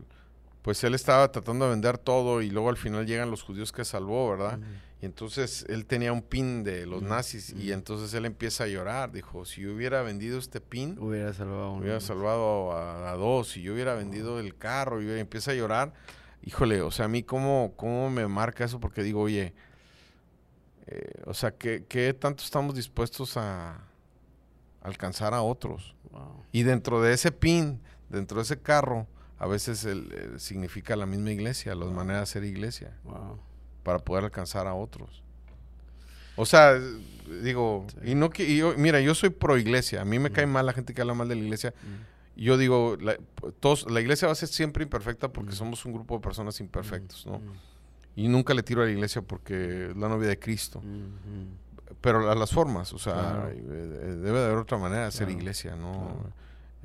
pues 0.62 0.82
él 0.85 0.94
estaba 0.94 1.30
tratando 1.30 1.66
de 1.66 1.72
vender 1.72 1.98
todo 1.98 2.40
y 2.43 2.51
luego 2.51 2.70
al 2.70 2.76
final 2.76 3.06
llegan 3.06 3.30
los 3.30 3.43
judíos 3.43 3.72
que 3.72 3.85
salvó, 3.85 4.30
¿verdad? 4.30 4.59
Y 5.01 5.06
entonces 5.06 5.64
él 5.68 5.86
tenía 5.86 6.12
un 6.12 6.22
pin 6.22 6.64
de 6.64 6.85
los 6.86 7.02
nazis 7.02 7.51
y 7.51 7.70
entonces 7.72 8.12
él 8.14 8.24
empieza 8.24 8.64
a 8.64 8.66
llorar. 8.66 9.12
Dijo, 9.12 9.44
si 9.44 9.60
yo 9.60 9.72
hubiera 9.74 10.02
vendido 10.02 10.39
este 10.39 10.60
pin, 10.60 10.97
Hubiera 10.98 11.32
salvado 11.32 11.62
a 11.62 11.70
uno 11.70 11.82
hubiera 11.82 12.01
salvado 12.01 12.72
a, 12.72 13.10
a 13.12 13.14
dos, 13.14 13.48
si 13.48 13.62
yo 13.62 13.74
hubiera 13.74 13.94
vendido 13.94 14.40
el 14.40 14.56
carro 14.56 15.01
y 15.01 15.09
empieza 15.20 15.52
a 15.52 15.55
llorar, 15.55 15.93
híjole, 16.43 16.82
o 16.82 16.90
sea, 16.90 17.05
a 17.05 17.09
mí 17.09 17.22
cómo, 17.22 17.74
cómo 17.76 18.10
me 18.10 18.26
marca 18.26 18.64
eso 18.64 18.80
porque 18.80 19.02
digo, 19.05 19.20
oye, 19.20 19.55
eh, 20.89 21.22
o 21.26 21.35
sea, 21.35 21.52
¿qué, 21.52 21.85
qué 21.89 22.12
tanto 22.14 22.43
estamos 22.43 22.74
dispuestos 22.74 23.36
a 23.36 23.78
alcanzar 24.83 25.35
a 25.35 25.43
otros? 25.43 25.95
Wow. 26.11 26.45
Y 26.53 26.63
dentro 26.63 27.01
de 27.03 27.13
ese 27.13 27.33
pin, 27.33 27.81
dentro 28.09 28.37
de 28.39 28.43
ese 28.45 28.59
carro, 28.61 29.07
a 29.39 29.47
veces 29.47 29.85
el- 29.85 30.13
el 30.13 30.41
significa 30.41 30.97
la 30.97 31.07
misma 31.07 31.31
iglesia, 31.31 31.75
las 31.75 31.91
maneras 31.91 32.23
de 32.23 32.27
ser 32.33 32.45
iglesia, 32.45 32.97
Wow. 33.05 33.39
para 33.83 33.99
poder 33.99 34.25
alcanzar 34.25 34.67
a 34.67 34.75
otros. 34.75 35.23
O 36.37 36.47
sea, 36.47 36.77
eh, 36.77 36.81
digo, 37.43 37.85
Sí. 38.03 38.13
y 38.13 38.15
no 38.15 38.31
que, 38.31 38.45
y 38.49 38.59
yo- 38.59 38.75
mira, 38.77 39.01
yo 39.01 39.15
soy 39.15 39.31
pro 39.31 39.59
iglesia, 39.59 40.01
a 40.03 40.05
mí 40.05 40.19
me 40.19 40.31
cae 40.31 40.45
Ujú. 40.45 40.53
mal 40.55 40.67
la 40.67 40.73
gente 40.73 40.95
que 40.95 41.01
habla 41.01 41.15
mal 41.15 41.29
de 41.29 41.35
la 41.35 41.43
iglesia, 41.43 41.75
Mm. 41.83 42.41
yo 42.41 42.57
digo, 42.57 42.97
la, 43.01 43.17
todos, 43.61 43.91
la 43.91 44.01
iglesia 44.01 44.27
va 44.27 44.33
a 44.33 44.37
ser 44.37 44.49
siempre 44.49 44.83
imperfecta 44.85 45.29
porque 45.33 45.53
Mm. 45.53 45.57
somos 45.57 45.85
un 45.85 45.93
grupo 45.93 46.15
de 46.17 46.21
personas 46.21 46.61
imperfectos, 46.61 47.27
¿no? 47.27 47.39
Mm, 47.41 47.53
Y 48.17 48.27
nunca 48.27 48.53
le 48.53 48.65
tiro 48.65 48.83
a 48.83 48.85
la 48.87 48.91
iglesia 48.91 49.23
porque 49.23 49.91
es 49.91 49.97
la 49.97 50.09
novia 50.09 50.29
de 50.29 50.39
Cristo. 50.41 50.81
mm, 50.81 50.87
mm. 50.87 51.59
Pero 52.01 52.31
a 52.31 52.35
las 52.35 52.51
formas, 52.53 52.93
o 52.93 52.99
sea, 52.99 53.12
Claro. 53.15 53.49
eh, 53.49 53.57
eh, 53.59 54.16
debe 54.23 54.39
de 54.39 54.45
haber 54.47 54.59
otra 54.59 54.79
manera 54.79 55.07
de 55.07 55.11
ser 55.12 55.27
Claro, 55.27 55.41
iglesia, 55.41 55.75
¿no? 55.77 55.93
claro. 55.93 56.33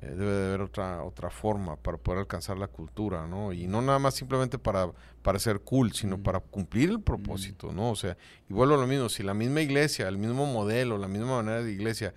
Eh, 0.02 0.08
debe 0.18 0.32
de 0.32 0.48
haber 0.48 0.62
otra, 0.62 1.04
otra 1.04 1.30
forma 1.30 1.76
para 1.78 1.98
poder 1.98 2.20
alcanzar 2.22 2.58
la 2.58 2.68
cultura, 2.68 3.26
¿no? 3.28 3.54
Y 3.54 3.68
no 3.68 3.82
nada 3.82 4.00
más 4.00 4.16
simplemente 4.16 4.58
para, 4.58 4.90
para 5.22 5.40
ser 5.40 5.60
cool, 5.62 5.94
sino 5.94 6.18
Mm. 6.18 6.24
para 6.24 6.40
cumplir 6.40 6.90
el 6.90 7.00
propósito, 7.00 7.72
¿no? 7.72 7.92
O 7.92 7.96
sea, 7.96 8.18
y 8.50 8.54
vuelvo 8.54 8.74
a 8.74 8.78
lo 8.80 8.88
mismo, 8.88 9.08
si 9.08 9.24
la 9.24 9.34
misma 9.34 9.62
iglesia, 9.62 10.08
el 10.10 10.18
mismo 10.18 10.46
modelo, 10.46 10.98
la 10.98 11.08
misma 11.08 11.38
manera 11.38 11.62
de 11.64 11.72
iglesia 11.72 12.14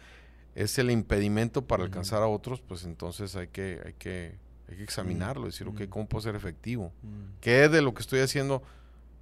es 0.55 0.79
el 0.79 0.91
impedimento 0.91 1.63
para 1.67 1.85
alcanzar 1.85 2.23
a 2.23 2.27
otros, 2.29 2.61
pues 2.63 2.85
entonces 2.85 3.37
hay 3.37 3.49
que, 3.49 3.81
hay 3.85 3.93
que, 3.93 4.35
hay 4.71 4.77
que 4.79 4.83
examinarlo, 4.83 5.45
decir, 5.47 5.69
ok. 5.69 5.83
¿cómo 5.91 6.09
puedo 6.09 6.23
ser 6.23 6.35
efectivo? 6.35 6.93
¿Qué 7.43 7.69
de 7.69 7.83
lo 7.83 7.93
que 7.95 8.01
estoy 8.01 8.21
haciendo 8.21 8.63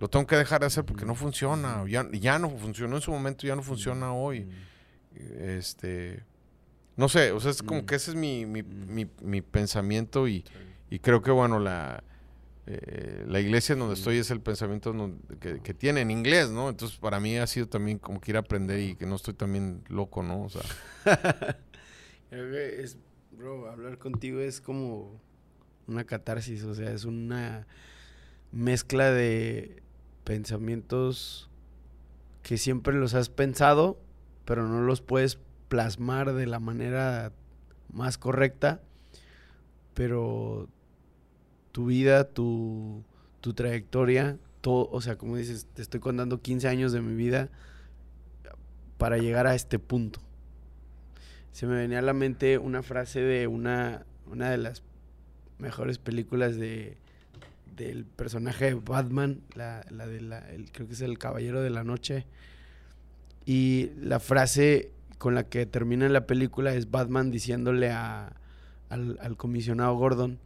lo 0.01 0.09
tengo 0.09 0.27
que 0.27 0.37
dejar 0.37 0.61
de 0.61 0.67
hacer 0.67 0.85
porque 0.85 1.05
no 1.05 1.13
Ujú, 1.13 1.23
funciona? 1.23 1.79
ujú. 1.79 1.89
Ya, 1.89 2.07
ya 2.13 2.39
no 2.39 2.51
funcionó 2.51 2.97
en 2.97 3.03
su 3.03 3.11
momento, 3.13 3.47
ya 3.47 3.57
no 3.57 3.63
funciona 3.63 4.13
hoy. 4.13 4.41
Mm. 4.41 5.19
Este, 5.41 6.25
no 6.97 7.09
sé, 7.09 7.31
o 7.33 7.41
sea, 7.41 7.51
es 7.51 7.63
como 7.63 7.83
Mm. 7.83 7.87
que 7.87 7.95
ese 7.95 8.11
es 8.13 8.17
mi, 8.17 8.47
mi, 8.47 8.63
Mm. 8.63 8.95
mi, 8.95 9.11
mi 9.23 9.41
pensamiento 9.43 10.27
y, 10.29 10.45
y 10.91 10.99
creo 10.99 11.23
que, 11.23 11.31
bueno, 11.31 11.59
la, 11.61 12.03
eh, 12.67 13.25
la 13.29 13.41
iglesia 13.41 13.75
en 13.75 13.81
donde 13.81 13.95
Mm. 13.95 13.99
estoy 13.99 14.19
es 14.19 14.31
el 14.31 14.41
pensamiento 14.41 14.95
que, 15.39 15.61
que 15.61 15.75
tiene 15.75 16.01
en 16.01 16.11
inglés, 16.11 16.51
¿no? 16.51 16.69
Entonces, 16.71 16.99
para 16.99 17.21
mí 17.21 17.37
ha 17.37 17.47
sido 17.47 17.69
también 17.69 17.99
como 17.99 18.21
que 18.21 18.33
ir 18.33 18.37
a 18.37 18.41
aprender 18.41 18.81
y 18.81 18.97
que 18.97 19.07
no 19.07 19.15
estoy 19.17 19.35
también 19.35 19.83
loco, 19.89 20.23
¿no? 20.23 20.43
O 20.45 20.49
sea, 20.49 20.63
es, 22.31 22.97
bro, 23.33 23.71
hablar 23.71 23.99
contigo 23.99 24.41
es 24.41 24.61
como 24.61 25.21
una 25.87 26.05
catarsis, 26.05 26.65
o 26.65 26.75
sea, 26.75 26.91
es 26.91 27.05
una 27.05 27.67
mezcla 28.51 29.11
de 29.11 29.83
pensamientos 30.25 31.51
que 32.43 32.59
siempre 32.59 32.95
los 32.95 33.15
has 33.15 33.29
pensado, 33.29 33.99
pero 34.45 34.67
no 34.67 34.83
los 34.83 35.01
puedes 35.01 35.39
plasmar 35.69 36.33
de 36.35 36.47
la 36.47 36.61
manera 36.61 37.33
más 37.93 38.19
correcta, 38.19 38.81
pero 39.95 40.69
tu 41.73 41.87
vida, 41.87 42.25
tu, 42.25 43.05
tu 43.41 43.55
trayectoria, 43.55 44.39
todo, 44.61 44.89
o 44.91 45.01
sea, 45.01 45.17
como 45.17 45.37
dices, 45.37 45.67
te 45.75 45.83
estoy 45.83 46.01
contando 46.01 46.41
15 46.41 46.69
años 46.69 46.93
de 46.93 47.01
mi 47.01 47.15
vida 47.15 47.51
para 48.99 49.19
llegar 49.19 49.47
a 49.47 49.55
este 49.55 49.79
punto. 49.79 50.21
Se 51.53 51.67
me 51.67 51.77
venía 51.77 52.01
a 52.01 52.03
la 52.03 52.15
mente 52.15 52.59
una 52.59 52.83
frase 52.83 53.21
de 53.21 53.47
una, 53.47 54.05
una 54.27 54.51
de 54.51 54.59
las 54.59 54.83
mejores 55.59 55.99
películas 55.99 56.57
de 56.57 56.99
del 57.77 58.05
personaje 58.05 58.67
de 58.67 58.75
Batman, 58.75 59.41
la, 59.55 59.85
la 59.91 60.07
de 60.07 60.21
la, 60.21 60.39
el- 60.51 60.71
creo 60.73 60.87
que 60.87 60.93
es 60.95 61.01
el 61.01 61.19
Caballero 61.19 61.61
de 61.63 61.71
la 61.71 61.85
Noche. 61.85 62.27
Y 63.47 63.91
la 64.01 64.21
frase 64.21 64.91
con 65.19 65.35
la 65.35 65.49
que 65.49 65.67
termina 65.67 66.09
la 66.09 66.27
película 66.27 66.75
es 66.75 66.91
Batman 66.91 67.31
diciéndole 67.31 67.91
a, 67.91 68.33
al, 68.89 69.19
al 69.21 69.37
comisionado 69.37 69.95
Gordon 69.97 70.39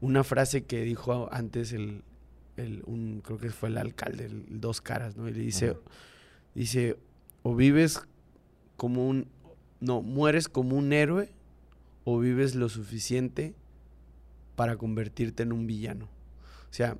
una 0.00 0.22
frase 0.24 0.64
que 0.64 0.82
dijo 0.82 1.28
antes 1.32 1.72
el, 1.72 2.02
el- 2.56 2.82
un, 2.86 3.20
creo 3.24 3.38
que 3.38 3.50
fue 3.50 3.68
el 3.70 3.78
alcalde, 3.78 4.26
el 4.26 4.60
Dos 4.60 4.80
Caras, 4.80 5.16
¿no? 5.16 5.28
Y 5.28 5.32
le 5.32 5.40
dice, 5.40 5.76
dice, 6.54 6.96
o 7.42 7.54
vives 7.54 8.00
como 8.76 9.08
un, 9.08 9.26
no, 9.80 10.02
mueres 10.02 10.48
como 10.48 10.76
un 10.76 10.92
héroe 10.92 11.30
o 12.04 12.18
vives 12.18 12.54
lo 12.54 12.68
suficiente 12.68 13.54
para 14.54 14.76
convertirte 14.76 15.42
en 15.44 15.52
un 15.52 15.66
villano. 15.66 16.08
O 16.70 16.74
sea, 16.74 16.96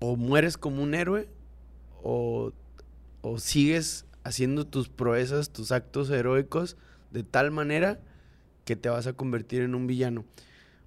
o 0.00 0.16
mueres 0.16 0.56
como 0.56 0.82
un 0.82 0.94
héroe 0.94 1.28
o 2.02 2.52
o 3.20 3.38
sigues 3.38 4.06
haciendo 4.24 4.66
tus 4.66 4.88
proezas, 4.88 5.50
tus 5.50 5.72
actos 5.72 6.10
heroicos 6.10 6.76
de 7.10 7.22
tal 7.22 7.50
manera 7.50 8.00
que 8.64 8.76
te 8.76 8.88
vas 8.88 9.06
a 9.06 9.14
convertir 9.14 9.62
en 9.62 9.74
un 9.74 9.86
villano. 9.86 10.24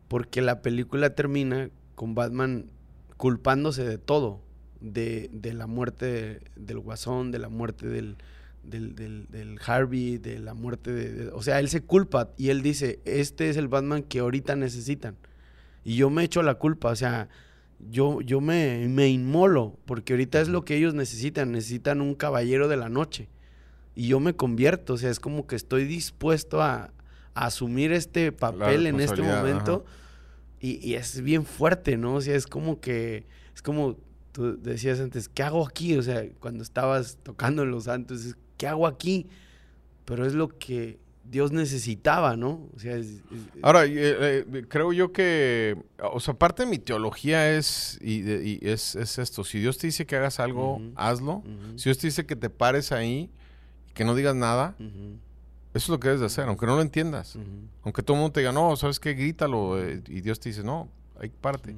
Porque 0.07 0.41
la 0.41 0.61
película 0.61 1.15
termina 1.15 1.69
con 1.95 2.15
Batman 2.15 2.69
culpándose 3.17 3.83
de 3.83 3.97
todo, 3.97 4.41
de, 4.79 5.29
de 5.31 5.53
la 5.53 5.67
muerte 5.67 6.41
del 6.55 6.79
guasón, 6.79 7.31
de 7.31 7.39
la 7.39 7.49
muerte 7.49 7.87
del, 7.87 8.17
del, 8.63 8.95
del, 8.95 9.59
Harvey, 9.65 10.17
de 10.17 10.39
la 10.39 10.53
muerte 10.53 10.91
de, 10.91 11.29
O 11.29 11.41
sea, 11.41 11.59
él 11.59 11.69
se 11.69 11.81
culpa 11.81 12.31
y 12.37 12.49
él 12.49 12.61
dice, 12.61 12.99
este 13.05 13.49
es 13.49 13.57
el 13.57 13.67
Batman 13.67 14.03
que 14.03 14.19
ahorita 14.19 14.55
necesitan. 14.55 15.17
Y 15.83 15.95
yo 15.95 16.09
me 16.09 16.23
echo 16.23 16.43
la 16.43 16.55
culpa, 16.55 16.89
o 16.89 16.95
sea, 16.95 17.29
yo, 17.89 18.21
yo 18.21 18.41
me, 18.41 18.87
me 18.87 19.09
inmolo, 19.09 19.77
porque 19.85 20.13
ahorita 20.13 20.41
es 20.41 20.47
lo 20.47 20.63
que 20.63 20.75
ellos 20.75 20.93
necesitan, 20.93 21.51
necesitan 21.51 22.01
un 22.01 22.15
caballero 22.15 22.67
de 22.67 22.77
la 22.77 22.89
noche. 22.89 23.29
Y 23.95 24.07
yo 24.07 24.19
me 24.19 24.35
convierto, 24.35 24.93
o 24.93 24.97
sea, 24.97 25.09
es 25.09 25.19
como 25.19 25.47
que 25.47 25.55
estoy 25.55 25.85
dispuesto 25.85 26.61
a, 26.61 26.91
a 27.33 27.45
asumir 27.45 27.91
este 27.91 28.31
papel 28.31 28.87
en 28.87 28.99
este 28.99 29.21
momento. 29.21 29.85
Y, 30.59 30.85
y, 30.87 30.93
es 30.95 31.21
bien 31.21 31.45
fuerte, 31.45 31.97
¿no? 31.97 32.15
O 32.15 32.21
sea, 32.21 32.35
es 32.35 32.45
como 32.45 32.79
que, 32.79 33.25
es 33.53 33.61
como 33.61 33.97
tú 34.31 34.57
decías 34.61 34.99
antes, 34.99 35.27
¿qué 35.27 35.43
hago 35.43 35.65
aquí? 35.65 35.97
O 35.97 36.03
sea, 36.03 36.23
cuando 36.39 36.63
estabas 36.63 37.17
tocando 37.23 37.63
en 37.63 37.71
los 37.71 37.85
santos, 37.85 38.35
¿qué 38.57 38.67
hago 38.67 38.87
aquí? 38.87 39.27
Pero 40.05 40.25
es 40.25 40.33
lo 40.33 40.49
que 40.49 40.99
Dios 41.23 41.51
necesitaba, 41.51 42.35
¿no? 42.35 42.67
O 42.75 42.79
sea, 42.79 42.99
Ahora, 43.61 43.85
eh, 43.85 43.91
eh, 43.95 44.65
creo 44.67 44.91
yo 44.91 45.13
que, 45.13 45.77
o 46.01 46.19
sea, 46.19 46.33
parte 46.33 46.63
de 46.63 46.69
mi 46.69 46.79
teología 46.79 47.55
es, 47.55 47.97
y, 48.01 48.59
es, 48.67 48.95
esto, 48.95 49.43
si 49.43 49.59
Dios 49.59 49.77
te 49.77 49.87
dice 49.87 50.05
que 50.05 50.15
hagas 50.15 50.39
algo, 50.39 50.81
hazlo. 50.95 51.43
Si 51.75 51.85
Dios 51.85 51.97
te 51.97 52.07
dice 52.07 52.25
que 52.25 52.35
te 52.35 52.49
pares 52.49 52.91
ahí 52.91 53.29
y 53.89 53.93
que 53.93 54.03
no 54.03 54.15
digas 54.15 54.35
nada, 54.35 54.75
eso 54.79 55.85
es 55.85 55.89
lo 55.89 55.99
que 55.99 56.09
debes 56.09 56.19
de 56.19 56.25
hacer, 56.25 56.47
aunque 56.47 56.65
no 56.65 56.75
lo 56.75 56.81
entiendas. 56.81 57.37
Aunque 57.83 58.03
todo 58.03 58.15
el 58.15 58.21
mundo 58.21 58.33
te 58.33 58.41
diga, 58.41 58.51
no, 58.51 58.75
¿sabes 58.75 58.99
qué? 58.99 59.13
Grítalo. 59.13 59.81
Eh, 59.81 60.01
y 60.07 60.21
Dios 60.21 60.39
te 60.39 60.49
dice, 60.49 60.63
no, 60.63 60.89
hay 61.19 61.29
parte. 61.29 61.75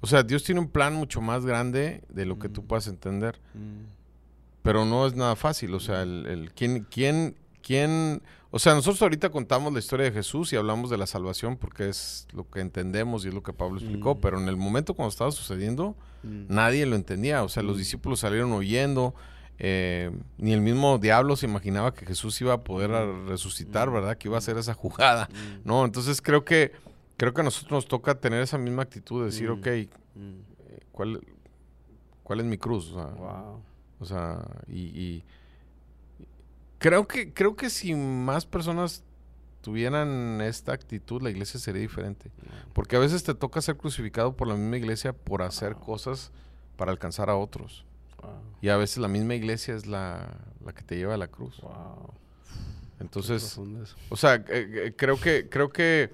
O 0.00 0.06
sea, 0.06 0.22
Dios 0.22 0.44
tiene 0.44 0.60
un 0.60 0.68
plan 0.68 0.94
mucho 0.94 1.20
más 1.20 1.44
grande 1.44 2.02
de 2.10 2.26
lo 2.26 2.38
que 2.38 2.48
tú 2.48 2.64
puedas 2.64 2.86
entender 2.86 3.40
pero 4.64 4.86
no 4.86 5.06
es 5.06 5.14
nada 5.14 5.36
fácil. 5.36 5.74
O 5.74 5.78
sea, 5.78 6.02
el, 6.02 6.24
el 6.26 6.52
¿quién, 6.54 6.86
quién, 6.90 7.36
quién, 7.64 8.22
o 8.50 8.58
sea, 8.58 8.74
nosotros 8.74 9.00
ahorita 9.02 9.30
contamos 9.30 9.72
la 9.72 9.78
historia 9.78 10.06
de 10.06 10.12
Jesús 10.12 10.52
y 10.52 10.56
hablamos 10.56 10.90
de 10.90 10.98
la 10.98 11.06
salvación 11.06 11.56
porque 11.56 11.88
es 11.88 12.28
lo 12.32 12.48
que 12.48 12.60
entendemos 12.60 13.24
y 13.24 13.28
es 13.28 13.34
lo 13.34 13.42
que 13.42 13.52
Pablo 13.52 13.78
explicó, 13.78 14.14
mm. 14.14 14.20
pero 14.20 14.40
en 14.40 14.48
el 14.48 14.56
momento 14.56 14.94
cuando 14.94 15.10
estaba 15.10 15.32
sucediendo, 15.32 15.96
mm. 16.22 16.44
nadie 16.48 16.86
lo 16.86 16.94
entendía. 16.94 17.42
O 17.42 17.48
sea, 17.48 17.62
los 17.62 17.76
mm. 17.76 17.78
discípulos 17.78 18.20
salieron 18.20 18.52
oyendo. 18.52 19.14
Eh, 19.58 20.10
ni 20.36 20.52
el 20.52 20.60
mismo 20.60 20.98
diablo 20.98 21.36
se 21.36 21.46
imaginaba 21.46 21.94
que 21.94 22.04
Jesús 22.04 22.40
iba 22.40 22.54
a 22.54 22.64
poder 22.64 22.90
resucitar, 23.26 23.88
¿verdad? 23.88 24.18
Que 24.18 24.26
iba 24.26 24.36
a 24.36 24.38
hacer 24.38 24.58
esa 24.58 24.74
jugada, 24.74 25.28
¿no? 25.64 25.84
Entonces 25.84 26.20
creo 26.20 26.44
que 26.44 26.72
creo 27.16 27.32
que 27.32 27.40
a 27.40 27.44
nosotros 27.44 27.70
nos 27.70 27.86
toca 27.86 28.16
tener 28.16 28.42
esa 28.42 28.58
misma 28.58 28.82
actitud 28.82 29.20
de 29.20 29.26
decir, 29.26 29.48
ok, 29.50 29.68
¿cuál, 30.90 31.20
¿cuál 32.24 32.40
es 32.40 32.46
mi 32.46 32.58
cruz? 32.58 32.90
O 32.90 32.94
sea, 32.94 33.06
wow. 33.14 33.62
O 34.00 34.04
sea, 34.04 34.44
y, 34.68 35.24
creo 36.84 37.08
que 37.08 37.32
creo 37.32 37.56
que 37.56 37.70
si 37.70 37.94
más 37.94 38.44
personas 38.44 39.02
tuvieran 39.62 40.42
esta 40.42 40.74
actitud, 40.74 41.22
la 41.22 41.30
iglesia 41.30 41.58
sería 41.58 41.80
diferente. 41.80 42.30
Porque 42.74 42.96
a 42.96 42.98
veces 42.98 43.24
te 43.24 43.34
toca 43.34 43.62
ser 43.62 43.78
crucificado 43.78 44.36
por 44.36 44.48
la 44.48 44.54
misma 44.54 44.76
iglesia 44.76 45.14
por 45.14 45.40
hacer 45.40 45.76
cosas 45.76 46.30
para 46.76 46.92
alcanzar 46.92 47.30
a 47.30 47.36
otros. 47.36 47.86
Y 48.60 48.68
a 48.68 48.76
veces 48.76 48.98
la 48.98 49.08
misma 49.08 49.34
iglesia 49.34 49.74
es 49.74 49.86
la, 49.86 50.28
que 50.76 50.82
te 50.82 50.96
lleva 50.96 51.14
a 51.14 51.16
la 51.16 51.28
cruz. 51.28 51.58
Entonces, 53.00 53.58
o 54.10 54.16
sea, 54.18 54.34
eh, 54.34 54.44
eh, 54.48 54.94
creo 54.94 55.18
que 55.18 55.48
creo 55.48 55.70
que 55.70 56.12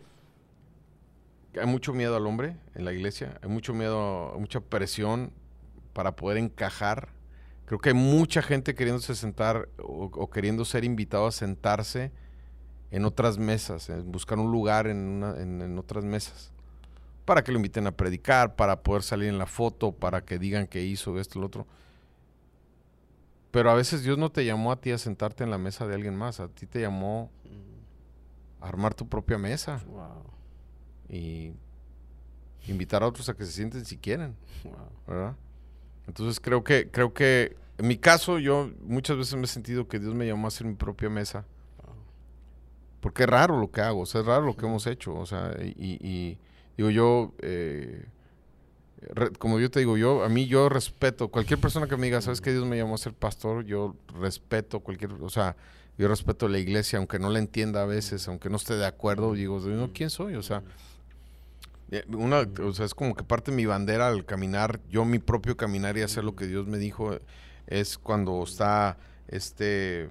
hay 1.61 1.67
mucho 1.67 1.93
miedo 1.93 2.15
al 2.15 2.29
hombre 2.29 2.57
en 2.77 2.85
la 2.85 2.93
iglesia, 2.93 3.41
hay 3.43 3.49
mucho 3.49 3.75
miedo, 3.75 4.37
mucha 4.39 4.61
presión 4.61 5.33
para 5.95 6.15
poder 6.15 6.39
encajar 6.39 7.09
Creo 7.71 7.79
que 7.79 7.91
hay 7.91 7.95
mucha 7.95 8.43
gente 8.43 8.75
queriéndose 8.75 9.15
sentar 9.15 9.69
o, 9.79 10.29
queriendo 10.29 10.65
ser 10.65 10.85
invitado 10.85 11.29
a 11.29 11.31
sentarse 11.31 12.11
en 12.91 13.05
otras 13.05 13.39
mesas, 13.39 13.89
en 13.91 14.11
buscar 14.11 14.41
un 14.41 14.51
lugar 14.51 14.89
en, 14.89 15.79
otras 15.79 16.05
mesas, 16.05 16.51
para 17.25 17.45
que 17.45 17.53
lo 17.53 17.59
inviten 17.59 17.87
a 17.87 17.93
predicar, 17.93 18.57
para 18.57 18.83
poder 18.83 19.05
salir 19.05 19.29
en 19.29 19.39
la 19.39 19.47
foto, 19.47 19.93
para 19.93 20.25
que 20.25 20.37
digan 20.37 20.67
que 20.67 20.83
hizo 20.83 21.17
esto, 21.21 21.39
lo 21.39 21.47
otro. 21.47 21.65
Pero 23.53 23.71
a 23.71 23.75
veces 23.75 24.03
Dios 24.03 24.19
no 24.19 24.33
te 24.33 24.45
llamó 24.45 24.73
a 24.73 24.81
ti 24.81 24.91
a 24.91 24.99
sentarte 24.99 25.45
en 25.45 25.51
la 25.53 25.59
mesa 25.59 25.87
de 25.87 25.95
alguien 25.95 26.17
más, 26.17 26.41
a 26.41 26.49
ti 26.49 26.67
te 26.67 26.81
llamó 26.81 27.31
a 28.61 28.67
armar 28.67 28.95
tu 28.95 29.09
propia 29.09 29.39
mesa. 29.39 29.81
Y 31.09 31.53
invitar 32.67 33.05
a 33.05 33.07
otros 33.07 33.29
a 33.29 33.35
que 33.35 33.47
se 33.47 33.53
sienten 33.53 33.85
si 33.85 33.97
quieren. 33.97 34.35
¿Verdad? 35.07 35.37
Entonces 36.11 36.41
creo 36.41 36.65
que, 36.65 36.89
creo 36.91 37.15
que 37.15 37.55
en 37.79 37.87
mi 37.87 37.97
caso 37.97 38.41
yo 38.41 38.69
muchas 38.83 39.17
veces 39.17 39.37
me 39.37 39.45
he 39.45 39.47
sentido 39.47 39.87
que 39.87 40.01
Dios 40.01 40.13
me 40.13 40.27
llamó 40.27 40.47
a 40.47 40.49
hacer 40.49 40.67
mi 40.67 40.75
propia 40.75 41.09
mesa. 41.09 41.45
Porque 43.01 43.23
es 43.23 43.29
raro 43.29 43.61
lo 43.61 43.71
que 43.71 43.81
hago, 43.81 44.01
o 44.01 44.07
sea, 44.07 44.23
es 44.23 44.27
raro 44.27 44.45
lo 44.45 44.57
que 44.57 44.67
hemos 44.67 44.89
hecho. 44.89 45.15
O 45.15 45.25
sea, 45.25 45.55
y, 45.61 46.37
digo 46.77 46.91
yo, 46.91 47.33
eh, 47.39 48.07
como 49.39 49.61
yo 49.61 49.71
te 49.71 49.79
digo, 49.79 49.97
yo, 49.97 50.25
a 50.25 50.29
mí 50.29 50.49
yo 50.49 50.69
respeto, 50.69 51.29
cualquier 51.29 51.61
persona 51.61 51.87
que 51.87 51.97
me 51.97 52.07
diga, 52.07 52.21
¿sabes 52.21 52.41
que 52.41 52.51
Dios 52.51 52.67
me 52.67 52.77
llamó 52.77 52.97
a 52.97 52.99
ser 52.99 53.15
pastor? 53.15 53.65
Yo 53.65 53.95
respeto 54.21 54.81
cualquier, 54.81 55.13
o 55.13 55.31
sea, 55.31 55.55
yo 55.97 56.09
respeto 56.09 56.49
la 56.49 56.59
iglesia, 56.59 56.99
aunque 56.99 57.21
no 57.21 57.31
la 57.31 57.39
entienda 57.39 57.83
a 57.83 57.87
veces, 57.87 58.27
aunque 58.27 58.51
no 58.51 58.57
esté 58.57 58.75
de 58.75 58.87
acuerdo, 58.87 59.35
digo, 59.35 59.61
¿quién 59.95 60.11
soy? 60.11 60.35
O 60.35 60.43
sea, 60.43 60.65
una, 62.09 62.49
o 62.63 62.73
sea, 62.73 62.87
es 62.87 62.95
como 62.95 63.15
que 63.15 63.25
parte 63.25 63.51
de 63.51 63.57
mi 63.57 63.67
bandera 63.67 64.09
al 64.09 64.25
caminar, 64.25 64.81
yo 64.89 65.05
mi 65.05 65.19
propio 65.19 65.57
caminar 65.57 65.97
y 65.99 66.03
hacer 66.03 66.25
lo 66.25 66.37
que 66.37 66.47
Dios 66.47 66.67
me 66.67 66.79
dijo, 66.79 67.19
es 67.67 67.99
cuando 67.99 68.43
está 68.43 68.97
este 69.29 70.09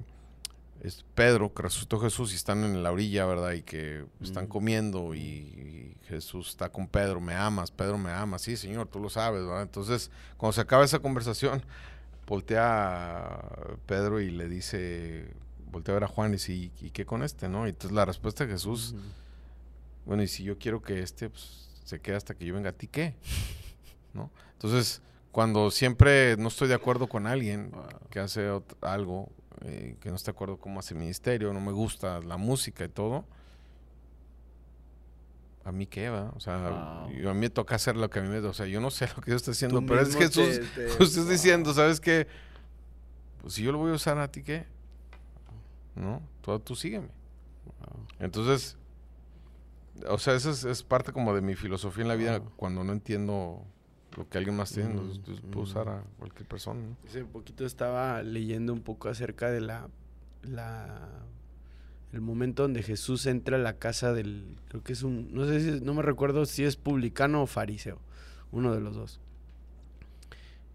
es 0.81 1.05
Pedro, 1.13 1.53
que 1.53 1.63
resucitó 1.63 1.99
Jesús 1.99 2.31
y 2.31 2.35
están 2.35 2.63
en 2.63 2.83
la 2.83 2.91
orilla, 2.91 3.25
¿verdad? 3.25 3.51
Y 3.51 3.63
que 3.63 4.05
están 4.21 4.47
comiendo 4.47 5.13
y, 5.13 5.95
Jesús 6.07 6.49
está 6.49 6.69
con 6.69 6.87
Pedro, 6.87 7.21
me 7.21 7.35
amas, 7.35 7.69
Pedro 7.69 7.99
me 7.99 8.09
ama, 8.09 8.39
sí, 8.39 8.57
Señor, 8.57 8.87
tú 8.87 8.99
lo 8.99 9.11
sabes, 9.11 9.43
¿verdad? 9.43 9.61
Entonces, 9.61 10.09
cuando 10.37 10.53
se 10.53 10.61
acaba 10.61 10.83
esa 10.83 10.97
conversación, 10.97 11.61
voltea 12.25 13.25
a 13.25 13.75
Pedro 13.85 14.19
y 14.19 14.31
le 14.31 14.49
dice, 14.49 15.29
voltea 15.71 15.93
a 15.93 15.97
ver 15.97 16.03
a 16.05 16.07
Juan 16.07 16.29
y 16.29 16.37
dice, 16.37 16.53
¿y, 16.53 16.69
qué 16.69 17.05
con 17.05 17.21
este, 17.21 17.47
no? 17.47 17.67
Y 17.67 17.69
entonces 17.69 17.91
la 17.91 18.05
respuesta 18.05 18.43
de 18.43 18.53
Jesús, 18.53 18.95
bueno, 20.07 20.23
y 20.23 20.27
si 20.27 20.43
yo 20.43 20.57
quiero 20.57 20.81
que 20.81 21.03
este, 21.03 21.29
pues, 21.29 21.68
se 21.89 21.99
queda 21.99 22.17
hasta 22.17 22.35
que 22.35 22.45
yo 22.45 22.53
venga 22.53 22.69
a 22.69 22.73
ti, 22.73 22.87
¿qué? 22.87 23.15
¿No? 24.13 24.29
Entonces, 24.53 25.01
cuando 25.31 25.71
siempre 25.71 26.37
no 26.37 26.49
estoy 26.49 26.67
de 26.67 26.75
acuerdo 26.75 27.09
con 27.09 27.25
alguien 27.25 27.71
que 28.11 28.19
hace 28.19 28.47
algo, 28.81 29.29
eh, 29.65 29.97
que 29.99 30.09
no 30.09 30.15
está 30.15 30.31
de 30.31 30.35
acuerdo 30.35 30.57
cómo 30.57 30.79
hace 30.79 30.93
el 30.93 30.99
ministerio, 30.99 31.51
no 31.51 31.59
me 31.59 31.71
gusta 31.71 32.19
la 32.19 32.37
música 32.37 32.85
y 32.85 32.89
todo, 32.89 33.25
a 35.65 35.71
mí 35.71 35.87
qué 35.87 36.09
va, 36.09 36.31
o 36.35 36.39
sea, 36.39 36.67
a 36.67 37.07
mí 37.07 37.39
me 37.39 37.49
toca 37.49 37.75
hacer 37.75 37.95
lo 37.95 38.07
que 38.11 38.19
a 38.19 38.21
mí 38.21 38.29
me, 38.29 38.37
o 38.37 38.53
sea, 38.53 38.67
yo 38.67 38.79
no 38.79 38.91
sé 38.91 39.07
lo 39.15 39.21
que 39.23 39.31
yo 39.31 39.37
estoy 39.37 39.53
haciendo, 39.53 39.83
pero 39.83 40.01
es 40.01 40.15
Jesús, 40.15 40.61
te, 40.75 41.25
diciendo, 41.25 41.73
¿sabes 41.73 41.99
qué? 41.99 42.27
Pues 43.41 43.55
si 43.55 43.63
yo 43.63 43.71
lo 43.71 43.79
voy 43.79 43.91
a 43.91 43.95
usar 43.95 44.19
a 44.19 44.31
ti, 44.31 44.43
¿qué? 44.43 44.67
¿No? 45.95 46.21
Tú, 46.41 46.59
tú 46.59 46.75
sígueme. 46.75 47.09
Entonces, 48.19 48.77
o 50.07 50.17
sea, 50.17 50.35
eso 50.35 50.51
es, 50.51 50.83
parte 50.83 51.11
como 51.11 51.33
de 51.33 51.41
mi 51.41 51.55
filosofía 51.55 52.03
en 52.03 52.07
la 52.07 52.15
vida. 52.15 52.41
Cuando 52.55 52.83
no 52.83 52.93
entiendo 52.93 53.63
lo 54.17 54.27
que 54.27 54.37
alguien 54.37 54.55
más 54.55 54.71
tiene, 54.71 54.95
pues, 55.25 55.41
puedo 55.41 55.61
usar 55.61 55.89
a 55.89 56.03
cualquier 56.17 56.47
persona. 56.47 56.81
Hace 57.05 57.25
poquito 57.25 57.65
estaba 57.65 58.23
leyendo 58.23 58.73
un 58.73 58.81
poco 58.81 59.09
acerca 59.09 59.49
de 59.49 59.61
la, 59.61 59.89
la 60.43 61.09
el 62.11 62.21
momento 62.21 62.63
donde 62.63 62.81
Jesús 62.81 63.25
entra 63.27 63.57
a 63.57 63.59
la 63.59 63.77
casa 63.77 64.13
del, 64.13 64.55
creo 64.67 64.83
que 64.83 64.93
es 64.93 65.03
un, 65.03 65.33
no 65.33 65.45
sé 65.45 65.59
si, 65.59 65.81
no 65.81 65.93
me 65.93 66.01
recuerdo 66.01 66.45
si 66.45 66.63
es 66.63 66.75
publicano 66.75 67.43
o 67.43 67.47
fariseo, 67.47 67.99
uno 68.51 68.73
de 68.73 68.81
los 68.81 68.95
dos. 68.95 69.19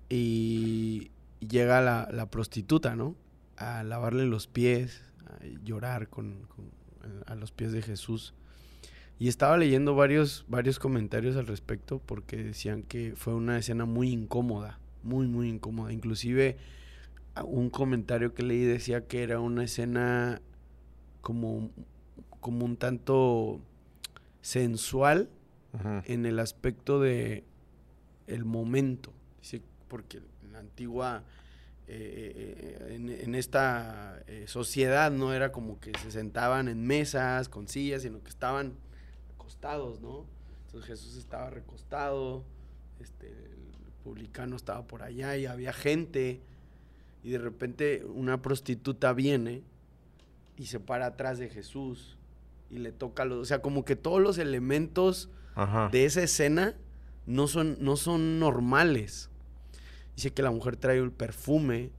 Y 0.08 1.10
llega 1.40 1.80
la, 1.80 2.08
la 2.12 2.30
prostituta, 2.30 2.94
¿no? 2.94 3.16
A 3.56 3.82
lavarle 3.82 4.26
los 4.26 4.46
pies, 4.46 5.02
a 5.26 5.44
llorar 5.64 6.08
con, 6.08 6.46
a 7.26 7.34
los 7.34 7.50
pies 7.50 7.72
de 7.72 7.82
Jesús. 7.82 8.34
Y 9.18 9.28
estaba 9.28 9.56
leyendo 9.56 9.94
varios, 9.94 10.44
varios 10.48 10.78
comentarios 10.78 11.36
al 11.36 11.46
respecto 11.46 12.00
porque 12.04 12.42
decían 12.42 12.82
que 12.82 13.14
fue 13.16 13.34
una 13.34 13.58
escena 13.58 13.84
muy 13.84 14.10
incómoda, 14.10 14.80
muy, 15.02 15.28
muy 15.28 15.48
incómoda. 15.48 15.92
Inclusive 15.92 16.56
un 17.44 17.70
comentario 17.70 18.34
que 18.34 18.42
leí 18.42 18.64
decía 18.64 19.06
que 19.06 19.22
era 19.22 19.40
una 19.40 19.64
escena 19.64 20.40
como, 21.20 21.70
como 22.40 22.64
un 22.64 22.76
tanto 22.76 23.60
sensual 24.40 25.30
en 26.04 26.26
el 26.26 26.38
aspecto 26.38 27.00
de 27.00 27.44
el 28.26 28.44
momento. 28.44 29.12
Dice, 29.40 29.62
porque 29.88 30.18
en 30.42 30.52
la 30.52 30.58
antigua 30.60 31.24
eh, 31.86 32.32
eh, 32.88 32.94
en, 32.94 33.10
en 33.10 33.34
esta 33.34 34.22
eh, 34.26 34.44
sociedad 34.46 35.10
no 35.10 35.34
era 35.34 35.52
como 35.52 35.80
que 35.80 35.92
se 36.02 36.10
sentaban 36.10 36.68
en 36.68 36.86
mesas 36.86 37.48
con 37.48 37.68
sillas, 37.68 38.02
sino 38.02 38.22
que 38.22 38.30
estaban 38.30 38.74
acostados, 39.54 40.00
¿no? 40.00 40.26
Entonces 40.66 40.88
Jesús 40.88 41.16
estaba 41.16 41.50
recostado, 41.50 42.44
este, 43.00 43.28
el 43.28 43.92
publicano 44.02 44.56
estaba 44.56 44.86
por 44.86 45.02
allá 45.02 45.36
y 45.36 45.46
había 45.46 45.72
gente 45.72 46.40
y 47.22 47.30
de 47.30 47.38
repente 47.38 48.04
una 48.04 48.42
prostituta 48.42 49.12
viene 49.12 49.62
y 50.56 50.66
se 50.66 50.80
para 50.80 51.06
atrás 51.06 51.38
de 51.38 51.48
Jesús 51.48 52.16
y 52.70 52.78
le 52.78 52.92
toca 52.92 53.24
los, 53.24 53.38
o 53.38 53.44
sea, 53.44 53.62
como 53.62 53.84
que 53.84 53.96
todos 53.96 54.20
los 54.20 54.38
elementos 54.38 55.30
Ajá. 55.54 55.88
de 55.90 56.04
esa 56.04 56.22
escena 56.22 56.74
no 57.26 57.46
son, 57.46 57.76
no 57.80 57.96
son 57.96 58.38
normales. 58.38 59.30
Dice 60.16 60.32
que 60.32 60.42
la 60.42 60.50
mujer 60.50 60.76
trae 60.76 60.98
el 60.98 61.12
perfume 61.12 61.90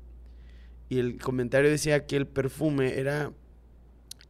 y 0.90 0.99
el 0.99 1.19
comentario 1.19 1.69
decía 1.69 2.06
que 2.06 2.15
el 2.18 2.27
perfume 2.27 2.99
era, 2.99 3.32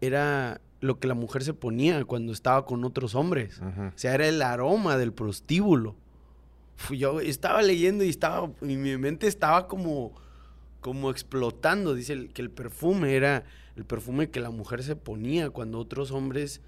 era 0.01 0.61
lo 0.85 0.99
que 0.99 1.07
la 1.07 1.13
mujer 1.15 1.43
se 1.43 1.53
ponía 1.53 2.03
cuando 2.05 2.31
estaba 2.33 2.65
con 2.65 2.83
otros 2.85 3.15
hombres. 3.15 3.59
O 3.61 3.97
sea, 3.97 4.13
era 4.13 4.27
el 4.27 4.41
aroma 4.41 4.97
del 4.97 5.11
prostíbulo. 5.13 5.95
Yo 6.89 7.19
estaba 7.21 7.61
leyendo 7.61 8.03
y 8.03 8.09
estaba, 8.09 8.51
y 8.61 8.75
mi 8.77 8.97
mente 8.97 9.27
estaba 9.27 9.67
como, 9.67 10.13
como 10.81 11.09
explotando. 11.09 11.93
Dice 11.95 12.13
el- 12.13 12.33
que 12.33 12.41
el 12.41 12.49
perfume 12.51 13.15
era 13.15 13.43
el 13.75 13.83
perfume 13.85 14.29
que 14.29 14.39
la 14.39 14.51
mujer 14.51 14.83
se 14.83 14.95
ponía 14.95 15.49
cuando 15.49 15.79
otros 15.79 16.11
hombres 16.11 16.61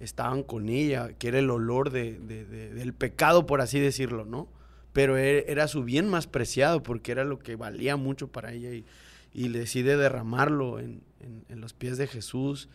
estaban 0.00 0.42
con 0.42 0.68
ella, 0.68 1.12
que 1.18 1.28
era 1.28 1.38
el 1.38 1.50
olor 1.50 1.90
de- 1.90 2.18
de- 2.18 2.44
de- 2.44 2.72
del 2.74 2.92
pecado, 2.94 3.46
por 3.46 3.60
así 3.60 3.78
decirlo, 3.80 4.24
¿no? 4.24 4.48
Pero 4.92 5.16
e- 5.18 5.44
era 5.50 5.68
su 5.68 5.84
bien 5.84 6.08
más 6.08 6.26
preciado 6.26 6.82
porque 6.82 7.12
era 7.12 7.24
lo 7.24 7.38
que 7.38 7.54
valía 7.56 7.96
mucho 7.96 8.28
para 8.28 8.52
ella 8.52 8.70
y, 8.72 8.84
y 9.32 9.48
decide 9.48 9.96
derramarlo 9.96 10.78
en, 10.80 11.02
en- 11.20 11.44
en 11.48 11.60
los 11.60 11.74
pies 11.74 11.98
de 11.98 12.06
Jesús 12.06 12.68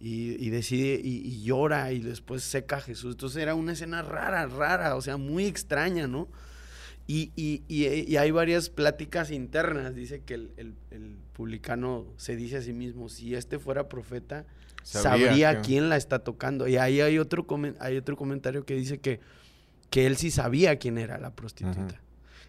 y, 0.00 0.44
y 0.44 0.50
decide 0.50 1.00
y, 1.02 1.18
y 1.18 1.42
llora 1.42 1.92
y 1.92 2.00
después 2.00 2.42
seca 2.42 2.76
a 2.76 2.80
Jesús. 2.80 3.12
Entonces 3.12 3.42
era 3.42 3.54
una 3.54 3.72
escena 3.72 4.02
rara, 4.02 4.46
rara, 4.46 4.96
o 4.96 5.02
sea, 5.02 5.16
muy 5.18 5.44
extraña, 5.46 6.06
¿no? 6.06 6.28
Y, 7.06 7.32
y- 7.34 7.62
y- 7.68 8.16
hay 8.16 8.30
varias 8.30 8.70
pláticas 8.70 9.30
internas. 9.32 9.94
Dice 9.94 10.22
que 10.22 10.34
el, 10.34 10.52
el- 10.56 10.74
el 10.90 11.16
publicano 11.32 12.06
se 12.16 12.36
dice 12.36 12.58
a 12.58 12.62
sí 12.62 12.72
mismo, 12.72 13.08
si 13.08 13.34
este 13.34 13.58
fuera 13.58 13.88
profeta, 13.88 14.46
Sabría 14.82 15.28
sabría 15.28 15.54
que- 15.56 15.66
quién 15.66 15.88
la 15.88 15.96
está 15.96 16.20
tocando. 16.20 16.68
Y 16.68 16.76
ahí 16.76 17.00
hay 17.00 17.18
otro, 17.18 17.46
comen- 17.46 17.76
hay 17.80 17.96
otro 17.96 18.16
comentario 18.16 18.64
que 18.64 18.74
dice 18.76 18.98
que, 18.98 19.20
que 19.90 20.06
él 20.06 20.16
sí 20.16 20.30
sabía 20.30 20.76
quién 20.78 20.98
era 20.98 21.18
la 21.18 21.34
prostituta. 21.34 22.00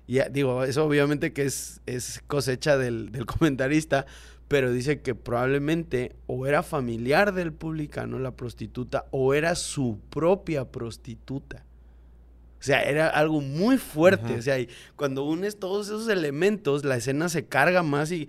Y 0.07 0.13
ya, 0.15 0.29
digo, 0.29 0.63
eso 0.63 0.85
obviamente 0.85 1.33
que 1.33 1.43
es, 1.43 1.81
es 1.87 2.21
cosecha 2.27 2.77
del, 2.77 3.11
del 3.11 3.25
comentarista, 3.25 4.05
pero 4.51 4.69
dice 4.73 4.99
que 4.99 5.15
probablemente 5.15 6.13
o 6.27 6.45
era 6.45 6.61
familiar 6.61 7.33
del 7.33 7.53
publicano, 7.53 8.19
la 8.19 8.35
prostituta, 8.35 9.05
o 9.11 9.33
era 9.33 9.55
su 9.55 9.97
propia 10.09 10.65
prostituta. 10.69 11.63
O 12.59 12.63
sea, 12.63 12.83
era 12.83 13.07
algo 13.07 13.39
muy 13.39 13.77
fuerte. 13.77 14.33
O 14.35 14.41
sea, 14.41 14.59
y 14.59 14.67
cuando 14.97 15.23
unes 15.23 15.57
todos 15.57 15.87
esos 15.87 16.09
elementos, 16.09 16.83
la 16.83 16.97
escena 16.97 17.29
se 17.29 17.45
carga 17.45 17.81
más 17.81 18.11
y... 18.11 18.27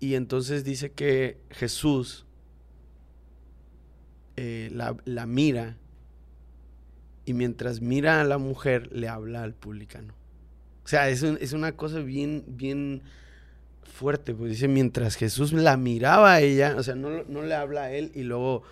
Y 0.00 0.16
entonces 0.16 0.64
dice 0.64 0.90
que 0.90 1.38
Jesús 1.50 2.26
eh, 4.36 4.68
la, 4.72 4.96
la 5.04 5.26
mira 5.26 5.76
y 7.24 7.34
mientras 7.34 7.80
mira 7.80 8.20
a 8.20 8.24
la 8.24 8.38
mujer 8.38 8.90
le 8.92 9.06
habla 9.08 9.44
al 9.44 9.54
publicano. 9.54 10.12
O 10.84 10.88
sea, 10.88 11.08
es, 11.08 11.22
un- 11.22 11.38
es 11.40 11.52
una 11.52 11.76
cosa 11.76 12.00
bien, 12.00 12.42
bien 12.48 13.02
fuerte. 13.84 14.34
Pues 14.34 14.50
dice, 14.52 14.68
mientras 14.68 15.16
Jesús 15.16 15.52
la 15.52 15.76
miraba 15.76 16.34
a 16.34 16.40
ella, 16.40 16.76
o 16.78 16.82
sea, 16.82 16.94
no, 16.94 17.24
no 17.24 17.42
le 17.42 17.54
habla 17.54 17.82
a 17.84 17.92
él 17.92 18.12
y 18.14 18.22
luego, 18.22 18.62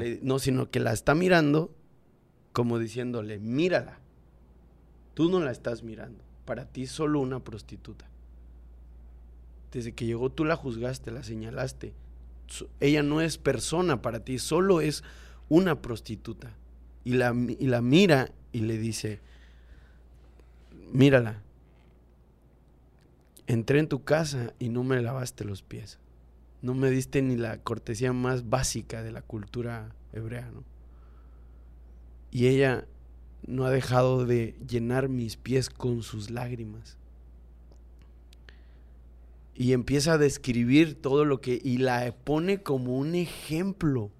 le- 0.00 0.18
no, 0.22 0.38
sino 0.38 0.70
que 0.70 0.80
la 0.80 0.92
está 0.92 1.14
mirando 1.14 1.70
como 2.52 2.78
diciéndole, 2.78 3.38
mírala. 3.38 3.98
Tú 5.14 5.28
no 5.30 5.40
la 5.40 5.50
estás 5.50 5.82
mirando. 5.82 6.22
Para 6.44 6.66
ti 6.66 6.86
solo 6.86 7.20
una 7.20 7.40
prostituta. 7.40 8.06
Desde 9.72 9.92
que 9.92 10.06
llegó 10.06 10.30
tú 10.30 10.44
la 10.44 10.56
juzgaste, 10.56 11.10
la 11.10 11.22
señalaste. 11.24 11.94
Ella 12.80 13.02
no 13.02 13.20
es 13.20 13.38
persona 13.38 14.02
para 14.02 14.20
ti, 14.20 14.38
solo 14.38 14.80
es 14.80 15.02
una 15.48 15.80
prostituta. 15.80 16.52
Y 17.04 17.14
la, 17.14 17.34
y 17.34 17.66
la 17.66 17.80
mira 17.80 18.30
y 18.52 18.60
le 18.60 18.78
dice, 18.78 19.20
mírala. 20.92 21.40
Entré 23.46 23.78
en 23.78 23.88
tu 23.88 24.04
casa 24.04 24.54
y 24.58 24.68
no 24.68 24.84
me 24.84 25.00
lavaste 25.02 25.44
los 25.44 25.62
pies. 25.62 25.98
No 26.62 26.74
me 26.74 26.90
diste 26.90 27.20
ni 27.20 27.36
la 27.36 27.58
cortesía 27.58 28.12
más 28.12 28.48
básica 28.48 29.02
de 29.02 29.12
la 29.12 29.22
cultura 29.22 29.94
hebrea, 30.12 30.50
¿no? 30.50 30.64
Y 32.30 32.46
ella 32.46 32.86
no 33.46 33.64
ha 33.64 33.70
dejado 33.70 34.24
de 34.24 34.56
llenar 34.66 35.08
mis 35.08 35.36
pies 35.36 35.70
con 35.70 36.02
sus 36.02 36.30
lágrimas. 36.30 36.96
Y 39.54 39.72
empieza 39.72 40.14
a 40.14 40.18
describir 40.18 41.00
todo 41.00 41.24
lo 41.24 41.40
que... 41.40 41.60
Y 41.62 41.78
la 41.78 42.12
pone 42.24 42.62
como 42.62 42.98
un 42.98 43.14
ejemplo 43.14 44.10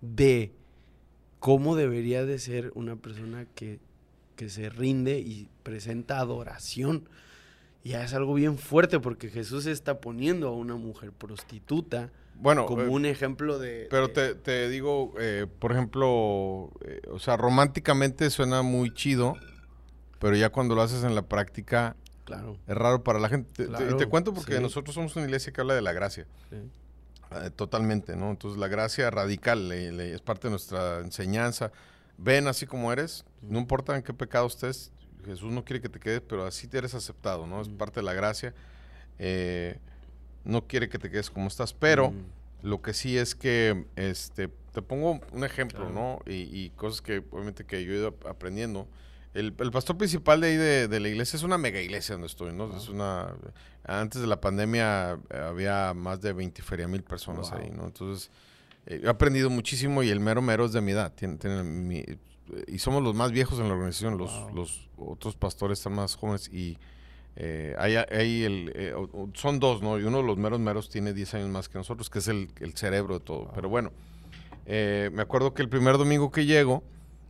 de 0.00 0.52
cómo 1.38 1.76
debería 1.76 2.24
de 2.24 2.38
ser 2.38 2.72
una 2.74 2.96
persona 2.96 3.46
que, 3.54 3.78
que 4.34 4.48
se 4.48 4.70
rinde 4.70 5.20
y 5.20 5.48
presenta 5.62 6.18
adoración. 6.18 7.08
Y 7.84 7.90
ya 7.90 8.02
es 8.02 8.12
algo 8.14 8.34
bien 8.34 8.58
fuerte 8.58 8.98
porque 8.98 9.28
Jesús 9.28 9.66
está 9.66 10.00
poniendo 10.00 10.48
a 10.48 10.52
una 10.52 10.74
mujer 10.74 11.12
prostituta 11.12 12.10
Bueno, 12.34 12.64
como 12.66 12.82
eh, 12.82 12.88
un 12.88 13.04
ejemplo 13.06 13.58
de... 13.58 13.86
Pero 13.90 14.08
de- 14.08 14.14
te, 14.14 14.34
te 14.34 14.68
digo, 14.70 15.12
eh, 15.20 15.46
por 15.58 15.70
ejemplo, 15.72 16.72
eh, 16.80 17.02
o 17.10 17.18
sea, 17.18 17.36
románticamente 17.36 18.30
suena 18.30 18.62
muy 18.62 18.92
chido, 18.92 19.36
pero 20.18 20.34
ya 20.34 20.50
cuando 20.50 20.74
lo 20.74 20.80
haces 20.82 21.04
en 21.04 21.14
la 21.14 21.22
práctica 21.22 21.94
Claro. 22.24 22.56
es 22.66 22.74
raro 22.74 23.04
para 23.04 23.18
la 23.18 23.28
gente. 23.28 23.52
Te- 23.52 23.64
te- 23.66 23.70
y 23.70 23.86
te 23.86 23.86
Claro, 23.88 24.08
cuento 24.08 24.32
porque 24.32 24.56
sí. 24.56 24.62
nosotros 24.62 24.94
somos 24.94 25.14
una 25.16 25.26
iglesia 25.26 25.52
que 25.52 25.60
habla 25.60 25.74
de 25.74 25.82
la 25.82 25.92
gracia, 25.92 26.26
sí. 26.48 26.56
eh, 27.36 27.50
totalmente, 27.54 28.16
¿no? 28.16 28.30
Entonces 28.30 28.58
la 28.58 28.68
gracia 28.68 29.10
radical 29.10 29.68
le- 29.68 29.92
le- 29.92 30.14
es 30.14 30.22
parte 30.22 30.46
de 30.46 30.52
nuestra 30.52 31.00
enseñanza. 31.00 31.70
Ven 32.16 32.46
así 32.48 32.64
como 32.64 32.90
eres, 32.94 33.26
no 33.42 33.58
importa 33.58 33.94
en 33.94 34.02
qué 34.02 34.14
pecado 34.14 34.46
estés, 34.46 34.90
Jesús 35.24 35.50
no 35.52 35.64
quiere 35.64 35.80
que 35.80 35.88
te 35.88 35.98
quedes, 36.00 36.20
pero 36.20 36.44
así 36.46 36.66
te 36.68 36.78
eres 36.78 36.94
aceptado, 36.94 37.46
¿no? 37.46 37.60
Es 37.60 37.68
Mm. 37.68 37.76
parte 37.76 38.00
de 38.00 38.04
la 38.04 38.12
gracia. 38.14 38.54
Eh, 39.18 39.78
no 40.44 40.66
quiere 40.66 40.88
que 40.88 40.98
te 40.98 41.10
quedes 41.10 41.30
como 41.30 41.48
estás, 41.48 41.72
pero... 41.72 42.10
Mm. 42.10 42.24
Lo 42.62 42.80
que 42.80 42.94
sí 42.94 43.18
es 43.18 43.34
que, 43.34 43.84
este, 43.94 44.48
te 44.72 44.80
pongo 44.80 45.20
un 45.32 45.44
ejemplo, 45.44 45.80
Claro. 45.80 45.92
¿no? 45.94 46.20
Y, 46.32 46.44
y 46.64 46.70
cosas 46.70 47.02
que 47.02 47.22
obviamente 47.30 47.66
que 47.66 47.84
yo 47.84 47.92
he 47.92 47.96
ido 47.96 48.08
ap- 48.08 48.26
aprendiendo. 48.26 48.88
El, 49.34 49.52
el 49.58 49.70
pastor 49.70 49.98
principal 49.98 50.40
de 50.40 50.46
ahí 50.46 50.56
de, 50.56 50.88
de 50.88 50.98
la 50.98 51.08
iglesia 51.10 51.36
es 51.36 51.42
una 51.42 51.58
mega 51.58 51.78
iglesia 51.82 52.14
donde 52.14 52.28
estoy, 52.28 52.54
¿no? 52.54 52.74
Es 52.74 52.88
una, 52.88 53.34
antes 53.84 54.18
de 54.22 54.26
la 54.26 54.40
pandemia 54.40 55.18
eh, 55.28 55.36
había 55.36 55.92
más 55.92 56.22
de 56.22 56.32
20 56.32 56.62
feria 56.62 56.88
mil 56.88 57.02
personas 57.02 57.50
Wow. 57.50 57.60
ahí, 57.60 57.70
¿no? 57.70 57.84
Entonces, 57.84 58.30
eh, 58.86 59.02
he 59.04 59.08
aprendido 59.10 59.50
muchísimo 59.50 60.02
y 60.02 60.08
el 60.08 60.20
mero 60.20 60.40
mero 60.40 60.64
es 60.64 60.72
de 60.72 60.80
mi 60.80 60.92
edad. 60.92 61.12
Tiene, 61.12 61.36
tiene 61.36 61.62
mi- 61.64 62.02
y 62.66 62.78
somos 62.78 63.02
los 63.02 63.14
más 63.14 63.32
viejos 63.32 63.58
en 63.58 63.68
la 63.68 63.74
organización, 63.74 64.18
los, 64.18 64.32
Wow. 64.32 64.54
los 64.54 64.88
otros 64.96 65.36
pastores 65.36 65.78
están 65.78 65.94
más 65.94 66.14
jóvenes 66.16 66.48
y 66.52 66.78
eh, 67.36 67.74
hay, 67.78 67.96
hay 67.96 68.44
el, 68.44 68.72
eh, 68.74 68.94
son 69.34 69.58
dos, 69.58 69.82
¿no? 69.82 69.98
Y 69.98 70.04
uno 70.04 70.18
de 70.18 70.24
los 70.24 70.36
meros 70.36 70.60
meros 70.60 70.88
tiene 70.88 71.12
10 71.12 71.34
años 71.34 71.48
más 71.48 71.68
que 71.68 71.78
nosotros, 71.78 72.08
que 72.10 72.20
es 72.20 72.28
el, 72.28 72.50
el 72.60 72.74
cerebro 72.74 73.18
de 73.18 73.24
todo. 73.24 73.50
Pero 73.54 73.68
bueno, 73.68 73.90
eh, 74.66 75.10
me 75.12 75.22
acuerdo 75.22 75.52
que 75.54 75.62
el 75.62 75.68
primer 75.68 75.98
domingo 75.98 76.30
que 76.30 76.46
llego, 76.46 76.82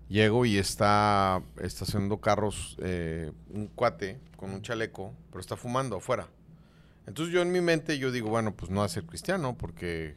llego 0.08 0.44
y 0.44 0.58
está 0.58 1.42
estacionando 1.60 2.18
carros 2.18 2.76
eh, 2.82 3.32
un 3.50 3.66
cuate 3.68 4.20
con 4.36 4.50
un 4.50 4.62
chaleco, 4.62 5.12
pero 5.30 5.40
está 5.40 5.56
fumando 5.56 5.96
afuera. 5.96 6.28
Entonces 7.06 7.34
yo 7.34 7.42
en 7.42 7.52
mi 7.52 7.60
mente 7.60 7.98
yo 7.98 8.10
digo, 8.12 8.28
bueno, 8.28 8.54
pues 8.54 8.70
no 8.70 8.80
va 8.80 8.86
a 8.86 8.88
ser 8.88 9.04
cristiano 9.04 9.56
porque 9.58 10.16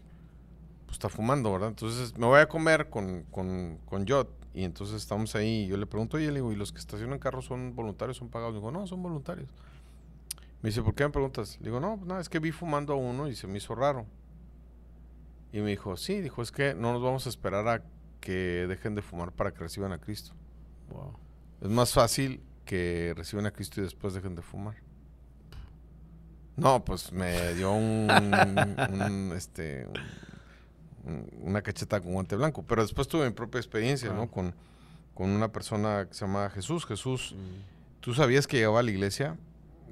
pues, 0.86 0.95
está 0.95 1.10
fumando, 1.10 1.52
¿verdad? 1.52 1.69
Entonces 1.69 2.18
me 2.18 2.26
voy 2.26 2.40
a 2.40 2.48
comer 2.48 2.90
con, 2.90 3.24
con, 3.24 3.78
con 3.86 4.07
Jot 4.07 4.30
y 4.58 4.64
entonces 4.64 4.96
estamos 4.96 5.36
ahí 5.36 5.66
y 5.66 5.68
yo 5.68 5.78
le 5.78 5.86
pregunto, 5.86 6.18
oye, 6.18 6.28
le 6.30 6.36
digo, 6.36 6.52
¿y 6.52 6.56
los 6.56 6.72
que 6.72 6.80
estacionan 6.80 7.20
carros 7.20 7.46
son 7.46 7.76
voluntarios, 7.76 8.18
son 8.18 8.30
pagados? 8.30 8.56
Digo, 8.56 8.72
no, 8.72 8.88
son 8.88 9.04
voluntarios. 9.04 9.48
Me 10.64 10.70
dice, 10.70 10.82
¿por 10.82 10.96
qué 10.96 11.04
me 11.04 11.12
preguntas? 11.12 11.58
Le 11.60 11.66
digo, 11.66 11.80
no, 11.80 11.98
pues 11.98 12.08
nada, 12.08 12.20
es 12.22 12.28
que 12.28 12.40
vi 12.40 12.52
fumando 12.52 12.94
a 12.94 12.96
uno 12.96 13.28
y 13.28 13.36
se 13.36 13.46
me 13.46 13.60
hizo 13.60 13.76
raro. 13.76 14.08
Y 15.54 15.60
me 15.60 15.70
dijo, 15.70 15.96
sí, 15.96 16.22
dijo, 16.22 16.42
es 16.42 16.52
que 16.52 16.74
no 16.74 16.92
nos 16.92 17.04
vamos 17.04 17.28
a 17.28 17.30
esperar 17.30 17.68
a 17.68 17.84
que 18.20 18.66
dejen 18.68 18.96
de 18.96 19.04
fumar 19.04 19.32
para 19.32 19.54
que 19.54 19.60
reciban 19.60 19.92
a 19.92 20.00
Cristo. 20.00 20.34
Wow. 20.90 21.14
Es 21.62 21.70
más 21.70 21.94
fácil 21.94 22.42
que 22.66 23.14
reciban 23.16 23.46
a 23.46 23.52
Cristo 23.52 23.80
y 23.80 23.84
después 23.84 24.16
dejen 24.16 24.34
de 24.34 24.42
fumar. 24.42 24.76
No, 26.56 26.84
pues 26.84 27.12
me 27.12 27.54
dio 27.54 27.72
un, 27.74 28.10
un, 28.10 29.34
este, 29.38 29.86
un- 29.86 29.94
una 31.42 31.62
cacheta 31.62 32.00
con 32.02 32.14
guante 32.14 32.36
blanco. 32.36 32.64
Pero 32.68 32.82
después 32.82 33.08
tuve 33.08 33.26
mi 33.26 33.34
propia 33.34 33.60
experiencia, 33.60 34.12
¿no? 34.14 34.30
Con, 34.30 34.54
con 35.14 35.30
una 35.30 35.52
persona 35.52 36.06
que 36.08 36.14
se 36.14 36.26
llama 36.26 36.50
Jesús. 36.50 36.86
Jesús, 36.86 37.34
Mm. 37.36 38.02
¿tú 38.02 38.14
sabías 38.14 38.46
que 38.48 38.58
llegaba 38.58 38.80
a 38.80 38.84
la 38.84 38.92
iglesia? 38.92 39.36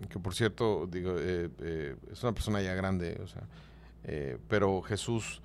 que 0.10 0.20
por 0.20 0.36
cierto, 0.36 0.88
digo, 0.92 1.16
eh, 1.18 1.50
eh, 1.62 1.96
es 2.12 2.22
una 2.22 2.34
persona 2.34 2.62
ya 2.62 2.74
grande, 2.74 3.18
o 3.24 3.28
sea, 3.28 3.44
eh, 4.04 4.38
pero 4.50 4.82
Jesús, 4.82 5.42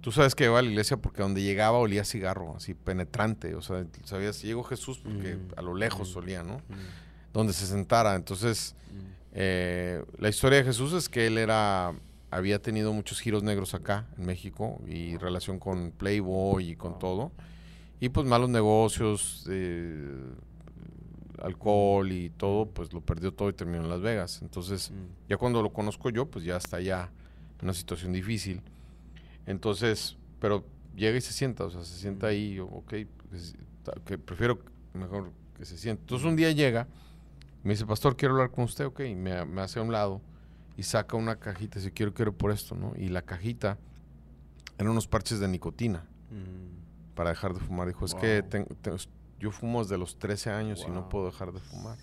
tú 0.00 0.10
sabes 0.12 0.34
que 0.34 0.44
iba 0.46 0.58
a 0.58 0.62
la 0.62 0.68
iglesia 0.68 0.96
porque 0.96 1.22
donde 1.22 1.42
llegaba 1.42 1.78
olía 1.78 2.04
cigarro, 2.04 2.56
así 2.56 2.74
penetrante, 2.74 3.54
o 3.54 3.62
sea, 3.62 3.84
sabías, 4.04 4.42
llegó 4.42 4.64
Jesús 4.64 4.98
porque 4.98 5.36
Mm. 5.36 5.48
a 5.58 5.62
lo 5.62 5.74
lejos 5.74 6.14
Mm. 6.14 6.18
olía, 6.18 6.42
¿no? 6.42 6.56
Mm, 6.58 7.32
Donde 7.32 7.52
se 7.52 7.66
sentara, 7.66 8.16
entonces, 8.16 8.74
la 9.32 10.28
historia 10.28 10.58
de 10.58 10.64
Jesús 10.64 10.92
es 10.92 11.08
que 11.08 11.26
él 11.28 11.38
era, 11.38 11.92
había 12.30 12.60
tenido 12.60 12.92
muchos 12.92 13.20
giros 13.20 13.42
negros 13.42 13.74
acá 13.74 14.06
en 14.18 14.26
México 14.26 14.80
y 14.86 15.16
relación 15.16 15.58
con 15.58 15.92
Playboy 15.92 16.70
y 16.70 16.76
con 16.76 16.98
todo. 16.98 17.32
Y 18.00 18.10
pues 18.10 18.26
malos 18.26 18.50
negocios, 18.50 19.46
eh, 19.50 20.32
alcohol 21.42 22.10
y 22.12 22.30
todo, 22.30 22.66
pues 22.66 22.92
lo 22.92 23.00
perdió 23.00 23.32
todo 23.32 23.48
y 23.48 23.52
terminó 23.52 23.84
en 23.84 23.90
Las 23.90 24.00
Vegas. 24.00 24.40
Entonces, 24.42 24.90
mm. 24.90 25.28
ya 25.28 25.36
cuando 25.36 25.62
lo 25.62 25.72
conozco 25.72 26.10
yo, 26.10 26.26
pues 26.26 26.44
ya 26.44 26.56
está 26.56 26.80
ya 26.80 27.10
en 27.58 27.64
una 27.64 27.74
situación 27.74 28.12
difícil. 28.12 28.60
Entonces, 29.46 30.16
pero 30.40 30.64
llega 30.94 31.16
y 31.16 31.20
se 31.20 31.32
sienta, 31.32 31.64
o 31.64 31.70
sea, 31.70 31.82
se 31.84 31.96
sienta 31.98 32.28
ahí, 32.28 32.54
yo, 32.54 32.66
ok, 32.66 32.94
ta- 33.82 33.94
que 34.04 34.18
prefiero 34.18 34.58
mejor 34.94 35.32
que 35.56 35.64
se 35.64 35.78
siente. 35.78 36.02
Entonces 36.02 36.26
un 36.26 36.36
día 36.36 36.52
llega, 36.52 36.86
me 37.64 37.72
dice, 37.72 37.86
pastor, 37.86 38.16
quiero 38.16 38.34
hablar 38.34 38.50
con 38.50 38.64
usted, 38.64 38.84
ok, 38.84 39.00
y 39.00 39.14
me, 39.14 39.44
me 39.44 39.62
hace 39.62 39.78
a 39.78 39.82
un 39.82 39.92
lado 39.92 40.20
y 40.78 40.84
saca 40.84 41.16
una 41.16 41.36
cajita, 41.36 41.78
dice, 41.78 41.92
quiero, 41.92 42.14
quiero 42.14 42.32
por 42.32 42.52
esto, 42.52 42.74
¿no? 42.74 42.92
Y 42.96 43.08
la 43.08 43.20
cajita 43.22 43.76
eran 44.78 44.92
unos 44.92 45.08
parches 45.08 45.40
de 45.40 45.48
nicotina 45.48 46.06
Mm, 46.30 47.14
para 47.16 47.30
dejar 47.30 47.52
de 47.52 47.60
fumar. 47.60 47.88
Dijo, 47.88 48.04
es 48.04 48.14
que 48.14 48.44
yo 49.40 49.50
fumo 49.50 49.82
desde 49.82 49.98
los 49.98 50.18
13 50.18 50.50
años 50.50 50.84
y 50.86 50.90
no 50.90 51.08
puedo 51.08 51.26
dejar 51.26 51.52
de 51.52 51.60
fumar. 51.60 51.98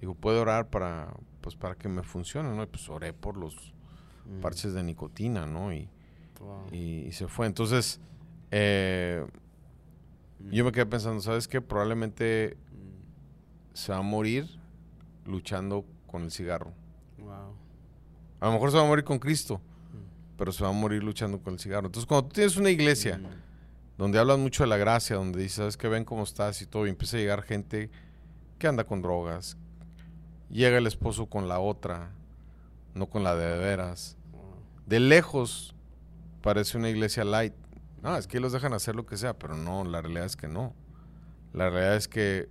Digo, 0.00 0.14
¿puedo 0.14 0.40
orar 0.42 0.70
para, 0.70 1.14
pues, 1.40 1.56
para 1.56 1.74
que 1.74 1.88
me 1.88 2.02
funcione, 2.02 2.54
no? 2.56 2.62
Y 2.62 2.66
pues 2.66 2.88
oré 2.88 3.12
por 3.12 3.36
los 3.36 3.54
mm. 4.26 4.40
parches 4.40 4.72
de 4.72 4.82
nicotina, 4.82 5.46
¿no? 5.46 5.72
Y, 5.72 5.88
Wow. 6.40 6.68
y- 6.72 7.06
y 7.06 7.12
se 7.12 7.28
fue. 7.28 7.46
Entonces, 7.46 8.00
eh, 8.50 9.26
Mm, 10.40 10.50
yo 10.50 10.64
me 10.64 10.72
quedé 10.72 10.86
pensando, 10.86 11.20
¿sabes 11.20 11.46
qué? 11.48 11.60
Probablemente 11.60 12.56
mm, 12.72 13.74
se 13.76 13.92
va 13.92 13.98
a 13.98 14.02
morir 14.02 14.46
luchando 15.26 15.84
con 16.06 16.22
el 16.22 16.30
cigarro. 16.30 16.72
Wow. 17.18 17.54
A 18.44 18.48
lo 18.48 18.52
mejor 18.52 18.70
se 18.72 18.76
va 18.76 18.82
a 18.82 18.86
morir 18.86 19.04
con 19.04 19.18
Cristo, 19.18 19.58
pero 20.36 20.52
se 20.52 20.62
va 20.62 20.68
a 20.68 20.72
morir 20.72 21.02
luchando 21.02 21.40
con 21.40 21.54
el 21.54 21.58
cigarro. 21.58 21.86
Entonces, 21.86 22.06
cuando 22.06 22.28
tú 22.28 22.34
tienes 22.34 22.58
una 22.58 22.68
iglesia 22.68 23.16
Mm, 23.16 23.26
donde 23.96 24.18
hablan 24.18 24.38
mucho 24.42 24.64
de 24.64 24.68
la 24.68 24.76
gracia, 24.76 25.16
donde 25.16 25.40
dices, 25.40 25.56
¿sabes 25.56 25.78
qué? 25.78 25.88
Ven 25.88 26.04
cómo 26.04 26.24
estás 26.24 26.60
y 26.60 26.66
todo, 26.66 26.86
y 26.86 26.90
empieza 26.90 27.16
a 27.16 27.20
llegar 27.20 27.40
gente 27.40 27.90
que 28.58 28.66
anda 28.66 28.84
con 28.84 29.00
drogas. 29.00 29.56
Llega 30.50 30.76
el 30.76 30.86
esposo 30.86 31.24
con 31.24 31.48
la 31.48 31.58
otra, 31.58 32.10
no 32.92 33.06
con 33.06 33.24
la 33.24 33.34
de 33.34 33.56
veras. 33.56 34.18
De 34.84 35.00
lejos 35.00 35.74
parece 36.42 36.76
una 36.76 36.90
iglesia 36.90 37.24
light. 37.24 37.54
No, 38.02 38.14
es 38.14 38.26
que 38.26 38.40
los 38.40 38.52
dejan 38.52 38.74
hacer 38.74 38.94
lo 38.94 39.06
que 39.06 39.16
sea, 39.16 39.38
pero 39.38 39.56
no, 39.56 39.84
la 39.84 40.02
realidad 40.02 40.26
es 40.26 40.36
que 40.36 40.48
no. 40.48 40.74
La 41.54 41.70
realidad 41.70 41.96
es 41.96 42.08
que 42.08 42.50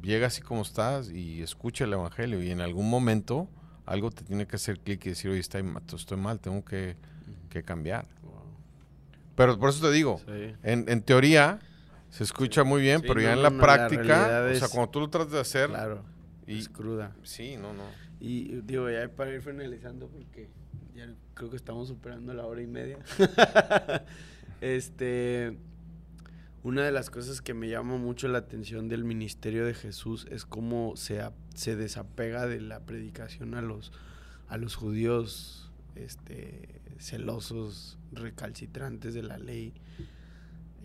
llega 0.00 0.28
así 0.28 0.42
como 0.42 0.62
estás 0.62 1.10
y 1.10 1.42
escucha 1.42 1.82
el 1.82 1.92
evangelio 1.92 2.40
y 2.40 2.52
en 2.52 2.60
algún 2.60 2.88
momento 2.88 3.48
algo 3.90 4.10
te 4.10 4.24
tiene 4.24 4.46
que 4.46 4.56
hacer 4.56 4.78
clic 4.78 5.04
y 5.06 5.10
decir, 5.10 5.30
oye, 5.30 5.40
estoy, 5.40 5.64
estoy 5.96 6.16
mal, 6.16 6.38
tengo 6.40 6.64
que, 6.64 6.96
que 7.48 7.62
cambiar. 7.62 8.06
Wow. 8.22 8.42
Pero 9.34 9.58
por 9.58 9.70
eso 9.70 9.80
te 9.86 9.92
digo, 9.92 10.18
Sí. 10.26 10.54
en, 10.62 10.84
en 10.88 11.02
teoría 11.02 11.58
se 12.08 12.24
escucha 12.24 12.62
muy 12.64 12.82
bien, 12.82 13.00
Sí, 13.00 13.06
pero 13.08 13.20
ya 13.20 13.32
en 13.32 13.42
la 13.42 13.50
no, 13.50 13.60
práctica, 13.60 14.02
o 14.02 14.28
sea, 14.28 14.50
es- 14.50 14.68
cuando 14.68 14.90
tú 14.90 15.00
lo 15.00 15.10
tratas 15.10 15.32
de 15.32 15.40
hacer, 15.40 15.68
Claro. 15.68 16.04
y 16.46 16.58
Es 16.60 16.68
cruda. 16.68 17.14
sí, 17.22 17.56
no, 17.56 17.72
no. 17.72 17.84
Y 18.20 18.60
digo, 18.62 18.88
ya 18.90 19.08
para 19.08 19.32
ir 19.34 19.40
finalizando, 19.42 20.06
porque 20.08 20.48
ya 20.94 21.06
creo 21.34 21.50
que 21.50 21.56
estamos 21.56 21.88
superando 21.88 22.32
la 22.34 22.46
hora 22.46 22.60
y 22.62 22.66
media. 22.66 22.98
este. 24.60 25.56
Una 26.62 26.84
de 26.84 26.92
las 26.92 27.08
cosas 27.08 27.40
que 27.40 27.54
me 27.54 27.68
llama 27.68 27.96
mucho 27.96 28.28
la 28.28 28.38
atención 28.38 28.88
del 28.88 29.04
ministerio 29.04 29.64
de 29.64 29.72
Jesús 29.72 30.26
es 30.30 30.44
cómo 30.44 30.94
se, 30.96 31.22
se 31.54 31.74
desapega 31.74 32.46
de 32.46 32.60
la 32.60 32.80
predicación 32.80 33.54
a 33.54 33.62
los, 33.62 33.92
a 34.48 34.58
los 34.58 34.74
judíos 34.74 35.70
este, 35.96 36.68
celosos, 36.98 37.98
recalcitrantes 38.12 39.14
de 39.14 39.22
la 39.22 39.38
ley. 39.38 39.72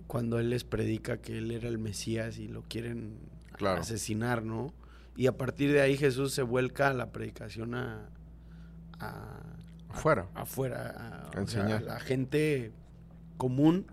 Cuando 0.08 0.40
él 0.40 0.50
les 0.50 0.64
predica 0.64 1.18
que 1.18 1.40
él 1.40 1.52
era 1.52 1.68
el 1.68 1.78
Mesías 1.78 2.38
y 2.38 2.48
lo 2.48 2.62
quieren 2.64 3.18
Claro. 3.58 3.80
asesinar, 3.82 4.44
¿no? 4.44 4.74
Y 5.18 5.28
a 5.28 5.38
partir 5.38 5.72
de 5.72 5.80
ahí 5.82 5.96
Jesús 5.98 6.34
se 6.34 6.42
vuelca 6.42 6.90
a 6.90 6.94
la 6.94 7.12
predicación 7.12 7.74
a, 7.74 8.10
a- 9.00 9.42
Afuera. 9.90 10.28
afuera, 10.36 10.90
a, 10.90 11.22
A 11.38 11.42
o 11.42 11.48
sea, 11.48 11.62
enseñar. 11.64 11.72
a 11.84 11.86
la 11.86 12.00
gente 12.02 12.72
común. 13.38 13.88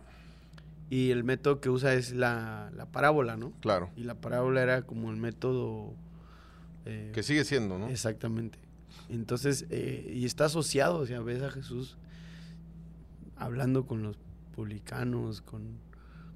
Y 0.92 1.10
el 1.10 1.24
método 1.24 1.58
que 1.60 1.70
usa 1.70 1.94
es 1.94 2.12
la, 2.12 2.70
la 2.76 2.84
parábola, 2.84 3.38
¿no? 3.38 3.52
Claro. 3.60 3.88
Y 3.96 4.02
la 4.04 4.14
parábola 4.14 4.62
era 4.62 4.82
como 4.82 5.10
el 5.10 5.16
método... 5.16 5.94
eh, 6.84 7.12
Que 7.14 7.22
sigue 7.22 7.44
siendo, 7.44 7.78
¿no? 7.78 7.88
Exactamente. 7.88 8.58
Entonces, 9.08 9.64
eh, 9.70 10.12
y 10.14 10.26
está 10.26 10.44
asociado, 10.44 10.98
o 10.98 11.06
sea, 11.06 11.20
ves 11.20 11.40
a 11.42 11.50
Jesús 11.50 11.96
hablando 13.36 13.86
con 13.86 14.02
los 14.02 14.16
publicanos, 14.54 15.40
con, 15.40 15.62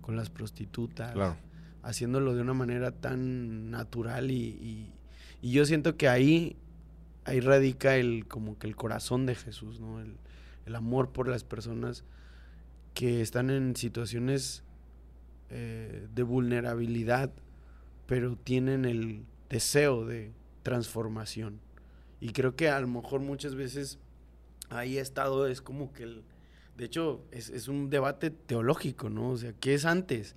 con 0.00 0.16
las 0.16 0.30
prostitutas, 0.30 1.12
Claro. 1.12 1.36
haciéndolo 1.82 2.34
de 2.34 2.40
una 2.42 2.54
manera 2.54 2.92
tan 2.92 3.70
natural 3.70 4.30
y, 4.30 4.36
y- 4.36 4.92
y 5.42 5.50
yo 5.52 5.66
siento 5.66 5.96
que 5.98 6.08
ahí, 6.08 6.56
ahí 7.24 7.40
radica 7.40 7.96
el, 7.96 8.26
como 8.26 8.58
que 8.58 8.66
el 8.66 8.74
corazón 8.74 9.26
de 9.26 9.34
Jesús, 9.34 9.80
¿no? 9.80 10.00
El, 10.00 10.16
el 10.64 10.74
amor 10.74 11.10
por 11.12 11.28
las 11.28 11.44
personas 11.44 12.04
que 12.96 13.20
están 13.20 13.50
en 13.50 13.76
situaciones 13.76 14.62
eh, 15.50 16.06
de 16.14 16.22
vulnerabilidad, 16.22 17.30
pero 18.06 18.36
tienen 18.36 18.86
el 18.86 19.26
deseo 19.50 20.06
de 20.06 20.32
transformación. 20.62 21.60
Y 22.20 22.30
creo 22.30 22.56
que 22.56 22.70
a 22.70 22.80
lo 22.80 22.88
mejor 22.88 23.20
muchas 23.20 23.54
veces 23.54 23.98
ahí 24.70 24.96
ha 24.96 25.02
estado, 25.02 25.46
es 25.46 25.60
como 25.60 25.92
que 25.92 26.04
el... 26.04 26.22
De 26.78 26.86
hecho, 26.86 27.22
es, 27.32 27.50
es 27.50 27.68
un 27.68 27.90
debate 27.90 28.30
teológico, 28.30 29.10
¿no? 29.10 29.28
O 29.32 29.36
sea, 29.36 29.52
¿qué 29.52 29.74
es 29.74 29.84
antes? 29.84 30.34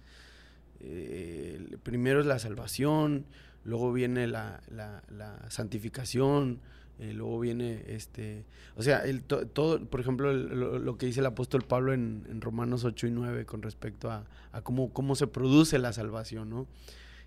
Eh, 0.81 1.77
primero 1.84 2.19
es 2.19 2.26
la 2.26 2.40
salvación, 2.40 3.26
luego 3.64 3.94
viene 3.94 4.27
la- 4.27 4.61
la 4.69 5.49
santificación, 5.49 6.60
eh, 7.00 7.14
luego 7.14 7.40
viene 7.40 7.84
este... 7.88 8.46
O 8.76 8.84
sea, 8.84 9.00
el, 9.06 9.24
to- 9.24 9.48
todo, 9.48 9.84
por 9.86 10.00
ejemplo, 10.02 10.32
el- 10.32 10.48
lo, 10.60 10.80
lo 10.80 10.98
que 10.98 11.06
dice 11.06 11.20
el 11.22 11.26
apóstol 11.26 11.62
Pablo 11.64 11.94
en, 11.94 12.26
en 12.30 12.42
Romanos 12.42 12.84
8 12.84 13.08
y 13.08 13.12
9 13.12 13.46
con 13.46 13.62
respecto 13.62 14.12
a, 14.12 14.26
a 14.52 14.62
cómo, 14.62 14.92
cómo 14.94 15.16
se 15.16 15.28
produce 15.28 15.80
la 15.80 15.94
salvación, 15.94 16.50
¿no? 16.50 16.68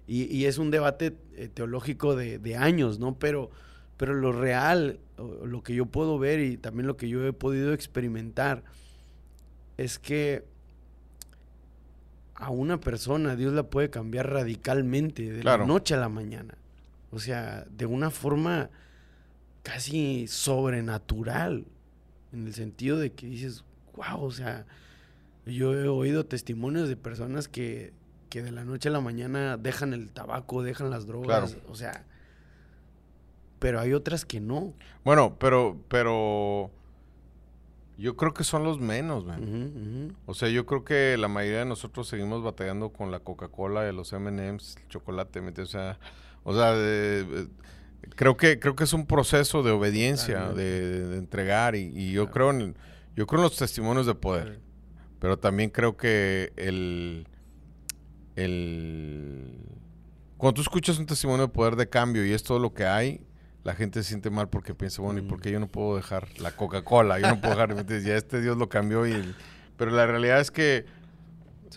Y, 0.06 0.24
y 0.24 0.46
es 0.46 0.58
un 0.58 0.70
debate 0.70 1.16
eh, 1.36 1.48
teológico 1.52 2.16
de, 2.16 2.38
de 2.38 2.56
años, 2.56 2.98
¿no? 2.98 3.18
Pero, 3.18 3.50
pero 3.96 4.14
lo 4.14 4.32
real, 4.32 4.98
lo 5.44 5.62
que 5.62 5.74
yo 5.74 5.86
puedo 5.86 6.18
ver 6.18 6.40
y 6.40 6.56
también 6.56 6.86
lo 6.86 6.96
que 6.96 7.08
yo 7.08 7.24
he 7.26 7.32
podido 7.32 7.72
experimentar, 7.72 8.64
es 9.78 9.98
que 9.98 10.44
a 12.34 12.50
una 12.50 12.80
persona 12.80 13.36
Dios 13.36 13.52
la 13.52 13.62
puede 13.64 13.90
cambiar 13.90 14.30
radicalmente 14.30 15.30
de 15.30 15.40
Claro. 15.40 15.62
la 15.62 15.68
noche 15.68 15.94
a 15.94 15.98
la 15.98 16.08
mañana. 16.08 16.56
O 17.10 17.18
sea, 17.18 17.64
de 17.70 17.86
una 17.86 18.10
forma 18.10 18.70
casi 19.62 20.26
sobrenatural, 20.28 21.64
en 22.32 22.46
el 22.46 22.54
sentido 22.54 22.98
de 22.98 23.12
que 23.12 23.26
dices, 23.26 23.64
wow, 23.96 24.22
o 24.24 24.30
sea, 24.30 24.66
yo 25.46 25.74
he 25.74 25.88
oído 25.88 26.24
testimonios 26.26 26.88
de 26.88 26.96
personas 26.96 27.48
que, 27.48 27.92
que 28.30 28.42
de 28.42 28.52
la 28.52 28.64
noche 28.64 28.88
a 28.88 28.92
la 28.92 29.00
mañana 29.00 29.56
dejan 29.56 29.92
el 29.92 30.08
tabaco, 30.10 30.62
dejan 30.62 30.90
las 30.90 31.06
drogas, 31.06 31.52
Claro. 31.54 31.68
o 31.70 31.74
sea, 31.74 32.04
pero 33.58 33.78
hay 33.80 33.92
otras 33.92 34.24
que 34.24 34.40
no. 34.40 34.72
Bueno, 35.04 35.36
pero, 35.38 35.78
pero 35.88 36.70
yo 37.98 38.16
creo 38.16 38.34
que 38.34 38.42
son 38.44 38.64
los 38.64 38.80
menos, 38.80 39.24
man. 39.24 40.16
O 40.26 40.34
sea, 40.34 40.48
yo 40.48 40.66
creo 40.66 40.84
que 40.84 41.16
la 41.16 41.28
mayoría 41.28 41.60
de 41.60 41.64
nosotros 41.66 42.08
seguimos 42.08 42.42
batallando 42.42 42.88
con 42.90 43.10
la 43.12 43.20
Coca-Cola, 43.20 43.90
los 43.92 44.12
M&M's, 44.12 44.76
el 44.80 44.88
chocolate, 44.88 45.40
¿me 45.40 45.50
o 45.52 45.66
sea, 45.66 45.98
o 46.42 46.54
sea, 46.54 46.72
de- 46.72 47.24
de- 47.24 47.48
creo 48.16 48.36
que 48.36 48.58
creo 48.58 48.74
que 48.76 48.84
es 48.84 48.92
un 48.92 49.06
proceso 49.06 49.62
de 49.62 49.70
obediencia, 49.70 50.52
de, 50.52 51.06
de 51.08 51.18
entregar 51.18 51.74
y, 51.76 51.92
y 51.94 52.12
yo 52.12 52.30
creo 52.30 52.50
en 52.50 52.76
yo 53.16 53.26
creo 53.26 53.40
en 53.40 53.44
los 53.44 53.56
testimonios 53.56 54.06
de 54.06 54.14
poder, 54.14 54.60
pero 55.18 55.38
también 55.38 55.70
creo 55.70 55.96
que 55.96 56.52
el 56.56 57.26
el 58.36 59.58
cuando 60.36 60.54
tú 60.54 60.62
escuchas 60.62 60.98
un 60.98 61.06
testimonio 61.06 61.46
de 61.46 61.52
poder 61.52 61.76
de 61.76 61.88
cambio 61.88 62.26
y 62.26 62.32
es 62.32 62.42
todo 62.42 62.58
lo 62.58 62.74
que 62.74 62.84
hay, 62.84 63.24
la 63.62 63.74
gente 63.74 64.02
se 64.02 64.08
siente 64.08 64.28
mal 64.30 64.48
porque 64.48 64.74
piensa, 64.74 65.00
bueno, 65.02 65.20
¿y 65.20 65.22
por 65.22 65.38
Mm. 65.38 65.40
qué 65.42 65.52
yo 65.52 65.60
no 65.60 65.68
puedo 65.68 65.94
dejar 65.96 66.26
la 66.40 66.50
Coca-Cola? 66.56 67.20
Yo 67.20 67.28
no 67.28 67.40
puedo 67.40 67.54
dejar, 67.54 67.86
ya 68.04 68.16
este 68.16 68.40
Dios 68.40 68.56
lo 68.56 68.68
cambió 68.68 69.06
y 69.06 69.12
el- 69.12 69.34
pero 69.76 69.92
la 69.92 70.04
realidad 70.06 70.40
es 70.40 70.50
que 70.50 70.84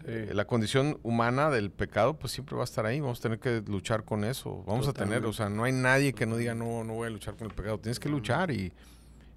eh, 0.06 0.32
la 0.34 0.46
condición 0.46 1.00
humana 1.04 1.50
del 1.50 1.72
pecado, 1.72 2.18
pues 2.18 2.34
siempre 2.34 2.56
va 2.56 2.64
a 2.64 2.66
estar 2.66 2.86
ahí. 2.86 3.00
Vamos 3.00 3.20
a 3.20 3.24
tener 3.24 3.40
que 3.40 3.64
luchar 3.68 4.04
con 4.04 4.24
eso. 4.24 4.64
Vamos 4.68 4.88
a 4.88 4.94
tener, 4.94 5.26
o 5.26 5.34
sea, 5.34 5.50
no 5.50 5.64
hay 5.64 5.72
nadie 5.72 6.14
que 6.14 6.26
no 6.26 6.38
diga, 6.38 6.54
no, 6.54 6.84
no 6.84 6.94
voy 6.94 7.08
a 7.08 7.10
luchar 7.10 7.36
con 7.36 7.48
el 7.48 7.54
pecado. 7.54 7.80
Tienes 7.80 8.00
que 8.00 8.10
luchar 8.10 8.52
y, 8.52 8.74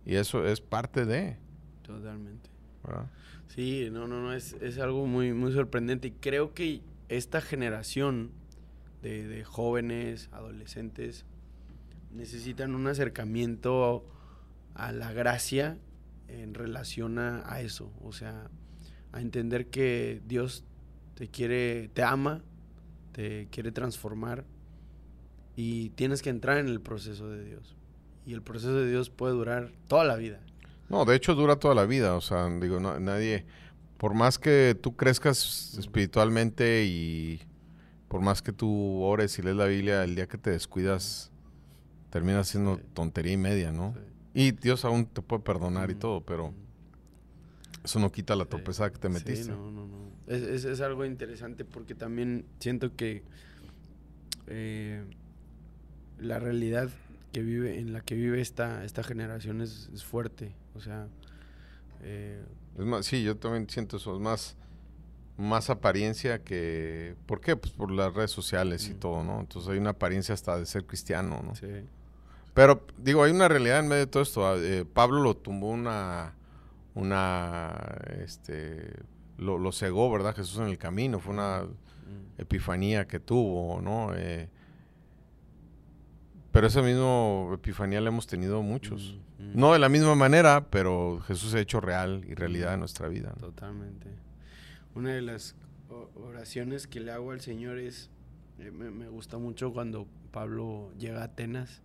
y 0.05 0.17
eso 0.17 0.47
es 0.47 0.61
parte 0.61 1.05
de. 1.05 1.37
Totalmente. 1.83 2.51
Sí, 3.49 3.89
no, 3.91 4.07
no, 4.07 4.21
no, 4.21 4.33
es, 4.33 4.55
algo 4.79 5.07
muy, 5.07 5.33
muy 5.33 5.53
sorprendente. 5.53 6.09
Y 6.09 6.11
creo 6.13 6.55
que 6.55 6.81
esta 7.09 7.41
generación 7.41 8.31
de, 9.03 9.27
de 9.27 9.45
jóvenes, 9.45 10.29
adolescentes, 10.33 11.25
necesitan 12.13 12.75
un 12.75 12.87
acercamiento 12.87 14.05
a 14.75 14.93
la 14.93 15.13
gracia 15.13 15.79
en 16.29 16.55
relación 16.55 17.19
a, 17.19 17.61
eso. 17.61 17.91
O 18.03 18.13
sea, 18.13 18.49
a 19.19 19.21
entender 19.21 19.67
que 19.67 20.23
Dios 20.27 20.65
te 21.15 21.29
quiere, 21.29 21.89
te 21.93 22.03
ama, 22.03 22.43
te 23.13 23.49
quiere 23.51 23.73
transformar 23.73 24.45
y 25.57 25.91
tienes 25.91 26.23
que 26.23 26.31
entrar 26.31 26.59
en 26.59 26.69
el 26.69 26.81
proceso 26.81 27.29
de 27.29 27.45
Dios. 27.45 27.77
Y 28.25 28.33
el 28.33 28.43
proceso 28.43 28.75
de 28.75 28.89
Dios 28.89 29.11
puede 29.11 29.35
durar 29.35 29.73
toda 29.89 30.05
la 30.05 30.17
vida. 30.17 30.41
No, 30.89 31.05
de 31.05 31.17
hecho 31.17 31.35
dura 31.35 31.57
toda 31.57 31.75
la 31.75 31.85
vida. 31.85 32.15
O 32.15 32.21
sea, 32.21 32.49
digo, 32.49 32.79
nadie, 32.79 33.45
por 33.97 34.15
más 34.15 34.39
que 34.39 34.79
tú 34.81 34.95
crezcas 34.95 35.77
espiritualmente 35.79 36.85
y 36.85 37.41
por 38.09 38.21
más 38.21 38.41
que 38.41 38.53
tú 38.53 39.03
ores 39.03 39.39
y 39.39 39.43
lees 39.43 39.57
la 39.57 39.67
Biblia, 39.67 40.05
el 40.05 40.15
día 40.15 40.29
que 40.29 40.39
te 40.39 40.51
descuidas, 40.51 41.33
termina 42.11 42.45
siendo 42.45 42.79
tontería 42.95 43.33
y 43.33 43.37
media, 43.37 43.73
¿no? 43.73 43.95
Y 44.33 44.53
Dios 44.53 44.85
aún 44.85 45.07
te 45.07 45.23
puede 45.23 45.43
perdonar 45.43 45.91
y 45.91 45.97
todo, 45.97 46.21
pero 46.21 46.55
eso 47.89 47.99
no 48.01 48.13
quita 48.13 48.37
la 48.37 48.45
tropezada 48.45 48.93
que 48.93 48.99
te 48.99 49.09
metiste. 49.09 49.45
Sí, 49.45 49.49
no, 49.49 49.71
no, 49.71 49.87
no. 49.87 50.13
Es, 50.27 50.67
es, 50.67 50.81
algo 50.83 51.07
interesante 51.07 51.65
porque 51.65 51.95
también 51.95 52.45
siento 52.61 52.95
que 52.95 53.23
eh, 54.47 55.03
la 56.19 56.39
realidad 56.39 56.91
que 57.33 57.41
vive, 57.41 57.79
en 57.79 57.95
la 57.95 58.03
que 58.03 58.15
vive 58.15 58.43
esta, 58.43 58.85
esta 58.85 59.03
generación 59.03 59.63
es, 59.63 59.89
es 59.95 60.05
fuerte. 60.05 60.53
O 60.75 60.81
sea. 60.81 61.09
Eh, 62.03 62.45
es 62.79 62.85
más, 62.85 63.07
sí, 63.07 63.23
yo 63.23 63.39
también 63.39 63.71
siento 63.71 63.97
eso. 63.97 64.15
Es 64.15 64.21
más, 64.21 64.55
más 65.39 65.71
apariencia 65.71 66.45
que. 66.45 67.17
¿Por 67.25 67.41
qué? 67.41 67.57
Pues 67.57 67.73
por 67.73 67.91
las 67.91 68.13
redes 68.13 68.33
sociales 68.33 68.87
y 68.91 68.95
todo, 68.95 69.25
¿no? 69.25 69.41
Entonces 69.41 69.71
hay 69.71 69.79
una 69.79 69.91
apariencia 69.91 70.35
hasta 70.35 70.59
de 70.59 70.67
ser 70.67 70.85
cristiano, 70.85 71.41
¿no? 71.43 71.55
Sí. 71.55 71.69
Pero, 72.53 72.85
digo, 72.99 73.23
hay 73.25 73.33
una 73.33 73.49
realidad 73.49 73.79
en 73.79 73.89
medio 73.89 74.05
de 74.05 74.11
todo 74.11 74.23
esto. 74.23 74.47
Ah, 74.47 74.57
eh, 74.59 74.85
Pablo 74.93 75.23
lo 75.23 75.35
tumbó 75.35 75.71
una. 75.71 76.35
Una. 76.95 77.99
Este. 78.23 78.93
Lo, 79.37 79.59
lo, 79.59 79.73
cegó, 79.73 80.11
¿verdad? 80.11 80.35
Jesús 80.35 80.59
en 80.59 80.67
el 80.67 80.79
camino. 80.79 81.21
Fue 81.21 81.33
una 81.33 81.63
mm. 81.63 82.41
epifanía 82.41 83.07
que 83.07 83.21
tuvo, 83.21 83.81
¿no? 83.81 84.13
Eh, 84.15 84.49
pero 86.51 86.67
esa 86.67 86.83
misma 86.83 87.55
epifanía 87.55 88.01
la 88.01 88.09
hemos 88.09 88.27
tenido 88.27 88.63
muchos. 88.63 89.17
Mm, 89.39 89.43
mm. 89.43 89.51
No 89.55 89.73
de 89.73 89.79
la 89.79 89.89
misma 89.89 90.15
manera, 90.15 90.67
pero 90.71 91.21
Jesús 91.27 91.53
se 91.53 91.59
ha 91.59 91.61
hecho 91.61 91.81
real 91.81 92.25
y 92.27 92.35
realidad 92.35 92.75
en 92.75 92.81
nuestra 92.81 93.09
vida. 93.09 93.33
Totalmente. 93.39 94.09
Una 94.95 95.13
de 95.13 95.23
las 95.23 95.55
oraciones 96.17 96.87
que 96.87 97.01
le 97.01 97.13
hago 97.13 97.31
al 97.31 97.41
Señor 97.41 97.79
es, 97.79 98.11
eh, 98.59 98.71
me, 98.71 98.91
me, 98.91 99.09
gusta 99.09 99.39
mucho 99.39 99.73
cuando 99.73 100.09
Pablo 100.33 100.91
llega 100.99 101.21
a 101.21 101.25
Atenas 101.25 101.83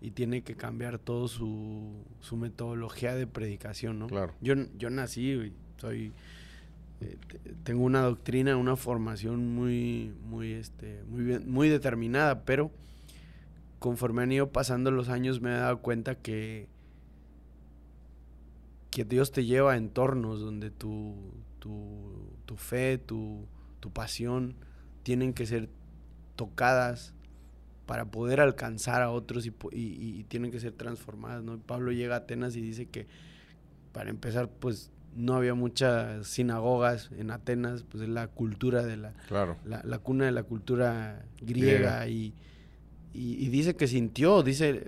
y 0.00 0.12
tiene 0.12 0.42
que 0.42 0.54
cambiar 0.54 0.98
todo 0.98 1.28
su, 1.28 2.04
su 2.20 2.36
metodología 2.36 3.14
de 3.14 3.26
predicación, 3.26 3.98
¿no? 3.98 4.06
Claro. 4.06 4.34
Yo, 4.40 4.54
yo 4.78 4.90
nací, 4.90 5.52
soy... 5.76 6.12
Eh, 7.02 7.16
tengo 7.64 7.84
una 7.84 8.02
doctrina, 8.02 8.56
una 8.56 8.76
formación 8.76 9.54
muy, 9.54 10.12
muy, 10.22 10.52
este, 10.52 11.02
muy, 11.08 11.24
bien, 11.24 11.50
muy 11.50 11.68
determinada, 11.68 12.44
pero 12.44 12.70
conforme 13.78 14.22
han 14.22 14.32
ido 14.32 14.50
pasando 14.50 14.90
los 14.90 15.08
años 15.08 15.40
me 15.40 15.50
he 15.50 15.54
dado 15.54 15.78
cuenta 15.78 16.14
que, 16.14 16.68
que 18.90 19.04
Dios 19.04 19.32
te 19.32 19.46
lleva 19.46 19.72
a 19.72 19.76
entornos 19.78 20.40
donde 20.40 20.70
tu, 20.70 21.16
tu, 21.58 22.56
fe, 22.56 22.98
tu, 22.98 23.46
tu 23.80 23.90
pasión 23.90 24.54
tienen 25.02 25.32
que 25.32 25.46
ser 25.46 25.70
tocadas 26.36 27.14
para 27.90 28.04
poder 28.04 28.40
alcanzar 28.40 29.02
a 29.02 29.10
otros 29.10 29.46
y, 29.72 30.24
tienen 30.28 30.52
que 30.52 30.60
ser 30.60 30.70
transformadas, 30.70 31.42
¿no? 31.42 31.58
Pablo 31.58 31.90
llega 31.90 32.14
a 32.14 32.18
Atenas 32.18 32.54
y 32.54 32.60
dice 32.60 32.86
que 32.86 33.08
para 33.90 34.10
empezar, 34.10 34.48
pues 34.48 34.92
no 35.16 35.34
había 35.34 35.54
muchas 35.54 36.24
sinagogas 36.28 37.10
en 37.18 37.32
Atenas, 37.32 37.82
pues 37.82 38.04
es 38.04 38.08
la 38.08 38.28
cultura 38.28 38.84
de 38.84 38.96
la, 38.96 39.12
la, 39.64 39.98
cuna 39.98 40.26
de 40.26 40.30
la 40.30 40.44
cultura 40.44 41.24
griega 41.40 42.06
y, 42.06 42.32
y, 43.12 43.48
dice 43.48 43.74
que 43.74 43.88
sintió, 43.88 44.44
dice, 44.44 44.84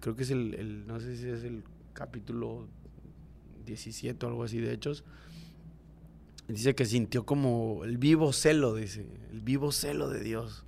creo 0.00 0.16
que 0.16 0.24
es 0.24 0.32
el, 0.32 0.84
no 0.88 0.98
sé 0.98 1.16
si 1.16 1.28
es 1.28 1.44
el 1.44 1.62
capítulo 1.92 2.66
17 3.66 4.26
o 4.26 4.28
algo 4.28 4.42
así 4.42 4.58
de 4.58 4.72
Hechos, 4.72 5.04
dice 6.48 6.74
que 6.74 6.86
sintió 6.86 7.24
como 7.24 7.84
el 7.84 7.98
vivo 7.98 8.32
celo, 8.32 8.74
dice, 8.74 9.06
el 9.30 9.42
vivo 9.42 9.70
celo 9.70 10.10
de 10.10 10.24
Dios 10.24 10.64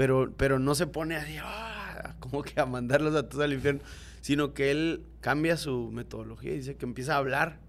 pero, 0.00 0.32
pero 0.34 0.58
no 0.58 0.74
se 0.74 0.86
pone 0.86 1.14
así, 1.14 1.36
ah, 1.42 2.14
como 2.20 2.42
que 2.42 2.58
a 2.58 2.64
mandarlos 2.64 3.14
a 3.14 3.28
todos 3.28 3.44
al 3.44 3.52
infierno, 3.52 3.82
sino 4.22 4.54
que 4.54 4.70
él 4.70 5.04
cambia 5.20 5.58
su 5.58 5.90
metodología 5.92 6.54
y 6.54 6.56
dice 6.56 6.76
que 6.76 6.86
empieza 6.86 7.16
a 7.16 7.18
hablar 7.18 7.60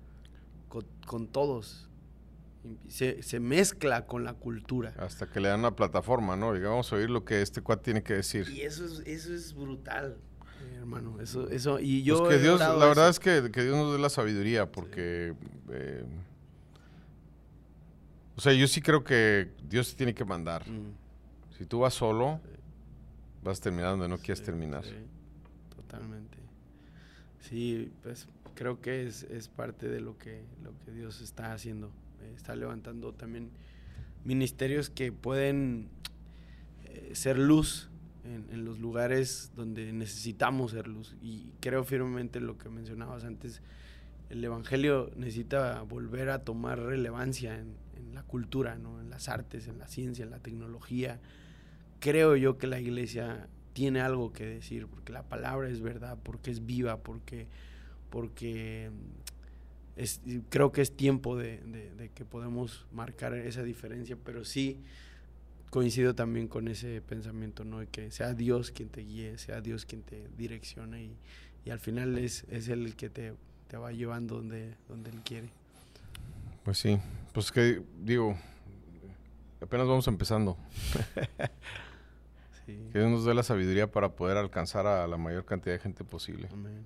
con, 0.69 1.27
todos. 1.27 1.89
Se, 2.87 3.21
se, 3.21 3.41
mezcla 3.41 4.05
con 4.05 4.23
la 4.23 4.33
cultura. 4.35 4.93
Hasta 4.97 5.29
que 5.29 5.41
le 5.41 5.49
dan 5.49 5.59
una 5.59 5.75
plataforma, 5.75 6.37
¿no? 6.37 6.55
Y 6.55 6.61
vamos 6.61 6.93
a 6.93 6.95
oír 6.95 7.09
lo 7.09 7.25
que 7.25 7.41
este 7.41 7.59
cuad 7.59 7.79
tiene 7.79 8.01
que 8.01 8.13
decir. 8.13 8.47
Y 8.47 8.61
eso 8.61 8.85
es, 8.85 9.03
eso 9.05 9.33
es 9.33 9.53
brutal, 9.53 10.15
hermano. 10.77 11.19
Eso, 11.19 11.49
eso, 11.49 11.81
y 11.81 12.03
yo. 12.03 12.19
Pues 12.19 12.37
que 12.37 12.43
Dios, 12.43 12.61
la 12.61 12.75
verdad 12.75 13.09
es 13.09 13.19
que, 13.19 13.41
Dios 13.41 13.75
nos 13.75 13.91
dé 13.91 13.99
la 13.99 14.09
sabiduría, 14.09 14.71
porque. 14.71 15.33
Eh, 15.69 16.05
o 18.37 18.39
sea, 18.39 18.53
yo 18.53 18.69
sí 18.69 18.81
creo 18.81 19.03
que 19.03 19.49
Dios 19.67 19.97
tiene 19.97 20.13
que 20.13 20.23
mandar. 20.23 20.65
Mm. 20.65 21.00
Si 21.61 21.67
tú 21.67 21.77
vas 21.77 21.93
solo, 21.93 22.39
vas 23.43 23.59
a 23.59 23.61
terminar 23.61 23.91
donde 23.91 24.07
no 24.07 24.17
quieres 24.17 24.41
terminar. 24.41 24.83
totalmente. 25.75 26.39
Sí, 27.39 27.91
pues 28.01 28.27
creo 28.55 28.81
que 28.81 29.05
es, 29.05 29.47
parte 29.55 29.87
de 29.87 30.01
lo 30.01 30.17
que, 30.17 30.41
lo 30.63 30.71
que 30.83 30.91
Dios 30.91 31.21
está 31.21 31.53
haciendo. 31.53 31.91
está 32.35 32.55
levantando 32.55 33.13
también 33.13 33.51
ministerios 34.25 34.89
que 34.89 35.11
pueden 35.11 35.89
eh, 36.85 37.11
ser 37.13 37.37
luz 37.37 37.91
en, 38.23 38.47
en, 38.51 38.65
los 38.65 38.79
lugares 38.79 39.51
donde 39.55 39.93
necesitamos 39.93 40.71
ser 40.71 40.87
luz. 40.87 41.15
Y 41.21 41.51
creo 41.59 41.83
firmemente 41.83 42.39
lo 42.39 42.57
que 42.57 42.69
mencionabas 42.69 43.23
antes, 43.23 43.61
el 44.31 44.43
Evangelio 44.43 45.11
necesita 45.15 45.83
volver 45.83 46.31
a 46.31 46.43
tomar 46.43 46.79
relevancia 46.79 47.59
en, 47.59 47.75
en 47.97 48.15
la 48.15 48.23
cultura, 48.23 48.79
¿no? 48.79 48.99
en 48.99 49.11
las 49.11 49.29
artes, 49.29 49.67
en 49.67 49.77
la 49.77 49.87
ciencia, 49.87 50.25
en 50.25 50.31
la 50.31 50.39
tecnología, 50.39 51.19
creo 52.01 52.35
yo 52.35 52.57
que 52.57 52.67
la 52.67 52.81
iglesia 52.81 53.47
tiene 53.71 54.01
algo 54.01 54.33
que 54.33 54.45
decir, 54.45 54.87
porque 54.87 55.13
la 55.13 55.23
palabra 55.23 55.69
es 55.69 55.79
verdad, 55.79 56.17
porque 56.21 56.51
es 56.51 56.65
viva, 56.65 56.97
porque, 56.97 57.47
porque 58.09 58.91
mm, 59.95 60.39
creo 60.49 60.73
que 60.73 60.81
es 60.81 60.97
tiempo 60.97 61.37
de, 61.37 62.11
que 62.13 62.25
podemos 62.25 62.85
marcar 62.91 63.33
esa 63.35 63.63
diferencia, 63.63 64.17
pero 64.21 64.43
sí 64.43 64.79
coincido 65.69 66.13
también 66.15 66.49
con 66.49 66.67
ese 66.67 67.01
pensamiento, 67.01 67.63
¿no? 67.63 67.79
De 67.79 67.87
que 67.87 68.11
sea 68.11 68.33
Dios 68.33 68.71
quien 68.71 68.89
te 68.89 69.01
guíe, 69.01 69.37
sea 69.37 69.61
Dios 69.61 69.85
quien 69.85 70.01
te 70.01 70.27
direccione 70.37 71.03
y, 71.03 71.15
y 71.63 71.69
al 71.69 71.79
final 71.79 72.17
es, 72.17 72.45
es 72.49 72.67
Él 72.67 72.85
el 72.85 72.95
que 72.97 73.09
te, 73.09 73.35
te 73.69 73.77
va 73.77 73.93
llevando 73.93 74.35
donde, 74.35 74.75
donde 74.89 75.11
Él 75.11 75.21
quiere. 75.23 75.49
Pues 76.63 76.77
sí, 76.77 76.99
pues 77.33 77.51
que 77.51 77.81
digo, 78.01 78.35
apenas 79.61 79.87
vamos 79.87 80.07
empezando. 80.07 80.57
Que 82.91 82.99
Dios 82.99 83.11
nos 83.11 83.25
dé 83.25 83.33
la 83.33 83.43
sabiduría 83.43 83.91
para 83.91 84.09
poder 84.09 84.37
alcanzar 84.37 84.87
a 84.87 85.07
la 85.07 85.17
mayor 85.17 85.45
cantidad 85.45 85.75
de 85.75 85.79
gente 85.79 86.03
posible. 86.03 86.49
Amén. 86.51 86.85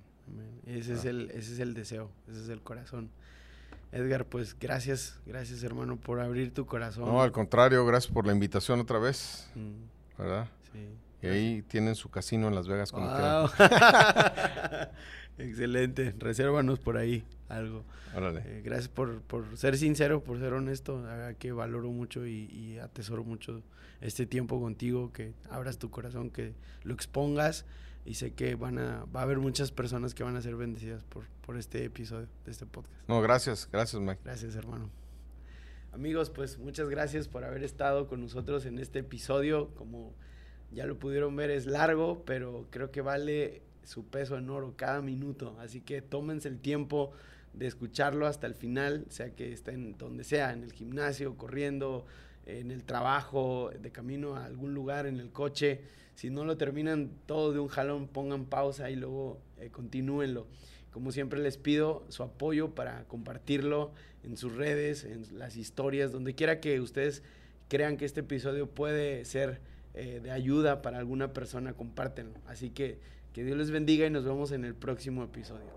Ese, 0.66 0.94
es 0.94 1.04
el, 1.04 1.30
ese 1.30 1.52
es 1.52 1.58
el 1.60 1.74
deseo, 1.74 2.10
ese 2.28 2.42
es 2.42 2.48
el 2.48 2.60
corazón. 2.60 3.10
Edgar, 3.92 4.24
pues 4.24 4.56
gracias, 4.58 5.20
gracias 5.24 5.62
hermano 5.62 5.96
por 5.96 6.20
abrir 6.20 6.52
tu 6.52 6.66
corazón. 6.66 7.04
No, 7.04 7.22
al 7.22 7.30
contrario, 7.30 7.86
gracias 7.86 8.12
por 8.12 8.26
la 8.26 8.32
invitación 8.32 8.80
otra 8.80 8.98
vez. 8.98 9.48
Mm. 9.54 10.18
¿Verdad? 10.18 10.48
Sí. 10.72 10.88
Y 11.22 11.26
ahí 11.28 11.62
tienen 11.62 11.94
su 11.94 12.10
casino 12.10 12.48
en 12.48 12.54
Las 12.54 12.68
Vegas 12.68 12.92
cuando 12.92 13.10
wow. 13.10 13.48
Excelente, 15.38 16.14
resérvanos 16.18 16.78
por 16.78 16.96
ahí 16.96 17.24
algo. 17.48 17.84
Órale. 18.14 18.42
Eh, 18.44 18.62
gracias 18.64 18.88
por, 18.88 19.22
ser 19.54 19.76
sincero, 19.76 20.22
por 20.22 20.38
ser 20.38 20.52
honesto. 20.52 21.04
que 21.38 21.52
valoro 21.52 21.90
mucho 21.90 22.26
y, 22.26 22.78
atesoro 22.78 23.24
mucho 23.24 23.62
este 24.00 24.26
tiempo 24.26 24.60
contigo, 24.60 25.12
que 25.12 25.34
abras 25.50 25.78
tu 25.78 25.90
corazón, 25.90 26.30
que 26.30 26.54
lo 26.82 26.94
expongas 26.94 27.64
y 28.04 28.14
sé 28.14 28.32
que 28.32 28.54
van 28.54 28.78
a, 28.78 29.04
va 29.06 29.20
a 29.20 29.22
haber 29.24 29.38
muchas 29.38 29.72
personas 29.72 30.14
que 30.14 30.22
van 30.22 30.36
a 30.36 30.42
ser 30.42 30.56
bendecidas 30.56 31.02
por, 31.04 31.24
por 31.44 31.56
este 31.56 31.84
episodio 31.84 32.28
de 32.44 32.50
este 32.50 32.66
podcast. 32.66 32.94
No, 33.08 33.20
gracias, 33.20 33.68
gracias 33.70 34.00
Mike. 34.00 34.20
Gracias 34.24 34.54
hermano. 34.54 34.90
Amigos, 35.92 36.30
pues 36.30 36.58
muchas 36.58 36.88
gracias 36.88 37.26
por 37.26 37.42
haber 37.44 37.64
estado 37.64 38.06
con 38.06 38.20
nosotros 38.20 38.66
en 38.66 38.78
este 38.78 38.98
episodio. 38.98 39.74
Como 39.74 40.12
ya 40.70 40.86
lo 40.86 40.98
pudieron 40.98 41.34
ver, 41.36 41.50
es 41.50 41.66
largo, 41.66 42.22
pero 42.24 42.66
creo 42.70 42.90
que 42.90 43.00
vale 43.00 43.62
su 43.82 44.04
peso 44.04 44.36
en 44.36 44.50
oro 44.50 44.74
cada 44.76 45.00
minuto. 45.00 45.56
Así 45.58 45.80
que 45.80 46.02
tómense 46.02 46.48
el 46.48 46.58
tiempo 46.58 47.12
de 47.54 47.66
escucharlo 47.66 48.26
hasta 48.26 48.46
el 48.46 48.54
final, 48.54 49.06
sea 49.08 49.34
que 49.34 49.52
estén 49.52 49.96
donde 49.96 50.24
sea, 50.24 50.52
en 50.52 50.62
el 50.64 50.72
gimnasio, 50.72 51.36
corriendo, 51.36 52.04
en 52.46 52.70
el 52.70 52.84
trabajo, 52.84 53.70
de 53.80 53.90
camino 53.90 54.36
a 54.36 54.44
algún 54.46 54.74
lugar, 54.74 55.06
en 55.06 55.20
el 55.20 55.30
coche. 55.30 55.80
Si 56.14 56.30
no 56.30 56.44
lo 56.44 56.56
terminan 56.56 57.10
todo 57.26 57.52
de 57.52 57.58
un 57.58 57.68
jalón, 57.68 58.08
pongan 58.08 58.46
pausa 58.46 58.90
y 58.90 58.96
luego 58.96 59.38
eh, 59.58 59.70
continúenlo. 59.70 60.46
Como 60.90 61.12
siempre 61.12 61.40
les 61.40 61.58
pido 61.58 62.06
su 62.08 62.22
apoyo 62.22 62.74
para 62.74 63.04
compartirlo 63.04 63.92
en 64.22 64.36
sus 64.36 64.54
redes, 64.54 65.04
en 65.04 65.38
las 65.38 65.56
historias, 65.56 66.12
donde 66.12 66.34
quiera 66.34 66.60
que 66.60 66.80
ustedes 66.80 67.22
crean 67.68 67.98
que 67.98 68.06
este 68.06 68.20
episodio 68.20 68.70
puede 68.70 69.24
ser 69.24 69.60
eh, 69.94 70.20
de 70.22 70.30
ayuda 70.30 70.80
para 70.80 70.98
alguna 70.98 71.32
persona, 71.32 71.74
compártenlo. 71.74 72.38
Así 72.46 72.70
que 72.70 72.98
que 73.36 73.44
Dios 73.44 73.58
les 73.58 73.70
bendiga 73.70 74.06
y 74.06 74.10
nos 74.10 74.24
vemos 74.24 74.50
en 74.50 74.64
el 74.64 74.74
próximo 74.74 75.22
episodio. 75.22 75.68